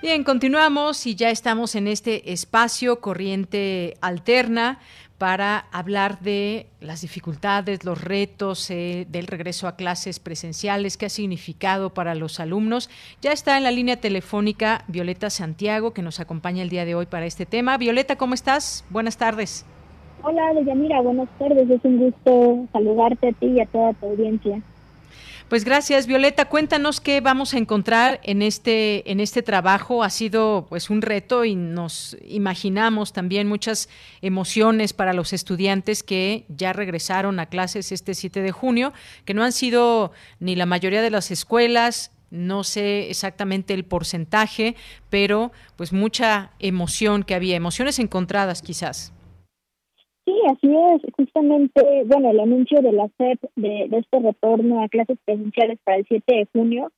Bien, 0.05 0.23
continuamos 0.23 1.07
y 1.07 1.15
ya 1.15 1.31
estamos 1.31 1.73
en 1.73 1.87
este 1.87 2.31
espacio 2.31 3.01
corriente 3.01 3.95
alterna 4.01 4.77
para 5.17 5.65
hablar 5.71 6.19
de 6.19 6.67
las 6.79 7.01
dificultades, 7.01 7.83
los 7.83 8.03
retos 8.03 8.69
eh, 8.69 9.07
del 9.09 9.25
regreso 9.25 9.67
a 9.67 9.75
clases 9.75 10.19
presenciales, 10.19 10.97
qué 10.97 11.07
ha 11.07 11.09
significado 11.09 11.95
para 11.95 12.13
los 12.13 12.39
alumnos. 12.39 12.87
Ya 13.19 13.31
está 13.31 13.57
en 13.57 13.63
la 13.63 13.71
línea 13.71 13.99
telefónica 13.99 14.83
Violeta 14.87 15.31
Santiago, 15.31 15.91
que 15.91 16.03
nos 16.03 16.19
acompaña 16.19 16.61
el 16.61 16.69
día 16.69 16.85
de 16.85 16.93
hoy 16.93 17.07
para 17.07 17.25
este 17.25 17.47
tema. 17.47 17.75
Violeta, 17.79 18.15
¿cómo 18.15 18.35
estás? 18.35 18.85
Buenas 18.91 19.17
tardes. 19.17 19.65
Hola, 20.21 20.53
Deyanira, 20.53 21.01
buenas 21.01 21.29
tardes. 21.39 21.67
Es 21.67 21.83
un 21.83 21.97
gusto 21.97 22.67
saludarte 22.73 23.29
a 23.29 23.31
ti 23.31 23.47
y 23.47 23.59
a 23.59 23.65
toda 23.65 23.93
tu 23.93 24.05
audiencia. 24.05 24.61
Pues 25.49 25.63
gracias, 25.63 26.07
Violeta. 26.07 26.45
Cuéntanos 26.45 26.99
qué 26.99 27.21
vamos 27.21 27.53
a 27.53 27.59
encontrar 27.59 28.19
en 28.23 28.41
este, 28.41 29.11
en 29.11 29.19
este 29.19 29.43
trabajo. 29.43 30.03
Ha 30.03 30.09
sido 30.09 30.65
pues 30.67 30.89
un 30.89 31.03
reto 31.03 31.45
y 31.45 31.53
nos 31.53 32.17
imaginamos 32.27 33.13
también 33.13 33.47
muchas 33.47 33.87
emociones 34.23 34.93
para 34.93 35.13
los 35.13 35.33
estudiantes 35.33 36.01
que 36.01 36.45
ya 36.49 36.73
regresaron 36.73 37.39
a 37.39 37.45
clases 37.45 37.91
este 37.91 38.15
7 38.15 38.41
de 38.41 38.51
junio, 38.51 38.91
que 39.23 39.35
no 39.35 39.43
han 39.43 39.51
sido 39.51 40.11
ni 40.39 40.55
la 40.55 40.65
mayoría 40.65 41.03
de 41.03 41.11
las 41.11 41.29
escuelas, 41.29 42.09
no 42.31 42.63
sé 42.63 43.11
exactamente 43.11 43.75
el 43.75 43.85
porcentaje, 43.85 44.75
pero 45.11 45.51
pues 45.75 45.93
mucha 45.93 46.53
emoción 46.57 47.21
que 47.21 47.35
había, 47.35 47.55
emociones 47.55 47.99
encontradas 47.99 48.63
quizás. 48.63 49.13
Sí, 50.25 50.33
así 50.49 50.75
es. 50.75 51.13
Justamente, 51.15 52.03
bueno, 52.05 52.31
el 52.31 52.39
anuncio 52.39 52.81
de 52.81 52.91
la 52.91 53.07
SEP 53.17 53.39
de, 53.55 53.89
este 53.91 54.19
retorno 54.19 54.81
a 54.81 54.89
clases 54.89 55.17
presenciales 55.23 55.79
para 55.83 55.97
el 55.97 56.05
7 56.07 56.23
de 56.27 56.47
junio, 56.51 56.91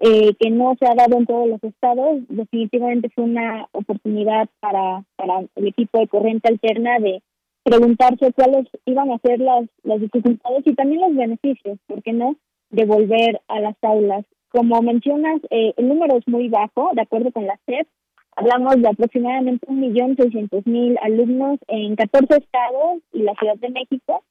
eh, 0.00 0.34
que 0.40 0.50
no 0.50 0.74
se 0.80 0.86
ha 0.86 0.94
dado 0.96 1.16
en 1.16 1.26
todos 1.26 1.48
los 1.48 1.62
estados, 1.62 2.22
definitivamente 2.28 3.08
fue 3.14 3.24
una 3.24 3.68
oportunidad 3.70 4.48
para, 4.58 5.04
para 5.14 5.44
el 5.54 5.66
equipo 5.68 6.00
de 6.00 6.08
corriente 6.08 6.48
alterna 6.48 6.98
de 6.98 7.22
preguntarse 7.62 8.32
cuáles 8.32 8.66
iban 8.84 9.12
a 9.12 9.18
ser 9.18 9.38
las, 9.38 9.68
las 9.84 10.00
dificultades 10.00 10.66
y 10.66 10.74
también 10.74 11.02
los 11.02 11.14
beneficios, 11.14 11.78
¿por 11.86 12.02
qué 12.02 12.12
no?, 12.12 12.34
de 12.70 12.84
volver 12.84 13.40
a 13.46 13.60
las 13.60 13.76
aulas. 13.82 14.24
Como 14.48 14.82
mencionas, 14.82 15.40
eh, 15.50 15.72
el 15.76 15.88
número 15.88 16.16
es 16.16 16.26
muy 16.26 16.48
bajo, 16.48 16.90
de 16.94 17.02
acuerdo 17.02 17.30
con 17.30 17.46
la 17.46 17.60
SEP, 17.66 17.86
Hablamos 18.34 18.80
de 18.80 18.88
aproximadamente 18.88 19.66
1.600.000 19.66 20.98
alumnos 21.02 21.58
en 21.68 21.96
14 21.96 22.36
estados 22.36 23.02
y 23.12 23.22
la 23.22 23.34
Ciudad 23.34 23.56
de 23.56 23.70
México, 23.70 24.24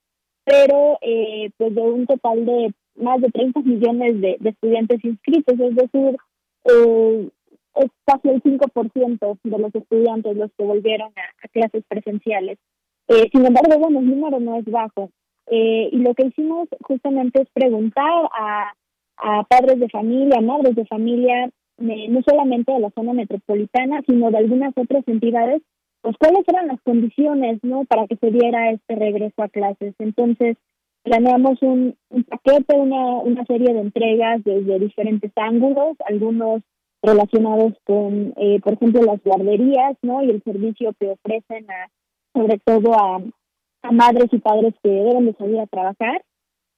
pero 0.43 0.97
eh, 1.01 1.51
pues 1.57 1.75
de 1.75 1.81
un 1.81 2.07
total 2.07 2.45
de 2.45 2.73
más 2.95 3.21
de 3.21 3.29
30 3.29 3.61
millones 3.61 4.21
de, 4.21 4.37
estudiantes 4.43 5.03
inscritos, 5.03 5.59
es 5.59 5.75
decir, 5.75 6.17
eh, 6.65 7.29
es 7.75 7.91
casi 8.05 8.29
el 8.29 8.41
5% 8.43 9.39
de 9.43 9.57
los 9.57 9.75
estudiantes 9.75 10.35
los 10.35 10.51
que 10.57 10.63
volvieron 10.63 11.11
a, 11.15 11.47
clases 11.49 11.83
presenciales. 11.87 12.57
Eh, 13.07 13.29
sin 13.31 13.45
embargo, 13.45 13.77
bueno, 13.79 13.99
el 13.99 14.09
número 14.09 14.39
no 14.39 14.57
es 14.57 14.65
bajo. 14.65 15.09
Eh, 15.47 15.89
y 15.91 15.97
lo 15.97 16.13
que 16.13 16.27
hicimos 16.27 16.69
justamente 16.81 17.41
es 17.41 17.49
preguntar 17.51 18.29
a, 18.33 18.73
a 19.17 19.43
padres 19.43 19.79
de 19.79 19.89
familia, 19.89 20.39
madres 20.39 20.75
de 20.75 20.85
familia, 20.85 21.49
no 21.81 22.21
solamente 22.23 22.71
de 22.71 22.79
la 22.79 22.91
zona 22.91 23.13
metropolitana, 23.13 24.01
sino 24.07 24.31
de 24.31 24.37
algunas 24.37 24.73
otras 24.77 25.07
entidades, 25.07 25.61
pues 26.01 26.15
cuáles 26.17 26.47
eran 26.47 26.67
las 26.67 26.81
condiciones, 26.81 27.59
¿no? 27.63 27.85
Para 27.85 28.07
que 28.07 28.15
se 28.15 28.31
diera 28.31 28.71
este 28.71 28.95
regreso 28.95 29.43
a 29.43 29.49
clases. 29.49 29.93
Entonces, 29.99 30.57
planeamos 31.03 31.61
un, 31.61 31.95
un 32.09 32.23
paquete, 32.23 32.75
una, 32.75 33.19
una 33.19 33.45
serie 33.45 33.73
de 33.73 33.81
entregas 33.81 34.43
desde 34.43 34.79
diferentes 34.79 35.31
ángulos, 35.35 35.97
algunos 36.07 36.61
relacionados 37.03 37.73
con, 37.83 38.33
eh, 38.37 38.59
por 38.63 38.73
ejemplo, 38.73 39.01
las 39.03 39.21
guarderías, 39.23 39.97
¿no? 40.01 40.23
Y 40.23 40.29
el 40.29 40.43
servicio 40.43 40.93
que 40.99 41.09
ofrecen 41.09 41.69
a, 41.69 41.89
sobre 42.33 42.59
todo 42.59 42.93
a, 42.93 43.21
a 43.83 43.91
madres 43.91 44.27
y 44.31 44.37
padres 44.37 44.73
que 44.83 44.89
deben 44.89 45.25
de 45.25 45.33
salir 45.33 45.59
a 45.59 45.67
trabajar, 45.67 46.21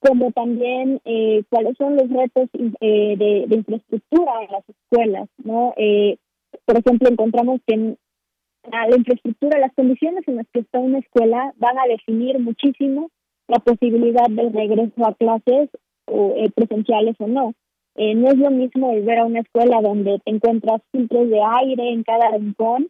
como 0.04 0.32
también 0.32 1.00
eh, 1.06 1.44
cuáles 1.50 1.78
son 1.78 1.96
los 1.96 2.10
retos 2.10 2.50
eh, 2.82 3.16
de, 3.18 3.56
infraestructura 3.56 4.44
en 4.44 4.52
las 4.52 4.64
escuelas, 4.68 5.30
¿no? 5.44 5.74
Eh, 5.78 6.18
por 6.66 6.78
ejemplo, 6.78 7.10
encontramos 7.10 7.62
que 7.66 7.96
la 8.70 8.96
infraestructura, 8.96 9.60
las 9.60 9.74
condiciones 9.74 10.28
en 10.28 10.38
las 10.38 10.48
que 10.54 10.62
está 10.62 10.80
una 10.80 11.00
escuela 11.00 11.54
van 11.58 11.78
a 11.78 11.88
definir 11.88 12.40
muchísimo 12.40 13.10
la 13.48 13.60
posibilidad 13.60 14.28
del 14.30 14.54
regreso 14.54 15.06
a 15.06 15.14
clases 15.16 15.70
o, 16.06 16.34
presenciales 16.56 17.16
o 17.20 17.28
no. 17.28 17.54
Eh, 17.96 18.16
no 18.16 18.30
es 18.30 18.38
lo 18.38 18.52
mismo 18.52 18.88
volver 18.88 19.20
a 19.20 19.26
una 19.26 19.42
escuela 19.42 19.82
donde 19.82 20.20
te 20.20 20.32
encuentras 20.32 20.82
filtros 20.92 21.30
de 21.30 21.40
aire 21.62 21.90
en 21.90 22.04
cada 22.04 22.32
rincón, 22.32 22.88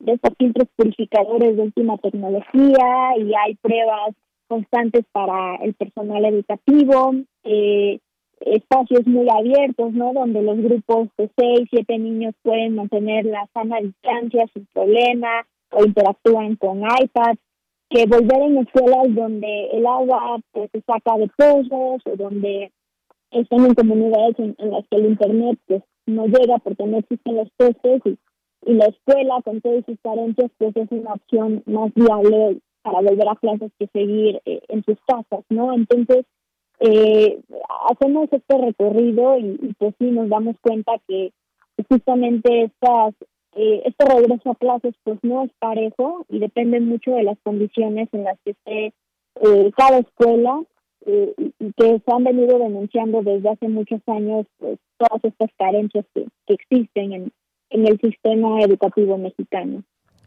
de 0.00 0.12
estos 0.14 0.34
filtros 0.36 0.68
purificadores 0.76 1.56
de 1.56 1.62
última 1.62 1.96
tecnología 1.98 3.16
y 3.18 3.32
hay 3.34 3.54
pruebas 3.62 4.14
constantes 4.52 5.06
para 5.12 5.56
el 5.64 5.72
personal 5.72 6.22
educativo, 6.26 7.14
eh, 7.42 8.00
espacios 8.40 9.06
muy 9.06 9.26
abiertos, 9.30 9.94
¿no? 9.94 10.12
Donde 10.12 10.42
los 10.42 10.58
grupos 10.58 11.08
de 11.16 11.30
seis, 11.38 11.68
siete 11.70 11.98
niños 11.98 12.34
pueden 12.42 12.74
mantener 12.74 13.24
la 13.24 13.48
sana 13.54 13.80
distancia 13.80 14.44
sin 14.52 14.66
problema 14.74 15.46
o 15.70 15.86
interactúan 15.86 16.56
con 16.56 16.82
iPads, 16.82 17.40
que 17.88 18.04
volver 18.04 18.42
en 18.42 18.58
escuelas 18.58 19.14
donde 19.14 19.70
el 19.72 19.86
agua 19.86 20.38
pues, 20.52 20.68
se 20.70 20.82
saca 20.82 21.16
de 21.16 21.30
pozos 21.34 22.02
o 22.04 22.16
donde 22.16 22.70
están 23.30 23.64
en 23.64 23.74
comunidades 23.74 24.38
en, 24.38 24.54
las 24.70 24.86
que 24.88 24.96
el 24.96 25.06
internet 25.06 25.58
pues 25.66 25.82
no 26.04 26.26
llega 26.26 26.58
porque 26.58 26.84
no 26.84 26.98
existen 26.98 27.36
los 27.36 27.48
postes 27.56 28.02
y, 28.04 28.18
y 28.70 28.74
la 28.74 28.84
escuela 28.84 29.40
con 29.42 29.62
todas 29.62 29.82
sus 29.86 29.98
carencias 30.02 30.50
pues 30.58 30.76
es 30.76 30.88
una 30.90 31.14
opción 31.14 31.62
más 31.64 31.90
viable 31.94 32.60
para 32.82 33.00
volver 33.00 33.28
a 33.28 33.36
clases 33.36 33.72
que 33.78 33.86
seguir 33.88 34.40
eh, 34.44 34.60
en 34.68 34.84
sus 34.84 34.98
casas, 35.06 35.44
¿no? 35.48 35.72
Entonces, 35.72 36.26
eh, 36.80 37.40
hacemos 37.90 38.28
este 38.32 38.58
recorrido 38.58 39.38
y, 39.38 39.74
pues 39.78 39.94
sí 39.98 40.06
nos 40.06 40.28
damos 40.28 40.56
cuenta 40.60 40.92
que 41.06 41.32
justamente 41.88 42.64
estas 42.64 43.14
eh, 43.54 43.82
este 43.84 44.04
regreso 44.06 44.50
a 44.50 44.54
clases 44.54 44.94
pues 45.04 45.18
no 45.22 45.44
es 45.44 45.50
parejo 45.58 46.24
y 46.28 46.38
depende 46.38 46.80
mucho 46.80 47.12
de 47.12 47.22
las 47.22 47.38
condiciones 47.42 48.08
en 48.12 48.24
las 48.24 48.38
que 48.44 48.52
esté 48.52 48.94
eh, 49.42 49.70
cada 49.76 49.98
escuela 49.98 50.62
eh, 51.06 51.34
y 51.38 51.72
que 51.74 52.00
se 52.04 52.12
han 52.12 52.24
venido 52.24 52.58
denunciando 52.58 53.22
desde 53.22 53.50
hace 53.50 53.68
muchos 53.68 54.00
años 54.06 54.46
pues, 54.58 54.78
todas 54.96 55.22
estas 55.24 55.50
carencias 55.58 56.06
que, 56.14 56.26
que 56.46 56.54
existen 56.54 57.12
en, 57.12 57.32
en 57.70 57.86
el 57.86 58.00
sistema 58.00 58.60
educativo 58.62 59.18
mexicano. 59.18 59.82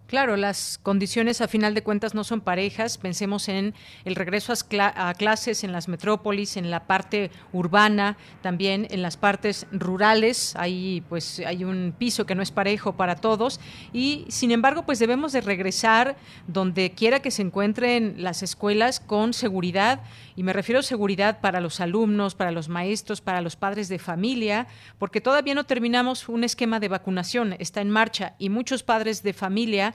Claro, 0.08 0.38
las 0.38 0.80
condiciones 0.84 1.42
a 1.42 1.48
final 1.48 1.74
de 1.74 1.82
cuentas 1.82 2.14
no 2.14 2.24
son 2.24 2.40
parejas. 2.40 3.00
Pensemos 3.00 3.50
en 3.50 3.74
el 4.04 4.14
regreso 4.14 4.54
a, 4.54 5.14
clases 5.16 5.64
en 5.64 5.72
las 5.72 5.88
metrópolis, 5.88 6.58
en 6.58 6.70
la 6.70 6.86
parte 6.86 7.32
urbana, 7.52 8.16
también 8.44 8.86
en 8.92 9.02
las 9.02 9.18
partes 9.18 9.66
rurales. 9.72 10.56
Ahí 10.58 11.04
pues 11.10 11.40
hay 11.40 11.64
un 11.64 11.92
piso 11.98 12.28
que 12.28 12.36
no 12.36 12.44
es 12.44 12.52
parejo 12.52 12.94
para 12.94 13.16
todos 13.16 13.60
y 13.94 14.26
sin 14.28 14.52
embargo 14.52 14.86
pues 14.86 15.00
debemos 15.00 15.32
de 15.32 15.42
regresar 15.42 16.18
donde 16.46 16.92
quiera 16.92 17.22
que 17.22 17.32
se 17.32 17.42
encuentren 17.42 18.14
las 18.20 18.44
escuelas 18.44 19.00
con 19.00 19.34
seguridad 19.34 20.02
y 20.36 20.44
me 20.44 20.54
refiero 20.54 20.82
a 20.82 20.84
seguridad 20.84 21.40
para 21.42 21.62
los 21.62 21.80
alumnos, 21.80 22.36
para 22.36 22.52
los 22.52 22.70
maestros, 22.70 23.22
para 23.22 23.42
los 23.42 23.56
padres 23.56 23.90
de 23.90 23.98
familia, 23.98 24.68
porque 25.00 25.22
todavía 25.22 25.56
no 25.56 25.64
terminamos 25.64 26.30
un 26.30 26.44
esquema 26.44 26.80
de 26.80 26.90
vacunación, 26.90 27.56
está 27.58 27.82
en 27.82 27.90
marcha 27.90 28.36
y 28.38 28.50
muchos 28.50 28.84
padres 28.84 29.24
de 29.24 29.34
familia 29.34 29.95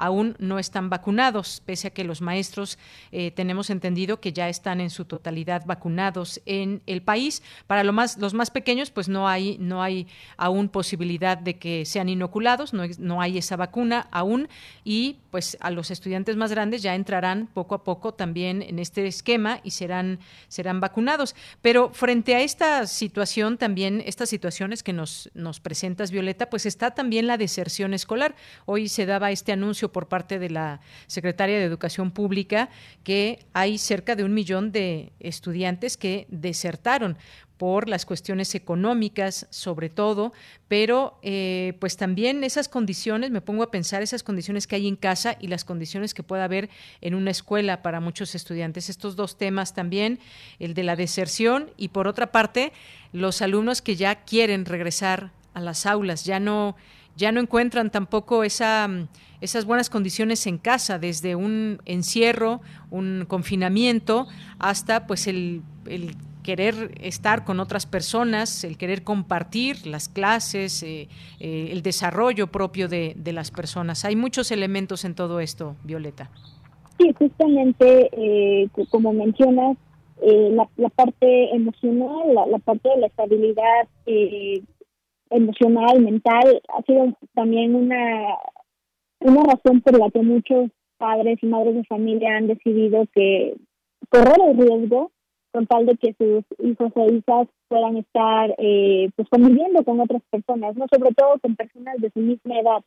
aún 0.00 0.34
no 0.38 0.58
están 0.58 0.90
vacunados, 0.90 1.62
pese 1.64 1.88
a 1.88 1.90
que 1.90 2.04
los 2.04 2.20
maestros 2.22 2.78
eh, 3.12 3.30
tenemos 3.30 3.70
entendido 3.70 4.20
que 4.20 4.32
ya 4.32 4.48
están 4.48 4.80
en 4.80 4.90
su 4.90 5.04
totalidad 5.04 5.64
vacunados 5.66 6.40
en 6.46 6.82
el 6.86 7.02
país. 7.02 7.42
Para 7.66 7.84
lo 7.84 7.92
más, 7.92 8.16
los 8.16 8.34
más 8.34 8.50
pequeños, 8.50 8.90
pues 8.90 9.08
no 9.08 9.28
hay, 9.28 9.58
no 9.58 9.82
hay 9.82 10.06
aún 10.36 10.68
posibilidad 10.68 11.36
de 11.36 11.58
que 11.58 11.84
sean 11.84 12.08
inoculados, 12.08 12.72
no, 12.72 12.84
no 12.98 13.20
hay 13.20 13.38
esa 13.38 13.56
vacuna 13.56 14.08
aún, 14.10 14.48
y 14.84 15.18
pues 15.30 15.56
a 15.60 15.70
los 15.70 15.90
estudiantes 15.90 16.36
más 16.36 16.50
grandes 16.50 16.82
ya 16.82 16.94
entrarán 16.94 17.48
poco 17.52 17.74
a 17.74 17.84
poco 17.84 18.14
también 18.14 18.62
en 18.62 18.78
este 18.78 19.06
esquema 19.06 19.60
y 19.62 19.72
serán, 19.72 20.18
serán 20.48 20.80
vacunados. 20.80 21.36
Pero 21.62 21.90
frente 21.92 22.34
a 22.34 22.40
esta 22.40 22.86
situación, 22.86 23.58
también 23.58 24.02
estas 24.04 24.28
situaciones 24.28 24.82
que 24.82 24.92
nos, 24.92 25.30
nos 25.34 25.60
presentas, 25.60 26.10
Violeta, 26.10 26.50
pues 26.50 26.66
está 26.66 26.92
también 26.92 27.26
la 27.26 27.36
deserción 27.36 27.94
escolar. 27.94 28.34
Hoy 28.64 28.88
se 28.88 29.06
daba 29.06 29.30
este 29.30 29.52
anuncio 29.52 29.89
por 29.92 30.08
parte 30.08 30.38
de 30.38 30.50
la 30.50 30.80
Secretaria 31.06 31.58
de 31.58 31.64
Educación 31.64 32.10
Pública 32.10 32.70
que 33.04 33.44
hay 33.52 33.78
cerca 33.78 34.16
de 34.16 34.24
un 34.24 34.34
millón 34.34 34.72
de 34.72 35.12
estudiantes 35.20 35.96
que 35.96 36.26
desertaron 36.28 37.16
por 37.60 37.90
las 37.90 38.06
cuestiones 38.06 38.54
económicas, 38.54 39.46
sobre 39.50 39.90
todo, 39.90 40.32
pero 40.66 41.18
eh, 41.20 41.74
pues 41.78 41.98
también 41.98 42.42
esas 42.42 42.70
condiciones, 42.70 43.30
me 43.30 43.42
pongo 43.42 43.62
a 43.62 43.70
pensar 43.70 44.00
esas 44.00 44.22
condiciones 44.22 44.66
que 44.66 44.76
hay 44.76 44.88
en 44.88 44.96
casa 44.96 45.36
y 45.38 45.48
las 45.48 45.66
condiciones 45.66 46.14
que 46.14 46.22
pueda 46.22 46.44
haber 46.44 46.70
en 47.02 47.14
una 47.14 47.30
escuela 47.30 47.82
para 47.82 48.00
muchos 48.00 48.34
estudiantes. 48.34 48.88
Estos 48.88 49.14
dos 49.14 49.36
temas 49.36 49.74
también, 49.74 50.20
el 50.58 50.72
de 50.72 50.84
la 50.84 50.96
deserción 50.96 51.70
y 51.76 51.88
por 51.88 52.08
otra 52.08 52.32
parte, 52.32 52.72
los 53.12 53.42
alumnos 53.42 53.82
que 53.82 53.94
ya 53.94 54.24
quieren 54.24 54.64
regresar 54.64 55.30
a 55.52 55.60
las 55.60 55.84
aulas, 55.84 56.24
ya 56.24 56.40
no, 56.40 56.76
ya 57.16 57.32
no 57.32 57.40
encuentran 57.40 57.90
tampoco 57.90 58.44
esa 58.44 58.88
esas 59.40 59.64
buenas 59.64 59.90
condiciones 59.90 60.46
en 60.46 60.58
casa, 60.58 60.98
desde 60.98 61.34
un 61.34 61.80
encierro, 61.86 62.60
un 62.90 63.24
confinamiento, 63.26 64.26
hasta 64.58 65.06
pues 65.06 65.26
el, 65.26 65.62
querer 66.42 66.92
estar 67.00 67.44
con 67.44 67.60
otras 67.60 67.86
personas, 67.86 68.64
el 68.64 68.76
querer 68.76 69.02
compartir 69.02 69.86
las 69.86 70.08
clases, 70.08 70.82
eh, 70.82 71.08
eh, 71.38 71.68
el 71.70 71.82
desarrollo 71.82 72.48
propio 72.48 72.88
de, 72.88 73.14
las 73.32 73.50
personas. 73.50 74.04
Hay 74.04 74.16
muchos 74.16 74.50
elementos 74.50 75.04
en 75.04 75.14
todo 75.14 75.40
esto, 75.40 75.76
Violeta. 75.84 76.30
Sí, 76.98 77.14
justamente, 77.18 78.10
eh, 78.12 78.68
como 78.90 79.12
mencionas, 79.12 79.76
la, 80.22 80.88
parte 80.90 81.54
emocional, 81.54 82.34
la, 82.34 82.46
la, 82.46 82.58
parte 82.58 82.90
de 82.90 82.98
la 82.98 83.06
estabilidad 83.06 83.88
emocional, 85.30 86.00
mental, 86.00 86.62
ha 86.76 86.82
sido 86.82 87.16
también 87.34 87.74
una 87.74 88.36
una 89.20 89.42
razón 89.42 89.80
por 89.82 89.98
la 89.98 90.10
que 90.10 90.22
muchos 90.22 90.70
padres 90.96 91.38
y 91.42 91.46
madres 91.46 91.74
de 91.74 91.84
familia 91.84 92.36
han 92.36 92.46
decidido 92.46 93.04
que 93.14 93.54
correr 94.08 94.36
el 94.48 94.56
riesgo 94.56 95.10
con 95.52 95.66
tal 95.66 95.86
de 95.86 95.96
que 95.96 96.14
sus 96.14 96.44
hijos 96.64 96.92
e 96.96 97.14
hijas 97.14 97.48
puedan 97.68 97.96
estar 97.96 98.54
eh, 98.58 99.10
pues 99.16 99.28
conviviendo 99.28 99.84
con 99.84 100.00
otras 100.00 100.22
personas, 100.30 100.76
no 100.76 100.86
sobre 100.92 101.12
todo 101.14 101.38
con 101.40 101.56
personas 101.56 101.96
de 101.98 102.10
su 102.10 102.20
misma 102.20 102.60
edad. 102.60 102.82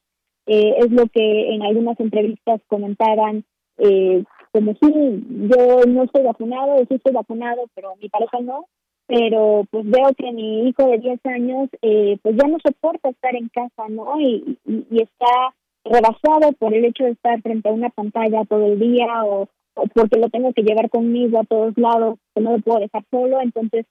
Eh, 0.45 0.75
es 0.79 0.91
lo 0.91 1.07
que 1.07 1.53
en 1.53 1.61
algunas 1.61 1.99
entrevistas 1.99 2.61
comentaban, 2.67 3.43
eh, 3.77 4.23
como 4.51 4.73
si 4.73 4.91
yo 4.91 5.81
no 5.87 6.03
estoy 6.03 6.23
vacunado, 6.23 6.77
sí 6.87 6.95
estoy 6.95 7.13
vacunado, 7.13 7.63
pero 7.75 7.95
mi 8.01 8.09
pareja 8.09 8.39
no, 8.41 8.67
pero 9.07 9.65
pues 9.69 9.85
veo 9.85 10.13
que 10.17 10.31
mi 10.31 10.67
hijo 10.67 10.87
de 10.87 10.97
10 10.97 11.25
años 11.25 11.69
eh, 11.81 12.17
pues 12.21 12.35
ya 12.35 12.47
no 12.47 12.57
soporta 12.63 13.09
estar 13.09 13.35
en 13.35 13.49
casa, 13.49 13.87
¿no? 13.89 14.19
Y, 14.19 14.57
y 14.65 15.01
está 15.01 15.53
rebasado 15.83 16.53
por 16.57 16.73
el 16.73 16.85
hecho 16.85 17.03
de 17.03 17.11
estar 17.11 17.41
frente 17.41 17.69
a 17.69 17.73
una 17.73 17.89
pantalla 17.89 18.45
todo 18.45 18.65
el 18.65 18.79
día 18.79 19.25
o, 19.25 19.47
porque 19.93 20.19
lo 20.19 20.29
tengo 20.29 20.53
que 20.53 20.63
llevar 20.63 20.89
conmigo 20.89 21.39
a 21.39 21.45
todos 21.45 21.77
lados, 21.77 22.19
que 22.33 22.41
no 22.41 22.51
lo 22.51 22.59
puedo 22.59 22.79
dejar 22.79 23.03
solo, 23.09 23.41
entonces 23.41 23.85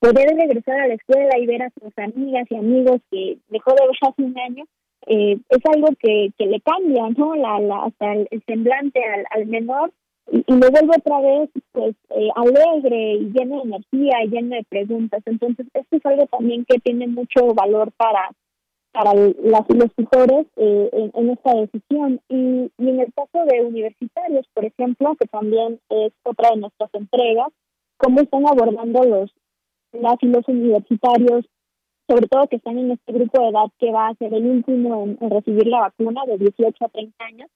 poder 0.00 0.34
regresar 0.36 0.80
a 0.80 0.88
la 0.88 0.94
escuela 0.94 1.38
y 1.38 1.46
ver 1.46 1.62
a 1.62 1.70
sus 1.70 1.96
amigas 1.98 2.46
y 2.50 2.56
amigos 2.56 3.00
que 3.10 3.38
dejó 3.48 3.72
de 3.72 3.86
ver 3.86 3.96
hace 4.00 4.22
un 4.22 4.38
año, 4.38 4.64
eh, 5.06 5.38
es 5.48 5.58
algo 5.74 5.88
que, 5.98 6.30
que 6.36 6.46
le 6.46 6.60
cambia, 6.60 7.08
¿no? 7.16 7.34
La, 7.34 7.60
la, 7.60 7.84
hasta 7.84 8.12
el, 8.12 8.42
semblante 8.46 9.00
al, 9.04 9.26
al 9.30 9.46
menor 9.46 9.92
y, 10.30 10.38
y 10.46 10.52
lo 10.52 10.70
vuelve 10.70 10.96
otra 10.96 11.20
vez 11.20 11.50
pues 11.72 11.94
eh, 12.10 12.28
alegre 12.34 13.14
y 13.14 13.32
lleno 13.32 13.56
de 13.56 13.62
energía 13.62 14.24
y 14.24 14.28
lleno 14.28 14.56
de 14.56 14.64
preguntas. 14.68 15.22
Entonces, 15.26 15.66
esto 15.74 15.96
es 15.96 16.06
algo 16.06 16.26
también 16.26 16.64
que 16.64 16.78
tiene 16.80 17.06
mucho 17.06 17.54
valor 17.54 17.92
para 17.96 18.30
para 18.90 19.14
las, 19.14 19.68
los 19.68 19.94
tutores 19.94 20.46
eh, 20.56 21.10
en, 21.14 21.30
esta 21.30 21.54
decisión. 21.54 22.20
Y, 22.28 22.70
y, 22.78 22.88
en 22.88 23.00
el 23.00 23.12
caso 23.12 23.44
de 23.44 23.64
universitarios, 23.64 24.46
por 24.54 24.64
ejemplo, 24.64 25.14
que 25.20 25.28
también 25.28 25.78
es 25.90 26.12
otra 26.24 26.50
de 26.50 26.56
nuestras 26.56 26.92
entregas, 26.94 27.48
cómo 27.98 28.20
están 28.20 28.46
abordando 28.46 29.04
los 29.04 29.30
las 29.92 30.16
y 30.20 30.26
los 30.26 30.46
universitarios, 30.48 31.46
sobre 32.08 32.28
todo 32.28 32.48
que 32.48 32.56
están 32.56 32.78
en 32.78 32.92
este 32.92 33.12
grupo 33.12 33.40
de 33.40 33.48
edad 33.48 33.70
que 33.78 33.90
va 33.90 34.08
a 34.08 34.14
ser 34.14 34.32
el 34.34 34.46
último 34.46 35.04
en, 35.04 35.30
recibir 35.30 35.66
la 35.66 35.80
vacuna 35.80 36.22
de 36.26 36.38
18 36.38 36.84
a 36.84 36.88
30 36.88 37.24
años, 37.24 37.50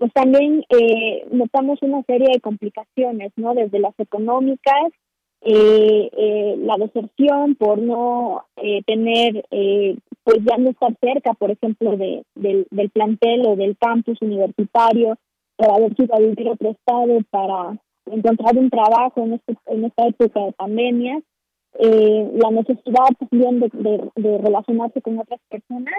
pues 0.00 0.14
también 0.14 0.64
eh, 0.70 1.26
notamos 1.30 1.78
una 1.82 2.02
serie 2.04 2.28
de 2.32 2.40
complicaciones, 2.40 3.32
¿no? 3.36 3.52
Desde 3.52 3.78
las 3.78 3.92
económicas, 3.98 4.92
eh, 5.42 6.10
eh, 6.16 6.54
la 6.56 6.78
deserción 6.78 7.54
por 7.54 7.78
no 7.78 8.46
eh, 8.56 8.82
tener, 8.86 9.44
eh, 9.50 9.98
pues 10.24 10.38
ya 10.42 10.56
no 10.56 10.70
estar 10.70 10.96
cerca, 11.02 11.34
por 11.34 11.50
ejemplo, 11.50 11.98
de, 11.98 12.24
del, 12.34 12.66
plantel 12.94 13.46
o 13.46 13.56
del 13.56 13.76
campus 13.76 14.16
universitario, 14.22 15.18
por 15.56 15.70
haber 15.70 15.94
sido 15.94 16.14
a 16.14 16.18
vivir 16.18 16.48
para 17.28 17.78
encontrar 18.06 18.56
un 18.56 18.70
trabajo 18.70 19.22
en, 19.22 19.34
este, 19.34 19.54
en 19.66 19.84
esta 19.84 20.06
época 20.06 20.40
de 20.46 20.52
pandemia, 20.52 21.20
eh, 21.78 22.30
la 22.36 22.50
necesidad 22.52 23.04
también 23.18 23.60
de, 23.60 24.10
de, 24.16 24.38
relacionarse 24.38 25.02
con 25.02 25.18
otras 25.18 25.40
personas, 25.50 25.94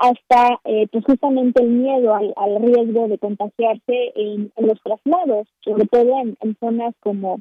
hasta 0.00 0.60
eh, 0.64 0.86
pues 0.90 1.04
justamente 1.04 1.62
el 1.62 1.68
miedo 1.70 2.14
al, 2.14 2.32
al 2.36 2.62
riesgo 2.62 3.08
de 3.08 3.18
contagiarse 3.18 4.12
en, 4.14 4.52
en 4.56 4.66
los 4.66 4.80
traslados, 4.82 5.46
sobre 5.60 5.86
todo 5.86 6.20
en, 6.20 6.36
en 6.40 6.56
zonas 6.58 6.94
como 7.00 7.40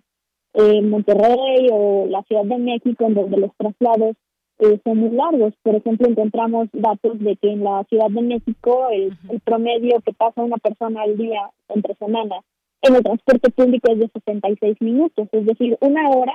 eh, 0.53 0.81
Monterrey 0.81 1.69
o 1.71 2.05
la 2.07 2.21
Ciudad 2.23 2.43
de 2.43 2.57
México, 2.57 3.05
en 3.05 3.13
donde 3.13 3.37
los 3.37 3.51
traslados 3.57 4.15
eh, 4.59 4.79
son 4.83 4.97
muy 4.97 5.11
largos. 5.11 5.53
Por 5.63 5.75
ejemplo, 5.75 6.07
encontramos 6.07 6.67
datos 6.73 7.17
de 7.19 7.37
que 7.37 7.51
en 7.51 7.63
la 7.63 7.85
Ciudad 7.85 8.09
de 8.09 8.21
México 8.21 8.89
el, 8.91 9.13
el 9.29 9.39
promedio 9.39 10.01
que 10.01 10.13
pasa 10.13 10.43
una 10.43 10.57
persona 10.57 11.03
al 11.03 11.17
día 11.17 11.49
entre 11.69 11.95
semanas 11.95 12.43
en 12.81 12.95
el 12.95 13.03
transporte 13.03 13.49
público 13.51 13.91
es 13.91 13.99
de 13.99 14.09
66 14.09 14.77
minutos, 14.81 15.27
es 15.31 15.45
decir, 15.45 15.77
una 15.81 16.09
hora, 16.09 16.33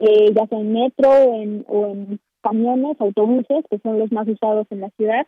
eh, 0.00 0.32
ya 0.34 0.46
sea 0.46 0.58
en 0.58 0.72
metro 0.72 1.12
en, 1.14 1.64
o 1.68 1.86
en 1.86 2.20
camiones, 2.42 3.00
autobuses, 3.00 3.64
que 3.70 3.78
son 3.78 3.98
los 3.98 4.12
más 4.12 4.28
usados 4.28 4.66
en 4.70 4.80
la 4.80 4.90
ciudad, 4.90 5.26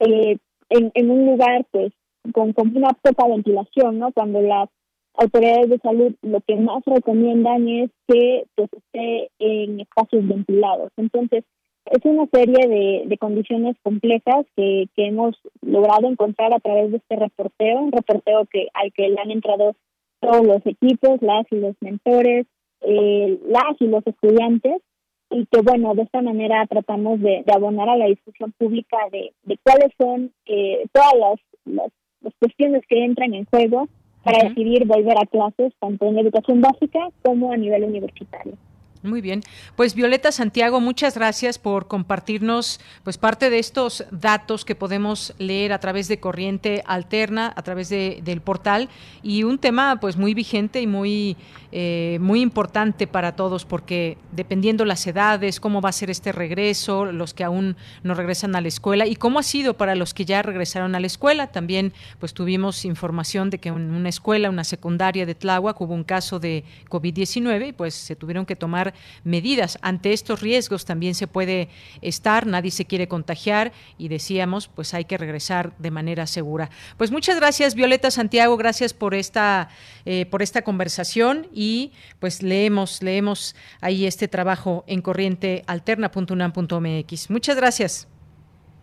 eh, 0.00 0.38
en, 0.70 0.90
en 0.94 1.10
un 1.10 1.26
lugar 1.26 1.66
pues 1.70 1.92
con, 2.32 2.52
con 2.52 2.76
una 2.76 2.90
poca 3.02 3.26
ventilación, 3.28 3.98
¿no? 3.98 4.12
Cuando 4.12 4.40
las 4.40 4.68
autoridades 5.14 5.70
de 5.70 5.78
salud 5.78 6.14
lo 6.22 6.40
que 6.42 6.56
más 6.56 6.82
recomiendan 6.86 7.68
es 7.68 7.90
que 8.06 8.44
pues, 8.54 8.68
esté 8.72 9.30
en 9.38 9.80
espacios 9.80 10.26
ventilados. 10.26 10.92
Entonces, 10.96 11.44
es 11.86 12.04
una 12.04 12.26
serie 12.32 12.68
de, 12.68 13.02
de 13.06 13.18
condiciones 13.18 13.76
complejas 13.82 14.46
que, 14.56 14.88
que 14.94 15.06
hemos 15.06 15.36
logrado 15.62 16.06
encontrar 16.06 16.52
a 16.52 16.60
través 16.60 16.90
de 16.90 16.98
este 16.98 17.16
reporteo, 17.16 17.80
un 17.80 17.92
reporteo 17.92 18.46
que 18.46 18.68
al 18.74 18.92
que 18.92 19.08
le 19.08 19.20
han 19.20 19.30
entrado 19.30 19.74
todos 20.20 20.46
los 20.46 20.66
equipos, 20.66 21.22
las 21.22 21.46
y 21.50 21.56
los 21.56 21.74
mentores, 21.80 22.46
eh, 22.82 23.38
las 23.46 23.80
y 23.80 23.86
los 23.86 24.06
estudiantes, 24.06 24.82
y 25.30 25.46
que 25.46 25.60
bueno, 25.60 25.94
de 25.94 26.02
esta 26.02 26.22
manera 26.22 26.66
tratamos 26.66 27.20
de, 27.20 27.42
de 27.44 27.52
abonar 27.52 27.88
a 27.88 27.96
la 27.96 28.06
discusión 28.06 28.52
pública 28.52 28.96
de, 29.12 29.32
de 29.44 29.58
cuáles 29.62 29.90
son 29.98 30.32
eh, 30.46 30.86
todas 30.92 31.14
las, 31.18 31.40
las, 31.64 31.92
las 32.22 32.34
cuestiones 32.38 32.82
que 32.88 33.04
entran 33.04 33.34
en 33.34 33.44
juego 33.46 33.88
para 34.24 34.48
decidir 34.48 34.86
volver 34.86 35.16
a 35.18 35.26
clases 35.26 35.72
tanto 35.80 36.06
en 36.06 36.18
educación 36.18 36.60
básica 36.60 37.08
como 37.22 37.52
a 37.52 37.56
nivel 37.56 37.84
universitario. 37.84 38.54
Muy 39.02 39.20
bien. 39.20 39.42
Pues 39.76 39.94
Violeta 39.94 40.32
Santiago, 40.32 40.80
muchas 40.80 41.14
gracias 41.14 41.58
por 41.58 41.86
compartirnos 41.86 42.80
pues 43.04 43.16
parte 43.16 43.48
de 43.48 43.60
estos 43.60 44.04
datos 44.10 44.64
que 44.64 44.74
podemos 44.74 45.34
leer 45.38 45.72
a 45.72 45.78
través 45.78 46.08
de 46.08 46.18
Corriente 46.18 46.82
Alterna, 46.84 47.52
a 47.54 47.62
través 47.62 47.88
de, 47.90 48.20
del 48.24 48.40
portal 48.40 48.88
y 49.22 49.44
un 49.44 49.58
tema 49.58 49.98
pues 50.00 50.16
muy 50.16 50.34
vigente 50.34 50.80
y 50.80 50.88
muy 50.88 51.36
eh, 51.70 52.16
muy 52.22 52.40
importante 52.40 53.06
para 53.06 53.36
todos 53.36 53.66
porque 53.66 54.16
dependiendo 54.32 54.86
las 54.86 55.06
edades, 55.06 55.60
cómo 55.60 55.82
va 55.82 55.90
a 55.90 55.92
ser 55.92 56.08
este 56.08 56.32
regreso, 56.32 57.04
los 57.04 57.34
que 57.34 57.44
aún 57.44 57.76
no 58.02 58.14
regresan 58.14 58.56
a 58.56 58.62
la 58.62 58.68
escuela 58.68 59.06
y 59.06 59.16
cómo 59.16 59.38
ha 59.38 59.42
sido 59.42 59.76
para 59.76 59.94
los 59.94 60.14
que 60.14 60.24
ya 60.24 60.40
regresaron 60.40 60.94
a 60.94 61.00
la 61.00 61.06
escuela. 61.06 61.48
También 61.48 61.92
pues 62.20 62.32
tuvimos 62.32 62.86
información 62.86 63.50
de 63.50 63.58
que 63.58 63.68
en 63.68 63.90
una 63.90 64.08
escuela, 64.08 64.48
una 64.48 64.64
secundaria 64.64 65.26
de 65.26 65.34
Tláhuac 65.34 65.78
hubo 65.82 65.92
un 65.92 66.04
caso 66.04 66.40
de 66.40 66.64
COVID-19 66.88 67.68
y 67.68 67.72
pues 67.72 67.94
se 67.94 68.16
tuvieron 68.16 68.46
que 68.46 68.56
tomar 68.56 68.87
medidas. 69.24 69.78
Ante 69.82 70.12
estos 70.12 70.40
riesgos 70.40 70.84
también 70.84 71.14
se 71.14 71.26
puede 71.26 71.68
estar, 72.02 72.46
nadie 72.46 72.70
se 72.70 72.84
quiere 72.84 73.08
contagiar 73.08 73.72
y 73.98 74.08
decíamos, 74.08 74.68
pues 74.68 74.94
hay 74.94 75.04
que 75.04 75.18
regresar 75.18 75.76
de 75.78 75.90
manera 75.90 76.26
segura. 76.26 76.70
Pues 76.96 77.10
muchas 77.10 77.36
gracias 77.36 77.74
Violeta 77.74 78.10
Santiago, 78.10 78.56
gracias 78.56 78.94
por 78.94 79.14
esta, 79.14 79.68
eh, 80.04 80.26
por 80.26 80.42
esta 80.42 80.62
conversación 80.62 81.46
y 81.52 81.92
pues 82.20 82.42
leemos, 82.42 83.02
leemos 83.02 83.54
ahí 83.80 84.06
este 84.06 84.28
trabajo 84.28 84.84
en 84.86 85.02
corriente 85.02 85.62
alterna.unam.mx. 85.66 87.30
Muchas 87.30 87.56
gracias. 87.56 88.08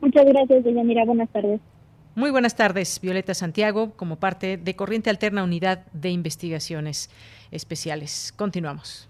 Muchas 0.02 0.26
gracias, 0.26 0.64
doña 0.64 0.84
Mira. 0.84 1.06
Buenas 1.06 1.30
tardes. 1.30 1.60
Muy 2.16 2.32
buenas 2.32 2.56
tardes, 2.56 3.02
Violeta 3.02 3.34
Santiago, 3.34 3.92
como 3.98 4.20
parte 4.20 4.56
de 4.56 4.76
Corriente 4.76 5.10
Alterna 5.10 5.44
Unidad 5.44 5.86
de 5.92 6.12
Investigaciones 6.12 7.10
Especiales. 7.52 8.34
Continuamos. 8.38 9.10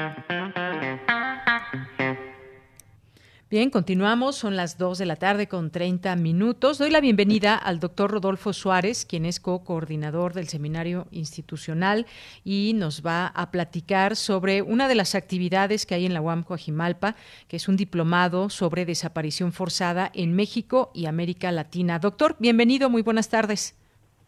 Bien, 3.51 3.69
continuamos, 3.69 4.37
son 4.37 4.55
las 4.55 4.77
2 4.77 4.97
de 4.97 5.05
la 5.05 5.17
tarde 5.17 5.49
con 5.49 5.71
30 5.71 6.15
minutos. 6.15 6.77
Doy 6.77 6.89
la 6.89 7.01
bienvenida 7.01 7.57
al 7.57 7.81
doctor 7.81 8.09
Rodolfo 8.09 8.53
Suárez, 8.53 9.05
quien 9.05 9.25
es 9.25 9.41
co-coordinador 9.41 10.33
del 10.33 10.47
Seminario 10.47 11.07
Institucional 11.11 12.05
y 12.45 12.71
nos 12.77 13.05
va 13.05 13.27
a 13.27 13.51
platicar 13.51 14.15
sobre 14.15 14.61
una 14.61 14.87
de 14.87 14.95
las 14.95 15.15
actividades 15.15 15.85
que 15.85 15.95
hay 15.95 16.05
en 16.05 16.13
la 16.13 16.21
UAM 16.21 16.43
Coajimalpa, 16.43 17.17
que 17.49 17.57
es 17.57 17.67
un 17.67 17.75
diplomado 17.75 18.49
sobre 18.49 18.85
desaparición 18.85 19.51
forzada 19.51 20.09
en 20.13 20.33
México 20.33 20.89
y 20.93 21.07
América 21.07 21.51
Latina. 21.51 21.99
Doctor, 21.99 22.37
bienvenido, 22.39 22.89
muy 22.89 23.01
buenas 23.01 23.27
tardes. 23.27 23.77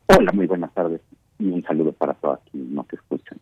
Hola, 0.07 0.33
muy 0.33 0.47
buenas 0.47 0.73
tardes 0.73 0.99
y 1.39 1.45
un 1.45 1.63
saludo 1.63 1.93
para 1.93 2.13
todos 2.15 2.39
quienes 2.51 2.85
que 2.87 2.97
escuchan. 2.97 3.39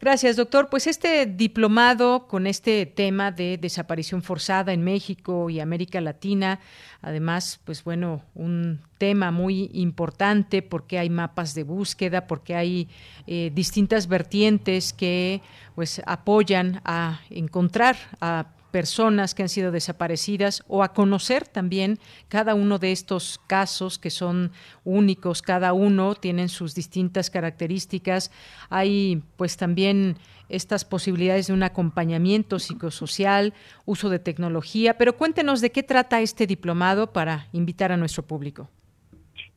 Gracias, 0.00 0.36
doctor. 0.36 0.68
Pues 0.70 0.86
este 0.86 1.26
diplomado 1.26 2.28
con 2.28 2.46
este 2.46 2.86
tema 2.86 3.32
de 3.32 3.58
desaparición 3.58 4.22
forzada 4.22 4.72
en 4.72 4.84
México 4.84 5.50
y 5.50 5.58
América 5.58 6.00
Latina, 6.00 6.60
además, 7.02 7.58
pues 7.64 7.82
bueno, 7.82 8.22
un 8.36 8.80
tema 8.98 9.32
muy 9.32 9.70
importante 9.74 10.62
porque 10.62 11.00
hay 11.00 11.10
mapas 11.10 11.52
de 11.56 11.64
búsqueda, 11.64 12.28
porque 12.28 12.54
hay 12.54 12.88
eh, 13.26 13.50
distintas 13.52 14.06
vertientes 14.06 14.92
que 14.92 15.42
pues 15.74 16.00
apoyan 16.06 16.80
a 16.84 17.20
encontrar 17.28 17.96
a 18.20 18.46
personas 18.70 19.34
que 19.34 19.42
han 19.42 19.48
sido 19.48 19.72
desaparecidas 19.72 20.62
o 20.68 20.82
a 20.82 20.92
conocer 20.92 21.46
también 21.46 21.98
cada 22.28 22.54
uno 22.54 22.78
de 22.78 22.92
estos 22.92 23.40
casos 23.46 23.98
que 23.98 24.10
son 24.10 24.52
únicos, 24.84 25.42
cada 25.42 25.72
uno 25.72 26.14
tienen 26.14 26.48
sus 26.48 26.74
distintas 26.74 27.30
características. 27.30 28.30
Hay 28.70 29.22
pues 29.36 29.56
también 29.56 30.16
estas 30.48 30.84
posibilidades 30.84 31.48
de 31.48 31.52
un 31.52 31.62
acompañamiento 31.62 32.58
psicosocial, 32.58 33.52
uso 33.84 34.08
de 34.08 34.18
tecnología, 34.18 34.96
pero 34.96 35.16
cuéntenos 35.16 35.60
de 35.60 35.70
qué 35.70 35.82
trata 35.82 36.20
este 36.20 36.46
diplomado 36.46 37.12
para 37.12 37.46
invitar 37.52 37.92
a 37.92 37.96
nuestro 37.96 38.22
público. 38.22 38.68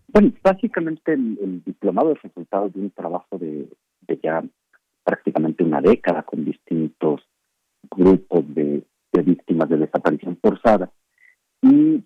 Bueno, 0.08 0.34
básicamente 0.44 1.14
el, 1.14 1.64
diplomado 1.66 2.12
es 2.12 2.22
resultado 2.22 2.70
de 2.70 2.82
un 2.82 2.92
trabajo 2.92 3.38
de, 3.38 3.70
de 4.02 4.20
ya 4.22 4.44
prácticamente 5.04 5.64
una 5.64 5.82
década 5.82 6.24
con 6.24 6.44
distintos 6.44 7.22
grupos 7.90 8.44
de 8.54 8.84
de 9.12 9.22
víctimas 9.22 9.70
de 9.70 9.78
desaparición 9.78 10.38
forzada. 10.42 10.92
Y 11.62 12.04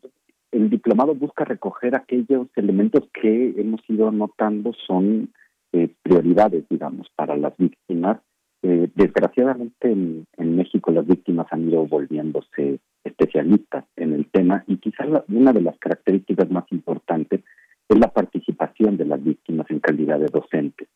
el 0.52 0.70
diplomado 0.70 1.14
busca 1.16 1.44
recoger 1.44 1.96
aquellos 1.96 2.48
elementos 2.56 3.04
que 3.14 3.54
hemos 3.58 3.82
ido 3.90 4.12
notando 4.12 4.72
son 4.88 5.34
eh, 5.74 5.90
prioridades, 6.02 6.64
digamos, 6.70 7.10
para 7.16 7.36
las 7.36 7.56
víctimas. 7.58 8.20
Eh, 8.64 8.90
desgraciadamente 8.96 9.92
en, 9.92 10.26
México 10.56 10.90
las 10.92 11.06
víctimas 11.06 11.48
han 11.52 11.68
ido 11.68 11.86
volviéndose 11.86 12.80
especialistas 13.04 13.84
en 13.98 14.14
el 14.14 14.26
tema 14.32 14.64
y 14.68 14.78
quizás 14.78 15.08
una 15.28 15.52
de 15.52 15.62
las 15.62 15.78
características 15.78 16.50
más 16.50 16.64
importantes 16.72 17.42
es 17.90 18.00
la 18.00 18.12
participación 18.12 18.96
de 18.96 19.06
las 19.06 19.22
víctimas 19.22 19.70
en 19.70 19.80
calidad 19.80 20.20
de 20.20 20.28
docentes. 20.28 20.88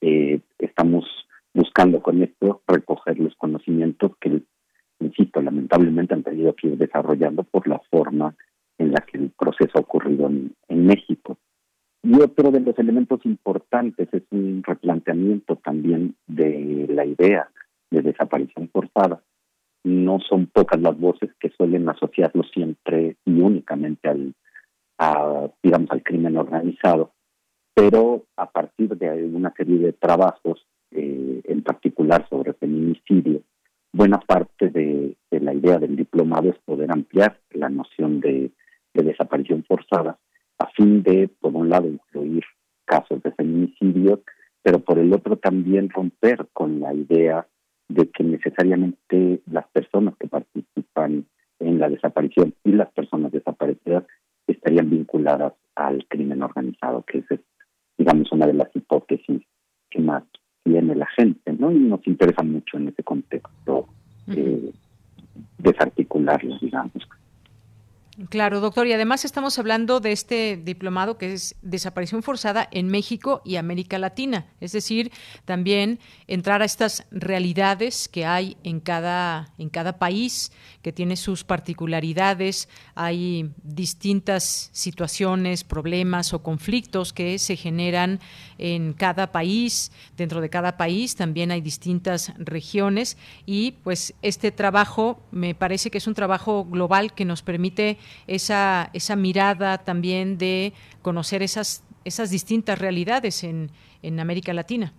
Eh, 0.00 0.40
estamos 0.58 1.04
buscando 1.52 2.00
con 2.00 2.22
esto 2.22 2.62
recoger 2.68 3.18
los 3.18 3.34
conocimientos 3.34 4.12
que, 4.20 4.42
insisto, 5.00 5.40
lamentablemente 5.40 6.14
han 6.14 6.22
tenido 6.22 6.54
que 6.54 6.68
ir 6.68 6.78
desarrollando 6.78 7.44
por 7.44 7.66
la 7.68 7.80
forma 7.90 8.34
en 8.78 8.92
la 8.92 9.00
que 9.00 9.18
el 9.18 9.30
proceso 9.30 9.72
ha 9.74 9.80
ocurrido 9.80 10.28
en, 10.28 10.54
México. 10.86 11.36
Y 12.02 12.14
otro 12.20 12.50
de 12.50 12.60
los 12.60 12.78
elementos 12.78 13.20
importantes 13.24 14.08
es 14.12 14.22
un 14.30 14.62
replanteamiento 14.64 15.56
también 15.56 16.14
de 16.26 16.86
la 16.88 17.04
idea 17.04 17.50
de 17.90 18.02
desaparición 18.02 18.68
forzada. 18.72 19.20
No 19.84 20.20
son 20.20 20.46
pocas 20.46 20.80
las 20.80 20.98
voces 20.98 21.30
que 21.40 21.50
suelen 21.50 21.88
asociarlo 21.88 22.44
siempre 22.44 23.16
y 23.24 23.40
únicamente 23.40 24.08
al, 24.08 24.34
a, 24.98 25.48
digamos, 25.62 25.90
al 25.90 26.02
crimen 26.02 26.36
organizado, 26.36 27.12
pero 27.74 28.24
a 28.36 28.50
partir 28.50 28.96
de 28.96 29.24
una 29.26 29.52
serie 29.54 29.78
de 29.78 29.92
trabajos, 29.92 30.66
eh, 30.92 31.42
en 31.44 31.62
particular 31.62 32.26
sobre 32.28 32.52
feminicidio, 32.54 33.42
buena 33.92 34.18
parte 34.18 34.70
de, 34.70 35.16
la 35.30 35.54
idea 35.54 35.78
del 35.78 35.96
diplomado 35.96 36.50
es 36.50 36.58
poder 36.58 36.90
ampliar 36.90 37.40
la 37.50 37.68
noción 37.68 38.20
de, 38.20 38.50
desaparición 38.94 39.62
forzada 39.62 40.18
a 40.58 40.66
fin 40.70 41.04
de, 41.04 41.28
por 41.40 41.54
un 41.54 41.68
lado, 41.68 41.86
incluir 41.86 42.42
casos 42.84 43.22
de 43.22 43.30
feminicidio, 43.30 44.22
pero 44.60 44.80
por 44.80 44.98
el 44.98 45.12
otro 45.12 45.36
también 45.36 45.88
romper 45.88 46.48
con 46.52 46.80
la 46.80 46.92
idea 46.92 47.46
de 47.88 48.10
que 48.10 48.24
necesariamente 48.24 49.40
las 49.46 49.68
personas 49.68 50.14
que 50.18 50.26
participan 50.26 51.26
en 51.60 51.78
la 51.78 51.88
desaparición 51.88 52.54
y 52.64 52.72
las 52.72 52.90
personas 52.90 53.30
desaparecidas 53.30 54.04
estarían 54.48 54.90
vinculadas 54.90 55.52
al 55.76 56.04
crimen 56.08 56.42
organizado, 56.42 57.04
que 57.04 57.18
es, 57.18 57.40
digamos, 57.96 58.32
una 58.32 58.46
de 58.46 58.54
las 58.54 58.74
hipótesis 58.74 59.42
que 59.90 60.00
más 60.00 60.24
tiene 60.64 60.94
la 60.94 61.06
gente, 61.06 61.52
¿no? 61.52 61.72
Y 61.72 61.78
nos 61.78 62.06
interesa 62.06 62.42
mucho 62.42 62.76
en 62.76 62.88
ese 62.88 63.02
contexto 63.02 63.88
eh, 64.28 64.70
desarticularlo, 65.58 66.58
digamos. 66.58 67.08
Claro, 68.30 68.58
doctor. 68.58 68.88
Y 68.88 68.92
además 68.92 69.24
estamos 69.24 69.60
hablando 69.60 70.00
de 70.00 70.10
este 70.10 70.56
diplomado 70.56 71.18
que 71.18 71.34
es 71.34 71.54
desaparición 71.62 72.24
forzada 72.24 72.68
en 72.72 72.88
México 72.88 73.42
y 73.44 73.54
América 73.54 73.96
Latina. 73.96 74.46
Es 74.60 74.72
decir, 74.72 75.12
también 75.44 76.00
entrar 76.26 76.60
a 76.60 76.64
estas 76.64 77.06
realidades 77.12 78.08
que 78.08 78.26
hay 78.26 78.56
en 78.64 78.80
cada, 78.80 79.52
en 79.56 79.68
cada 79.68 80.00
país, 80.00 80.50
que 80.82 80.92
tiene 80.92 81.14
sus 81.14 81.44
particularidades. 81.44 82.68
Hay 82.96 83.52
distintas 83.62 84.70
situaciones, 84.72 85.62
problemas 85.62 86.34
o 86.34 86.42
conflictos 86.42 87.12
que 87.12 87.38
se 87.38 87.54
generan 87.54 88.18
en 88.58 88.94
cada 88.94 89.30
país. 89.30 89.92
Dentro 90.16 90.40
de 90.40 90.50
cada 90.50 90.76
país 90.76 91.14
también 91.14 91.52
hay 91.52 91.60
distintas 91.60 92.32
regiones. 92.36 93.16
Y 93.46 93.72
pues 93.84 94.12
este 94.22 94.50
trabajo 94.50 95.22
me 95.30 95.54
parece 95.54 95.92
que 95.92 95.98
es 95.98 96.08
un 96.08 96.14
trabajo 96.14 96.64
global 96.64 97.14
que 97.14 97.24
nos 97.24 97.42
permite 97.42 97.96
esa, 98.26 98.90
esa 98.92 99.16
mirada 99.16 99.78
también 99.78 100.38
de 100.38 100.72
conocer 101.02 101.42
esas, 101.42 101.84
esas 102.04 102.30
distintas 102.30 102.78
realidades 102.78 103.44
en, 103.44 103.70
en 104.02 104.20
América 104.20 104.52
Latina. 104.52 104.92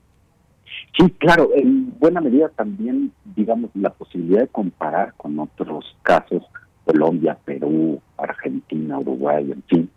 Sí, 0.98 1.10
claro, 1.18 1.49
en 1.56 1.98
buena 1.99 2.22
medida 2.22 2.49
también, 2.49 3.11
digamos, 3.36 3.69
la 3.73 3.91
posibilidad 3.91 4.41
de 4.41 4.48
comparar 4.48 5.14
con 5.15 5.40
otros 5.40 5.95
casos, 6.03 6.44
Colombia, 6.86 7.38
Perú, 7.45 8.02
Argentina, 8.18 8.99
Uruguay, 8.99 9.52
en 9.52 9.64
fin, 9.64 9.90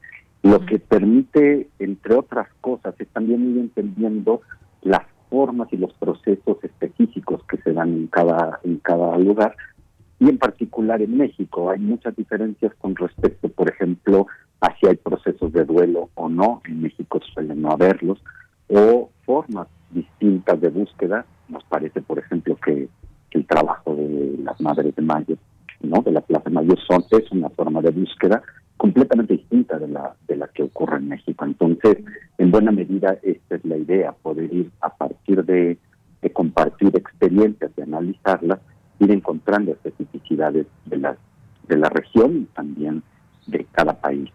lo 0.42 0.64
que 0.66 0.78
permite, 0.78 1.68
entre 1.78 2.14
otras 2.14 2.48
cosas, 2.60 2.94
es 2.98 3.08
también 3.08 3.50
ir 3.50 3.58
entendiendo 3.58 4.42
las 4.82 5.02
formas 5.30 5.68
y 5.72 5.76
los 5.76 5.92
procesos 5.94 6.62
específicos 6.62 7.42
que 7.44 7.56
se 7.58 7.72
dan 7.72 7.90
en 7.90 8.06
cada, 8.08 8.60
en 8.64 8.78
cada 8.78 9.16
lugar, 9.18 9.56
y 10.22 10.28
en 10.28 10.38
particular 10.38 11.02
en 11.02 11.16
México 11.16 11.68
hay 11.70 11.80
muchas 11.80 12.14
diferencias 12.14 12.72
con 12.76 12.94
respecto, 12.94 13.48
por 13.48 13.68
ejemplo, 13.68 14.28
a 14.60 14.72
si 14.78 14.86
hay 14.86 14.94
procesos 14.94 15.52
de 15.52 15.64
duelo 15.64 16.10
o 16.14 16.28
no, 16.28 16.62
en 16.68 16.80
México 16.80 17.18
suelen 17.34 17.60
no 17.60 17.72
haberlos, 17.72 18.22
o 18.68 19.10
formas 19.26 19.66
distintas 19.90 20.60
de 20.60 20.68
búsqueda, 20.68 21.26
nos 21.48 21.64
parece, 21.64 22.02
por 22.02 22.20
ejemplo, 22.20 22.56
que, 22.64 22.88
el 23.32 23.46
trabajo 23.46 23.96
de 23.96 24.36
las 24.44 24.60
Madres 24.60 24.94
de 24.94 25.02
Mayo, 25.02 25.36
¿no? 25.80 26.02
de 26.02 26.12
la 26.12 26.20
Plaza 26.20 26.50
de 26.50 26.54
Mayo, 26.54 26.74
son, 26.86 27.02
es 27.10 27.32
una 27.32 27.48
forma 27.48 27.80
de 27.80 27.90
búsqueda 27.90 28.42
completamente 28.76 29.32
distinta 29.32 29.78
de 29.78 29.88
la, 29.88 30.14
de 30.28 30.36
la 30.36 30.46
que 30.48 30.62
ocurre 30.62 30.98
en 30.98 31.08
México. 31.08 31.44
Entonces, 31.44 31.96
en 32.38 32.50
buena 32.50 32.70
medida, 32.70 33.16
esta 33.22 33.56
es 33.56 33.64
la 33.64 33.78
idea, 33.78 34.12
poder 34.12 34.52
ir 34.52 34.70
a 34.82 34.94
partir 34.94 35.42
de, 35.46 35.78
de 36.20 36.32
compartir 36.32 36.94
experiencias, 36.94 37.74
de 37.74 37.82
analizarlas, 37.82 38.60
ir 39.02 39.10
encontrando 39.10 39.72
especificidades 39.72 40.66
de 40.86 40.96
la, 40.96 41.16
de 41.68 41.76
la 41.76 41.88
región 41.88 42.42
y 42.42 42.44
también 42.46 43.02
de 43.46 43.64
cada 43.72 43.94
país. 43.94 44.30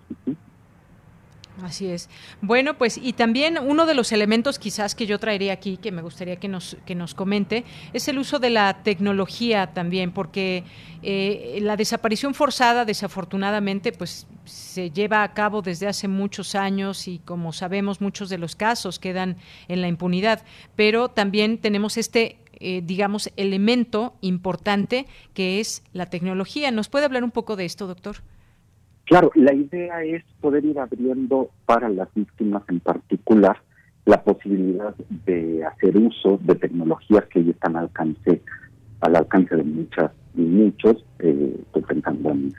Así 1.63 1.87
es. 1.87 2.07
Bueno, 2.41 2.77
pues 2.77 2.97
y 2.97 3.13
también 3.13 3.57
uno 3.57 3.87
de 3.87 3.95
los 3.95 4.11
elementos 4.11 4.59
quizás 4.59 4.93
que 4.93 5.07
yo 5.07 5.17
traería 5.17 5.53
aquí, 5.53 5.77
que 5.77 5.91
me 5.91 6.03
gustaría 6.03 6.35
que 6.35 6.47
nos, 6.47 6.77
que 6.85 6.93
nos 6.93 7.15
comente, 7.15 7.65
es 7.93 8.07
el 8.07 8.19
uso 8.19 8.37
de 8.37 8.51
la 8.51 8.83
tecnología 8.83 9.73
también, 9.73 10.11
porque 10.11 10.63
eh, 11.01 11.57
la 11.61 11.75
desaparición 11.75 12.35
forzada, 12.35 12.85
desafortunadamente, 12.85 13.91
pues 13.91 14.27
se 14.45 14.91
lleva 14.91 15.23
a 15.23 15.33
cabo 15.33 15.63
desde 15.63 15.87
hace 15.87 16.07
muchos 16.07 16.53
años 16.53 17.07
y 17.07 17.19
como 17.19 17.51
sabemos 17.53 18.01
muchos 18.01 18.29
de 18.29 18.37
los 18.37 18.55
casos 18.55 18.99
quedan 18.99 19.37
en 19.67 19.81
la 19.81 19.87
impunidad, 19.87 20.43
pero 20.75 21.09
también 21.09 21.57
tenemos 21.57 21.97
este 21.97 22.37
eh, 22.59 22.81
digamos, 22.83 23.31
elemento 23.37 24.15
importante 24.21 25.05
que 25.33 25.59
es 25.59 25.83
la 25.93 26.07
tecnología. 26.07 26.71
¿Nos 26.71 26.89
puede 26.89 27.05
hablar 27.05 27.23
un 27.23 27.31
poco 27.31 27.55
de 27.55 27.65
esto, 27.65 27.87
doctor? 27.87 28.17
Claro, 29.05 29.31
la 29.35 29.53
idea 29.53 30.03
es 30.03 30.23
poder 30.41 30.65
ir 30.65 30.79
abriendo 30.79 31.49
para 31.65 31.87
las 31.87 32.09
víctimas 32.13 32.63
en 32.67 32.81
particular 32.81 33.57
la 34.07 34.23
posibilidad 34.23 34.95
de 35.25 35.65
hacer 35.65 35.97
uso 35.97 36.39
de 36.41 36.55
tecnologías 36.55 37.25
que 37.25 37.43
ya 37.43 37.51
están 37.51 37.75
al 37.75 37.83
alcance, 37.83 38.41
al 39.01 39.15
alcance 39.15 39.55
de 39.55 39.63
muchas 39.63 40.11
y 40.35 40.41
muchos, 40.41 41.05
eh, 41.19 41.57
pensando 41.87 42.31
en, 42.31 42.53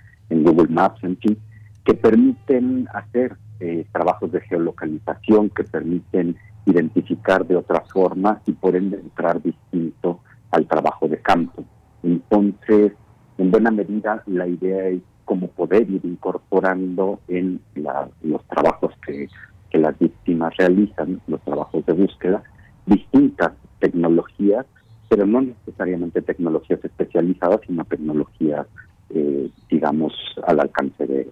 Google 0.45 0.69
Maps, 0.69 1.03
en 1.05 1.17
fin, 1.17 1.39
que 1.85 1.95
permiten 1.95 2.87
hacer 2.93 3.37
eh, 3.61 3.87
trabajos 3.93 4.31
de 4.31 4.43
geolocalización, 4.43 5.49
que 5.51 5.65
permiten 5.65 6.37
identificar 6.67 7.47
de 7.47 7.57
otra 7.57 7.81
forma 7.93 8.41
y 8.47 8.53
por 8.53 8.77
ende 8.77 8.99
entrar 8.99 9.43
distinto 9.43 10.21
al 10.51 10.67
trabajo 10.67 11.09
de 11.09 11.19
campo. 11.19 11.65
Entonces, 12.03 12.93
en 13.39 13.51
buena 13.51 13.71
medida, 13.71 14.23
la 14.27 14.47
idea 14.47 14.89
es 14.89 15.01
cómo 15.25 15.49
poder 15.49 15.89
ir 15.91 16.01
incorporando 16.05 17.21
en 17.29 17.61
los 18.23 18.45
trabajos 18.47 18.93
que, 19.07 19.29
las 19.71 19.97
víctimas 19.99 20.57
realizan, 20.57 21.21
los 21.27 21.41
trabajos 21.43 21.85
de 21.85 21.93
búsqueda, 21.93 22.43
distintas 22.87 23.53
tecnologías, 23.79 24.65
pero 25.09 25.27
no 25.27 25.43
necesariamente 25.43 26.23
tecnologías 26.23 26.83
especializadas, 26.83 27.61
sino 27.67 27.85
tecnologías, 27.85 28.67
eh, 29.11 29.51
digamos, 29.71 30.15
al 30.47 30.61
alcance 30.61 31.07
de, 31.07 31.31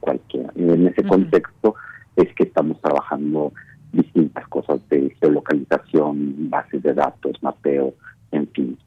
cualquiera. 0.00 0.52
Y 0.54 0.62
en 0.62 0.88
ese 0.88 1.02
contexto 1.04 1.74
es 2.16 2.32
que 2.34 2.44
estamos 2.44 2.80
trabajando 2.80 3.52
distintas 3.92 4.48
cosas 4.48 4.80
de 4.88 5.14
geolocalización, 5.20 6.50
bases 6.50 6.82
de 6.82 6.94
datos, 6.94 7.42
mapeo, 7.42 7.94
en 8.30 8.48
fin. 8.48 8.78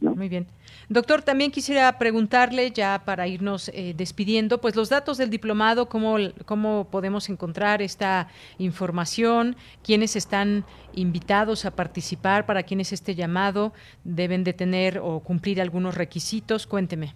Muy 0.00 0.28
bien. 0.28 0.46
Doctor, 0.88 1.22
también 1.22 1.50
quisiera 1.50 1.98
preguntarle, 1.98 2.70
ya 2.70 3.02
para 3.04 3.26
irnos 3.26 3.70
eh, 3.74 3.94
despidiendo, 3.96 4.60
pues 4.60 4.76
los 4.76 4.88
datos 4.88 5.18
del 5.18 5.30
diplomado, 5.30 5.88
cómo, 5.88 6.16
cómo 6.44 6.88
podemos 6.90 7.28
encontrar 7.28 7.82
esta 7.82 8.28
información, 8.58 9.56
quiénes 9.82 10.14
están 10.14 10.64
invitados 10.94 11.64
a 11.64 11.72
participar, 11.72 12.46
para 12.46 12.62
quienes 12.62 12.92
este 12.92 13.14
llamado 13.14 13.72
deben 14.04 14.44
de 14.44 14.52
tener 14.52 15.00
o 15.02 15.20
cumplir 15.20 15.60
algunos 15.60 15.96
requisitos. 15.96 16.66
Cuénteme. 16.66 17.14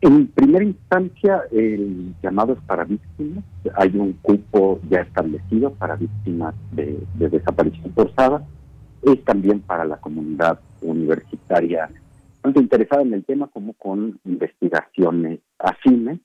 En 0.00 0.28
primera 0.28 0.62
instancia, 0.62 1.42
el 1.50 2.14
llamado 2.22 2.52
es 2.52 2.60
para 2.60 2.84
víctimas. 2.84 3.42
Hay 3.74 3.96
un 3.96 4.12
cupo 4.22 4.78
ya 4.88 5.00
establecido 5.00 5.72
para 5.74 5.96
víctimas 5.96 6.54
de, 6.70 7.00
desaparición 7.14 7.92
forzada. 7.94 8.46
Es 9.02 9.24
también 9.24 9.60
para 9.60 9.84
la 9.84 9.96
comunidad 9.96 10.60
universitaria, 10.82 11.90
tanto 12.42 12.60
interesada 12.60 13.02
en 13.02 13.12
el 13.12 13.24
tema 13.24 13.48
como 13.48 13.72
con 13.72 14.20
investigaciones 14.24 15.40
afines. 15.58 16.20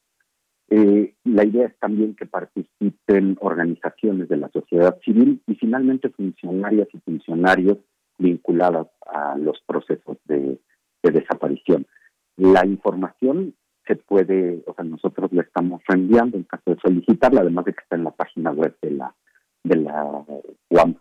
Eh, 0.69 1.15
la 1.23 1.43
idea 1.43 1.67
es 1.67 1.77
también 1.79 2.15
que 2.15 2.27
participen 2.27 3.37
organizaciones 3.41 4.29
de 4.29 4.37
la 4.37 4.49
sociedad 4.49 4.99
civil 5.03 5.41
y 5.47 5.55
finalmente 5.55 6.09
funcionarias 6.09 6.87
y 6.93 6.99
funcionarios 6.99 7.79
vinculados 8.19 8.87
a 9.07 9.35
los 9.35 9.59
procesos 9.65 10.17
de 10.25 10.59
desaparición. 11.01 11.87
La 12.37 12.65
información 12.65 13.55
se 13.85 13.95
puede, 13.95 14.63
o 14.65 14.73
sea, 14.73 14.85
nosotros 14.85 15.31
le 15.33 15.41
estamos 15.41 15.81
reenviando 15.87 16.37
en 16.37 16.43
caso 16.43 16.71
de 16.71 16.77
solicitarla, 16.81 17.41
además 17.41 17.65
de 17.65 17.73
que 17.73 17.81
está 17.81 17.95
en 17.95 18.05
la 18.05 18.11
página 18.11 18.51
web 18.51 18.75
de 18.81 18.91
la 18.91 19.13
de 19.63 19.77
la 19.77 20.25
UAM 20.69 20.95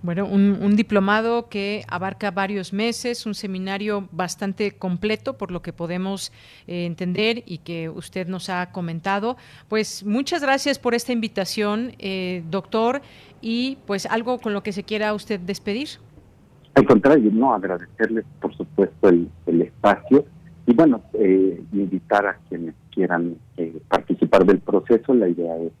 Bueno, 0.00 0.26
un, 0.26 0.76
diplomado 0.76 1.48
que 1.48 1.82
abarca 1.88 2.30
varios 2.30 2.72
meses, 2.72 3.26
un 3.26 3.34
seminario 3.34 4.08
bastante 4.12 4.70
completo 4.70 5.36
por 5.36 5.50
lo 5.50 5.60
que 5.60 5.72
podemos 5.72 6.30
eh, 6.68 6.86
entender 6.86 7.42
y 7.46 7.58
que 7.58 7.88
usted 7.88 8.28
nos 8.28 8.48
ha 8.48 8.70
comentado. 8.70 9.36
Pues 9.68 10.04
muchas 10.04 10.40
gracias 10.40 10.78
por 10.78 10.94
esta 10.94 11.12
invitación, 11.12 11.94
eh, 11.98 12.44
doctor, 12.48 13.02
y 13.40 13.78
pues 13.86 14.06
algo 14.06 14.38
con 14.38 14.52
lo 14.52 14.62
que 14.62 14.70
se 14.70 14.84
quiera 14.84 15.12
usted 15.14 15.40
despedir. 15.40 15.88
Al 16.76 16.86
contrario, 16.86 17.28
no 17.32 17.52
agradecerles 17.52 18.24
por 18.40 18.56
supuesto 18.56 19.08
el, 19.08 19.28
espacio 19.46 20.24
y 20.64 20.74
bueno, 20.74 21.02
eh, 21.14 21.60
invitar 21.72 22.24
a 22.24 22.38
quienes 22.48 22.76
quieran 22.92 23.34
participar 23.88 24.46
del 24.46 24.60
proceso. 24.60 25.12
La 25.12 25.28
idea 25.28 25.56
es 25.56 25.72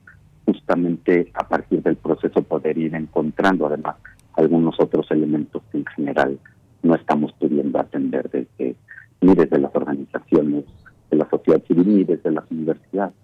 justamente 0.44 1.30
a 1.34 1.46
partir 1.46 1.82
del 1.84 1.96
proceso 1.96 2.42
poder 2.42 2.78
ir 2.78 2.96
encontrando 2.96 3.66
además 3.66 3.94
algunos 4.38 4.78
otros 4.78 5.10
elementos 5.10 5.62
que 5.70 5.78
en 5.78 5.86
general 5.86 6.38
no 6.82 6.94
estamos 6.94 7.32
pudiendo 7.32 7.78
atender 7.80 8.30
desde 8.30 8.76
ni 9.20 9.34
desde 9.34 9.58
las 9.58 9.74
organizaciones 9.74 10.64
de 11.10 11.16
la 11.16 11.28
sociedad 11.28 11.60
civil 11.66 11.96
ni 11.96 12.04
desde 12.04 12.30
las 12.30 12.48
universidades 12.50 13.14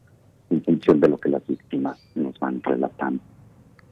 en 0.51 0.63
función 0.65 1.01
de 1.01 1.09
lo 1.09 1.19
que 1.19 1.29
las 1.29 1.47
víctimas 1.47 1.99
nos 2.17 2.39
van 2.41 2.61
relatando. 2.63 3.23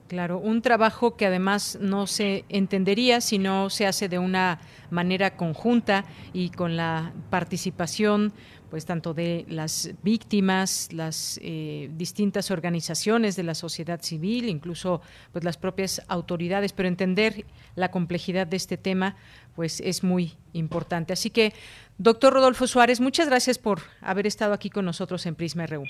Claro, 0.09 0.39
un 0.41 0.61
trabajo 0.63 1.17
que 1.17 1.27
además 1.27 1.79
no 1.81 2.07
se 2.07 2.45
entendería 2.49 3.21
si 3.21 3.39
no 3.39 3.71
se 3.71 3.87
hace 3.87 4.09
de 4.09 4.19
una 4.19 4.59
manera 4.91 5.37
conjunta 5.37 6.05
y 6.33 6.51
con 6.51 6.77
la 6.77 7.13
participación 7.31 8.33
pues 8.73 8.87
tanto 8.87 9.13
de 9.13 9.45
las 9.51 9.93
víctimas, 10.03 10.95
las 10.95 11.39
eh, 11.43 11.91
distintas 11.95 12.51
organizaciones 12.51 13.37
de 13.37 13.43
la 13.43 13.55
sociedad 13.55 14.01
civil, 14.01 14.49
incluso 14.49 15.03
pues 15.31 15.45
las 15.45 15.59
propias 15.59 16.01
autoridades, 16.09 16.73
pero 16.73 16.89
entender 16.89 17.45
la 17.77 17.91
complejidad 17.91 18.47
de 18.47 18.57
este 18.57 18.79
tema 18.79 19.15
pues 19.55 19.83
es 19.83 20.03
muy 20.03 20.33
importante. 20.55 21.13
Así 21.13 21.29
que, 21.29 21.53
doctor 21.99 22.33
Rodolfo 22.33 22.67
Suárez, 22.67 23.03
muchas 23.03 23.29
gracias 23.29 23.59
por 23.59 23.81
haber 24.01 24.27
estado 24.27 24.55
aquí 24.55 24.71
con 24.71 24.87
nosotros 24.87 25.27
en 25.27 25.35
Prisma 25.35 25.67
RU. 25.67 25.85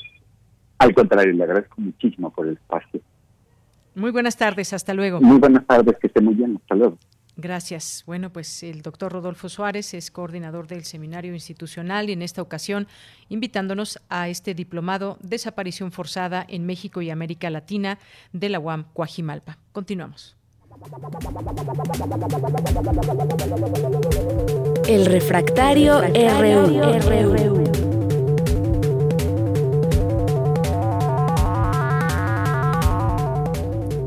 Al 0.78 0.92
contrario, 0.92 1.34
le 1.34 1.44
agradezco 1.44 1.80
muchísimo 1.80 2.32
por 2.32 2.48
el 2.48 2.54
espacio. 2.54 3.00
Muy 3.94 4.10
buenas 4.10 4.36
tardes, 4.36 4.72
hasta 4.72 4.92
luego. 4.92 5.20
Muy 5.20 5.38
buenas 5.38 5.64
tardes, 5.68 5.96
que 6.00 6.08
esté 6.08 6.20
muy 6.20 6.34
bien, 6.34 6.58
hasta 6.60 6.74
luego. 6.74 6.98
Gracias. 7.42 8.04
Bueno, 8.06 8.32
pues 8.32 8.62
el 8.62 8.82
doctor 8.82 9.10
Rodolfo 9.12 9.48
Suárez 9.48 9.94
es 9.94 10.12
coordinador 10.12 10.68
del 10.68 10.84
seminario 10.84 11.34
institucional 11.34 12.08
y 12.08 12.12
en 12.12 12.22
esta 12.22 12.40
ocasión 12.40 12.86
invitándonos 13.28 13.98
a 14.08 14.28
este 14.28 14.54
diplomado 14.54 15.18
Desaparición 15.22 15.90
Forzada 15.90 16.46
en 16.48 16.64
México 16.66 17.02
y 17.02 17.10
América 17.10 17.50
Latina 17.50 17.98
de 18.32 18.48
la 18.48 18.60
UAM 18.60 18.84
Coajimalpa. 18.94 19.58
Continuamos. 19.72 20.36
El 24.86 25.06
refractario, 25.06 26.00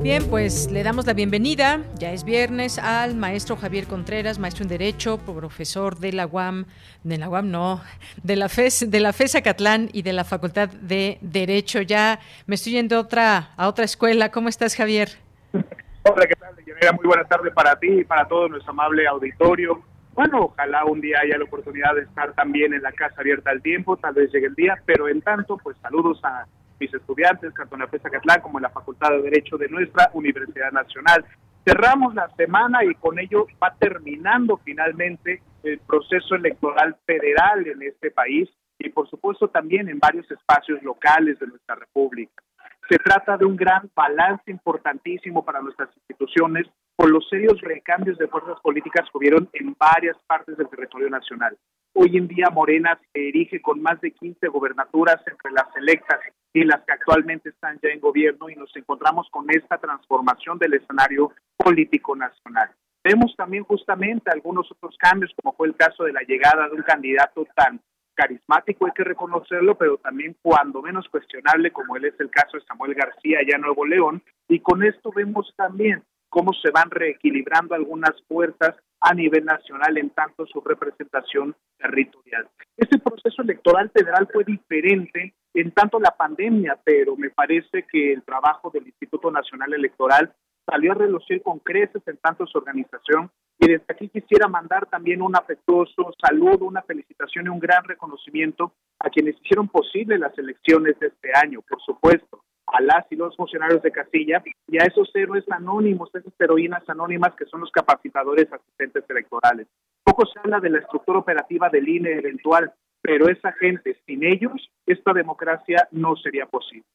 Bien, 0.05 0.21
pues 0.29 0.71
le 0.71 0.83
damos 0.83 1.07
la 1.07 1.13
bienvenida, 1.13 1.81
ya 1.95 2.11
es 2.11 2.23
viernes, 2.23 2.77
al 2.77 3.15
maestro 3.15 3.55
Javier 3.55 3.87
Contreras, 3.87 4.37
maestro 4.37 4.61
en 4.61 4.69
Derecho, 4.69 5.17
profesor 5.17 5.97
de 5.97 6.13
la 6.13 6.27
UAM, 6.27 6.65
de 7.03 7.17
la 7.17 7.27
UAM 7.27 7.49
no, 7.49 7.81
de 8.21 8.35
la 8.35 8.47
FES, 8.47 8.91
de 8.91 8.99
la 8.99 9.13
FES 9.13 9.33
Acatlán 9.33 9.89
y 9.93 10.03
de 10.03 10.13
la 10.13 10.23
Facultad 10.23 10.69
de 10.69 11.17
Derecho. 11.21 11.81
Ya 11.81 12.19
me 12.45 12.53
estoy 12.53 12.73
yendo 12.73 12.97
a 12.97 12.99
otra, 12.99 13.49
a 13.57 13.67
otra 13.67 13.83
escuela. 13.83 14.29
¿Cómo 14.29 14.47
estás, 14.47 14.75
Javier? 14.75 15.09
Hola, 15.53 16.27
¿qué 16.27 16.35
tal? 16.35 16.53
Muy 16.97 17.07
buenas 17.07 17.27
tardes 17.27 17.51
para 17.55 17.75
ti 17.79 17.87
y 17.87 18.03
para 18.03 18.27
todo 18.27 18.47
nuestro 18.47 18.73
amable 18.73 19.07
auditorio. 19.07 19.81
Bueno, 20.13 20.53
ojalá 20.53 20.85
un 20.85 21.01
día 21.01 21.21
haya 21.23 21.39
la 21.39 21.45
oportunidad 21.45 21.95
de 21.95 22.01
estar 22.01 22.31
también 22.33 22.75
en 22.75 22.83
la 22.83 22.91
casa 22.91 23.21
abierta 23.21 23.49
al 23.49 23.63
tiempo, 23.63 23.97
tal 23.97 24.13
vez 24.13 24.31
llegue 24.31 24.45
el 24.45 24.55
día, 24.55 24.75
pero 24.85 25.09
en 25.09 25.23
tanto, 25.23 25.57
pues 25.57 25.75
saludos 25.81 26.23
a 26.23 26.45
mis 26.79 26.93
estudiantes, 26.93 27.53
tanto 27.53 27.75
en 27.75 27.81
la 27.81 27.87
FESA 27.87 28.09
Catlán 28.09 28.41
como 28.41 28.57
en 28.57 28.63
la 28.63 28.69
Facultad 28.69 29.11
de 29.11 29.21
Derecho 29.21 29.57
de 29.57 29.69
nuestra 29.69 30.09
Universidad 30.13 30.71
Nacional. 30.71 31.25
Cerramos 31.65 32.13
la 32.13 32.29
semana 32.35 32.83
y 32.83 32.93
con 32.95 33.17
ello 33.17 33.47
va 33.61 33.73
terminando 33.79 34.57
finalmente 34.57 35.41
el 35.63 35.79
proceso 35.79 36.35
electoral 36.35 36.95
federal 37.05 37.65
en 37.65 37.81
este 37.81 38.11
país 38.11 38.49
y 38.77 38.89
por 38.89 39.09
supuesto 39.09 39.47
también 39.47 39.89
en 39.89 39.99
varios 39.99 40.29
espacios 40.29 40.81
locales 40.83 41.39
de 41.39 41.47
nuestra 41.47 41.75
República. 41.75 42.43
Se 42.87 42.97
trata 42.97 43.35
de 43.37 43.45
un 43.45 43.55
gran 43.55 43.89
balance 43.95 44.51
importantísimo 44.51 45.43
para 45.43 45.61
nuestras 45.61 45.89
instituciones 45.95 46.67
por 46.95 47.09
los 47.09 47.27
serios 47.29 47.59
recambios 47.61 48.17
de 48.17 48.27
fuerzas 48.27 48.59
políticas 48.61 49.09
que 49.11 49.17
hubieron 49.17 49.49
en 49.53 49.75
varias 49.79 50.17
partes 50.27 50.55
del 50.57 50.69
territorio 50.69 51.09
nacional. 51.09 51.57
Hoy 51.97 52.17
en 52.17 52.27
día 52.27 52.49
Morena 52.51 52.99
se 53.13 53.29
erige 53.29 53.61
con 53.61 53.81
más 53.81 54.01
de 54.01 54.11
15 54.11 54.49
gobernaturas 54.49 55.15
entre 55.25 55.49
las 55.53 55.73
electas 55.77 56.19
y 56.51 56.65
las 56.65 56.83
que 56.83 56.91
actualmente 56.91 57.47
están 57.47 57.79
ya 57.81 57.87
en 57.87 58.01
gobierno 58.01 58.49
y 58.49 58.55
nos 58.55 58.75
encontramos 58.75 59.29
con 59.31 59.49
esta 59.49 59.77
transformación 59.77 60.59
del 60.59 60.73
escenario 60.73 61.31
político 61.55 62.13
nacional. 62.13 62.69
Vemos 63.01 63.33
también 63.37 63.63
justamente 63.63 64.29
algunos 64.29 64.69
otros 64.73 64.97
cambios, 64.97 65.31
como 65.41 65.55
fue 65.55 65.67
el 65.67 65.75
caso 65.77 66.03
de 66.03 66.11
la 66.11 66.19
llegada 66.27 66.67
de 66.67 66.75
un 66.75 66.83
candidato 66.83 67.47
tan 67.55 67.79
carismático, 68.13 68.87
hay 68.87 68.91
que 68.91 69.05
reconocerlo, 69.05 69.77
pero 69.77 69.97
también 69.97 70.35
cuando 70.41 70.81
menos 70.81 71.07
cuestionable, 71.07 71.71
como 71.71 71.95
él 71.95 72.03
es 72.05 72.19
el 72.19 72.29
caso 72.29 72.57
de 72.57 72.65
Samuel 72.65 72.93
García 72.93 73.39
allá 73.39 73.55
en 73.55 73.61
Nuevo 73.61 73.85
León. 73.85 74.21
Y 74.49 74.59
con 74.59 74.83
esto 74.83 75.11
vemos 75.15 75.53
también 75.55 76.03
cómo 76.27 76.51
se 76.51 76.71
van 76.71 76.91
reequilibrando 76.91 77.73
algunas 77.73 78.21
fuerzas 78.27 78.75
a 79.01 79.13
nivel 79.13 79.45
nacional 79.45 79.97
en 79.97 80.09
tanto 80.11 80.45
su 80.45 80.61
representación 80.61 81.55
territorial. 81.77 82.47
Este 82.77 82.97
proceso 82.97 83.41
electoral 83.41 83.89
federal 83.91 84.27
fue 84.31 84.43
diferente 84.43 85.33
en 85.53 85.71
tanto 85.71 85.99
la 85.99 86.11
pandemia, 86.11 86.79
pero 86.83 87.15
me 87.15 87.29
parece 87.29 87.85
que 87.91 88.13
el 88.13 88.23
trabajo 88.23 88.69
del 88.71 88.87
Instituto 88.87 89.31
Nacional 89.31 89.73
Electoral 89.73 90.33
salió 90.65 90.93
a 90.93 90.95
relucir 90.95 91.41
con 91.41 91.59
creces 91.59 92.01
en 92.07 92.17
tanto 92.17 92.45
su 92.47 92.57
organización 92.57 93.29
y 93.59 93.67
desde 93.67 93.85
aquí 93.87 94.09
quisiera 94.09 94.47
mandar 94.47 94.87
también 94.87 95.21
un 95.21 95.35
afectuoso 95.35 96.11
saludo, 96.19 96.65
una 96.65 96.81
felicitación 96.81 97.45
y 97.45 97.49
un 97.49 97.59
gran 97.59 97.83
reconocimiento 97.83 98.73
a 98.99 99.09
quienes 99.09 99.35
hicieron 99.41 99.69
posible 99.69 100.17
las 100.17 100.37
elecciones 100.37 100.99
de 100.99 101.07
este 101.07 101.31
año, 101.35 101.61
por 101.61 101.81
supuesto, 101.81 102.43
a 102.77 102.81
las 102.81 103.05
y 103.09 103.15
los 103.15 103.35
funcionarios 103.35 103.81
de 103.81 103.91
casilla 103.91 104.43
y 104.67 104.77
a 104.77 104.85
esos 104.85 105.09
héroes 105.15 105.45
anónimos, 105.49 106.09
esas 106.13 106.33
heroínas 106.39 106.87
anónimas 106.89 107.33
que 107.35 107.45
son 107.45 107.61
los 107.61 107.71
capacitadores 107.71 108.51
asistentes 108.51 109.03
electorales. 109.09 109.67
Poco 110.03 110.25
se 110.25 110.39
habla 110.39 110.59
de 110.59 110.69
la 110.69 110.79
estructura 110.79 111.19
operativa 111.19 111.69
del 111.69 111.87
INE 111.87 112.11
eventual, 112.11 112.71
pero 113.01 113.29
esa 113.29 113.51
gente, 113.53 113.97
sin 114.05 114.23
ellos, 114.23 114.69
esta 114.85 115.13
democracia 115.13 115.87
no 115.91 116.15
sería 116.15 116.45
posible. 116.45 116.85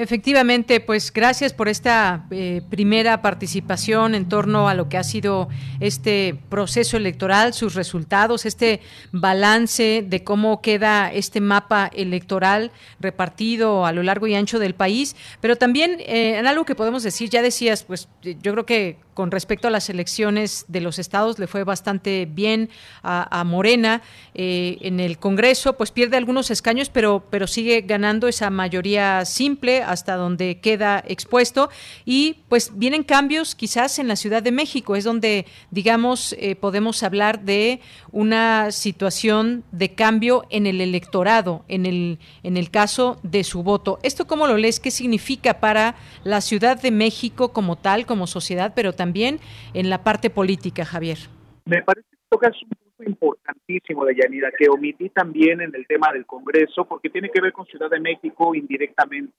Efectivamente, 0.00 0.78
pues 0.78 1.12
gracias 1.12 1.52
por 1.52 1.68
esta 1.68 2.24
eh, 2.30 2.62
primera 2.70 3.20
participación 3.20 4.14
en 4.14 4.28
torno 4.28 4.68
a 4.68 4.74
lo 4.74 4.88
que 4.88 4.96
ha 4.96 5.02
sido 5.02 5.48
este 5.80 6.38
proceso 6.48 6.96
electoral, 6.96 7.52
sus 7.52 7.74
resultados, 7.74 8.46
este 8.46 8.80
balance 9.10 10.04
de 10.06 10.22
cómo 10.22 10.62
queda 10.62 11.12
este 11.12 11.40
mapa 11.40 11.90
electoral 11.92 12.70
repartido 13.00 13.86
a 13.86 13.92
lo 13.92 14.04
largo 14.04 14.28
y 14.28 14.36
ancho 14.36 14.60
del 14.60 14.76
país, 14.76 15.16
pero 15.40 15.56
también 15.56 15.98
eh, 15.98 16.38
en 16.38 16.46
algo 16.46 16.64
que 16.64 16.76
podemos 16.76 17.02
decir, 17.02 17.28
ya 17.28 17.42
decías, 17.42 17.82
pues 17.82 18.08
yo 18.22 18.52
creo 18.52 18.66
que 18.66 18.98
con 19.18 19.32
respecto 19.32 19.66
a 19.66 19.72
las 19.72 19.90
elecciones 19.90 20.64
de 20.68 20.80
los 20.80 21.00
estados, 21.00 21.40
le 21.40 21.48
fue 21.48 21.64
bastante 21.64 22.24
bien 22.30 22.70
a, 23.02 23.42
Morena. 23.42 24.00
Eh, 24.32 24.78
en 24.82 25.00
el 25.00 25.18
Congreso, 25.18 25.76
pues 25.76 25.90
pierde 25.90 26.16
algunos 26.16 26.52
escaños, 26.52 26.88
pero, 26.88 27.24
pero 27.28 27.48
sigue 27.48 27.80
ganando 27.80 28.28
esa 28.28 28.48
mayoría 28.50 29.24
simple 29.24 29.82
hasta 29.82 30.14
donde 30.14 30.60
queda 30.60 31.02
expuesto. 31.04 31.68
Y 32.04 32.36
pues 32.48 32.78
vienen 32.78 33.02
cambios 33.02 33.56
quizás 33.56 33.98
en 33.98 34.06
la 34.06 34.14
Ciudad 34.14 34.40
de 34.40 34.52
México, 34.52 34.94
es 34.94 35.02
donde, 35.02 35.46
digamos, 35.72 36.36
eh, 36.38 36.54
podemos 36.54 37.02
hablar 37.02 37.40
de 37.40 37.80
una 38.12 38.70
situación 38.70 39.64
de 39.72 39.94
cambio 39.96 40.44
en 40.48 40.68
el 40.68 40.80
electorado, 40.80 41.64
en 41.66 41.86
el, 41.86 42.20
en 42.44 42.56
el 42.56 42.70
caso 42.70 43.18
de 43.24 43.42
su 43.42 43.64
voto. 43.64 43.98
¿Esto 44.04 44.28
cómo 44.28 44.46
lo 44.46 44.56
lees? 44.56 44.78
¿Qué 44.78 44.92
significa 44.92 45.58
para 45.58 45.96
la 46.22 46.40
Ciudad 46.40 46.80
de 46.80 46.92
México 46.92 47.48
como 47.52 47.74
tal, 47.74 48.06
como 48.06 48.28
sociedad, 48.28 48.74
pero 48.76 48.92
también 48.92 49.07
en 49.14 49.90
la 49.90 50.02
parte 50.04 50.30
política, 50.30 50.84
Javier? 50.84 51.18
Me 51.64 51.82
parece 51.82 52.08
que 52.10 52.16
tocas 52.28 52.52
un 52.62 52.68
punto 52.68 53.10
importantísimo 53.10 54.04
de 54.04 54.16
Yanira, 54.16 54.50
que 54.56 54.68
omití 54.68 55.10
también 55.10 55.60
en 55.60 55.74
el 55.74 55.86
tema 55.86 56.12
del 56.12 56.26
Congreso, 56.26 56.84
porque 56.84 57.10
tiene 57.10 57.30
que 57.30 57.40
ver 57.40 57.52
con 57.52 57.66
Ciudad 57.66 57.90
de 57.90 58.00
México 58.00 58.54
indirectamente. 58.54 59.32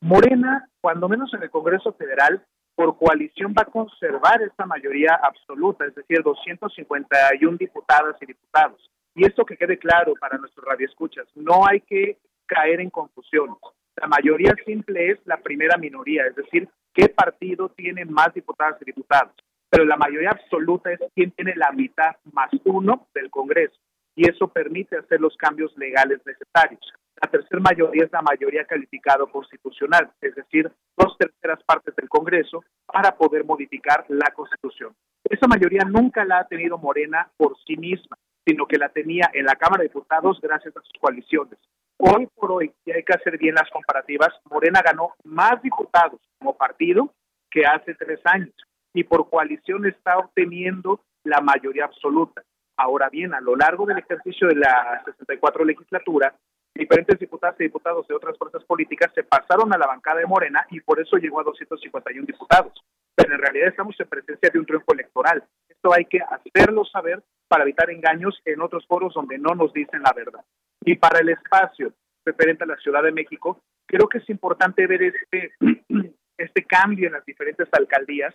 Morena, 0.00 0.68
cuando 0.80 1.08
menos 1.08 1.32
en 1.34 1.42
el 1.42 1.50
Congreso 1.50 1.92
Federal, 1.94 2.44
por 2.74 2.96
coalición 2.98 3.54
va 3.56 3.62
a 3.62 3.70
conservar 3.70 4.42
esta 4.42 4.66
mayoría 4.66 5.18
absoluta, 5.22 5.84
es 5.86 5.94
decir, 5.94 6.22
251 6.22 7.56
diputadas 7.56 8.16
y 8.20 8.26
diputados. 8.26 8.90
Y 9.14 9.24
esto 9.24 9.44
que 9.44 9.56
quede 9.56 9.78
claro 9.78 10.14
para 10.20 10.38
nuestros 10.38 10.66
radioescuchas, 10.66 11.26
no 11.36 11.66
hay 11.66 11.80
que 11.80 12.18
caer 12.46 12.80
en 12.80 12.90
confusión. 12.90 13.56
La 13.96 14.08
mayoría 14.08 14.54
simple 14.66 15.12
es 15.12 15.18
la 15.24 15.36
primera 15.36 15.76
minoría, 15.76 16.26
es 16.26 16.34
decir, 16.34 16.68
qué 16.94 17.08
partido 17.08 17.68
tiene 17.70 18.04
más 18.04 18.32
diputadas 18.32 18.80
y 18.80 18.86
diputados. 18.86 19.34
Pero 19.68 19.84
la 19.84 19.96
mayoría 19.96 20.30
absoluta 20.30 20.92
es 20.92 21.00
quien 21.14 21.32
tiene 21.32 21.54
la 21.56 21.72
mitad 21.72 22.16
más 22.32 22.50
uno 22.64 23.08
del 23.14 23.28
Congreso. 23.30 23.74
Y 24.14 24.30
eso 24.30 24.46
permite 24.48 24.96
hacer 24.96 25.20
los 25.20 25.36
cambios 25.36 25.76
legales 25.76 26.20
necesarios. 26.24 26.80
La 27.20 27.28
tercera 27.28 27.60
mayoría 27.60 28.04
es 28.04 28.12
la 28.12 28.22
mayoría 28.22 28.64
calificada 28.64 29.24
constitucional, 29.26 30.10
es 30.20 30.34
decir, 30.34 30.70
dos 30.96 31.16
terceras 31.18 31.62
partes 31.64 31.94
del 31.96 32.08
Congreso 32.08 32.64
para 32.86 33.16
poder 33.16 33.44
modificar 33.44 34.04
la 34.08 34.32
Constitución. 34.34 34.94
Esa 35.24 35.46
mayoría 35.48 35.84
nunca 35.84 36.24
la 36.24 36.40
ha 36.40 36.46
tenido 36.46 36.78
Morena 36.78 37.28
por 37.36 37.56
sí 37.66 37.76
misma, 37.76 38.16
sino 38.46 38.66
que 38.66 38.78
la 38.78 38.88
tenía 38.88 39.30
en 39.32 39.46
la 39.46 39.56
Cámara 39.56 39.82
de 39.82 39.88
Diputados 39.88 40.40
gracias 40.40 40.76
a 40.76 40.80
sus 40.80 40.92
coaliciones. 41.00 41.58
Hoy 41.96 42.28
por 42.34 42.52
hoy, 42.52 42.72
y 42.84 42.92
hay 42.92 43.02
que 43.02 43.14
hacer 43.14 43.38
bien 43.38 43.54
las 43.54 43.70
comparativas, 43.70 44.28
Morena 44.50 44.82
ganó 44.84 45.14
más 45.24 45.62
diputados 45.62 46.20
como 46.38 46.56
partido 46.56 47.10
que 47.50 47.64
hace 47.64 47.94
tres 47.94 48.20
años 48.24 48.54
y 48.92 49.04
por 49.04 49.28
coalición 49.30 49.86
está 49.86 50.18
obteniendo 50.18 51.00
la 51.24 51.40
mayoría 51.40 51.84
absoluta. 51.84 52.42
Ahora 52.76 53.08
bien, 53.08 53.34
a 53.34 53.40
lo 53.40 53.56
largo 53.56 53.86
del 53.86 53.98
ejercicio 53.98 54.48
de 54.48 54.56
la 54.56 55.02
64 55.04 55.64
legislatura, 55.64 56.34
diferentes 56.74 57.18
diputados 57.18 57.56
y 57.60 57.64
diputados 57.64 58.06
de 58.08 58.14
otras 58.14 58.36
fuerzas 58.36 58.64
políticas 58.64 59.12
se 59.14 59.22
pasaron 59.22 59.72
a 59.72 59.78
la 59.78 59.86
bancada 59.86 60.20
de 60.20 60.26
Morena 60.26 60.66
y 60.70 60.80
por 60.80 61.00
eso 61.00 61.16
llegó 61.16 61.40
a 61.40 61.44
251 61.44 62.26
diputados. 62.26 62.72
Pero 63.14 63.34
en 63.34 63.40
realidad 63.40 63.68
estamos 63.68 63.98
en 63.98 64.08
presencia 64.08 64.50
de 64.52 64.58
un 64.58 64.66
triunfo 64.66 64.92
electoral. 64.92 65.44
Esto 65.68 65.92
hay 65.94 66.04
que 66.06 66.20
hacerlo 66.20 66.84
saber 66.84 67.22
para 67.48 67.62
evitar 67.62 67.90
engaños 67.90 68.40
en 68.44 68.60
otros 68.60 68.86
foros 68.86 69.14
donde 69.14 69.38
no 69.38 69.54
nos 69.54 69.72
dicen 69.72 70.02
la 70.02 70.12
verdad. 70.12 70.44
Y 70.80 70.96
para 70.96 71.20
el 71.20 71.28
espacio 71.28 71.92
referente 72.24 72.64
a 72.64 72.66
la 72.66 72.76
Ciudad 72.76 73.02
de 73.02 73.12
México, 73.12 73.62
creo 73.86 74.08
que 74.08 74.18
es 74.18 74.28
importante 74.30 74.86
ver 74.86 75.02
este, 75.02 75.52
este 76.38 76.64
cambio 76.64 77.06
en 77.06 77.12
las 77.12 77.24
diferentes 77.24 77.68
alcaldías 77.72 78.34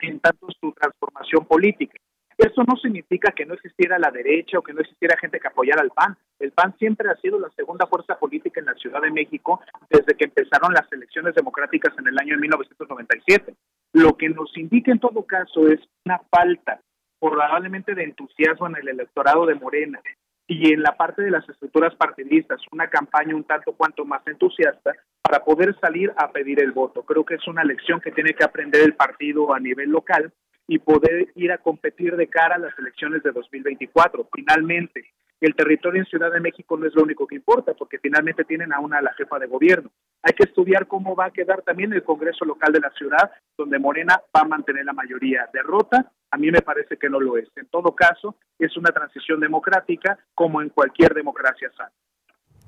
en 0.00 0.20
tanto 0.20 0.48
su 0.60 0.72
transformación 0.72 1.46
política. 1.46 1.98
Eso 2.38 2.64
no 2.64 2.76
significa 2.76 3.32
que 3.32 3.46
no 3.46 3.54
existiera 3.54 3.98
la 3.98 4.10
derecha 4.10 4.58
o 4.58 4.62
que 4.62 4.74
no 4.74 4.80
existiera 4.80 5.16
gente 5.16 5.40
que 5.40 5.48
apoyara 5.48 5.80
al 5.80 5.90
PAN. 5.90 6.16
El 6.38 6.52
PAN 6.52 6.76
siempre 6.78 7.08
ha 7.08 7.16
sido 7.16 7.38
la 7.38 7.48
segunda 7.50 7.86
fuerza 7.86 8.18
política 8.18 8.60
en 8.60 8.66
la 8.66 8.74
Ciudad 8.74 9.00
de 9.00 9.10
México 9.10 9.60
desde 9.88 10.14
que 10.14 10.26
empezaron 10.26 10.74
las 10.74 10.90
elecciones 10.92 11.34
democráticas 11.34 11.94
en 11.98 12.08
el 12.08 12.18
año 12.18 12.34
de 12.34 12.42
1997. 12.42 13.54
Lo 13.94 14.16
que 14.18 14.28
nos 14.28 14.54
indica 14.58 14.92
en 14.92 15.00
todo 15.00 15.24
caso 15.24 15.66
es 15.68 15.80
una 16.04 16.20
falta 16.30 16.80
probablemente 17.18 17.94
de 17.94 18.04
entusiasmo 18.04 18.66
en 18.66 18.76
el 18.76 18.88
electorado 18.88 19.46
de 19.46 19.54
Morena 19.54 20.00
y 20.46 20.72
en 20.72 20.82
la 20.82 20.96
parte 20.96 21.22
de 21.22 21.30
las 21.30 21.48
estructuras 21.48 21.94
partidistas, 21.94 22.60
una 22.70 22.88
campaña 22.88 23.34
un 23.34 23.44
tanto 23.44 23.72
cuanto 23.72 24.04
más 24.04 24.24
entusiasta 24.26 24.92
para 25.22 25.42
poder 25.42 25.74
salir 25.80 26.12
a 26.16 26.30
pedir 26.30 26.60
el 26.60 26.72
voto. 26.72 27.02
Creo 27.02 27.24
que 27.24 27.34
es 27.34 27.48
una 27.48 27.64
lección 27.64 28.00
que 28.00 28.12
tiene 28.12 28.34
que 28.34 28.44
aprender 28.44 28.82
el 28.82 28.94
partido 28.94 29.52
a 29.52 29.58
nivel 29.58 29.90
local 29.90 30.32
y 30.68 30.78
poder 30.78 31.28
ir 31.34 31.52
a 31.52 31.58
competir 31.58 32.16
de 32.16 32.28
cara 32.28 32.56
a 32.56 32.58
las 32.58 32.78
elecciones 32.78 33.22
de 33.22 33.32
2024. 33.32 34.28
Finalmente, 34.34 35.12
el 35.40 35.54
territorio 35.54 36.00
en 36.00 36.06
Ciudad 36.06 36.32
de 36.32 36.40
México 36.40 36.76
no 36.76 36.86
es 36.86 36.94
lo 36.94 37.02
único 37.02 37.26
que 37.26 37.34
importa, 37.34 37.74
porque 37.74 37.98
finalmente 37.98 38.44
tienen 38.44 38.72
a 38.72 38.80
una 38.80 38.98
a 38.98 39.02
la 39.02 39.12
jefa 39.14 39.38
de 39.38 39.46
gobierno. 39.46 39.90
Hay 40.22 40.32
que 40.32 40.44
estudiar 40.44 40.86
cómo 40.86 41.14
va 41.14 41.26
a 41.26 41.30
quedar 41.30 41.62
también 41.62 41.92
el 41.92 42.02
Congreso 42.02 42.44
local 42.44 42.72
de 42.72 42.80
la 42.80 42.90
ciudad, 42.90 43.30
donde 43.56 43.78
Morena 43.78 44.20
va 44.34 44.40
a 44.40 44.48
mantener 44.48 44.84
la 44.86 44.94
mayoría. 44.94 45.48
Derrota, 45.52 46.10
a 46.30 46.36
mí 46.38 46.50
me 46.50 46.62
parece 46.62 46.96
que 46.96 47.10
no 47.10 47.20
lo 47.20 47.36
es. 47.36 47.48
En 47.56 47.66
todo 47.66 47.94
caso, 47.94 48.36
es 48.58 48.76
una 48.76 48.90
transición 48.90 49.38
democrática 49.38 50.18
como 50.34 50.62
en 50.62 50.70
cualquier 50.70 51.12
democracia 51.12 51.70
sana. 51.76 51.92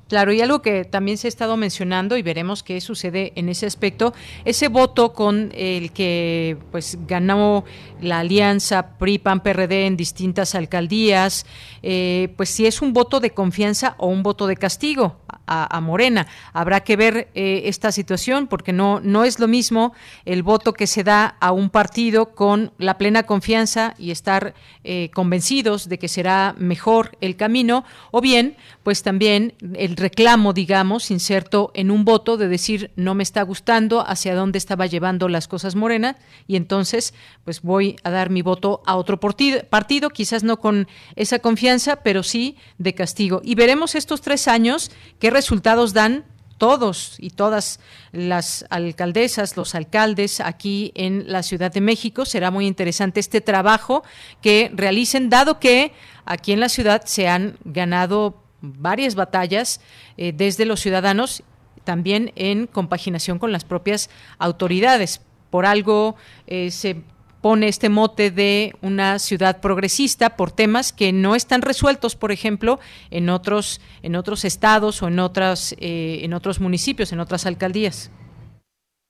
Claro, 0.08 0.32
y 0.32 0.40
algo 0.40 0.62
que 0.62 0.86
también 0.86 1.18
se 1.18 1.26
ha 1.26 1.28
estado 1.28 1.58
mencionando 1.58 2.16
y 2.16 2.22
veremos 2.22 2.62
qué 2.62 2.80
sucede 2.80 3.32
en 3.36 3.50
ese 3.50 3.66
aspecto, 3.66 4.14
ese 4.46 4.68
voto 4.68 5.12
con 5.12 5.52
el 5.54 5.92
que 5.92 6.56
pues 6.70 6.98
ganó 7.06 7.64
la 8.00 8.20
alianza 8.20 8.96
PRI-PAN-PRD 8.98 9.86
en 9.86 9.98
distintas 9.98 10.54
alcaldías, 10.54 11.44
eh, 11.82 12.32
pues 12.36 12.48
si 12.48 12.66
es 12.66 12.80
un 12.80 12.94
voto 12.94 13.20
de 13.20 13.30
confianza 13.30 13.96
o 13.98 14.06
un 14.06 14.22
voto 14.22 14.46
de 14.46 14.56
castigo 14.56 15.16
a, 15.48 15.80
Morena. 15.80 16.26
Habrá 16.52 16.80
que 16.80 16.96
ver 16.96 17.28
eh, 17.34 17.62
esta 17.64 17.90
situación 17.90 18.46
porque 18.46 18.72
no, 18.72 19.00
no 19.00 19.24
es 19.24 19.38
lo 19.38 19.48
mismo 19.48 19.94
el 20.24 20.42
voto 20.42 20.74
que 20.74 20.86
se 20.86 21.04
da 21.04 21.36
a 21.40 21.52
un 21.52 21.70
partido 21.70 22.34
con 22.34 22.72
la 22.78 22.98
plena 22.98 23.22
confianza 23.22 23.94
y 23.98 24.10
estar 24.10 24.54
eh, 24.84 25.10
convencidos 25.14 25.88
de 25.88 25.98
que 25.98 26.08
será 26.08 26.54
mejor 26.58 27.16
el 27.20 27.36
camino 27.36 27.84
o 28.10 28.20
bien 28.20 28.56
pues 28.82 29.02
también 29.02 29.54
el 29.74 29.96
reclamo, 29.98 30.52
digamos, 30.52 31.10
inserto 31.10 31.70
en 31.74 31.90
un 31.90 32.04
voto 32.04 32.36
de 32.36 32.48
decir 32.48 32.90
no 32.96 33.14
me 33.14 33.22
está 33.22 33.42
gustando 33.42 34.06
hacia 34.06 34.34
dónde 34.34 34.58
estaba 34.58 34.86
llevando 34.86 35.28
las 35.28 35.48
cosas 35.48 35.74
Morena 35.74 36.16
y 36.46 36.56
entonces 36.56 37.14
pues 37.44 37.62
voy 37.62 37.96
a 38.04 38.10
dar 38.10 38.30
mi 38.30 38.42
voto 38.42 38.82
a 38.86 38.96
otro 38.96 39.20
partido, 39.20 39.60
partido 39.68 40.10
quizás 40.10 40.44
no 40.44 40.58
con 40.58 40.88
esa 41.16 41.40
confianza, 41.40 41.96
pero 41.96 42.22
sí 42.22 42.56
de 42.78 42.94
castigo. 42.94 43.40
Y 43.44 43.54
veremos 43.54 43.94
estos 43.94 44.20
tres 44.20 44.48
años 44.48 44.90
qué 45.18 45.30
resultados 45.30 45.92
dan 45.92 46.24
todos 46.58 47.16
y 47.18 47.30
todas 47.30 47.80
las 48.12 48.66
alcaldesas, 48.68 49.56
los 49.56 49.74
alcaldes 49.74 50.40
aquí 50.40 50.92
en 50.94 51.30
la 51.30 51.42
Ciudad 51.42 51.72
de 51.72 51.80
México. 51.80 52.24
Será 52.24 52.50
muy 52.50 52.66
interesante 52.66 53.20
este 53.20 53.40
trabajo 53.40 54.02
que 54.42 54.70
realicen, 54.74 55.30
dado 55.30 55.60
que 55.60 55.92
aquí 56.24 56.52
en 56.52 56.60
la 56.60 56.68
ciudad 56.68 57.02
se 57.06 57.28
han 57.28 57.58
ganado 57.64 58.47
varias 58.60 59.14
batallas 59.14 59.80
eh, 60.16 60.32
desde 60.32 60.64
los 60.64 60.80
ciudadanos, 60.80 61.42
también 61.84 62.32
en 62.36 62.66
compaginación 62.66 63.38
con 63.38 63.52
las 63.52 63.64
propias 63.64 64.10
autoridades. 64.38 65.22
Por 65.50 65.64
algo 65.64 66.16
eh, 66.46 66.70
se 66.70 67.02
pone 67.40 67.68
este 67.68 67.88
mote 67.88 68.30
de 68.30 68.74
una 68.82 69.18
ciudad 69.18 69.60
progresista 69.60 70.36
por 70.36 70.50
temas 70.50 70.92
que 70.92 71.12
no 71.12 71.34
están 71.34 71.62
resueltos, 71.62 72.16
por 72.16 72.32
ejemplo, 72.32 72.80
en 73.10 73.30
otros 73.30 73.80
en 74.02 74.16
otros 74.16 74.44
estados 74.44 75.02
o 75.02 75.08
en 75.08 75.18
otras 75.18 75.74
eh, 75.78 76.20
en 76.22 76.34
otros 76.34 76.60
municipios, 76.60 77.12
en 77.12 77.20
otras 77.20 77.46
alcaldías. 77.46 78.10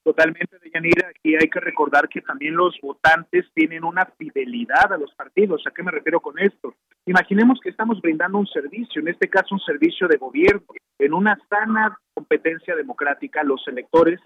Totalmente, 0.08 0.58
Deyanira. 0.64 1.08
Aquí 1.10 1.36
hay 1.36 1.50
que 1.50 1.60
recordar 1.60 2.08
que 2.08 2.22
también 2.22 2.56
los 2.56 2.74
votantes 2.80 3.44
tienen 3.52 3.84
una 3.84 4.06
fidelidad 4.16 4.90
a 4.90 4.96
los 4.96 5.12
partidos. 5.14 5.66
¿A 5.66 5.70
qué 5.70 5.82
me 5.82 5.90
refiero 5.90 6.18
con 6.18 6.38
esto? 6.38 6.74
Imaginemos 7.04 7.60
que 7.62 7.68
estamos 7.68 8.00
brindando 8.00 8.38
un 8.38 8.46
servicio, 8.46 9.02
en 9.02 9.08
este 9.08 9.28
caso 9.28 9.54
un 9.54 9.60
servicio 9.60 10.08
de 10.08 10.16
gobierno. 10.16 10.62
En 10.98 11.12
una 11.12 11.38
sana 11.50 11.98
competencia 12.14 12.74
democrática, 12.74 13.42
los 13.42 13.62
electores 13.68 14.18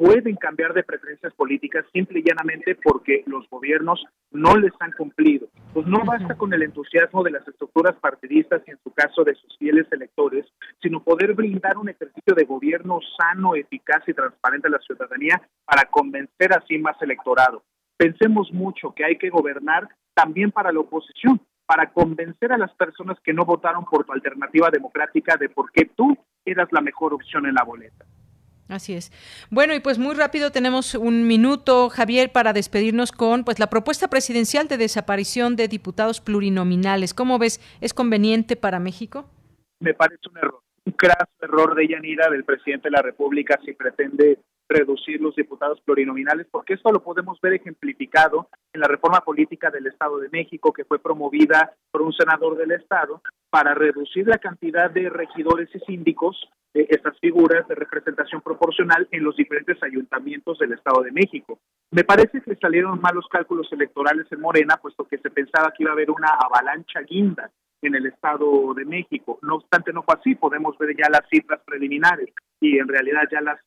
pueden 0.00 0.36
cambiar 0.36 0.72
de 0.72 0.82
preferencias 0.82 1.34
políticas 1.34 1.84
simple 1.92 2.20
y 2.20 2.22
llanamente 2.22 2.74
porque 2.74 3.22
los 3.26 3.46
gobiernos 3.50 4.02
no 4.30 4.56
les 4.56 4.72
han 4.80 4.92
cumplido. 4.92 5.48
Pues 5.74 5.86
no 5.86 6.02
basta 6.06 6.38
con 6.38 6.54
el 6.54 6.62
entusiasmo 6.62 7.22
de 7.22 7.32
las 7.32 7.46
estructuras 7.46 7.94
partidistas 8.00 8.62
y 8.66 8.70
en 8.70 8.78
su 8.82 8.94
caso 8.94 9.24
de 9.24 9.34
sus 9.34 9.58
fieles 9.58 9.86
electores, 9.90 10.46
sino 10.80 11.04
poder 11.04 11.34
brindar 11.34 11.76
un 11.76 11.90
ejercicio 11.90 12.34
de 12.34 12.44
gobierno 12.44 13.00
sano, 13.18 13.54
eficaz 13.54 14.02
y 14.06 14.14
transparente 14.14 14.68
a 14.68 14.70
la 14.70 14.78
ciudadanía 14.78 15.42
para 15.66 15.84
convencer 15.90 16.56
así 16.56 16.78
más 16.78 16.96
electorado. 17.02 17.62
Pensemos 17.98 18.50
mucho 18.54 18.94
que 18.94 19.04
hay 19.04 19.18
que 19.18 19.28
gobernar 19.28 19.86
también 20.14 20.50
para 20.50 20.72
la 20.72 20.80
oposición, 20.80 21.42
para 21.66 21.92
convencer 21.92 22.52
a 22.52 22.58
las 22.58 22.72
personas 22.72 23.18
que 23.22 23.34
no 23.34 23.44
votaron 23.44 23.84
por 23.84 24.06
tu 24.06 24.12
alternativa 24.14 24.70
democrática 24.70 25.36
de 25.36 25.50
por 25.50 25.70
qué 25.72 25.84
tú 25.94 26.16
eras 26.46 26.72
la 26.72 26.80
mejor 26.80 27.12
opción 27.12 27.44
en 27.44 27.54
la 27.54 27.64
boleta. 27.64 28.06
Así 28.70 28.94
es. 28.94 29.10
Bueno, 29.50 29.74
y 29.74 29.80
pues 29.80 29.98
muy 29.98 30.14
rápido 30.14 30.52
tenemos 30.52 30.94
un 30.94 31.26
minuto, 31.26 31.90
Javier, 31.90 32.30
para 32.30 32.52
despedirnos 32.52 33.10
con 33.10 33.44
pues 33.44 33.58
la 33.58 33.68
propuesta 33.68 34.08
presidencial 34.08 34.68
de 34.68 34.78
desaparición 34.78 35.56
de 35.56 35.66
diputados 35.66 36.20
plurinominales. 36.20 37.12
¿Cómo 37.12 37.38
ves? 37.38 37.60
¿Es 37.80 37.92
conveniente 37.92 38.54
para 38.54 38.78
México? 38.78 39.28
Me 39.80 39.92
parece 39.92 40.22
un 40.30 40.38
error, 40.38 40.62
un 40.84 40.92
craso 40.92 41.32
error 41.42 41.74
de 41.74 41.88
Yanira 41.88 42.30
del 42.30 42.44
presidente 42.44 42.88
de 42.88 42.92
la 42.92 43.02
República 43.02 43.58
si 43.64 43.72
pretende 43.72 44.38
reducir 44.70 45.20
los 45.20 45.34
diputados 45.34 45.80
plurinominales, 45.82 46.46
porque 46.50 46.74
esto 46.74 46.90
lo 46.92 47.02
podemos 47.02 47.40
ver 47.40 47.54
ejemplificado 47.54 48.48
en 48.72 48.80
la 48.80 48.88
reforma 48.88 49.20
política 49.20 49.70
del 49.70 49.88
Estado 49.88 50.18
de 50.18 50.28
México, 50.30 50.72
que 50.72 50.84
fue 50.84 50.98
promovida 50.98 51.74
por 51.90 52.02
un 52.02 52.12
senador 52.12 52.56
del 52.56 52.70
Estado, 52.70 53.20
para 53.50 53.74
reducir 53.74 54.28
la 54.28 54.38
cantidad 54.38 54.90
de 54.90 55.10
regidores 55.10 55.68
y 55.74 55.80
síndicos, 55.80 56.48
de 56.72 56.86
estas 56.88 57.18
figuras 57.18 57.66
de 57.66 57.74
representación 57.74 58.40
proporcional 58.42 59.08
en 59.10 59.24
los 59.24 59.34
diferentes 59.34 59.82
ayuntamientos 59.82 60.56
del 60.58 60.72
Estado 60.72 61.02
de 61.02 61.10
México. 61.10 61.58
Me 61.90 62.04
parece 62.04 62.40
que 62.40 62.54
salieron 62.54 63.00
malos 63.00 63.26
cálculos 63.28 63.66
electorales 63.72 64.26
en 64.30 64.40
Morena, 64.40 64.76
puesto 64.80 65.04
que 65.04 65.18
se 65.18 65.30
pensaba 65.30 65.72
que 65.76 65.82
iba 65.82 65.90
a 65.90 65.94
haber 65.94 66.12
una 66.12 66.28
avalancha 66.28 67.00
guinda 67.00 67.50
en 67.82 67.94
el 67.96 68.06
Estado 68.06 68.72
de 68.74 68.84
México. 68.84 69.38
No 69.42 69.56
obstante, 69.56 69.92
no 69.92 70.02
fue 70.02 70.14
así. 70.14 70.34
Podemos 70.36 70.78
ver 70.78 70.96
ya 70.96 71.10
las 71.10 71.28
cifras 71.28 71.60
preliminares 71.64 72.28
y 72.60 72.78
en 72.78 72.86
realidad 72.86 73.22
ya 73.30 73.40
las 73.40 73.58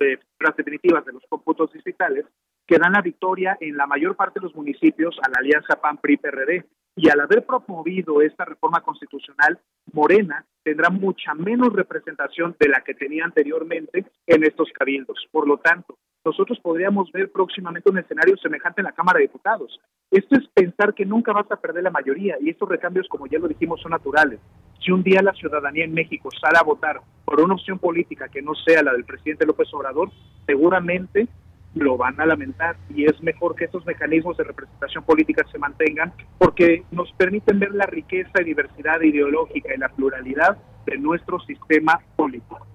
cifras 0.00 0.56
definitivas 0.56 1.04
de 1.04 1.12
los 1.12 1.22
cómputos 1.28 1.72
digitales 1.72 2.24
que 2.66 2.78
dan 2.78 2.92
la 2.92 3.02
victoria 3.02 3.56
en 3.60 3.76
la 3.76 3.86
mayor 3.86 4.16
parte 4.16 4.40
de 4.40 4.44
los 4.44 4.54
municipios 4.54 5.18
a 5.22 5.28
la 5.28 5.40
alianza 5.40 5.80
PAN-PRI-PRD. 5.80 6.64
Y 6.96 7.08
al 7.08 7.20
haber 7.20 7.44
promovido 7.44 8.20
esta 8.20 8.44
reforma 8.44 8.80
constitucional, 8.80 9.58
Morena 9.92 10.44
tendrá 10.62 10.90
mucha 10.90 11.34
menos 11.34 11.72
representación 11.72 12.54
de 12.58 12.68
la 12.68 12.80
que 12.82 12.94
tenía 12.94 13.24
anteriormente 13.24 14.04
en 14.26 14.44
estos 14.44 14.70
cabildos. 14.72 15.18
Por 15.30 15.46
lo 15.46 15.58
tanto, 15.58 15.98
nosotros 16.24 16.58
podríamos 16.60 17.10
ver 17.12 17.30
próximamente 17.32 17.90
un 17.90 17.98
escenario 17.98 18.36
semejante 18.36 18.82
en 18.82 18.86
la 18.86 18.92
Cámara 18.92 19.18
de 19.18 19.26
Diputados. 19.26 19.80
Esto 20.10 20.36
es 20.36 20.46
pensar 20.48 20.94
que 20.94 21.06
nunca 21.06 21.32
vas 21.32 21.50
a 21.50 21.56
perder 21.56 21.84
la 21.84 21.90
mayoría 21.90 22.36
y 22.40 22.50
estos 22.50 22.68
recambios, 22.68 23.08
como 23.08 23.26
ya 23.26 23.38
lo 23.38 23.48
dijimos, 23.48 23.80
son 23.80 23.92
naturales. 23.92 24.38
Si 24.80 24.90
un 24.90 25.02
día 25.02 25.22
la 25.22 25.32
ciudadanía 25.32 25.84
en 25.84 25.92
México 25.92 26.30
sale 26.40 26.58
a 26.58 26.62
votar 26.62 27.00
por 27.24 27.40
una 27.40 27.54
opción 27.54 27.78
política 27.78 28.28
que 28.28 28.42
no 28.42 28.54
sea 28.54 28.82
la 28.82 28.92
del 28.92 29.04
presidente 29.04 29.46
López 29.46 29.68
Obrador, 29.72 30.10
seguramente 30.46 31.28
lo 31.74 31.96
van 31.96 32.20
a 32.20 32.26
lamentar 32.26 32.76
y 32.88 33.04
es 33.04 33.22
mejor 33.22 33.54
que 33.54 33.66
estos 33.66 33.86
mecanismos 33.86 34.36
de 34.36 34.44
representación 34.44 35.04
política 35.04 35.46
se 35.52 35.58
mantengan 35.58 36.12
porque 36.38 36.84
nos 36.90 37.12
permiten 37.12 37.60
ver 37.60 37.72
la 37.72 37.86
riqueza 37.86 38.40
y 38.40 38.44
diversidad 38.44 39.00
ideológica 39.00 39.74
y 39.74 39.78
la 39.78 39.88
pluralidad 39.88 40.58
de 40.86 40.98
nuestro 40.98 41.38
sistema 41.40 42.00
político. 42.16 42.66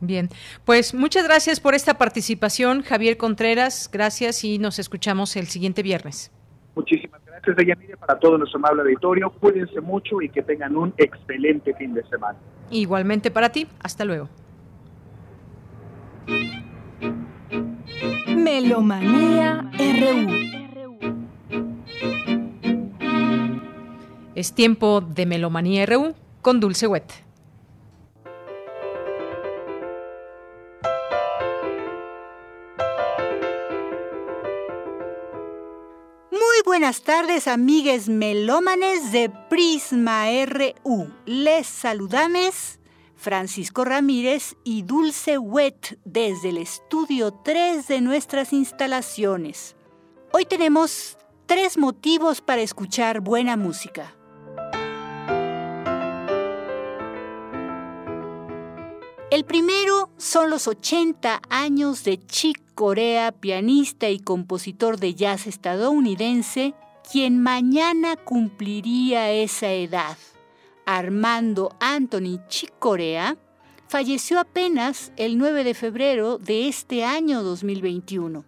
Bien, 0.00 0.28
pues 0.64 0.92
muchas 0.92 1.24
gracias 1.24 1.60
por 1.60 1.74
esta 1.74 1.94
participación, 1.94 2.82
Javier 2.82 3.16
Contreras. 3.16 3.88
Gracias 3.90 4.44
y 4.44 4.58
nos 4.58 4.78
escuchamos 4.78 5.34
el 5.36 5.46
siguiente 5.46 5.82
viernes. 5.82 6.30
Muchísimas 6.74 7.24
gracias, 7.24 7.56
Deyanire, 7.56 7.96
para 7.96 8.18
todo 8.18 8.36
nuestro 8.36 8.58
amable 8.58 8.82
auditorio. 8.82 9.30
Cuídense 9.30 9.80
mucho 9.80 10.20
y 10.20 10.28
que 10.28 10.42
tengan 10.42 10.76
un 10.76 10.92
excelente 10.96 11.74
fin 11.74 11.94
de 11.94 12.02
semana. 12.04 12.38
Igualmente 12.70 13.30
para 13.30 13.50
ti. 13.50 13.66
Hasta 13.80 14.04
luego. 14.04 14.28
Melomanía 18.36 19.70
RU. 19.78 20.44
Es 24.34 24.52
tiempo 24.52 25.00
de 25.00 25.26
Melomanía 25.26 25.86
RU 25.86 26.14
con 26.42 26.60
Dulce 26.60 26.86
Wet. 26.86 27.23
Buenas 36.74 37.02
tardes, 37.02 37.46
amigues 37.46 38.08
melómanes 38.08 39.12
de 39.12 39.30
Prisma 39.48 40.24
RU. 40.44 41.08
Les 41.24 41.68
saludamos 41.68 42.80
Francisco 43.14 43.84
Ramírez 43.84 44.56
y 44.64 44.82
Dulce 44.82 45.38
Wet 45.38 46.00
desde 46.04 46.48
el 46.48 46.58
estudio 46.58 47.30
3 47.30 47.86
de 47.86 48.00
nuestras 48.00 48.52
instalaciones. 48.52 49.76
Hoy 50.32 50.46
tenemos 50.46 51.16
tres 51.46 51.78
motivos 51.78 52.40
para 52.40 52.62
escuchar 52.62 53.20
buena 53.20 53.56
música. 53.56 54.12
El 59.34 59.44
primero 59.44 60.10
son 60.16 60.48
los 60.48 60.68
80 60.68 61.42
años 61.50 62.04
de 62.04 62.24
Chick 62.24 62.72
Corea, 62.76 63.32
pianista 63.32 64.08
y 64.08 64.20
compositor 64.20 65.00
de 65.00 65.16
jazz 65.16 65.48
estadounidense, 65.48 66.72
quien 67.10 67.42
mañana 67.42 68.14
cumpliría 68.14 69.32
esa 69.32 69.72
edad. 69.72 70.16
Armando 70.86 71.74
Anthony 71.80 72.46
Chicorea, 72.46 73.36
falleció 73.88 74.38
apenas 74.38 75.10
el 75.16 75.36
9 75.36 75.64
de 75.64 75.74
febrero 75.74 76.38
de 76.38 76.68
este 76.68 77.04
año 77.04 77.42
2021. 77.42 78.44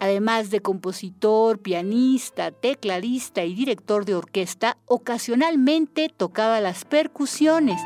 Además 0.00 0.50
de 0.50 0.58
compositor, 0.58 1.60
pianista, 1.60 2.50
tecladista 2.50 3.44
y 3.44 3.54
director 3.54 4.04
de 4.04 4.16
orquesta, 4.16 4.78
ocasionalmente 4.86 6.08
tocaba 6.08 6.60
las 6.60 6.84
percusiones. 6.84 7.80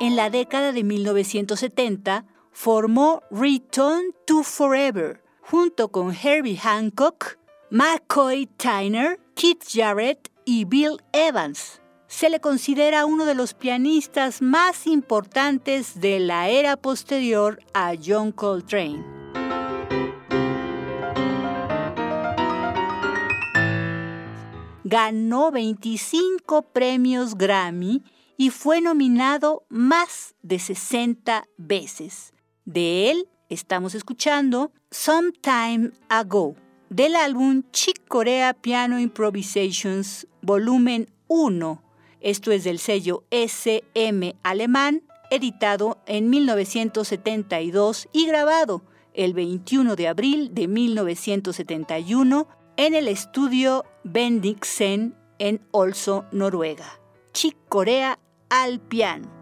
En 0.00 0.14
la 0.14 0.30
década 0.30 0.70
de 0.70 0.84
1970 0.84 2.24
formó 2.52 3.24
Return 3.32 4.14
to 4.26 4.44
Forever 4.44 5.24
junto 5.40 5.88
con 5.88 6.14
Herbie 6.14 6.56
Hancock, 6.56 7.36
McCoy 7.70 8.46
Tyner, 8.46 9.18
Keith 9.34 9.64
Jarrett 9.68 10.30
y 10.44 10.66
Bill 10.66 10.98
Evans. 11.12 11.80
Se 12.06 12.30
le 12.30 12.38
considera 12.38 13.06
uno 13.06 13.24
de 13.24 13.34
los 13.34 13.54
pianistas 13.54 14.40
más 14.40 14.86
importantes 14.86 16.00
de 16.00 16.20
la 16.20 16.48
era 16.48 16.76
posterior 16.76 17.58
a 17.74 17.94
John 18.00 18.30
Coltrane. 18.30 19.04
Ganó 24.84 25.50
25 25.50 26.62
premios 26.62 27.34
Grammy 27.36 28.04
y 28.38 28.50
fue 28.50 28.80
nominado 28.80 29.66
más 29.68 30.36
de 30.42 30.58
60 30.60 31.46
veces. 31.58 32.32
De 32.64 33.10
él 33.10 33.28
estamos 33.50 33.94
escuchando 33.94 34.72
Some 34.90 35.32
Time 35.42 35.90
Ago 36.08 36.54
del 36.88 37.16
álbum 37.16 37.64
Chick 37.72 38.06
Corea 38.06 38.54
Piano 38.54 38.98
Improvisations 39.00 40.28
Volumen 40.40 41.10
1. 41.26 41.82
Esto 42.20 42.52
es 42.52 42.64
del 42.64 42.78
sello 42.78 43.24
SM 43.30 44.36
alemán, 44.44 45.02
editado 45.30 45.98
en 46.06 46.30
1972 46.30 48.08
y 48.12 48.26
grabado 48.26 48.84
el 49.14 49.34
21 49.34 49.96
de 49.96 50.08
abril 50.08 50.54
de 50.54 50.68
1971 50.68 52.48
en 52.76 52.94
el 52.94 53.08
estudio 53.08 53.84
Bendiksen 54.04 55.16
en 55.40 55.60
Olso, 55.72 56.24
Noruega. 56.30 57.00
Chick 57.32 57.56
Corea 57.68 58.18
al 58.48 58.80
piano. 58.80 59.37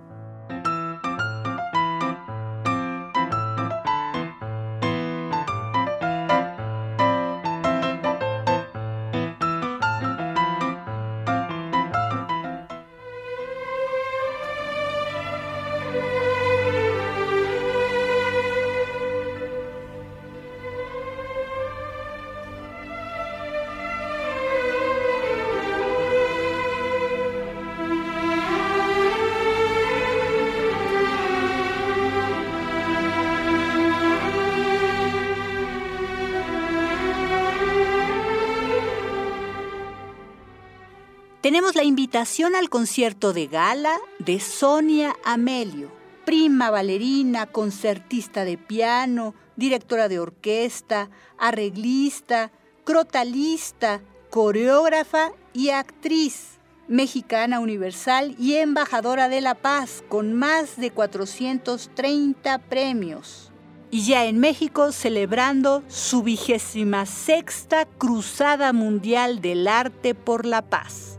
Tenemos 41.56 41.74
la 41.74 41.84
invitación 41.84 42.54
al 42.54 42.68
concierto 42.68 43.32
de 43.32 43.46
gala 43.46 43.96
de 44.18 44.40
Sonia 44.40 45.16
Amelio, 45.24 45.90
prima 46.26 46.68
bailarina, 46.68 47.46
concertista 47.46 48.44
de 48.44 48.58
piano, 48.58 49.34
directora 49.56 50.10
de 50.10 50.18
orquesta, 50.18 51.08
arreglista, 51.38 52.50
crotalista, 52.84 54.02
coreógrafa 54.28 55.32
y 55.54 55.70
actriz. 55.70 56.58
mexicana 56.88 57.58
universal 57.60 58.36
y 58.38 58.56
embajadora 58.56 59.30
de 59.30 59.40
la 59.40 59.54
paz, 59.54 60.04
con 60.10 60.34
más 60.34 60.76
de 60.76 60.90
430 60.90 62.58
premios. 62.68 63.50
Y 63.90 64.04
ya 64.04 64.26
en 64.26 64.40
México 64.40 64.92
celebrando 64.92 65.82
su 65.88 66.22
vigésima 66.22 67.06
sexta 67.06 67.86
Cruzada 67.86 68.74
Mundial 68.74 69.40
del 69.40 69.66
Arte 69.68 70.14
por 70.14 70.44
la 70.44 70.60
Paz. 70.60 71.15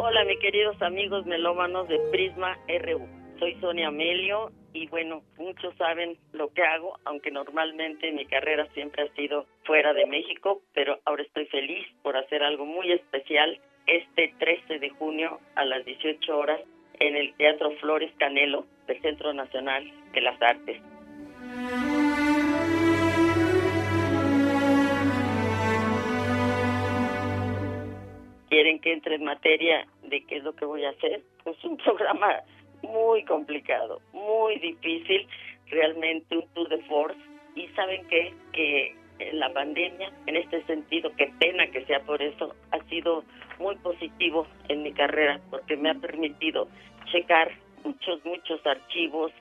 Hola, 0.00 0.24
mis 0.24 0.38
queridos 0.38 0.80
amigos 0.80 1.26
melómanos 1.26 1.88
de 1.88 1.98
Prisma 2.12 2.56
RU. 2.68 3.04
Soy 3.40 3.56
Sonia 3.60 3.90
Melio 3.90 4.52
y 4.72 4.86
bueno, 4.86 5.22
muchos 5.36 5.74
saben 5.74 6.16
lo 6.30 6.52
que 6.52 6.62
hago, 6.62 6.96
aunque 7.04 7.32
normalmente 7.32 8.12
mi 8.12 8.24
carrera 8.24 8.68
siempre 8.74 9.02
ha 9.02 9.14
sido 9.16 9.46
fuera 9.64 9.92
de 9.94 10.06
México, 10.06 10.62
pero 10.72 11.00
ahora 11.04 11.24
estoy 11.24 11.46
feliz 11.46 11.84
por 12.04 12.16
hacer 12.16 12.44
algo 12.44 12.64
muy 12.64 12.92
especial 12.92 13.60
este 13.88 14.32
13 14.38 14.78
de 14.78 14.90
junio 14.90 15.40
a 15.56 15.64
las 15.64 15.84
18 15.84 16.38
horas 16.38 16.60
en 17.00 17.16
el 17.16 17.34
Teatro 17.34 17.72
Flores 17.80 18.12
Canelo 18.20 18.66
del 18.86 19.02
Centro 19.02 19.32
Nacional 19.32 19.92
de 20.12 20.20
las 20.20 20.40
Artes. 20.40 20.80
Quieren 28.48 28.80
que 28.80 28.92
entre 28.92 29.16
en 29.16 29.24
materia 29.24 29.86
de 30.02 30.24
qué 30.24 30.36
es 30.36 30.44
lo 30.44 30.54
que 30.54 30.64
voy 30.64 30.84
a 30.84 30.90
hacer, 30.90 31.22
es 31.44 31.64
un 31.64 31.76
programa 31.84 32.40
muy 32.82 33.24
complicado, 33.24 34.00
muy 34.12 34.58
difícil, 34.58 35.26
realmente 35.66 36.36
un 36.36 36.46
tour 36.54 36.68
de 36.68 36.78
force. 36.84 37.18
Y 37.54 37.66
saben 37.68 38.06
qué? 38.08 38.32
que 38.52 38.94
la 39.32 39.52
pandemia, 39.52 40.12
en 40.26 40.36
este 40.36 40.62
sentido, 40.64 41.10
qué 41.16 41.32
pena 41.38 41.66
que 41.68 41.84
sea 41.86 42.00
por 42.00 42.22
eso, 42.22 42.54
ha 42.70 42.78
sido 42.84 43.24
muy 43.58 43.74
positivo 43.76 44.46
en 44.68 44.82
mi 44.82 44.92
carrera 44.92 45.40
porque 45.50 45.76
me 45.76 45.90
ha 45.90 45.94
permitido 45.94 46.68
checar 47.10 47.50
muchos, 47.84 48.24
muchos 48.24 48.64
archivos, 48.66 49.32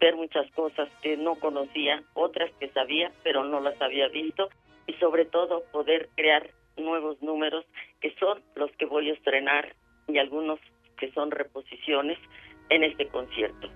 ver 0.00 0.16
muchas 0.16 0.50
cosas 0.52 0.88
que 1.02 1.16
no 1.16 1.34
conocía, 1.34 2.02
otras 2.14 2.50
que 2.58 2.68
sabía, 2.70 3.12
pero 3.22 3.44
no 3.44 3.60
las 3.60 3.80
había 3.80 4.08
visto 4.08 4.48
y 4.86 4.94
sobre 4.94 5.24
todo 5.26 5.64
poder 5.72 6.08
crear 6.14 6.48
nuevos 6.76 7.20
números 7.22 7.64
son 8.18 8.42
los 8.54 8.70
que 8.72 8.86
voy 8.86 9.10
a 9.10 9.14
estrenar 9.14 9.74
y 10.08 10.18
algunos 10.18 10.58
que 10.98 11.10
son 11.12 11.30
reposiciones 11.30 12.18
en 12.68 12.84
este 12.84 13.06
concierto. 13.08 13.68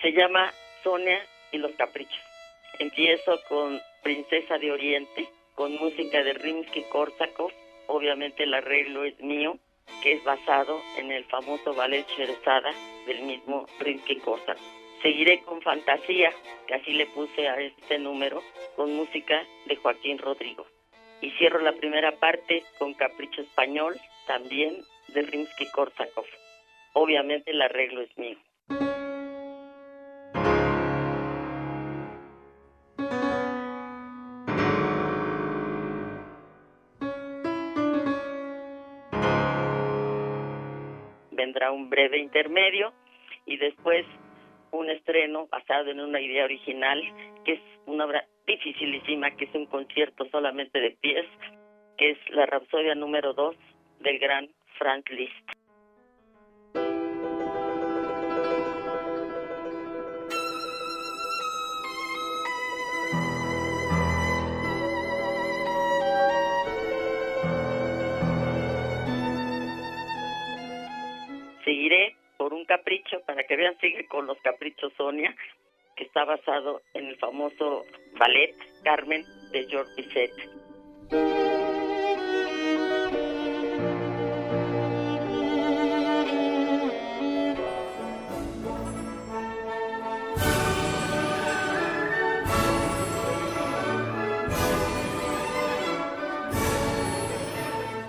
Se 0.00 0.12
llama 0.12 0.52
Sonia 0.82 1.18
y 1.52 1.58
los 1.58 1.72
Caprichos. 1.72 2.14
Empiezo 2.78 3.40
con 3.48 3.80
Princesa 4.02 4.58
de 4.58 4.70
Oriente, 4.70 5.28
con 5.54 5.72
música 5.76 6.22
de 6.22 6.34
Rimsky-Korsakov. 6.34 7.52
Obviamente 7.88 8.44
el 8.44 8.54
arreglo 8.54 9.04
es 9.04 9.18
mío 9.20 9.58
que 10.02 10.12
es 10.12 10.24
basado 10.24 10.80
en 10.96 11.12
el 11.12 11.24
famoso 11.24 11.74
ballet 11.74 12.06
Sherazada 12.08 12.72
del 13.06 13.22
mismo 13.22 13.66
Rimsky-Korsakov. 13.80 14.58
Seguiré 15.02 15.42
con 15.42 15.62
Fantasía, 15.62 16.32
que 16.66 16.74
así 16.74 16.92
le 16.92 17.06
puse 17.06 17.48
a 17.48 17.60
este 17.60 17.98
número, 17.98 18.42
con 18.74 18.94
música 18.94 19.46
de 19.66 19.76
Joaquín 19.76 20.18
Rodrigo. 20.18 20.66
Y 21.20 21.30
cierro 21.32 21.60
la 21.60 21.72
primera 21.72 22.12
parte 22.18 22.64
con 22.78 22.94
Capricho 22.94 23.42
Español, 23.42 23.96
también 24.26 24.82
de 25.08 25.22
Rimsky-Korsakov. 25.22 26.26
Obviamente 26.94 27.52
el 27.52 27.62
arreglo 27.62 28.02
es 28.02 28.16
mío. 28.18 28.38
Vendrá 41.48 41.72
un 41.72 41.88
breve 41.88 42.18
intermedio 42.18 42.92
y 43.46 43.56
después 43.56 44.04
un 44.70 44.90
estreno 44.90 45.46
basado 45.46 45.90
en 45.90 45.98
una 45.98 46.20
idea 46.20 46.44
original, 46.44 47.02
que 47.46 47.54
es 47.54 47.60
una 47.86 48.04
obra 48.04 48.26
dificilísima, 48.46 49.30
que 49.30 49.46
es 49.46 49.54
un 49.54 49.64
concierto 49.64 50.28
solamente 50.30 50.78
de 50.78 50.90
pies, 51.00 51.24
que 51.96 52.10
es 52.10 52.18
la 52.32 52.44
Rapsodia 52.44 52.94
número 52.94 53.32
2 53.32 53.56
del 54.00 54.18
gran 54.18 54.50
Frank 54.76 55.08
Liszt. 55.08 55.57
Seguiré 71.68 72.16
por 72.38 72.54
un 72.54 72.64
capricho, 72.64 73.20
para 73.26 73.44
que 73.44 73.54
vean, 73.54 73.76
sigue 73.78 74.06
con 74.06 74.26
los 74.26 74.38
caprichos 74.38 74.90
Sonia, 74.96 75.36
que 75.96 76.04
está 76.04 76.24
basado 76.24 76.80
en 76.94 77.08
el 77.08 77.16
famoso 77.18 77.84
ballet 78.18 78.54
Carmen 78.84 79.22
de 79.52 79.66
George 79.66 79.92
Bizet. 79.96 80.30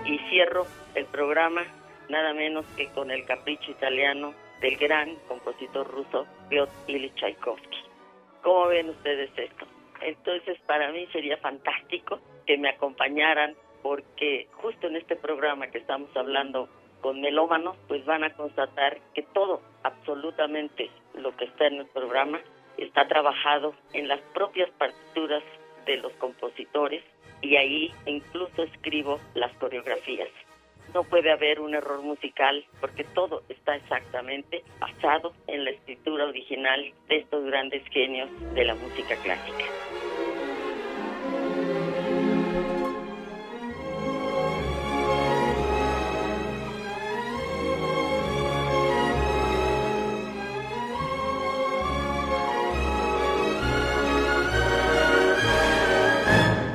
Y 0.06 0.18
cierro 0.30 0.66
el 0.96 1.06
programa 1.08 1.79
nada 2.10 2.34
menos 2.34 2.66
que 2.76 2.88
con 2.90 3.12
el 3.12 3.26
capricho 3.26 3.72
italiano 3.72 4.34
del 4.62 4.76
gran 4.78 5.16
compositor 5.28 5.88
ruso 5.88 6.28
Piotr 6.50 6.72
Ilyich 6.88 7.16
Tchaikovsky. 7.16 7.78
¿Cómo 8.42 8.68
ven 8.68 8.90
ustedes 8.90 9.30
esto? 9.38 9.66
Entonces 10.02 10.60
para 10.66 10.92
mí 10.92 11.08
sería 11.12 11.38
fantástico 11.38 12.20
que 12.46 12.58
me 12.58 12.70
acompañaran 12.70 13.56
porque 13.82 14.48
justo 14.54 14.88
en 14.88 14.98
este 14.98 15.16
programa 15.16 15.68
que 15.68 15.78
estamos 15.78 16.10
hablando 16.16 16.68
con 17.02 17.22
melómanos, 17.22 17.78
pues 17.88 18.04
van 18.06 18.26
a 18.26 18.34
constatar 18.34 19.00
que 19.14 19.24
todo, 19.34 19.62
absolutamente 19.84 20.90
lo 21.14 21.34
que 21.38 21.46
está 21.46 21.68
en 21.68 21.76
el 21.76 21.86
programa, 21.88 22.42
está 22.78 23.08
trabajado 23.08 23.74
en 23.94 24.08
las 24.08 24.20
propias 24.34 24.70
partituras 24.72 25.44
de 25.86 25.98
los 25.98 26.12
compositores 26.14 27.04
y 27.42 27.56
ahí 27.56 27.94
incluso 28.06 28.64
escribo 28.64 29.20
las 29.34 29.54
coreografías 29.54 30.28
no 30.94 31.04
puede 31.04 31.32
haber 31.32 31.60
un 31.60 31.76
error 31.76 32.02
musical 32.02 32.66
porque 32.80 33.04
todo 33.04 33.44
está 33.50 33.76
exactamente 33.76 34.64
basado 34.80 35.34
en 35.48 35.66
la 35.66 35.72
escritura 35.72 36.26
original 36.26 36.94
de 37.08 37.18
estos 37.18 37.46
grandes 37.46 37.84
genios 37.90 38.30
de 38.54 38.66
la 38.66 38.76
música 38.76 39.16
clásica. 39.18 39.66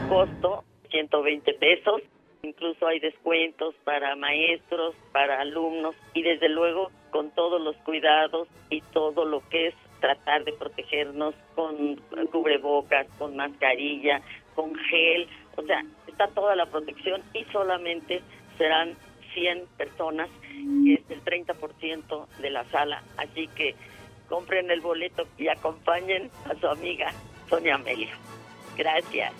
Costo 0.08 0.64
120 0.90 1.54
pesos 1.54 2.02
Incluso 2.44 2.86
hay 2.86 3.00
descuentos 3.00 3.74
para 3.84 4.14
maestros, 4.16 4.94
para 5.12 5.40
alumnos 5.40 5.94
y 6.12 6.22
desde 6.22 6.50
luego 6.50 6.90
con 7.10 7.30
todos 7.30 7.58
los 7.58 7.74
cuidados 7.76 8.48
y 8.68 8.82
todo 8.92 9.24
lo 9.24 9.40
que 9.48 9.68
es 9.68 9.74
tratar 10.00 10.44
de 10.44 10.52
protegernos 10.52 11.34
con 11.54 11.96
cubrebocas, 12.30 13.06
con 13.18 13.34
mascarilla, 13.34 14.20
con 14.54 14.74
gel, 14.74 15.26
o 15.56 15.62
sea, 15.62 15.82
está 16.06 16.28
toda 16.28 16.54
la 16.54 16.66
protección 16.66 17.22
y 17.32 17.44
solamente 17.44 18.20
serán 18.58 18.94
100 19.32 19.66
personas, 19.78 20.28
que 20.84 20.94
es 20.94 21.10
el 21.10 21.24
30% 21.24 22.26
de 22.40 22.50
la 22.50 22.64
sala, 22.64 23.02
así 23.16 23.48
que 23.56 23.74
compren 24.28 24.70
el 24.70 24.82
boleto 24.82 25.26
y 25.38 25.48
acompañen 25.48 26.30
a 26.44 26.54
su 26.60 26.66
amiga 26.66 27.10
Sonia 27.48 27.76
Amelia. 27.76 28.14
Gracias. 28.76 29.32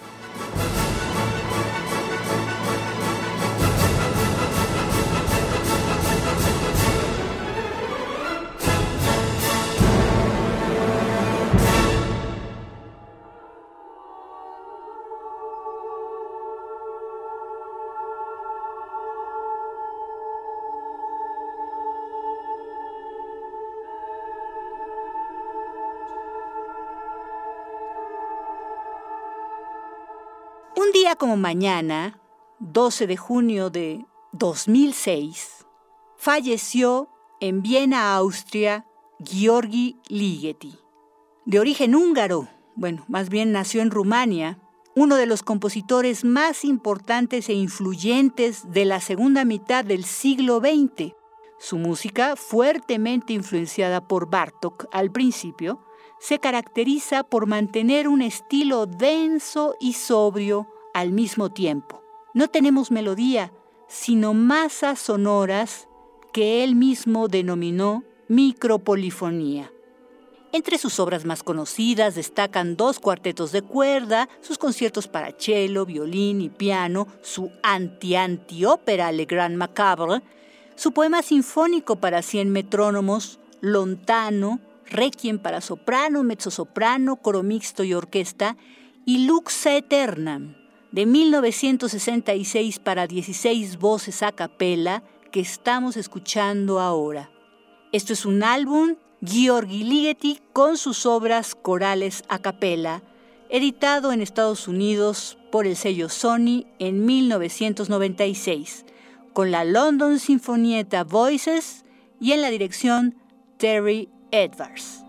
Como 31.13 31.37
mañana, 31.37 32.19
12 32.61 33.07
de 33.07 33.17
junio 33.17 33.69
de 33.69 34.07
2006, 34.33 35.67
falleció 36.17 37.11
en 37.41 37.63
Viena, 37.63 38.17
Austria, 38.17 38.87
Georgi 39.23 40.01
Ligeti. 40.09 40.79
De 41.45 41.61
origen 41.61 41.95
húngaro, 41.95 42.49
bueno, 42.75 43.05
más 43.07 43.29
bien 43.29 43.53
nació 43.53 43.83
en 43.83 43.91
Rumania, 43.91 44.59
uno 44.97 45.17
de 45.17 45.27
los 45.27 45.43
compositores 45.43 46.25
más 46.25 46.65
importantes 46.65 47.49
e 47.49 47.53
influyentes 47.53 48.73
de 48.73 48.87
la 48.87 49.01
segunda 49.01 49.45
mitad 49.45 49.85
del 49.85 50.05
siglo 50.05 50.61
XX. 50.61 51.13
Su 51.59 51.77
música, 51.77 52.35
fuertemente 52.35 53.35
influenciada 53.35 54.09
por 54.09 54.31
Bartok 54.31 54.87
al 54.91 55.13
principio, 55.13 55.85
se 56.19 56.39
caracteriza 56.39 57.25
por 57.25 57.47
mantener 57.47 58.09
un 58.09 58.23
estilo 58.23 58.87
denso 58.87 59.77
y 59.79 59.93
sobrio 59.93 60.67
al 60.95 61.13
mismo 61.13 61.51
tiempo. 61.51 62.03
No 62.33 62.49
tenemos 62.49 62.91
melodía, 62.91 63.53
sino 63.89 64.33
masas 64.33 64.99
sonoras 64.99 65.87
que 66.33 66.65
él 66.65 66.75
mismo 66.75 67.29
denominó 67.29 68.03
micropolifonía. 68.29 69.71
Entre 70.53 70.79
sus 70.79 71.01
obras 71.01 71.25
más 71.25 71.43
conocidas 71.43 72.15
destacan 72.15 72.77
dos 72.77 73.01
cuartetos 73.01 73.51
de 73.51 73.63
cuerda, 73.63 74.29
sus 74.41 74.57
conciertos 74.57 75.09
para 75.09 75.33
cello, 75.37 75.85
violín 75.85 76.41
y 76.41 76.49
piano, 76.49 77.09
su 77.23 77.51
anti-anti-ópera 77.65 79.11
Le 79.11 79.25
Grand 79.25 79.57
Macabre, 79.57 80.23
su 80.77 80.93
poema 80.93 81.23
sinfónico 81.23 81.97
para 81.97 82.23
cien 82.23 82.51
metrónomos, 82.51 83.41
Lontano, 83.61 84.61
Requiem 84.87 85.39
para 85.39 85.61
soprano, 85.61 86.23
mezzosoprano, 86.23 87.17
coro 87.17 87.43
mixto 87.43 87.83
y 87.83 87.95
orquesta, 87.95 88.57
y 89.05 89.27
Lux 89.27 89.67
Aeternam, 89.67 90.55
de 90.95 91.07
1966 91.07 92.79
para 92.79 93.09
16 93.09 93.79
voces 93.81 94.23
a 94.23 94.31
capella, 94.31 95.03
que 95.33 95.41
estamos 95.41 95.97
escuchando 95.97 96.79
ahora. 96.79 97.33
Esto 97.91 98.13
es 98.13 98.25
un 98.25 98.45
álbum 98.45 98.95
Georgi 99.21 99.83
Ligeti 99.83 100.39
con 100.53 100.77
sus 100.77 101.05
obras 101.05 101.57
corales 101.57 102.23
a 102.29 102.39
capella, 102.39 103.03
editado 103.49 104.13
en 104.13 104.23
Estados 104.23 104.69
Unidos 104.69 105.37
por 105.51 105.67
el 105.67 105.75
sello 105.75 106.09
Sony 106.09 106.65
en 106.79 107.05
1996, 107.05 108.87
con 109.33 109.51
la 109.51 109.65
London 109.65 110.21
Sinfonietta 110.21 111.03
Voices 111.03 111.85
y 112.21 112.31
en 112.31 112.41
la 112.41 112.51
dirección 112.51 113.17
Terry 113.57 114.09
Edwards. 114.31 115.04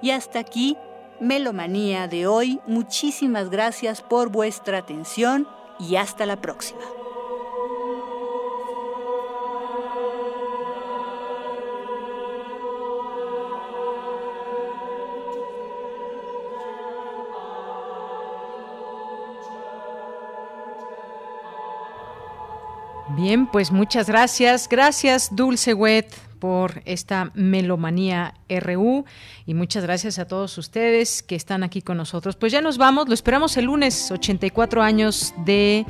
Y 0.00 0.10
hasta 0.10 0.38
aquí, 0.38 0.76
Melomanía 1.20 2.06
de 2.06 2.26
hoy. 2.26 2.60
Muchísimas 2.66 3.50
gracias 3.50 4.02
por 4.02 4.30
vuestra 4.30 4.78
atención 4.78 5.48
y 5.80 5.96
hasta 5.96 6.26
la 6.26 6.40
próxima. 6.40 6.80
Bien, 23.18 23.48
pues 23.48 23.72
muchas 23.72 24.06
gracias. 24.06 24.68
Gracias, 24.68 25.34
Dulce 25.34 25.74
Wet, 25.74 26.14
por 26.38 26.82
esta 26.84 27.30
melomanía 27.34 28.34
RU 28.48 29.04
y 29.46 29.54
muchas 29.54 29.82
gracias 29.82 30.18
a 30.18 30.26
todos 30.26 30.56
ustedes 30.58 31.22
que 31.22 31.36
están 31.36 31.62
aquí 31.62 31.82
con 31.82 31.96
nosotros. 31.96 32.36
Pues 32.36 32.52
ya 32.52 32.60
nos 32.60 32.78
vamos, 32.78 33.08
lo 33.08 33.14
esperamos 33.14 33.56
el 33.56 33.66
lunes, 33.66 34.10
84 34.10 34.82
años 34.82 35.34
de 35.44 35.86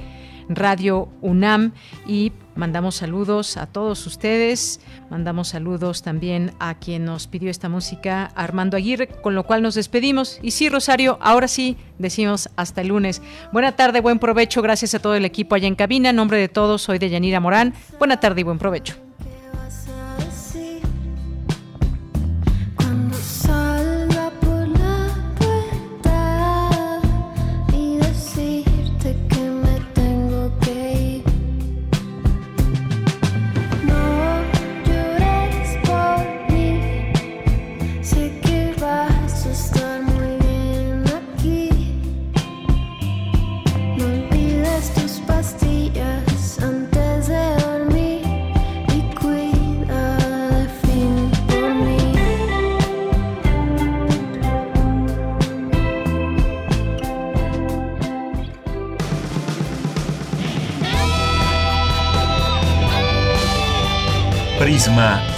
Radio 0.49 1.09
UNAM 1.20 1.73
y 2.07 2.33
mandamos 2.55 2.97
saludos 2.97 3.57
a 3.57 3.66
todos 3.66 4.07
ustedes, 4.07 4.81
mandamos 5.11 5.49
saludos 5.49 6.03
también 6.03 6.53
a 6.59 6.79
quien 6.79 7.05
nos 7.05 7.27
pidió 7.27 7.51
esta 7.51 7.69
música, 7.69 8.33
Armando 8.35 8.77
Aguirre, 8.77 9.09
con 9.09 9.35
lo 9.35 9.45
cual 9.45 9.62
nos 9.62 9.75
despedimos. 9.75 10.39
Y 10.43 10.51
sí, 10.51 10.69
Rosario, 10.69 11.19
ahora 11.20 11.49
sí 11.49 11.77
decimos 11.99 12.49
hasta 12.57 12.81
el 12.81 12.89
lunes. 12.89 13.23
Buena 13.53 13.73
tarde, 13.73 14.01
buen 14.01 14.19
provecho, 14.19 14.62
gracias 14.62 14.95
a 14.95 14.99
todo 14.99 15.15
el 15.15 15.25
equipo 15.25 15.55
allá 15.55 15.69
en 15.69 15.77
cabina. 15.77 16.11
En 16.11 16.16
nombre 16.16 16.39
de 16.39 16.49
todos, 16.49 16.83
soy 16.83 16.99
de 16.99 17.11
Yanira 17.11 17.41
Morán. 17.41 17.75
Buena 17.99 18.19
tarde 18.19 18.41
y 18.41 18.45
buen 18.45 18.59
provecho. 18.59 19.08